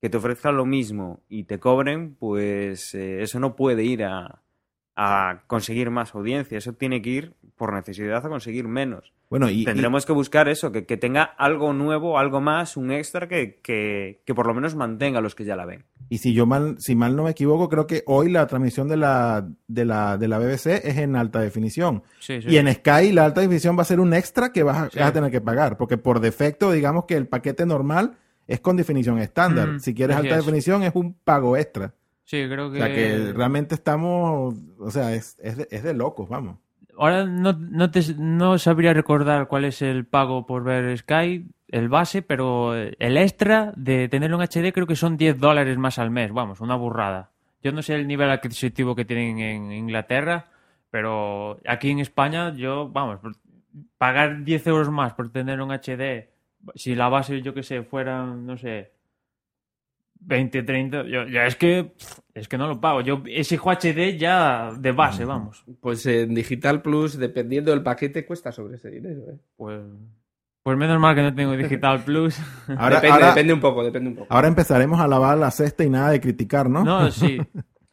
que 0.03 0.11
te 0.11 0.19
ofrezcan 0.19 0.59
lo 0.59 0.66
mismo 0.66 1.23
y 1.29 1.45
te 1.45 1.59
cobren, 1.59 2.16
pues 2.16 2.95
eh, 2.95 3.23
eso 3.23 3.41
no 3.41 3.57
puede 3.57 3.83
ir 3.83 4.05
a, 4.05 4.43
a 5.01 5.42
conseguir 5.46 5.90
más 5.90 6.12
audiencia. 6.14 6.59
Eso 6.59 6.72
tiene 6.72 7.01
que 7.01 7.11
ir 7.11 7.34
por 7.57 7.72
necesidad 7.72 8.26
a 8.26 8.28
conseguir 8.28 8.66
menos. 8.66 9.12
Bueno, 9.30 9.49
y, 9.49 9.62
y- 9.62 9.64
Tendremos 9.64 10.05
que 10.07 10.12
buscar 10.12 10.49
eso, 10.49 10.72
que, 10.72 10.86
que 10.86 10.96
tenga 10.96 11.22
algo 11.22 11.72
nuevo, 11.72 12.18
algo 12.18 12.40
más, 12.40 12.76
un 12.76 12.90
extra 12.90 13.28
que, 13.28 13.61
que, 13.62 14.22
que 14.26 14.34
por 14.34 14.46
lo 14.46 14.55
menos 14.55 14.74
mantenga 14.74 15.18
a 15.18 15.22
los 15.22 15.34
que 15.36 15.44
ya 15.44 15.55
la 15.55 15.66
ven. 15.66 15.84
y 16.09 16.18
si 16.18 16.32
yo 16.34 16.46
mal, 16.46 16.76
si 16.80 16.96
mal 16.96 17.14
no 17.14 17.24
me 17.24 17.30
equivoco, 17.30 17.68
creo 17.68 17.86
que 17.86 18.03
hoy 18.07 18.30
la 18.30 18.46
transmisión 18.49 18.88
de 18.88 18.96
la, 18.96 19.46
de 19.68 19.84
la, 19.84 20.16
de 20.18 20.26
la 20.28 20.38
BBC 20.38 20.66
es 20.84 20.96
en 20.99 21.14
alta 21.14 21.40
definición. 21.40 22.03
Sí, 22.18 22.40
sí. 22.42 22.49
Y 22.49 22.57
en 22.57 22.72
Sky 22.74 23.12
la 23.12 23.26
alta 23.26 23.40
definición 23.42 23.76
va 23.78 23.82
a 23.82 23.84
ser 23.84 24.01
un 24.01 24.14
extra 24.14 24.51
que 24.53 24.62
vas 24.64 24.78
a, 24.78 24.90
Sí. 24.90 24.99
vas 24.99 25.09
a 25.11 25.12
tener 25.12 25.30
que 25.30 25.40
pagar, 25.40 25.76
porque 25.76 25.96
por 25.99 26.18
defecto, 26.20 26.72
digamos 26.72 27.05
que 27.05 27.14
el 27.14 27.28
paquete 27.28 27.66
normal 27.66 28.16
es 28.49 28.61
con 28.61 28.76
definición 28.78 29.18
estándar. 29.18 29.68
Mm, 29.68 29.80
si 29.80 29.92
quieres 29.94 30.16
alta 30.16 30.30
es. 30.38 30.44
definición 30.44 30.82
es 30.82 30.92
un 30.94 31.12
pago 31.12 31.57
extra. 31.57 31.92
Sí, 32.29 32.47
creo 32.47 32.66
O 32.66 32.70
que... 32.70 32.76
sea 32.79 32.95
que 32.95 33.33
realmente 33.33 33.74
estamos, 33.74 34.55
o 34.79 34.91
sea, 34.91 35.14
es, 35.14 35.39
es, 35.41 35.57
de, 35.57 35.66
es 35.70 35.83
de 35.83 35.95
locos, 35.95 36.29
vamos. 36.29 36.59
Ahora 36.99 37.24
no, 37.24 37.55
no, 37.55 37.91
te, 37.91 38.03
no 38.18 38.59
sabría 38.59 38.93
recordar 38.93 39.49
cuál 39.49 39.64
es 39.64 39.81
el 39.81 40.05
pago 40.05 40.45
por 40.45 40.62
ver 40.62 40.99
Sky, 40.99 41.47
el 41.68 41.89
base, 41.89 42.20
pero 42.20 42.74
el 42.74 43.16
extra 43.16 43.72
de 43.76 44.11
tenerlo 44.11 44.37
en 44.37 44.47
HD 44.47 44.74
creo 44.74 44.87
que 44.87 44.95
son 44.95 45.16
10 45.16 45.41
dólares 45.41 45.79
más 45.79 45.99
al 45.99 46.11
mes. 46.11 46.31
Vamos, 46.31 46.61
una 46.61 46.76
burrada. 46.76 47.31
Yo 47.62 47.72
no 47.72 47.81
sé 47.81 47.95
el 47.95 48.07
nivel 48.07 48.31
adquisitivo 48.31 48.95
que 48.95 49.07
tienen 49.07 49.39
en 49.39 49.72
Inglaterra, 49.72 50.49
pero 50.91 51.59
aquí 51.66 51.89
en 51.89 52.01
España 52.01 52.53
yo, 52.55 52.91
vamos, 52.91 53.20
pagar 53.97 54.45
10 54.45 54.66
euros 54.66 54.91
más 54.91 55.14
por 55.14 55.33
tener 55.33 55.62
un 55.62 55.70
HD, 55.70 56.29
si 56.74 56.95
la 56.95 57.09
base, 57.09 57.41
yo 57.41 57.55
que 57.55 57.62
sé, 57.62 57.85
fueran, 57.85 58.45
no 58.45 58.59
sé, 58.59 58.97
20, 60.21 60.62
30, 60.62 61.05
yo, 61.05 61.27
ya 61.27 61.47
es 61.47 61.57
que 61.57 61.93
es 62.35 62.49
que 62.49 62.59
no 62.59 62.66
lo 62.69 62.81
pago. 62.81 63.01
Yo 63.01 63.23
exijo 63.27 63.71
HD 63.71 64.16
ya 64.19 64.73
de 64.79 64.93
base, 64.93 65.25
vamos. 65.25 65.64
Pues 65.81 66.05
en 66.07 66.35
Digital 66.35 66.83
Plus, 66.83 67.16
dependiendo 67.19 67.71
del 67.71 67.83
paquete, 67.83 68.25
cuesta 68.27 68.53
sobre 68.53 68.77
ese 68.77 68.91
dinero. 68.91 69.23
¿eh? 69.31 69.37
Pues, 69.57 69.81
pues 70.62 70.77
menos 70.77 71.01
mal 71.01 71.14
que 71.14 71.23
no 71.23 71.35
tengo 71.35 71.57
Digital 71.57 72.01
Plus. 72.05 72.39
Ahora, 72.77 72.97
depende, 72.97 73.09
ahora, 73.14 73.29
depende 73.29 73.53
un 73.55 73.61
poco, 73.61 73.83
depende 73.85 74.11
un 74.11 74.16
poco. 74.16 74.27
ahora 74.35 74.49
empezaremos 74.49 75.01
a 75.01 75.09
lavar 75.09 75.39
la 75.39 75.51
cesta 75.51 75.83
y 75.85 75.91
nada 75.91 76.11
de 76.11 76.21
criticar, 76.21 76.69
¿no? 76.69 76.85
No, 76.85 77.11
sí. 77.11 77.39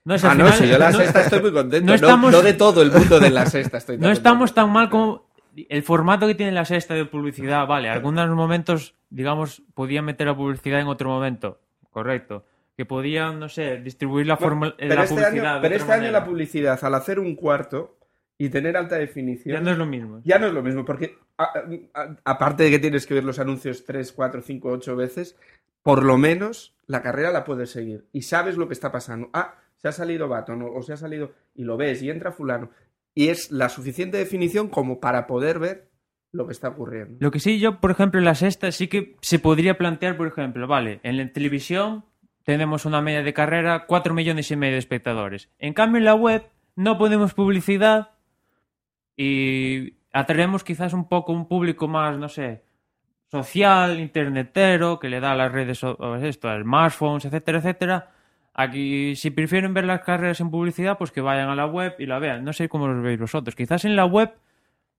No, 0.08 0.20
si 0.20 0.28
ah, 0.28 0.32
al 0.34 0.38
no, 0.38 0.46
final- 0.46 0.60
si 0.60 0.68
yo 0.70 0.78
la 0.78 0.92
no- 0.92 0.98
sexta 1.00 1.22
estoy 1.22 1.42
muy 1.42 1.52
contento. 1.52 1.88
no 1.88 1.96
estamos- 1.96 2.32
no 2.32 2.42
de 2.44 2.54
todo 2.54 2.84
el 2.84 2.92
mundo 2.92 3.20
de 3.20 3.32
la 3.32 3.48
sexta 3.48 3.80
estoy 3.80 3.98
no 4.00 4.12
estamos 4.12 4.54
tan 4.54 4.70
mal 4.72 4.88
como 4.92 5.32
el 5.68 5.82
formato 5.82 6.28
que 6.28 6.36
tiene 6.36 6.52
la 6.52 6.64
sexta 6.64 6.94
de 6.94 7.06
publicidad. 7.06 7.66
Vale, 7.66 7.90
algunos 7.90 8.30
momentos, 8.30 8.94
digamos, 9.10 9.64
podían 9.74 10.06
meter 10.06 10.28
la 10.28 10.36
publicidad 10.36 10.80
en 10.80 10.86
otro 10.86 11.10
momento. 11.10 11.60
Correcto. 11.96 12.44
Que 12.76 12.86
podían, 12.86 13.40
no 13.40 13.48
sé, 13.48 13.78
distribuir 13.78 14.28
la, 14.28 14.36
Bueno, 14.36 14.50
forma, 14.50 14.76
pero 14.78 14.96
la 14.96 15.04
este 15.04 15.16
publicidad. 15.16 15.54
año, 15.54 15.62
pero 15.62 15.76
este 15.76 15.92
año 15.94 16.12
la 16.12 16.26
publicidad, 16.26 16.80
al 16.84 16.94
hacer 16.96 17.20
un 17.22 17.36
cuarto 17.38 17.98
y 18.38 18.50
tener 18.50 18.76
alta 18.76 18.98
definición, 18.98 19.56
Ya 19.56 19.62
no 19.62 19.72
es 19.72 19.78
lo 19.78 19.86
mismo. 19.86 20.20
ya 20.26 20.38
no 20.38 20.48
es 20.48 20.54
lo 20.54 20.62
mismo, 20.62 20.84
porque 20.84 21.18
a- 21.38 21.54
a- 21.94 22.16
aparte 22.26 22.64
de 22.64 22.72
que 22.72 22.80
tienes 22.80 23.08
que 23.08 23.14
ver 23.14 23.24
los 23.24 23.40
anuncios 23.40 23.86
3, 23.86 24.12
4, 24.12 24.42
5, 24.42 24.70
8 24.72 24.94
veces, 24.98 25.38
por 25.84 26.04
lo 26.04 26.18
menos 26.18 26.76
la 26.86 27.02
carrera 27.02 27.32
la 27.32 27.46
puedes 27.46 27.70
seguir 27.70 28.08
y 28.12 28.24
sabes 28.24 28.58
lo 28.58 28.68
que 28.68 28.74
está 28.74 28.92
pasando. 28.92 29.30
Ah, 29.32 29.56
se 29.78 29.88
ha 29.88 29.94
salido 29.94 30.28
Baton 30.28 30.62
o, 30.64 30.74
o 30.74 30.82
se 30.84 30.92
ha 30.92 30.98
salido 30.98 31.32
y 31.56 31.64
lo 31.64 31.78
ves 31.78 32.02
y 32.02 32.10
entra 32.10 32.34
fulano 32.34 32.72
y 33.14 33.30
es 33.30 33.52
la 33.52 33.70
suficiente 33.70 34.18
definición 34.18 34.68
como 34.68 35.00
para 35.00 35.28
poder 35.28 35.60
ver 35.60 35.88
lo 36.36 36.46
que 36.46 36.54
está 36.54 36.70
ocurriendo. 36.70 37.18
Lo 37.20 37.32
que 37.32 37.40
sí, 37.40 37.60
yo, 37.60 37.80
por 37.80 37.92
ejemplo, 37.92 38.20
en 38.20 38.26
la 38.26 38.36
sexta 38.36 38.72
sí 38.72 38.88
que 38.88 39.16
se 39.22 39.40
podría 39.40 39.78
plantear, 39.78 40.18
por 40.18 40.28
ejemplo, 40.28 40.68
vale, 40.68 41.00
en 41.04 41.18
la 41.18 41.32
televisión 41.32 42.06
tenemos 42.44 42.86
una 42.86 43.02
media 43.02 43.24
de 43.24 43.34
carrera 43.34 43.86
4 43.88 44.14
millones 44.14 44.52
y 44.52 44.56
medio 44.56 44.74
de 44.74 44.80
espectadores. 44.80 45.50
En 45.58 45.74
cambio, 45.74 45.98
en 46.00 46.06
la 46.06 46.16
web 46.16 46.44
no 46.76 46.98
ponemos 46.98 47.34
publicidad 47.34 48.12
y 49.18 49.96
atraemos 50.12 50.64
quizás 50.64 50.94
un 50.94 51.08
poco 51.08 51.34
un 51.34 51.48
público 51.48 51.88
más, 51.88 52.18
no 52.18 52.30
sé, 52.30 52.64
social, 53.28 54.00
internetero, 54.00 55.00
que 55.00 55.10
le 55.10 55.20
da 55.20 55.32
a 55.32 55.36
las 55.36 55.52
redes, 55.52 55.82
esto, 56.22 56.50
a 56.50 56.62
smartphones, 56.62 57.26
etcétera, 57.26 57.58
etcétera. 57.58 58.12
Aquí, 58.54 59.16
si 59.16 59.32
prefieren 59.32 59.74
ver 59.74 59.86
las 59.86 60.02
carreras 60.02 60.40
en 60.40 60.52
publicidad, 60.52 60.98
pues 60.98 61.12
que 61.12 61.22
vayan 61.22 61.50
a 61.50 61.56
la 61.56 61.66
web 61.66 61.96
y 62.00 62.06
la 62.06 62.20
vean. 62.20 62.46
No 62.46 62.54
sé 62.54 62.70
cómo 62.70 62.88
los 62.88 63.04
veis 63.04 63.20
vosotros. 63.20 63.56
Quizás 63.56 63.84
en 63.84 63.96
la 63.96 64.06
web 64.06 64.34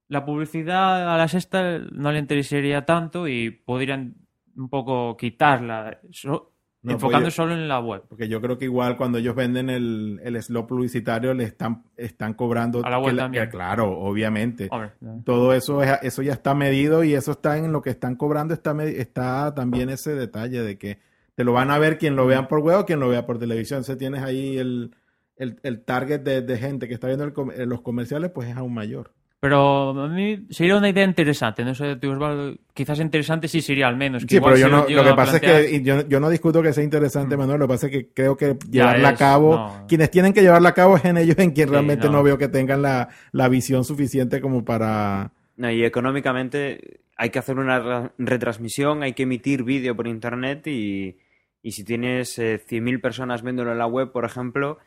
la 0.08 0.24
publicidad 0.24 1.12
a 1.14 1.16
la 1.18 1.28
sexta 1.28 1.78
no 1.92 2.12
le 2.12 2.18
interesaría 2.18 2.84
tanto 2.84 3.26
y 3.28 3.50
podrían 3.50 4.14
un 4.56 4.68
poco 4.68 5.16
quitarla, 5.16 5.98
so- 6.12 6.52
No, 6.82 6.92
enfocando 6.92 7.24
pues 7.24 7.34
yo- 7.36 7.42
solo 7.42 7.54
en 7.54 7.66
la 7.66 7.80
web. 7.80 8.02
Porque 8.08 8.28
yo 8.28 8.40
creo 8.40 8.56
que 8.58 8.66
igual 8.66 8.96
cuando 8.96 9.18
ellos 9.18 9.34
venden 9.34 9.68
el, 9.70 10.20
el 10.22 10.40
slot 10.40 10.68
publicitario 10.68 11.34
le 11.34 11.42
están, 11.44 11.82
están 11.96 12.34
cobrando. 12.34 12.84
A 12.86 12.90
la 12.90 12.98
web 13.00 13.10
que 13.10 13.16
también. 13.16 13.44
que 13.44 13.50
claro, 13.50 13.90
obviamente. 13.98 14.68
Hombre. 14.70 14.92
Todo 15.24 15.52
eso 15.52 15.82
es, 15.82 15.98
eso 16.02 16.22
ya 16.22 16.32
está 16.34 16.54
medido 16.54 17.02
y 17.02 17.14
eso 17.14 17.32
está 17.32 17.58
en 17.58 17.72
lo 17.72 17.82
que 17.82 17.90
están 17.90 18.14
cobrando, 18.14 18.54
está, 18.54 18.72
está 18.84 19.52
también 19.54 19.90
ese 19.90 20.14
detalle 20.14 20.62
de 20.62 20.78
que 20.78 20.98
te 21.34 21.42
lo 21.44 21.52
van 21.52 21.70
a 21.72 21.78
ver 21.78 21.98
quien 21.98 22.14
lo 22.16 22.24
vean 22.26 22.46
por 22.46 22.60
web 22.60 22.78
o 22.78 22.86
quien 22.86 23.00
lo 23.00 23.08
vea 23.08 23.26
por 23.26 23.38
televisión. 23.38 23.78
Entonces 23.78 23.98
tienes 23.98 24.22
ahí 24.22 24.56
el, 24.56 24.94
el, 25.36 25.58
el 25.64 25.84
target 25.84 26.20
de, 26.20 26.40
de 26.42 26.56
gente 26.56 26.86
que 26.88 26.94
está 26.94 27.08
viendo 27.08 27.24
el 27.24 27.34
eh, 27.60 27.66
los 27.66 27.82
comerciales, 27.82 28.30
pues 28.30 28.48
es 28.48 28.56
aún 28.56 28.72
mayor. 28.72 29.12
Pero 29.48 29.90
a 30.04 30.08
mí 30.08 30.46
sería 30.50 30.76
una 30.76 30.88
idea 30.88 31.04
interesante, 31.04 31.64
no 31.64 31.72
sé, 31.74 31.94
tío 31.96 32.12
Osvaldo, 32.12 32.56
quizás 32.74 32.98
interesante 33.00 33.46
sí 33.46 33.60
sería 33.60 33.86
al 33.86 33.96
menos. 33.96 34.24
que 34.24 34.28
Sí, 34.30 34.36
igual 34.36 34.54
pero 34.54 34.66
yo 34.68 34.76
no, 34.76 34.82
lo 34.88 35.04
que 35.04 35.10
a 35.10 35.16
pasa 35.16 35.36
es 35.36 35.42
plantear- 35.42 35.66
que 35.70 35.76
y 35.76 35.82
yo, 35.84 36.08
yo 36.08 36.18
no 36.20 36.28
discuto 36.28 36.62
que 36.62 36.72
sea 36.72 36.82
interesante, 36.82 37.36
Mm. 37.36 37.38
Manuel, 37.38 37.60
lo 37.60 37.66
que 37.66 37.72
pasa 37.74 37.86
es 37.86 37.92
que 37.92 38.08
creo 38.12 38.36
que 38.36 38.56
llevarla 38.70 39.10
a 39.10 39.12
es, 39.12 39.18
cabo, 39.18 39.54
no. 39.56 39.86
quienes 39.86 40.10
tienen 40.10 40.32
que 40.32 40.42
llevarla 40.42 40.70
a 40.70 40.74
cabo 40.74 40.96
es 40.96 41.04
en 41.04 41.16
ellos 41.18 41.38
en 41.38 41.52
quien 41.52 41.68
Sí, 41.68 41.72
realmente 41.72 42.06
no. 42.06 42.14
no. 42.14 42.22
veo 42.24 42.38
que 42.38 42.48
tengan 42.48 42.82
la, 42.82 43.08
la 43.32 43.48
visión 43.48 43.84
suficiente 43.84 44.40
como 44.40 44.64
para... 44.64 45.30
No, 45.56 45.70
y 45.70 45.84
económicamente 45.84 47.00
hay 47.16 47.30
que 47.30 47.38
hacer 47.38 47.56
una 47.58 47.78
ra- 47.78 48.12
retransmisión, 48.18 49.02
hay 49.02 49.12
que 49.12 49.22
emitir 49.22 49.62
vídeo 49.62 49.94
por 49.96 50.06
internet 50.08 50.66
y, 50.66 51.16
y 51.62 51.70
si 51.72 51.84
tienes 51.84 52.38
eh, 52.38 52.60
100.000 52.68 53.00
personas 53.00 53.42
viéndolo 53.42 53.72
en 53.72 53.78
la 53.78 53.86
web, 53.86 54.10
por 54.12 54.24
ejemplo, 54.24 54.78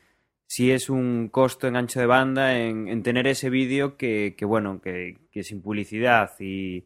sí 0.50 0.72
es 0.72 0.90
un 0.90 1.30
costo 1.30 1.68
en 1.68 1.76
ancho 1.76 2.00
de 2.00 2.08
banda 2.08 2.58
en, 2.58 2.88
en 2.88 3.04
tener 3.04 3.28
ese 3.28 3.52
vídeo 3.52 3.98
que, 3.98 4.34
que, 4.36 4.46
bueno, 4.46 4.82
que, 4.82 5.20
que 5.32 5.44
sin 5.44 5.62
publicidad 5.62 6.32
y, 6.40 6.86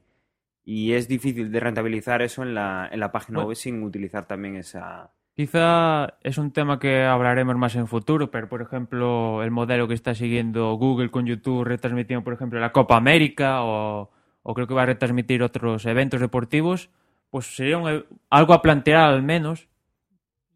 y 0.66 0.92
es 0.92 1.08
difícil 1.08 1.50
de 1.50 1.62
rentabilizar 1.62 2.22
eso 2.22 2.44
en 2.44 2.56
la, 2.56 2.90
en 2.92 3.00
la 3.00 3.14
página 3.14 3.38
Bueno. 3.38 3.48
web 3.48 3.56
sin 3.56 3.82
utilizar 3.82 4.28
también 4.28 4.58
esa... 4.58 5.12
Quizá 5.34 6.18
es 6.22 6.38
un 6.38 6.52
tema 6.52 6.78
que 6.78 7.04
hablaremos 7.04 7.56
más 7.56 7.74
en 7.78 7.88
futuro, 7.88 8.30
pero 8.30 8.50
por 8.50 8.62
ejemplo, 8.62 9.42
el 9.42 9.50
modelo 9.52 9.88
que 9.88 9.94
está 9.94 10.14
siguiendo 10.14 10.74
Google 10.74 11.10
con 11.10 11.26
YouTube 11.26 11.64
retransmitiendo, 11.64 12.22
por 12.26 12.34
ejemplo, 12.34 12.60
la 12.60 12.74
Copa 12.74 12.98
América 12.98 13.64
o, 13.64 14.12
o 14.44 14.54
creo 14.54 14.68
que 14.68 14.74
va 14.74 14.84
a 14.84 14.88
retransmitir 14.88 15.42
otros 15.42 15.86
eventos 15.86 16.20
deportivos, 16.20 16.90
pues 17.30 17.56
sería 17.56 17.78
un 17.78 17.90
e- 17.90 18.04
algo 18.30 18.54
a 18.54 18.62
plantear 18.62 19.06
al 19.06 19.24
menos, 19.24 19.70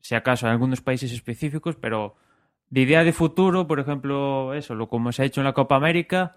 si 0.01 0.13
acaso 0.13 0.45
en 0.45 0.51
algunos 0.51 0.81
países 0.81 1.13
específicos, 1.13 1.77
pero 1.77 2.15
de 2.69 2.81
idea 2.81 3.03
de 3.03 3.14
futuro, 3.14 3.68
por 3.68 3.80
ejemplo, 3.80 4.53
eso, 4.53 4.76
lo 4.76 4.88
como 4.89 5.11
se 5.11 5.22
ha 5.22 5.26
hecho 5.26 5.41
en 5.41 5.45
la 5.45 5.53
Copa 5.53 5.76
América, 5.76 6.35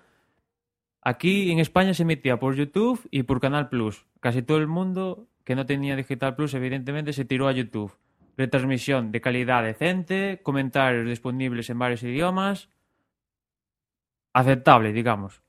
aquí 1.02 1.50
en 1.50 1.58
España 1.58 1.94
se 1.94 2.02
emitía 2.04 2.38
por 2.38 2.54
YouTube 2.54 3.00
y 3.10 3.22
por 3.24 3.40
Canal 3.40 3.68
Plus. 3.68 4.06
Casi 4.20 4.42
todo 4.42 4.58
el 4.58 4.66
mundo 4.66 5.26
que 5.44 5.54
no 5.56 5.66
tenía 5.66 5.96
Digital 5.96 6.36
Plus, 6.36 6.54
evidentemente, 6.54 7.12
se 7.12 7.24
tiró 7.24 7.48
a 7.48 7.52
YouTube. 7.52 7.92
Retransmisión 8.36 9.10
de 9.12 9.20
calidad 9.20 9.64
decente, 9.64 10.40
comentarios 10.42 11.06
disponibles 11.06 11.68
en 11.70 11.78
varios 11.78 12.02
idiomas. 12.02 12.68
Aceptable, 14.32 14.92
digamos. 14.92 15.42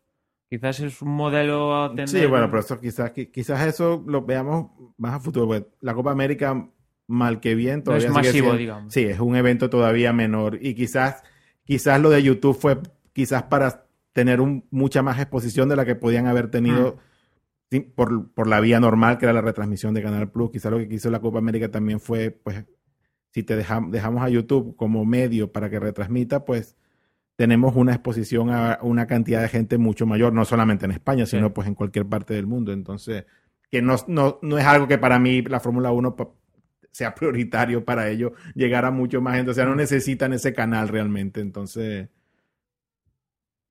Quizás 0.50 0.80
es 0.82 1.02
un 1.02 1.10
modelo 1.16 1.84
a 1.84 1.90
tener... 1.92 2.10
Sí, 2.10 2.26
bueno, 2.26 2.48
pero 2.50 2.60
eso 2.62 2.80
quizás, 2.80 3.14
qui- 3.14 3.32
quizás 3.32 3.62
eso 3.66 4.04
lo 4.06 4.24
veamos 4.24 4.72
más 4.98 5.14
a 5.14 5.20
futuro. 5.20 5.48
porque 5.48 5.68
La 5.82 5.94
Copa 5.94 6.12
América, 6.12 6.68
mal 7.12 7.40
que 7.40 7.54
bien, 7.56 7.78
No 7.80 7.84
todavía 7.84 8.08
es 8.08 8.14
sigue 8.14 8.24
masivo, 8.28 8.44
siendo- 8.46 8.58
digamos. 8.58 8.94
Sí, 8.94 9.02
es 9.04 9.20
un 9.20 9.36
evento 9.36 9.70
todavía 9.70 10.14
menor. 10.14 10.58
Y 10.62 10.74
quizás, 10.74 11.24
quizás 11.64 12.00
lo 12.02 12.10
de 12.10 12.24
YouTube 12.24 12.58
fue 12.58 12.80
quizás 13.14 13.44
para 13.44 13.86
tener 14.14 14.42
un, 14.42 14.66
mucha 14.72 15.02
más 15.04 15.20
exposición 15.20 15.70
de 15.70 15.76
la 15.76 15.86
que 15.86 15.96
podían 15.96 16.28
haber 16.28 16.50
tenido 16.50 16.98
sí, 17.70 17.80
por, 17.82 18.32
por 18.34 18.48
la 18.48 18.60
vía 18.60 18.80
normal, 18.80 19.18
que 19.18 19.26
era 19.26 19.34
la 19.34 19.42
retransmisión 19.42 19.94
de 19.94 20.02
Canal 20.02 20.30
Plus. 20.32 20.52
Quizás 20.52 20.72
lo 20.72 20.78
que 20.80 20.90
quiso 20.90 21.10
la 21.12 21.20
Copa 21.22 21.38
América 21.40 21.70
también 21.70 22.00
fue, 22.00 22.32
pues, 22.32 22.66
si 23.34 23.44
te 23.44 23.56
deja- 23.56 23.82
dejamos 23.90 24.24
a 24.24 24.30
YouTube 24.30 24.76
como 24.76 25.06
medio 25.06 25.52
para 25.52 25.70
que 25.70 25.80
retransmita, 25.80 26.44
pues 26.44 26.76
tenemos 27.38 27.76
una 27.76 27.94
exposición 27.94 28.50
a 28.52 28.78
una 28.82 29.08
cantidad 29.08 29.42
de 29.42 29.48
gente 29.48 29.78
mucho 29.78 30.06
mayor, 30.06 30.34
no 30.34 30.44
solamente 30.46 30.86
en 30.86 30.92
España, 30.92 31.26
Sí. 31.26 31.38
sino 31.38 31.54
pues 31.54 31.68
en 31.68 31.76
cualquier 31.76 32.06
parte 32.06 32.34
del 32.34 32.46
mundo. 32.46 32.74
Entonces, 32.74 33.26
que 33.72 33.82
no, 33.82 33.96
no, 34.08 34.38
no 34.42 34.58
es 34.58 34.66
algo 34.66 34.88
que 34.90 34.98
para 34.98 35.18
mí 35.18 35.42
la 35.44 35.62
Fórmula 35.62 35.92
1 35.94 36.16
pa- 36.18 36.28
sea 36.92 37.16
prioritario 37.16 37.86
para 37.86 38.10
ello, 38.10 38.34
llegar 38.56 38.86
a 38.86 38.92
mucho 38.92 39.22
más 39.22 39.36
gente. 39.36 39.52
O 39.52 39.54
sea, 39.54 39.66
no 39.66 39.76
necesitan 39.76 40.34
ese 40.34 40.54
canal 40.54 40.90
realmente. 40.90 41.42
Entonces, 41.42 42.10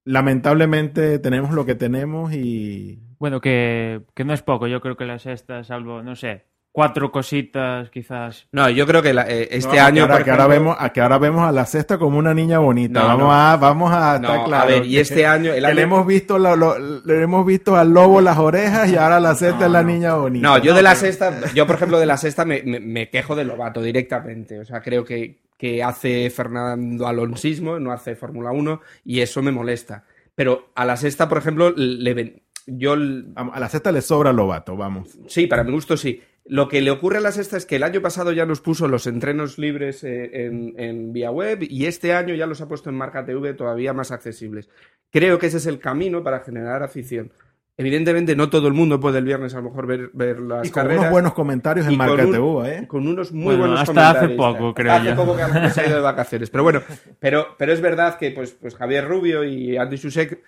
lamentablemente 0.04 1.18
tenemos 1.18 1.52
lo 1.52 1.66
que 1.66 1.74
tenemos 1.74 2.32
y... 2.32 3.00
Bueno, 3.18 3.40
que, 3.40 4.02
que 4.14 4.24
no 4.24 4.32
es 4.32 4.42
poco. 4.42 4.66
Yo 4.66 4.80
creo 4.80 4.96
que 4.96 5.04
la 5.04 5.18
sexta, 5.18 5.62
salvo, 5.62 6.02
no 6.02 6.16
sé, 6.16 6.46
cuatro 6.72 7.10
cositas 7.10 7.90
quizás. 7.90 8.46
No, 8.52 8.68
yo 8.70 8.86
creo 8.86 9.02
que 9.02 9.12
la- 9.12 9.28
eh, 9.28 9.48
este 9.50 9.76
No, 9.76 9.82
año. 9.82 9.94
Que 9.94 10.00
ahora, 10.02 10.14
por 10.16 10.24
que 10.24 10.30
ahora 10.30 10.42
ejemplo- 10.44 10.58
vemos, 10.60 10.76
a 10.78 10.92
que 10.92 11.00
ahora 11.00 11.18
vemos 11.18 11.48
a 11.48 11.52
la 11.52 11.66
cesta 11.66 11.98
como 11.98 12.18
una 12.18 12.32
niña 12.32 12.58
bonita. 12.60 13.00
No, 13.00 13.06
vamos, 13.08 13.22
no. 13.26 13.32
A, 13.32 13.56
vamos 13.56 13.92
a 13.92 14.18
No, 14.18 14.28
estar 14.28 14.40
a 14.40 14.44
claro. 14.44 14.66
ver, 14.68 14.86
y 14.86 14.90
que- 14.92 15.00
este 15.00 15.26
año. 15.26 15.52
El 15.52 15.60
que 15.60 15.66
año... 15.66 15.74
le 15.74 15.82
hemos 15.82 16.06
visto 16.06 16.38
lo- 16.38 16.56
lo- 16.56 16.78
le 17.04 17.22
hemos 17.22 17.44
visto 17.44 17.76
al 17.76 17.90
lobo 17.92 18.20
las 18.20 18.38
orejas 18.38 18.90
y 18.90 18.96
ahora 18.96 19.18
la 19.20 19.34
cesta 19.34 19.66
es 19.66 19.70
la 19.72 19.82
niña 19.82 20.14
bonita. 20.14 20.46
No, 20.48 20.58
yo 20.58 20.74
de 20.74 20.82
la 20.82 20.94
sexta, 20.94 21.52
yo 21.54 21.66
por 21.66 21.76
ejemplo 21.76 21.98
de 21.98 22.06
la 22.06 22.16
sexta 22.16 22.44
me, 22.44 22.62
me- 22.62 22.80
me 22.80 23.10
quejo 23.10 23.34
de 23.34 23.44
Lobato 23.44 23.82
directamente. 23.82 24.60
O 24.60 24.64
sea, 24.64 24.80
creo 24.80 25.04
que, 25.04 25.40
que 25.58 25.82
hace 25.82 26.30
Fernando 26.30 27.06
Alonsismo, 27.06 27.78
no 27.80 27.90
hace 27.92 28.14
Fórmula 28.14 28.52
1, 28.52 28.80
y 29.04 29.20
eso 29.20 29.42
me 29.42 29.50
molesta. 29.52 30.04
Pero 30.36 30.70
a 30.76 30.84
la 30.84 30.96
sexta, 30.96 31.28
por 31.28 31.38
ejemplo, 31.38 31.70
le 31.76 32.14
ven- 32.14 32.42
yo 32.66 32.94
A 33.34 33.42
a 33.42 33.58
la 33.60 33.68
sexta 33.68 33.90
le 33.90 34.00
sobra 34.00 34.32
Lobato, 34.32 34.76
vamos. 34.76 35.18
sí, 35.26 35.46
para 35.48 35.64
mi 35.64 35.72
gusto 35.72 35.96
sí. 35.96 36.22
Lo 36.46 36.68
que 36.68 36.80
le 36.80 36.90
ocurre 36.90 37.18
a 37.18 37.20
la 37.20 37.32
sexta 37.32 37.56
es 37.56 37.66
que 37.66 37.76
el 37.76 37.82
año 37.82 38.00
pasado 38.00 38.32
ya 38.32 38.46
nos 38.46 38.60
puso 38.60 38.88
los 38.88 39.06
entrenos 39.06 39.58
libres 39.58 40.02
eh, 40.04 40.46
en, 40.46 40.74
en 40.78 41.12
vía 41.12 41.30
web 41.30 41.58
y 41.62 41.86
este 41.86 42.12
año 42.14 42.34
ya 42.34 42.46
los 42.46 42.60
ha 42.60 42.66
puesto 42.68 42.90
en 42.90 42.96
Marca 42.96 43.24
TV 43.24 43.54
todavía 43.54 43.92
más 43.92 44.10
accesibles. 44.10 44.68
Creo 45.10 45.38
que 45.38 45.46
ese 45.46 45.58
es 45.58 45.66
el 45.66 45.78
camino 45.78 46.24
para 46.24 46.40
generar 46.40 46.82
afición. 46.82 47.30
Evidentemente 47.76 48.36
no 48.36 48.50
todo 48.50 48.68
el 48.68 48.74
mundo 48.74 49.00
puede 49.00 49.18
el 49.18 49.24
viernes 49.24 49.54
a 49.54 49.58
lo 49.58 49.64
mejor 49.70 49.86
ver, 49.86 50.10
ver 50.12 50.40
las 50.40 50.66
Y 50.66 50.70
con 50.70 50.82
carreras. 50.82 51.00
unos 51.02 51.12
buenos 51.12 51.32
comentarios 51.34 51.86
en 51.86 51.96
Marca 51.96 52.26
un- 52.26 52.32
TV, 52.32 52.76
¿eh? 52.78 52.86
con 52.86 53.06
unos 53.06 53.32
muy 53.32 53.44
Bueno, 53.56 53.60
buenos 53.60 53.80
hasta 53.80 54.10
hace 54.10 54.20
comentarios. 54.20 54.36
poco, 54.54 54.68
Hasta 54.68 54.82
creo 54.82 54.92
hace 54.92 55.06
yo. 55.06 55.16
poco 55.16 55.36
que 55.36 55.70
se 55.70 55.80
ha 55.80 55.86
ido 55.86 55.96
de 55.96 56.02
vacaciones. 56.02 56.50
Pero 56.50 56.62
bueno, 56.64 56.82
pero, 57.20 57.46
pero 57.58 57.72
es 57.72 57.80
verdad 57.80 58.18
que 58.18 58.32
pues, 58.32 58.50
pues 58.52 58.74
Javier 58.74 59.06
Rubio 59.08 59.44
y 59.44 59.76
Andy 59.78 59.96
Susek 59.98 60.42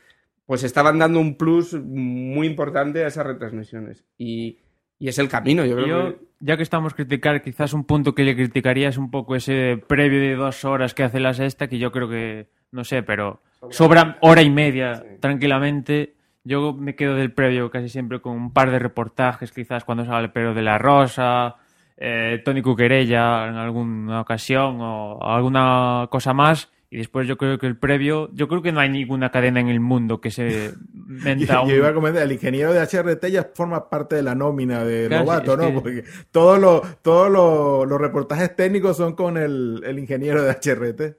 pues 0.46 0.62
estaban 0.64 0.98
dando 0.98 1.20
un 1.20 1.36
plus 1.36 1.74
muy 1.74 2.46
importante 2.46 3.04
a 3.04 3.06
esas 3.06 3.24
retransmisiones. 3.26 4.04
Y, 4.18 4.58
y 5.02 5.08
es 5.08 5.18
el 5.18 5.28
camino, 5.28 5.64
yo 5.64 5.74
creo 5.74 5.86
Yo, 5.86 6.12
que... 6.12 6.24
ya 6.38 6.56
que 6.56 6.62
estamos 6.62 6.94
criticar, 6.94 7.42
quizás 7.42 7.72
un 7.72 7.82
punto 7.82 8.14
que 8.14 8.22
le 8.22 8.36
criticaría 8.36 8.88
es 8.88 8.96
un 8.98 9.10
poco 9.10 9.34
ese 9.34 9.76
previo 9.88 10.20
de 10.20 10.36
dos 10.36 10.64
horas 10.64 10.94
que 10.94 11.02
hace 11.02 11.18
la 11.18 11.34
sexta, 11.34 11.66
que 11.66 11.80
yo 11.80 11.90
creo 11.90 12.08
que, 12.08 12.46
no 12.70 12.84
sé, 12.84 13.02
pero 13.02 13.42
sobra 13.70 14.18
hora 14.20 14.42
y 14.42 14.50
media 14.50 14.94
Sí. 14.94 15.06
tranquilamente. 15.20 16.14
Yo 16.44 16.72
me 16.72 16.94
quedo 16.94 17.14
del 17.16 17.32
previo 17.32 17.68
casi 17.70 17.88
siempre 17.88 18.20
con 18.20 18.34
un 18.34 18.52
par 18.52 18.70
de 18.70 18.78
reportajes, 18.78 19.50
quizás 19.50 19.84
cuando 19.84 20.04
sale 20.04 20.26
el 20.26 20.30
Pedro 20.30 20.54
de 20.54 20.62
la 20.62 20.78
Rosa, 20.78 21.56
eh, 21.96 22.40
Tony 22.44 22.62
Cuquerella 22.62 23.48
en 23.48 23.56
alguna 23.56 24.20
ocasión 24.20 24.78
o 24.80 25.20
alguna 25.20 26.06
cosa 26.10 26.32
más. 26.32 26.71
Y 26.94 26.98
después 26.98 27.26
yo 27.26 27.38
creo 27.38 27.56
que 27.58 27.66
el 27.66 27.78
previo, 27.78 28.28
yo 28.34 28.48
creo 28.48 28.60
que 28.60 28.70
no 28.70 28.78
hay 28.80 28.90
ninguna 28.90 29.30
cadena 29.30 29.60
en 29.60 29.68
el 29.68 29.80
mundo 29.80 30.20
que 30.20 30.30
se 30.30 30.72
menta 30.94 31.54
Yo, 31.54 31.62
un... 31.62 31.68
yo 31.70 31.76
iba 31.76 31.88
a 31.88 31.94
comentar, 31.94 32.22
el 32.22 32.32
ingeniero 32.32 32.70
de 32.74 32.80
HRT 32.80 33.24
ya 33.30 33.48
forma 33.54 33.88
parte 33.88 34.14
de 34.16 34.22
la 34.22 34.34
nómina 34.34 34.84
de 34.84 35.06
Claro, 35.08 35.24
Lobato, 35.24 35.56
¿no? 35.56 35.68
que- 35.68 35.72
Porque 35.72 36.04
todos 36.30 36.58
los 36.58 37.02
todos 37.02 37.30
los- 37.30 37.88
los 37.88 37.98
reportajes 37.98 38.54
técnicos 38.54 38.98
son 38.98 39.14
con 39.14 39.38
el, 39.38 39.82
el 39.86 39.98
ingeniero 39.98 40.42
de 40.42 40.50
HRT. 40.52 41.16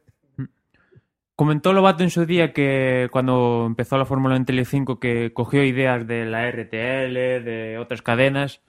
Comentó 1.35 1.73
Lobato 1.73 2.03
en 2.03 2.11
su 2.11 2.27
día 2.27 2.53
que 2.53 3.07
cuando 3.11 3.63
empezó 3.65 3.97
la 3.97 4.05
Fórmula 4.05 4.35
en 4.35 4.45
Telecinco 4.45 4.99
que 4.99 5.33
cogió 5.33 5.63
ideas 5.63 6.05
de 6.05 6.25
la 6.25 6.47
RTL, 6.51 7.13
de 7.43 7.77
otras 7.79 8.03
cadenas. 8.03 8.61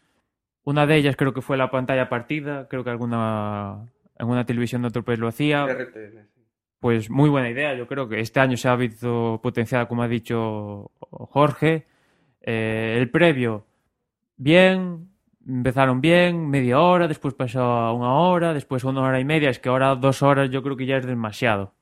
Una 0.64 0.86
de 0.86 0.96
ellas 0.96 1.16
creo 1.16 1.34
que 1.34 1.42
fue 1.42 1.58
la 1.58 1.70
pantalla 1.70 2.08
partida, 2.08 2.66
creo 2.68 2.82
que 2.82 2.88
alguna 2.88 3.84
en 4.18 4.26
una 4.26 4.46
televisión 4.46 4.80
de 4.80 4.88
otro 4.88 5.04
país 5.04 5.18
lo 5.18 5.28
hacía. 5.28 5.66
Pues 6.84 7.08
muy 7.08 7.30
buena 7.30 7.48
idea, 7.48 7.74
yo 7.74 7.86
creo 7.86 8.10
que 8.10 8.20
este 8.20 8.40
año 8.40 8.58
se 8.58 8.68
ha 8.68 8.76
visto 8.76 9.40
potenciada, 9.42 9.88
como 9.88 10.02
ha 10.02 10.06
dicho 10.06 10.90
Jorge. 11.30 11.86
Eh, 12.42 12.96
el 12.98 13.08
previo, 13.10 13.64
bien, 14.36 15.08
empezaron 15.48 16.02
bien, 16.02 16.46
media 16.50 16.80
hora, 16.80 17.08
después 17.08 17.32
pasó 17.32 17.62
a 17.62 17.94
una 17.94 18.12
hora, 18.12 18.52
después 18.52 18.84
una 18.84 19.00
hora 19.00 19.18
y 19.18 19.24
media, 19.24 19.48
es 19.48 19.58
que 19.60 19.70
ahora 19.70 19.94
dos 19.94 20.22
horas 20.22 20.50
yo 20.50 20.62
creo 20.62 20.76
que 20.76 20.84
ya 20.84 20.98
es 20.98 21.06
demasiado. 21.06 21.72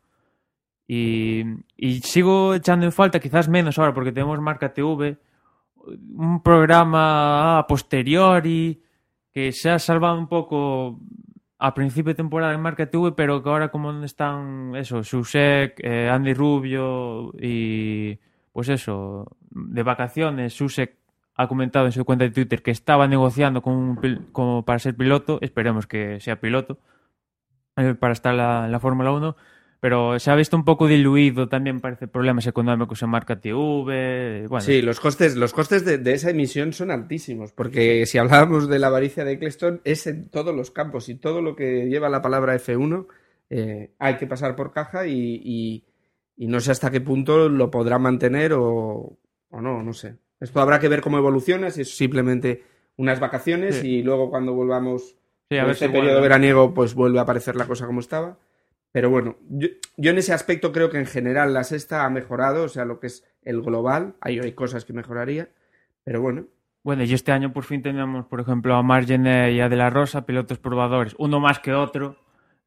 Y, 0.86 1.42
y 1.76 1.98
sigo 2.02 2.54
echando 2.54 2.86
en 2.86 2.92
falta, 2.92 3.18
quizás 3.18 3.48
menos 3.48 3.80
ahora, 3.80 3.92
porque 3.92 4.12
tenemos 4.12 4.38
Marca 4.38 4.72
TV, 4.72 5.18
un 6.14 6.44
programa 6.44 7.58
a 7.58 7.66
posteriori 7.66 8.80
que 9.32 9.50
se 9.50 9.68
ha 9.68 9.80
salvado 9.80 10.16
un 10.16 10.28
poco 10.28 11.00
a 11.62 11.74
principio 11.74 12.10
de 12.10 12.16
temporada 12.16 12.52
en 12.54 12.60
Marca 12.60 12.90
TV, 12.90 13.12
pero 13.12 13.40
que 13.40 13.48
ahora 13.48 13.70
como 13.70 14.02
están 14.02 14.74
eso, 14.74 15.04
Susek, 15.04 15.78
eh, 15.78 16.10
Andy 16.10 16.34
Rubio 16.34 17.32
y 17.40 18.18
pues 18.52 18.68
eso, 18.68 19.36
de 19.50 19.84
vacaciones, 19.84 20.54
Susek 20.54 20.96
ha 21.36 21.46
comentado 21.46 21.86
en 21.86 21.92
su 21.92 22.04
cuenta 22.04 22.24
de 22.24 22.32
Twitter 22.32 22.64
que 22.64 22.72
estaba 22.72 23.06
negociando 23.06 23.62
con 23.62 23.74
un 23.74 24.28
como 24.32 24.64
para 24.64 24.80
ser 24.80 24.96
piloto, 24.96 25.38
esperemos 25.40 25.86
que 25.86 26.18
sea 26.18 26.40
piloto, 26.40 26.78
eh, 27.76 27.94
para 27.94 28.12
estar 28.12 28.34
la, 28.34 28.64
en 28.64 28.72
la 28.72 28.80
Fórmula 28.80 29.12
1, 29.12 29.36
pero 29.82 30.16
se 30.20 30.30
ha 30.30 30.36
visto 30.36 30.56
un 30.56 30.64
poco 30.64 30.86
diluido 30.86 31.48
también, 31.48 31.80
parece, 31.80 32.06
problemas 32.06 32.46
económicos 32.46 33.02
en 33.02 33.08
Marca 33.10 33.40
TV, 33.40 34.46
bueno, 34.46 34.60
Sí, 34.60 34.80
los 34.80 35.00
costes, 35.00 35.34
los 35.34 35.52
costes 35.52 35.84
de, 35.84 35.98
de 35.98 36.12
esa 36.12 36.30
emisión 36.30 36.72
son 36.72 36.92
altísimos, 36.92 37.50
porque 37.52 38.06
si 38.06 38.16
hablábamos 38.18 38.68
de 38.68 38.78
la 38.78 38.86
avaricia 38.86 39.24
de 39.24 39.32
Eccleston, 39.32 39.80
es 39.82 40.06
en 40.06 40.28
todos 40.30 40.54
los 40.54 40.70
campos 40.70 41.08
y 41.08 41.16
todo 41.16 41.42
lo 41.42 41.56
que 41.56 41.86
lleva 41.88 42.08
la 42.08 42.22
palabra 42.22 42.54
F1 42.54 43.06
eh, 43.50 43.90
hay 43.98 44.16
que 44.18 44.28
pasar 44.28 44.54
por 44.54 44.72
caja 44.72 45.04
y, 45.08 45.40
y- 45.44 45.84
y 46.36 46.46
no 46.46 46.60
sé 46.60 46.70
hasta 46.70 46.90
qué 46.92 47.00
punto 47.00 47.48
lo 47.48 47.68
podrá 47.70 47.98
mantener 47.98 48.52
o, 48.52 49.18
o 49.50 49.60
no, 49.60 49.82
no 49.82 49.92
sé. 49.92 50.14
Esto 50.38 50.60
habrá 50.60 50.78
que 50.78 50.88
ver 50.88 51.00
cómo 51.02 51.18
evoluciona, 51.18 51.70
si 51.70 51.80
es 51.82 51.96
simplemente 51.96 52.62
unas 52.96 53.18
vacaciones 53.18 53.76
Sí. 53.76 53.96
y 53.96 54.02
luego 54.04 54.30
cuando 54.30 54.54
volvamos 54.54 55.16
sí, 55.50 55.58
a 55.58 55.64
ver 55.64 55.72
este 55.72 55.88
periodo 55.88 56.20
veraniego 56.22 56.72
pues 56.72 56.94
vuelve 56.94 57.18
a 57.18 57.22
aparecer 57.22 57.56
la 57.56 57.66
cosa 57.66 57.84
como 57.86 57.98
estaba. 57.98 58.38
Pero 58.92 59.08
bueno, 59.10 59.36
yo, 59.48 59.68
yo 59.96 60.10
en 60.10 60.18
ese 60.18 60.32
aspecto 60.34 60.70
creo 60.72 60.90
que 60.90 60.98
en 60.98 61.06
general 61.06 61.54
la 61.54 61.64
sexta 61.64 62.04
ha 62.04 62.10
mejorado, 62.10 62.64
o 62.64 62.68
sea, 62.68 62.84
lo 62.84 63.00
que 63.00 63.06
es 63.08 63.24
el 63.42 63.62
global, 63.62 64.14
ahí 64.20 64.38
hay 64.38 64.52
cosas 64.52 64.84
que 64.84 64.92
mejoraría, 64.92 65.48
pero 66.04 66.20
bueno, 66.20 66.46
Bueno, 66.84 67.02
y 67.04 67.12
este 67.14 67.32
año 67.32 67.52
por 67.52 67.64
fin 67.64 67.80
tenemos, 67.82 68.26
por 68.26 68.40
ejemplo, 68.40 68.74
a 68.74 68.82
Margené 68.82 69.52
y 69.52 69.60
a 69.60 69.68
De 69.68 69.76
La 69.76 69.88
Rosa, 69.88 70.26
pilotos 70.26 70.58
probadores, 70.58 71.14
uno 71.18 71.40
más 71.40 71.58
que 71.60 71.72
otro, 71.72 72.16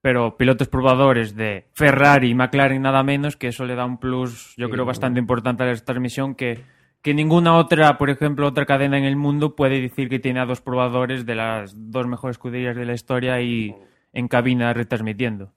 pero 0.01 0.37
pilotos 0.37 0.67
probadores 0.67 1.35
de 1.35 1.67
Ferrari 1.73 2.29
y 2.29 2.35
McLaren 2.35 2.81
nada 2.81 3.03
menos, 3.03 3.35
que 3.37 3.47
eso 3.49 3.65
le 3.65 3.75
da 3.75 3.85
un 3.85 3.99
plus, 3.99 4.55
yo 4.57 4.65
Sí, 4.67 4.71
creo, 4.71 4.83
bueno. 4.83 4.85
bastante 4.85 5.19
importante 5.19 5.63
a 5.63 5.67
la 5.67 5.75
transmisión, 5.75 6.33
que, 6.35 6.63
que 7.01 7.13
ninguna 7.13 7.55
otra, 7.57 7.97
por 7.97 8.09
ejemplo, 8.09 8.47
otra 8.47 8.65
cadena 8.65 8.97
en 8.97 9.03
el 9.03 9.15
mundo 9.15 9.55
puede 9.55 9.81
decir 9.81 10.09
que 10.09 10.19
tiene 10.19 10.39
a 10.39 10.45
dos 10.45 10.61
probadores 10.61 11.25
de 11.25 11.35
las 11.35 11.73
dos 11.91 12.07
mejores 12.07 12.35
escuderías 12.35 12.75
de 12.75 12.85
la 12.85 12.93
historia 12.93 13.41
y 13.41 13.75
en 14.13 14.27
cabina 14.27 14.73
retransmitiendo. 14.73 15.51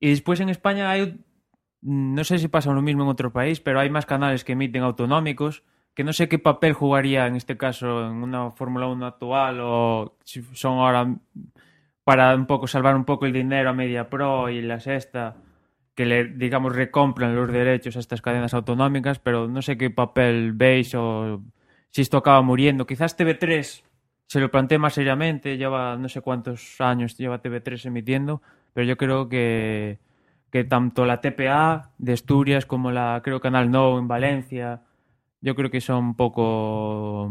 Y 0.00 0.10
después 0.10 0.40
en 0.40 0.48
España 0.48 0.90
hay, 0.90 1.20
no 1.82 2.24
sé 2.24 2.38
si 2.38 2.48
pasa 2.48 2.72
lo 2.72 2.82
mismo 2.82 3.02
en 3.04 3.10
otro 3.10 3.32
país, 3.32 3.60
pero 3.60 3.80
hay 3.80 3.90
más 3.90 4.06
canales 4.06 4.44
que 4.44 4.52
emiten 4.52 4.82
autonómicos, 4.82 5.62
que 5.94 6.04
no 6.04 6.12
sé 6.12 6.28
qué 6.28 6.38
papel 6.38 6.72
jugaría 6.72 7.26
en 7.26 7.36
este 7.36 7.56
caso 7.56 8.06
en 8.06 8.22
una 8.22 8.50
Fórmula 8.52 8.86
1 8.86 9.06
actual 9.06 9.58
o 9.60 10.16
si 10.24 10.42
son 10.54 10.78
ahora 10.78 11.14
para 12.04 12.34
un 12.34 12.46
poco 12.46 12.66
salvar 12.66 12.96
un 12.96 13.04
poco 13.04 13.26
el 13.26 13.32
dinero 13.32 13.70
a 13.70 13.72
Media 13.72 14.08
Pro 14.08 14.48
y 14.48 14.62
la 14.62 14.80
sexta. 14.80 15.36
que 15.94 16.06
le, 16.06 16.24
digamos, 16.24 16.74
recompran 16.74 17.36
los 17.36 17.52
derechos 17.52 17.96
a 17.96 18.00
estas 18.00 18.22
cadenas 18.22 18.54
autonómicas, 18.54 19.18
pero 19.18 19.48
no 19.48 19.60
sé 19.62 19.76
qué 19.76 19.90
papel 19.90 20.52
veis 20.54 20.94
o 20.94 21.42
si 21.90 22.02
esto 22.02 22.18
acaba 22.18 22.40
muriendo. 22.42 22.86
Quizás 22.86 23.18
TV3 23.18 23.82
se 24.26 24.40
lo 24.40 24.50
plantea 24.50 24.78
más 24.78 24.94
seriamente, 24.94 25.58
lleva 25.58 25.96
no 25.96 26.08
sé 26.08 26.20
cuántos 26.20 26.80
años 26.80 27.18
lleva 27.18 27.42
TV3 27.42 27.86
emitiendo, 27.86 28.42
pero 28.72 28.86
yo 28.86 28.96
creo 28.96 29.28
que, 29.28 29.98
que 30.50 30.64
tanto 30.64 31.06
la 31.06 31.20
TPA 31.20 31.92
de 31.98 32.12
Asturias 32.12 32.66
como 32.66 32.90
la, 32.90 33.20
creo, 33.24 33.40
Canal 33.40 33.70
No 33.70 33.98
en 33.98 34.08
Valencia, 34.08 34.82
yo 35.40 35.54
creo 35.54 35.70
que 35.70 35.80
son 35.80 36.04
un 36.04 36.16
poco, 36.16 37.30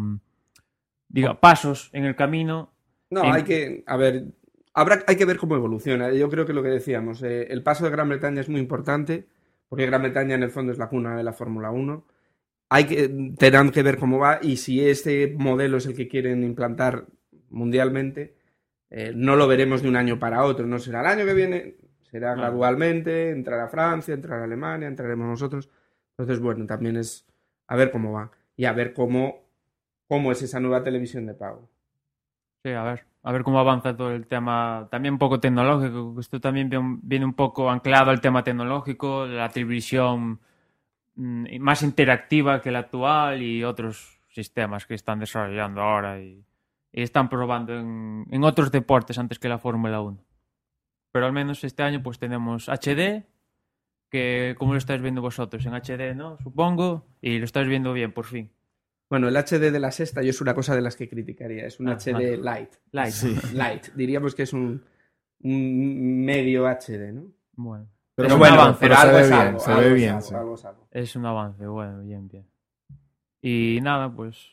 diga, 1.07 1.40
pasos 1.40 1.90
en 1.94 2.06
el 2.06 2.16
camino. 2.16 2.74
No, 3.10 3.24
en- 3.24 3.34
hay 3.34 3.44
que, 3.44 3.84
a 3.88 3.98
ver, 3.98 4.26
habrá, 4.74 5.03
hay 5.07 5.16
que 5.16 5.26
ver 5.26 5.38
cómo 5.38 5.56
evoluciona. 5.56 6.11
Yo 6.11 6.30
creo 6.30 6.45
que 6.45 6.53
lo 6.53 6.64
que 6.64 6.70
decíamos, 6.70 7.22
eh, 7.24 7.48
el 7.49 7.64
paso 7.64 7.86
de 7.86 7.91
Gran 7.91 8.10
Bretaña 8.10 8.41
es 8.41 8.49
muy 8.49 8.60
importante, 8.60 9.28
porque 9.68 9.86
Gran 9.86 10.02
Bretaña 10.02 10.36
en 10.36 10.44
el 10.44 10.52
fondo 10.52 10.72
es 10.72 10.78
la 10.78 10.90
cuna 10.90 11.16
de 11.16 11.24
la 11.24 11.34
Fórmula 11.34 11.72
1. 11.72 12.06
Hay 12.72 12.86
que, 12.86 13.10
tendrán 13.38 13.72
que 13.72 13.82
ver 13.84 13.98
cómo 13.98 14.20
va 14.20 14.40
y 14.41 14.57
si 14.57 14.88
este 14.88 15.34
modelo 15.38 15.78
es 15.78 15.88
el 15.88 15.95
que 15.95 16.07
quieren 16.07 16.44
implantar 16.44 17.07
mundialmente, 17.49 18.36
eh, 18.90 19.11
no 19.16 19.36
lo 19.36 19.48
veremos 19.48 19.82
de 19.82 19.90
un 19.90 19.95
año 19.95 20.20
para 20.20 20.44
otro, 20.44 20.66
no 20.66 20.80
será 20.80 21.02
el 21.02 21.07
año 21.07 21.26
que 21.26 21.34
viene, 21.34 21.76
será 22.11 22.36
gradualmente, 22.36 23.30
entrará 23.32 23.68
Francia, 23.68 24.14
entrará 24.14 24.44
Alemania, 24.44 24.88
entraremos 24.88 25.28
nosotros. 25.28 25.70
Entonces, 26.18 26.40
bueno, 26.41 26.66
también 26.66 26.98
es 26.98 27.26
a 27.68 27.76
ver 27.76 27.91
cómo 27.91 28.11
va 28.14 28.32
y 28.56 28.66
a 28.66 28.74
ver 28.74 28.94
cómo, 28.94 29.44
cómo 30.07 30.32
es 30.32 30.41
esa 30.41 30.60
nueva 30.60 30.84
televisión 30.84 31.26
de 31.26 31.34
pago. 31.34 31.70
Sí, 32.64 32.72
a 32.72 32.84
ver, 32.84 33.06
a 33.24 33.32
ver 33.32 33.44
cómo 33.44 33.60
avanza 33.60 33.95
todo 33.95 34.11
el 34.11 34.28
tema, 34.28 34.88
también 34.91 35.14
un 35.14 35.20
poco 35.20 35.40
tecnológico, 35.40 36.16
esto 36.20 36.41
también 36.41 36.70
viene- 37.03 37.26
un 37.26 37.34
poco 37.34 37.70
anclado 37.72 38.11
al 38.11 38.20
tema 38.22 38.44
tecnológico, 38.44 39.26
la 39.26 39.49
televisión 39.49 40.40
mm, 41.16 41.60
más 41.60 41.84
interactiva 41.84 42.61
que 42.61 42.72
la 42.72 42.80
actual 42.80 43.41
y 43.41 43.64
otros 43.64 44.20
sistemas 44.30 44.86
que 44.86 44.95
están 44.95 45.20
desarrollando 45.20 45.82
ahora 45.82 46.20
y 46.22 46.44
están 46.91 47.30
probando 47.30 47.78
en, 47.78 48.26
en 48.32 48.44
otros 48.44 48.72
deportes 48.72 49.18
antes 49.18 49.40
que 49.40 49.49
la 49.49 49.60
Fórmula 49.60 50.02
1. 50.02 50.24
Pero 51.11 51.26
al 51.26 51.34
menos 51.34 51.64
este 51.64 51.84
año 51.84 52.02
pues 52.03 52.20
tenemos 52.20 52.68
HD, 52.70 53.26
que 54.10 54.56
como 54.57 54.74
lo 54.74 54.78
estáis 54.78 55.02
viendo 55.02 55.22
vosotros, 55.22 55.66
en 55.66 55.74
HD, 55.74 56.16
¿no? 56.16 56.38
Supongo, 56.40 57.06
y 57.22 57.38
lo 57.40 57.45
estáis 57.45 57.68
viendo 57.68 57.94
bien, 57.94 58.11
por 58.11 58.26
fin. 58.26 58.52
Bueno, 59.10 59.28
el 59.28 59.36
HD 59.38 59.72
de 59.72 59.80
la 59.80 59.91
sexta 59.91 60.22
yo 60.22 60.30
es 60.30 60.40
una 60.41 60.53
cosa 60.53 60.76
de 60.76 60.82
las 60.82 60.95
que 60.95 61.10
criticaría. 61.10 61.66
Es 61.66 61.80
un 61.80 61.90
Ah, 61.90 61.94
HD 61.98 62.14
vale. 62.14 62.38
light. 62.38 62.74
Light. 62.91 63.11
Sí. 63.14 63.36
Light. 63.53 63.88
Diríamos 63.95 64.36
que 64.36 64.44
es 64.44 64.53
un, 64.53 64.84
un 65.41 66.26
medio 66.26 66.68
HD, 66.68 67.11
¿no? 67.14 67.32
Bueno, 67.53 67.88
Pero, 68.16 68.28
Es 68.28 68.34
un 68.34 68.40
bueno, 68.40 68.61
avance, 68.61 68.80
pero 68.80 68.95
pero 68.95 69.02
se 69.02 69.07
algo 69.07 69.16
ve 69.18 69.22
es 69.24 69.30
bien, 69.30 69.40
algo, 69.41 69.60
se 69.60 69.72
algo 69.72 69.82
ve 69.82 69.88
es 69.90 69.95
bien. 69.95 70.10
algo, 70.10 70.22
sí. 70.22 70.36
algo 70.36 70.56
es 70.56 70.66
algo. 70.66 70.88
es 70.91 71.16
un 71.16 71.26
avance, 71.26 71.66
bueno, 71.68 72.02
bien, 72.03 72.28
bien. 72.28 72.45
Y 73.41 73.80
nada, 73.82 74.14
pues 74.14 74.52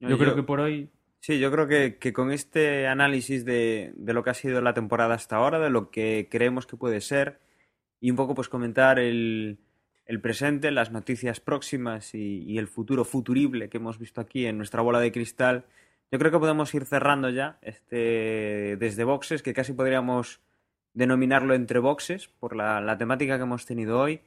yo 0.00 0.16
creo 0.18 0.34
que 0.34 0.42
por 0.42 0.60
hoy 0.60 0.90
Sí, 1.26 1.40
yo 1.40 1.50
creo 1.50 1.66
que, 1.66 1.98
que 1.98 2.12
con 2.12 2.30
este 2.30 2.86
análisis 2.86 3.44
de, 3.44 3.92
de 3.96 4.12
lo 4.12 4.22
que 4.22 4.30
ha 4.30 4.34
sido 4.34 4.60
la 4.60 4.74
temporada 4.74 5.14
hasta 5.14 5.34
ahora, 5.34 5.58
de 5.58 5.70
lo 5.70 5.90
que 5.90 6.28
creemos 6.30 6.68
que 6.68 6.76
puede 6.76 7.00
ser, 7.00 7.40
y 8.00 8.12
un 8.12 8.16
poco 8.16 8.36
pues 8.36 8.48
comentar 8.48 9.00
el, 9.00 9.58
el 10.04 10.20
presente, 10.20 10.70
las 10.70 10.92
noticias 10.92 11.40
próximas 11.40 12.14
y, 12.14 12.44
y 12.44 12.58
el 12.58 12.68
futuro 12.68 13.04
futurible 13.04 13.68
que 13.68 13.78
hemos 13.78 13.98
visto 13.98 14.20
aquí 14.20 14.46
en 14.46 14.56
nuestra 14.56 14.82
bola 14.82 15.00
de 15.00 15.10
cristal, 15.10 15.64
yo 16.12 16.20
creo 16.20 16.30
que 16.30 16.38
podemos 16.38 16.72
ir 16.74 16.84
cerrando 16.84 17.28
ya 17.28 17.58
este 17.60 18.76
desde 18.78 19.02
boxes, 19.02 19.42
que 19.42 19.52
casi 19.52 19.72
podríamos 19.72 20.40
denominarlo 20.94 21.54
entre 21.54 21.80
boxes 21.80 22.28
por 22.28 22.54
la, 22.54 22.80
la 22.80 22.98
temática 22.98 23.36
que 23.36 23.42
hemos 23.42 23.66
tenido 23.66 23.98
hoy. 23.98 24.20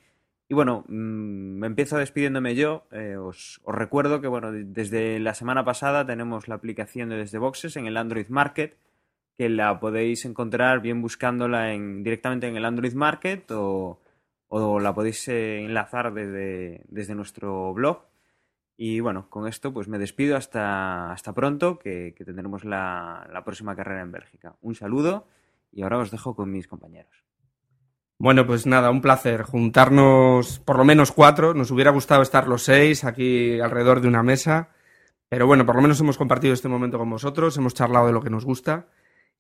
Y 0.52 0.56
bueno, 0.56 0.84
mm, 0.88 1.64
empiezo 1.64 1.98
despidiéndome 1.98 2.56
yo. 2.56 2.88
Eh, 2.92 3.16
os, 3.18 3.62
recuerdo 3.68 4.20
que 4.20 4.28
bueno, 4.28 4.52
de- 4.52 4.64
desde 4.66 5.20
la 5.20 5.36
semana 5.36 5.64
pasada 5.64 6.06
tenemos 6.08 6.48
la 6.48 6.56
aplicación 6.56 7.10
de 7.10 7.18
Desde 7.18 7.38
Boxes 7.38 7.78
en 7.78 7.86
el 7.86 7.98
Android 7.98 8.28
Market, 8.30 8.76
que 9.38 9.48
la 9.48 9.80
podéis 9.80 10.26
encontrar 10.26 10.82
bien 10.82 11.02
buscándola 11.04 11.74
en, 11.74 12.04
directamente 12.04 12.48
en 12.48 12.58
el 12.58 12.66
Android 12.66 12.94
Market 12.94 13.50
o, 13.52 14.02
o 14.48 14.80
la 14.80 14.94
podéis 14.94 15.28
eh, 15.28 15.64
enlazar 15.64 16.14
desde, 16.14 16.84
desde 16.90 17.14
nuestro 17.16 17.72
blog. 17.74 18.02
Y 18.76 19.02
bueno, 19.02 19.30
con 19.30 19.48
esto 19.48 19.72
pues 19.74 19.88
me 19.88 20.00
despido 20.00 20.36
hasta, 20.36 21.12
hasta 21.12 21.34
pronto, 21.34 21.78
que, 21.78 22.16
que 22.18 22.26
tendremos 22.26 22.64
la, 22.66 23.30
la 23.32 23.44
próxima 23.44 23.76
carrera 23.76 24.02
en 24.02 24.12
Bélgica. 24.12 24.56
Un 24.62 24.74
saludo 24.74 25.28
y 25.72 25.84
ahora 25.84 26.00
os 26.00 26.10
dejo 26.12 26.36
con 26.36 26.50
mis 26.52 26.68
compañeros. 26.68 27.29
Bueno, 28.22 28.46
pues 28.46 28.66
nada, 28.66 28.92
un 28.92 29.02
placer 29.02 29.44
juntarnos 29.44 30.60
por 30.60 30.78
lo 30.78 30.84
menos 30.84 31.14
cuatro. 31.14 31.54
Nos 31.54 31.72
hubiera 31.72 31.92
gustado 31.92 32.22
estar 32.22 32.50
los 32.50 32.64
seis 32.64 33.06
aquí 33.06 33.62
alrededor 33.62 34.02
de 34.02 34.10
una 34.10 34.24
mesa. 34.24 34.72
Pero 35.30 35.48
bueno, 35.48 35.66
por 35.66 35.76
lo 35.76 35.82
menos 35.82 36.02
hemos 36.02 36.18
compartido 36.18 36.54
este 36.54 36.68
momento 36.68 36.98
con 36.98 37.10
vosotros, 37.10 37.56
hemos 37.58 37.74
charlado 37.76 38.08
de 38.08 38.14
lo 38.14 38.22
que 38.22 38.30
nos 38.30 38.44
gusta. 38.44 38.88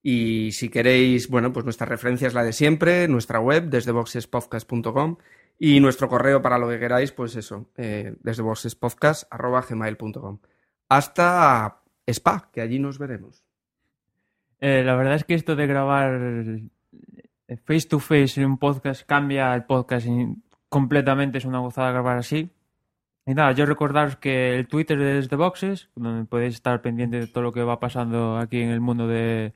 Y 0.01 0.53
si 0.53 0.69
queréis, 0.69 1.27
bueno, 1.29 1.51
pues 1.51 1.65
nuestra 1.65 1.87
referencia 1.87 2.27
es 2.27 2.33
la 2.33 2.43
de 2.43 2.53
siempre, 2.53 3.09
nuestra 3.09 3.41
web, 3.41 3.65
desde 3.65 3.91
boxespodcast.com 3.91 5.17
y 5.57 5.81
nuestro 5.81 6.07
correo 6.07 6.41
para 6.41 6.57
lo 6.57 6.69
que 6.69 6.79
queráis, 6.79 7.11
pues 7.11 7.35
eso, 7.35 7.69
eh, 7.75 8.15
desde 8.21 8.43
boxespodcast.gmail.com. 8.43 10.39
Hasta 10.87 11.81
Spa, 12.07 12.49
que 12.53 12.61
allí 12.61 12.79
nos 12.79 12.97
veremos. 12.97 13.43
Eh, 14.61 14.83
la 14.85 14.95
verdad 14.95 15.15
es 15.15 15.25
que 15.25 15.33
esto 15.33 15.57
de 15.57 15.67
grabar 15.67 16.21
face 17.57 17.87
to 17.87 17.99
face 17.99 18.39
en 18.39 18.45
un 18.45 18.57
podcast 18.57 19.05
cambia 19.05 19.53
el 19.55 19.63
podcast 19.65 20.07
completamente. 20.69 21.37
Es 21.39 21.45
una 21.45 21.59
gozada 21.59 21.91
grabar 21.91 22.17
así. 22.17 22.51
Y 23.25 23.33
nada, 23.33 23.51
yo 23.51 23.65
recordaros 23.65 24.15
que 24.15 24.55
el 24.55 24.67
Twitter 24.67 24.97
de 24.97 25.13
Desde 25.15 25.35
Boxes, 25.35 25.89
donde 25.95 26.25
podéis 26.25 26.55
estar 26.55 26.81
pendiente 26.81 27.19
de 27.19 27.27
todo 27.27 27.43
lo 27.43 27.51
que 27.51 27.63
va 27.63 27.79
pasando 27.79 28.37
aquí 28.37 28.61
en 28.61 28.69
el 28.69 28.81
mundo 28.81 29.07
de, 29.07 29.53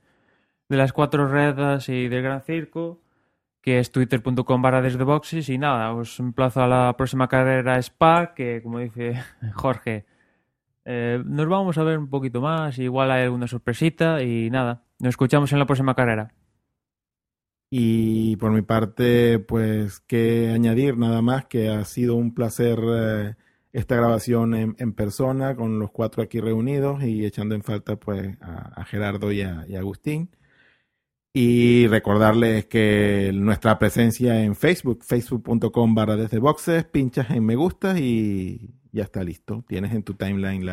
de 0.70 0.78
las 0.78 0.94
cuatro 0.94 1.28
redas 1.28 1.90
y 1.90 2.07
del 2.07 2.22
Gran 2.22 2.41
Circo, 2.41 3.02
que 3.61 3.80
es 3.80 3.91
twitter.com 3.91 4.61
barra 4.61 4.82
desde 4.82 5.03
boxes. 5.03 5.49
Y 5.49 5.57
nada, 5.57 5.94
os 5.94 6.20
emplazo 6.20 6.61
a 6.61 6.68
la 6.68 6.95
próxima 6.98 7.28
carrera 7.28 7.78
Spa, 7.80 8.34
que 8.36 8.61
como 8.61 8.80
dice 8.80 9.24
Jorge, 9.53 10.06
eh, 10.86 11.24
nos 11.26 11.48
vamos 11.48 11.78
a 11.78 11.84
ver 11.84 11.98
un 11.98 12.10
poquito 12.10 12.41
más, 12.41 12.78
igual 12.78 13.10
hay 13.11 13.24
alguna 13.24 13.48
sorpresita 13.48 14.22
y 14.22 14.49
nada, 14.49 14.84
nos 14.99 15.11
escuchamos 15.11 15.52
en 15.53 15.60
la 15.60 15.65
próxima 15.65 15.95
carrera. 15.95 16.34
Y 17.75 18.35
por 18.35 18.51
mi 18.51 18.61
parte, 18.61 19.39
pues 19.39 19.99
que 20.01 20.51
añadir 20.51 20.95
nada 20.95 21.23
más 21.23 21.45
que 21.45 21.69
ha 21.69 21.83
sido 21.85 22.15
un 22.15 22.35
placer 22.35 22.77
eh, 22.79 23.33
esta 23.71 23.95
grabación 23.95 24.53
en, 24.53 24.75
en 24.77 24.93
persona 24.93 25.55
con 25.55 25.79
los 25.79 25.89
cuatro 25.89 26.21
aquí 26.21 26.39
reunidos 26.39 27.01
y 27.03 27.25
echando 27.25 27.55
en 27.55 27.63
falta 27.63 27.95
pues 27.95 28.37
a, 28.41 28.85
Gerardo 28.85 29.31
y 29.31 29.41
a, 29.41 29.65
Agustín. 29.75 30.29
Y 31.33 31.87
recordarles 31.87 32.67
que 32.67 33.31
nuestra 33.33 33.79
presencia 33.79 34.43
en 34.43 34.55
Facebook, 34.55 35.03
facebook.com 35.03 35.95
barra 35.95 36.15
desde 36.15 36.37
boxes, 36.37 36.83
pinchas 36.85 37.31
en 37.31 37.43
me 37.43 37.55
gusta 37.55 37.99
y 37.99 38.75
ya 38.91 39.01
está 39.01 39.23
listo. 39.23 39.65
Tienes 39.67 39.93
en 39.95 40.03
tu 40.03 40.13
timeline 40.13 40.63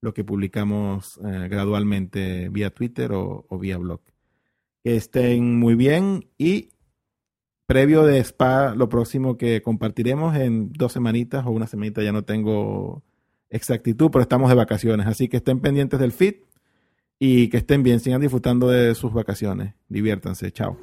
lo 0.00 0.14
que 0.14 0.24
publicamos 0.24 1.20
eh, 1.22 1.48
gradualmente 1.50 2.48
vía 2.48 2.70
Twitter 2.70 3.10
o 3.12 3.58
vía 3.60 3.76
blog. 3.76 4.00
Que 4.86 4.94
estén 4.94 5.58
muy 5.58 5.74
bien 5.74 6.28
y 6.38 6.68
previo 7.66 8.04
de 8.04 8.20
Spa, 8.20 8.72
lo 8.76 8.88
próximo 8.88 9.36
que 9.36 9.60
compartiremos 9.60 10.36
en 10.36 10.72
dos 10.74 10.92
semanitas 10.92 11.44
o 11.44 11.50
una 11.50 11.66
semanita, 11.66 12.04
ya 12.04 12.12
no 12.12 12.22
tengo 12.22 13.02
exactitud, 13.50 14.12
pero 14.12 14.22
estamos 14.22 14.48
de 14.48 14.54
vacaciones, 14.54 15.08
así 15.08 15.26
que 15.26 15.38
estén 15.38 15.58
pendientes 15.58 15.98
del 15.98 16.12
feed 16.12 16.36
y 17.18 17.48
que 17.48 17.56
estén 17.56 17.82
bien, 17.82 17.98
sigan 17.98 18.20
disfrutando 18.20 18.68
de 18.68 18.94
sus 18.94 19.12
vacaciones, 19.12 19.74
diviértanse, 19.88 20.52
chao. 20.52 20.78